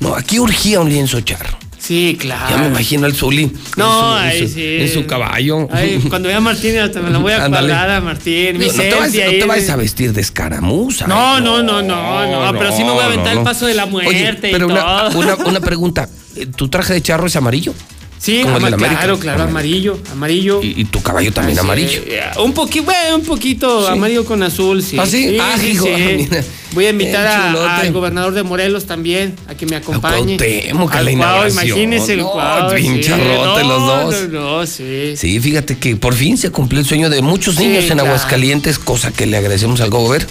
[0.00, 1.56] No, aquí urgía un lienzo charro.
[1.82, 2.48] Sí, claro.
[2.48, 3.50] Ya me imagino al Zuli.
[3.76, 4.76] No, en su, ahí en su- sí.
[4.82, 5.68] En su caballo.
[5.72, 8.58] Ay, cuando vea a Martín, hasta me la voy a acordar a Martín.
[8.58, 11.08] No, no te no de- vayas a vestir de escaramuza.
[11.08, 13.86] No, no, no, no, no, pero sí me voy a aventar el paso de la
[13.86, 14.80] muerte Oye, y pero una,
[15.10, 15.18] todo.
[15.18, 16.08] una, una pregunta.
[16.56, 17.74] ¿Tu traje de charro es amarillo?
[18.22, 18.88] Sí, Como el América.
[19.00, 20.62] claro, claro, amarillo, amarillo.
[20.62, 22.02] Y, y tu caballo también Así, amarillo.
[22.06, 24.96] eh, Un poquito, bueno, un poquito amarillo con azul, sí.
[24.96, 25.36] ¿Ah, sí?
[25.40, 25.86] Ah, hijo.
[26.72, 30.36] Voy a invitar a- al gobernador de Morelos también a que me acompañe.
[30.36, 33.00] Cuauhtémoc, a Al la Cuau, imagínese el No, Cuau, bien sí.
[33.08, 34.30] charrote No, los dos.
[34.30, 35.14] No, no, sí.
[35.16, 37.98] Sí, fíjate que por fin se cumplió el sueño de muchos niños en.
[37.98, 40.28] Aguascalientes, cosa que le agradecemos al gobernador.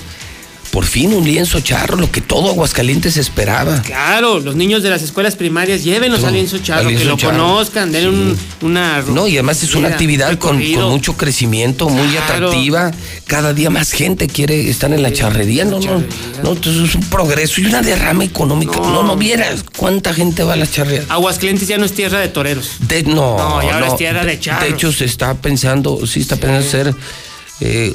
[0.72, 3.82] Por fin un lienzo charro, lo que todo Aguascalientes esperaba.
[3.82, 7.18] Claro, los niños de las escuelas primarias llévenlos No, al lienzo charro, lienzo que lo
[7.18, 7.32] charro.
[7.38, 9.02] conozcan, denle un- una...
[9.02, 10.58] No, y además es una actividad con,
[10.90, 12.48] mucho crecimiento, muy Claro.
[12.48, 12.92] atractiva.
[13.28, 15.66] Cada día más gente quiere estar en la charrería.
[15.66, 16.02] No, no,
[16.42, 18.78] no, entonces es un progreso y una derrama económica.
[18.78, 21.04] No, no, vieras cuánta gente va a la charrería.
[21.10, 22.76] Aguascalientes ya no es tierra de toreros.
[22.80, 23.86] De- no, No, y ahora no.
[23.88, 24.64] es tierra de charros.
[24.64, 26.96] De hecho, se está pensando, sí está pensando hacer,
[27.64, 27.94] eh,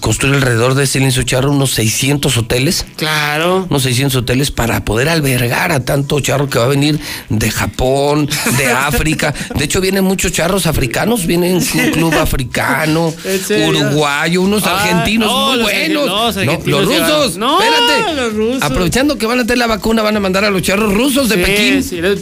[0.00, 2.86] construir alrededor de ese lienzo charro unos 600 hoteles.
[2.96, 3.66] Claro.
[3.68, 8.28] Unos 600 hoteles para poder albergar a tanto charro que va a venir de Japón,
[8.56, 9.34] de África.
[9.54, 13.12] De hecho, vienen muchos charros africanos, vienen un club africano,
[13.68, 16.06] uruguayo, unos Ah, argentinos no, muy los buenos.
[16.06, 18.14] no, los No, los rusos, No, espérate.
[18.14, 18.62] los rusos.
[18.62, 21.34] Aprovechando que van a tener la vacuna, van a mandar a los charros rusos de
[21.36, 21.82] Sí, Pekín.
[21.82, 22.00] sí,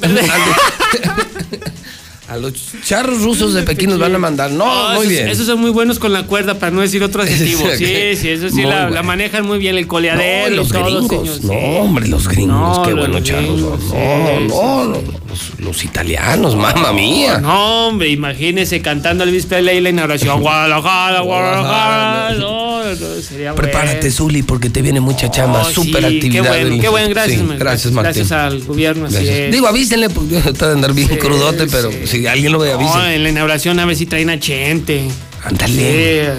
[2.31, 2.53] A los
[2.85, 4.53] charros rusos de Pekín nos van a mandar.
[4.53, 5.29] No, No, muy esos, bien.
[5.29, 7.61] esos son muy buenos con la cuerda, para no decir otro adjetivo.
[7.77, 10.53] Sí, sí, eso sí, la, manejan muy bien, el No, coleadero.
[10.53, 11.29] y los y gringos.
[11.29, 12.79] señor, no, hombre, los gringos.
[12.79, 13.61] No, qué los buenos charros.
[13.61, 17.39] No, sí, no, no, no, Los, los italianos, mamma mía.
[17.39, 20.41] No, hombre, imagínese cantando el víspera y la inauguración.
[20.41, 22.35] Guadalajara, Guadalajara.
[22.95, 24.15] No, no, no, sería Prepárate, bueno.
[24.15, 25.63] Zuli, porque te viene mucha chamba.
[25.63, 26.43] Oh, Súper sí, actividad.
[26.81, 27.59] Qué bueno, qué gracias, Sí, man.
[27.59, 28.13] gracias, Martín.
[28.25, 29.53] Gracias al gobierno, así es.
[29.53, 33.13] Digo, avísenle, porque está de andar bien crudote, pero si alguien lo ve, No, avisen.
[33.13, 35.05] en la inauguración a ver si traen a Chente.
[35.45, 36.33] Ándale.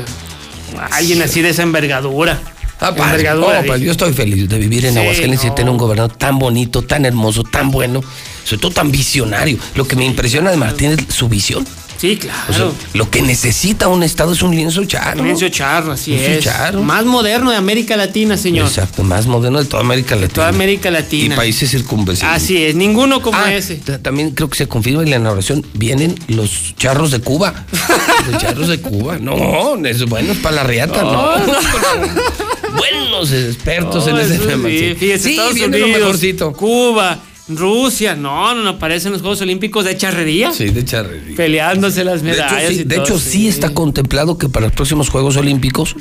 [0.91, 2.39] Alguien así de esa envergadura.
[2.79, 3.23] Ah, padre.
[3.35, 3.85] No, pues, dije.
[3.85, 5.53] yo estoy feliz de vivir en Sí, Aguascalientes y no.
[5.53, 8.01] tener un gobernador tan bonito, tan hermoso, tan bueno,
[8.43, 9.59] sobre todo tan visionario.
[9.75, 11.63] Lo que me impresiona de Martín es su visión.
[12.01, 12.73] Sí, O sea, claro.
[12.95, 15.23] lo que necesita un estado es un lienzo charro.
[15.23, 16.43] Lienzo charro, así Lienzo es.
[16.45, 16.81] charro.
[16.81, 18.65] Más moderno de América Latina, señor.
[18.65, 20.33] Exacto, más moderno de toda América Latina.
[20.33, 21.35] Toda América Y Latina.
[21.35, 22.33] países circunvecinos.
[22.33, 23.75] Así es, ninguno como Ah, ese.
[23.75, 25.63] ta- También creo que se confirma en la inauguración.
[25.75, 27.65] Vienen los charros de Cuba.
[28.31, 29.19] los charros de Cuba.
[29.19, 31.33] No, es bueno para la riata, no.
[32.77, 34.69] Buenos expertos en ese tema.
[34.69, 34.95] sí, sí.
[34.95, 36.55] fíjese, Sí, Estados Unidos.
[36.57, 37.19] Cuba,
[37.57, 40.51] Rusia, no, no, no aparecen los Juegos Olímpicos de charrería.
[40.51, 41.35] Sí, de charrería.
[41.35, 42.69] Peleándose las De hecho, medallas.
[42.69, 45.95] sí, y de todo, hecho, sí está contemplado que para los próximos Juegos Olímpicos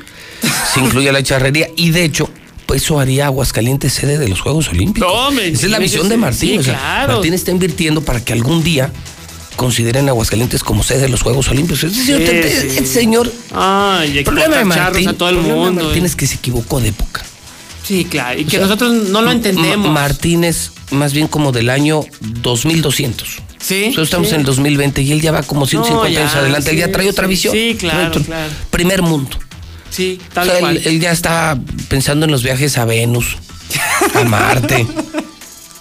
[0.74, 2.30] se incluya la charrería y de hecho
[2.66, 5.10] pues eso haría Aguascalientes sede de los Juegos Olímpicos.
[5.34, 6.38] No, Esa es la visión de Martín.
[6.50, 7.14] sí, o sea, claro.
[7.14, 8.92] Martín está invirtiendo para que algún día
[9.56, 11.82] consideren Aguascalientes como sede de los Juegos Olímpicos.
[11.82, 12.16] Es decir,
[12.62, 12.78] Sí, sí.
[12.78, 13.32] el señor.
[13.52, 15.82] Ay, el problema de Martín, a todo el mundo.
[15.84, 16.06] Martín eh.
[16.06, 17.24] es que se equivocó de época.
[17.90, 18.38] Sí, claro.
[18.38, 19.88] Y que O sea, nosotros no lo entendemos.
[19.88, 23.28] Ma- Martín es más bien como del año 2200.
[23.60, 23.86] Sí.
[23.86, 24.34] Nosotros estamos sí.
[24.34, 26.70] en el 2020 y él ya va como 150 No, ya, años adelante.
[26.70, 27.52] él ya sí, trae otra sí, visión.
[27.52, 28.52] sí, claro, Trae otro- claro.
[28.70, 29.36] Primer mundo.
[29.90, 30.76] Sí, O tal sea, cual.
[30.76, 33.36] él, él ya está pensando en los viajes a Venus,
[34.14, 34.86] a Marte.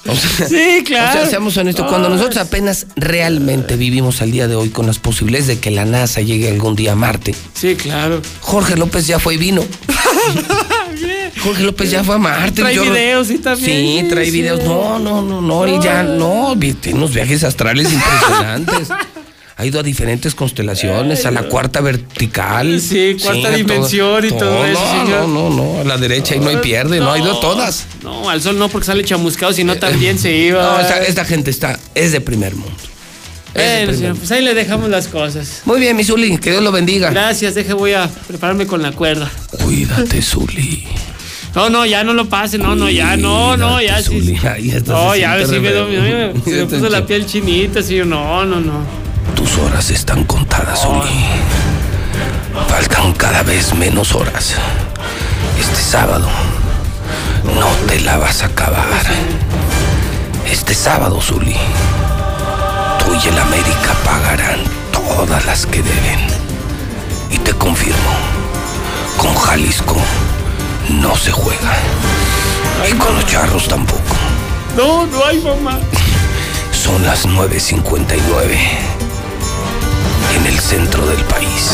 [0.07, 1.09] O sea, Sí, claro.
[1.19, 4.97] O sea, seamos honestos, cuando nosotros apenas realmente vivimos al día de hoy con las
[4.97, 8.19] posibilidades de que la NASA llegue algún día a Marte, Sí, claro.
[8.41, 9.63] Jorge López ya fue y vino.
[11.43, 12.61] Jorge López ya fue a Marte.
[12.61, 14.03] Trae Yo- videos, sí, también.
[14.05, 14.31] Sí, trae Sí.
[14.31, 14.63] videos.
[14.63, 16.55] No, no, no, no, él ya no.
[16.81, 18.89] Tiene unos viajes astrales impresionantes.
[19.57, 22.79] Ha ido a diferentes constelaciones, a la cuarta vertical.
[22.79, 25.27] Sí, cuarta a dimensión y todo eso, no, señor.
[25.27, 27.85] No, no, no, a la derecha y no hay pierde, no, ha ido a todas.
[28.01, 30.61] No, al sol no porque sale chamuscado, sino también se iba.
[30.63, 32.71] No, esta, esta gente está, es de primer mundo.
[33.51, 34.15] Primer señor, mundo.
[34.19, 35.63] pues ahí le dejamos las cosas.
[35.65, 37.09] Muy bien, mi Zuli, que Dios lo bendiga.
[37.09, 39.29] Gracias, deje, voy a prepararme con la cuerda.
[39.65, 40.87] Cuídate, Zuli.
[41.55, 44.37] No, no, ya no lo pase, no, no, ya, no, no, ya sí.
[44.85, 45.71] No, ya sí me,
[46.45, 48.83] me- puso la piel chinita, sí, no, no, no.
[49.35, 51.25] Tus horas están contadas, Zuli.
[52.67, 54.55] Faltan cada vez menos horas.
[55.59, 56.27] Este sábado
[57.59, 58.85] no te la vas a acabar.
[60.49, 61.55] Este sábado, Zuli,
[63.09, 64.59] México y el América pagarán
[64.91, 66.19] todas las que deben.
[67.31, 68.11] Y te confirmo,
[69.17, 69.95] con Jalisco
[70.89, 71.77] no se juega.
[72.89, 74.15] Y con los charros tampoco.
[74.75, 75.79] No, no hay mamá.
[76.71, 78.57] Son las 9.59
[80.35, 81.71] en el centro del país.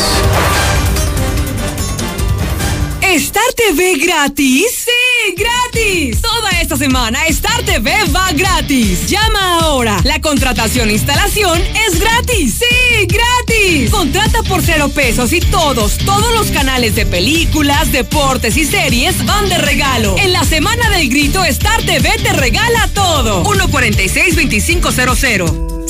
[3.02, 4.84] ¿Star TV gratis?
[4.84, 4.90] ¡Sí,
[5.34, 6.20] gratis!
[6.20, 9.06] Toda esta semana Star TV va gratis.
[9.06, 9.96] Llama ahora.
[10.04, 12.56] La contratación e instalación es gratis.
[12.58, 13.90] ¡Sí, gratis!
[13.90, 19.48] Contrata por cero pesos y todos, todos los canales de películas, deportes y series van
[19.48, 20.16] de regalo.
[20.18, 23.44] En la semana del grito, Star TV te regala todo.
[23.44, 25.75] 146-2500.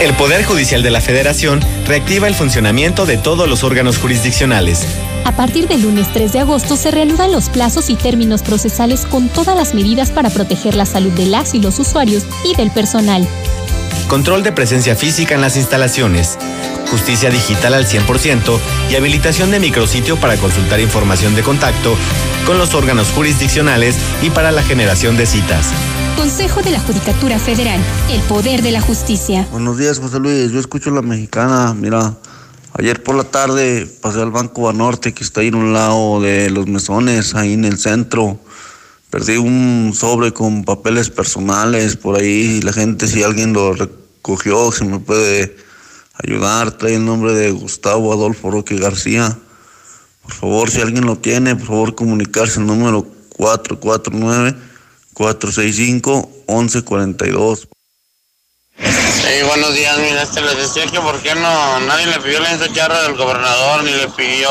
[0.00, 4.86] El Poder Judicial de la Federación reactiva el funcionamiento de todos los órganos jurisdiccionales.
[5.26, 9.28] A partir del lunes 3 de agosto se reanudan los plazos y términos procesales con
[9.28, 13.28] todas las medidas para proteger la salud de las y los usuarios y del personal.
[14.08, 16.38] Control de presencia física en las instalaciones.
[16.90, 18.58] Justicia digital al 100%
[18.90, 21.94] y habilitación de micrositio para consultar información de contacto
[22.46, 25.66] con los órganos jurisdiccionales y para la generación de citas.
[26.20, 29.48] Consejo de la Judicatura Federal, el poder de la justicia.
[29.52, 30.52] Buenos días, José Luis.
[30.52, 31.72] Yo escucho la mexicana.
[31.72, 32.14] Mira,
[32.74, 36.50] ayer por la tarde pasé al Banco Banorte, que está ahí en un lado de
[36.50, 38.38] los mesones, ahí en el centro.
[39.08, 42.60] Perdí un sobre con papeles personales por ahí.
[42.60, 45.56] La gente, si alguien lo recogió, si me puede
[46.22, 49.38] ayudar, trae el nombre de Gustavo Adolfo Roque García.
[50.20, 53.06] Por favor, si alguien lo tiene, por favor comunicarse al número
[55.14, 57.68] 449-465-1142.
[58.78, 62.72] Sí, buenos días, mira, este les decía que por qué no, nadie le pidió la
[62.72, 64.48] charra del gobernador, ni le pidió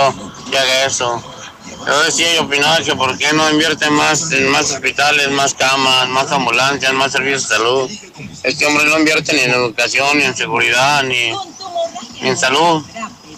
[0.49, 1.21] que haga eso.
[1.85, 6.07] Yo decía y opinaba que por qué no invierte más en más hospitales, más camas,
[6.09, 7.91] más ambulancias, más servicios de salud.
[8.43, 11.33] Este hombre no invierte ni en educación, ni en seguridad, ni
[12.21, 12.83] en salud.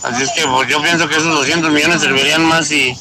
[0.04, 2.96] Así es que pues, yo pienso que esos 200 millones servirían más si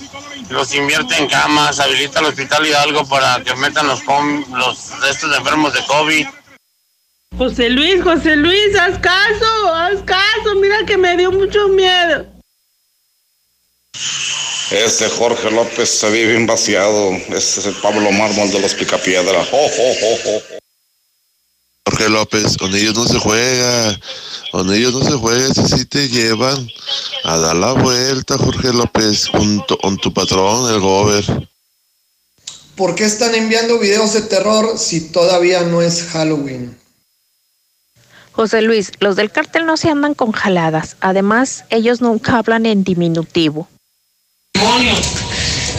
[0.51, 5.35] los invierte en camas, habilita el hospital Hidalgo para que metan los, com- los estos
[5.37, 6.27] enfermos de COVID.
[7.39, 12.27] José Luis, José Luis, haz caso, haz caso, mira que me dio mucho miedo.
[14.71, 17.13] Ese Jorge López se vive bien vaciado.
[17.29, 19.45] Ese es el Pablo Mármol de los Picapiedra.
[19.51, 20.60] Jo.
[22.01, 24.01] Jorge López, con ellos no se juega,
[24.53, 26.67] con ellos no se juega, si sí te llevan
[27.25, 31.25] a dar la vuelta, Jorge López, con tu, con tu patrón, el gober.
[32.75, 36.75] ¿Por qué están enviando videos de terror si todavía no es Halloween?
[38.33, 40.97] José Luis, los del cártel no se andan con jaladas.
[41.01, 43.69] Además, ellos nunca hablan en diminutivo.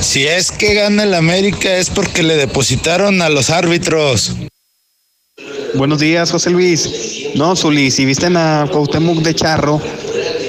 [0.02, 4.36] Si es que gana el América es porque le depositaron a los árbitros.
[5.74, 7.30] Buenos días, José Luis.
[7.36, 9.82] No, Zuli, si visten a Cuauhtémoc de charro,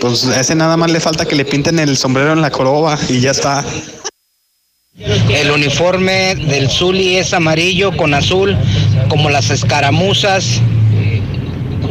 [0.00, 2.98] pues a ese nada más le falta que le pinten el sombrero en la coroba
[3.08, 3.64] y ya está.
[5.30, 8.56] El uniforme del Zuli es amarillo con azul,
[9.08, 10.60] como las escaramuzas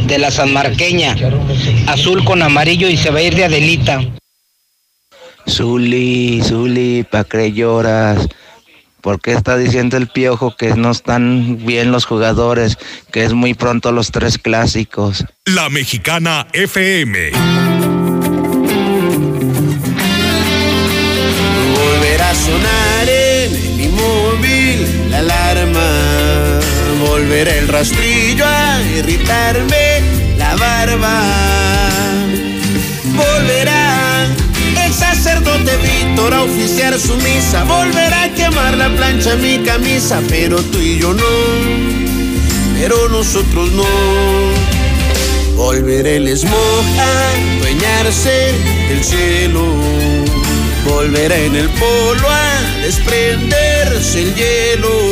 [0.07, 1.15] de la Sanmarqueña.
[1.87, 4.01] Azul con amarillo y se va a ir de Adelita.
[5.49, 8.27] Zuli, Zuli, ¿pa' qué lloras?
[9.01, 12.77] ¿Por qué está diciendo el piojo que no están bien los jugadores,
[13.11, 15.25] que es muy pronto los tres clásicos?
[15.45, 17.31] La Mexicana FM.
[21.75, 26.59] Volverá a sonar en el inmóvil la alarma.
[26.99, 30.01] Volverá el rastrillo a irritarme
[30.37, 31.23] la barba.
[33.15, 33.80] Volverá
[35.61, 37.63] sacerdote Víctor a oficiar su misa.
[37.63, 41.23] Volverá a quemar la plancha mi camisa, pero tú y yo no.
[42.79, 43.83] Pero nosotros no.
[45.55, 48.53] Volverá el smog a dueñarse
[48.89, 49.61] del cielo.
[50.85, 55.10] Volverá en el polo a desprenderse el hielo.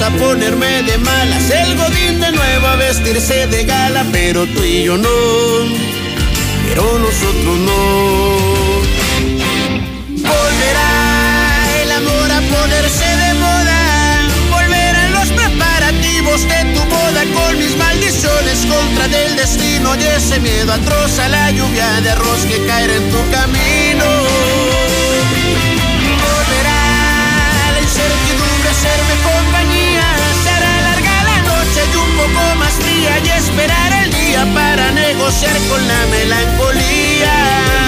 [0.00, 1.50] A ponerme de malas.
[1.50, 5.08] El godín de nuevo a vestirse de gala, pero tú y yo no.
[6.66, 8.80] Pero nosotros no.
[10.28, 13.80] Volverá el amor a ponerse de moda.
[14.50, 20.72] Volverán los preparativos de tu boda con mis maldiciones contra del destino y ese miedo
[20.72, 24.23] atroz a la lluvia de arroz que caerá en tu camino.
[33.54, 37.83] Esperar el día para negociar con la melancolía.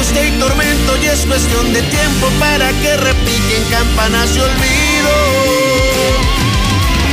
[0.00, 0.96] Angustia y tormento.
[1.02, 5.12] Y es cuestión de tiempo para que repiquen campanas y olvido.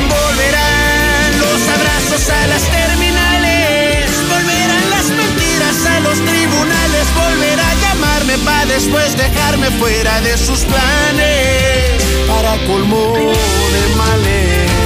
[0.10, 4.10] Volverán los abrazos a las terminales.
[4.30, 7.08] Volverán las mentiras a los tribunales.
[7.16, 12.04] Volverá a llamarme para después dejarme fuera de sus planes.
[12.28, 14.77] Para colmo de males.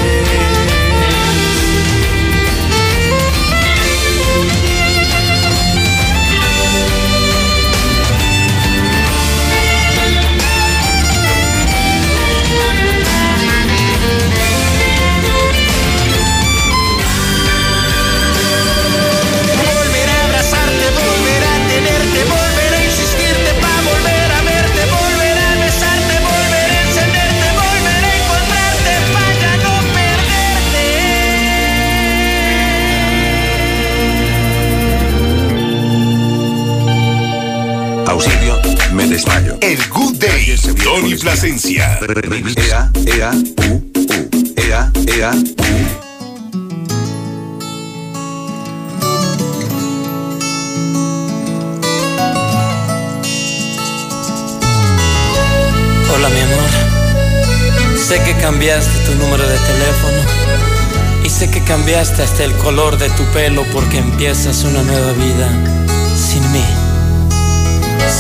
[38.12, 38.60] Auxilio,
[38.92, 39.58] me desmayo.
[39.62, 40.58] El Good Day.
[40.84, 41.98] Tony Plasencia.
[42.58, 44.30] Ea, ea, u, u.
[44.58, 45.42] Ea, ea, u.
[56.14, 56.70] Hola mi amor,
[57.98, 60.22] sé que cambiaste tu número de teléfono
[61.24, 65.50] y sé que cambiaste hasta el color de tu pelo porque empiezas una nueva vida
[66.18, 66.81] sin mí.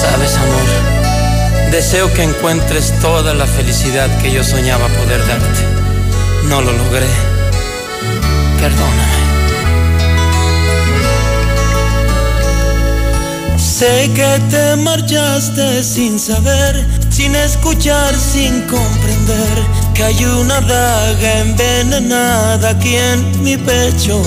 [0.01, 5.61] Sabes amor, deseo que encuentres toda la felicidad que yo soñaba poder darte.
[6.49, 7.05] No lo logré.
[8.59, 9.11] Perdóname.
[13.57, 19.55] Sé que te marchaste sin saber, sin escuchar, sin comprender
[19.93, 24.19] que hay una daga envenenada aquí en mi pecho.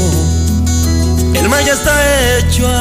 [1.35, 2.75] El mal ya está hecho.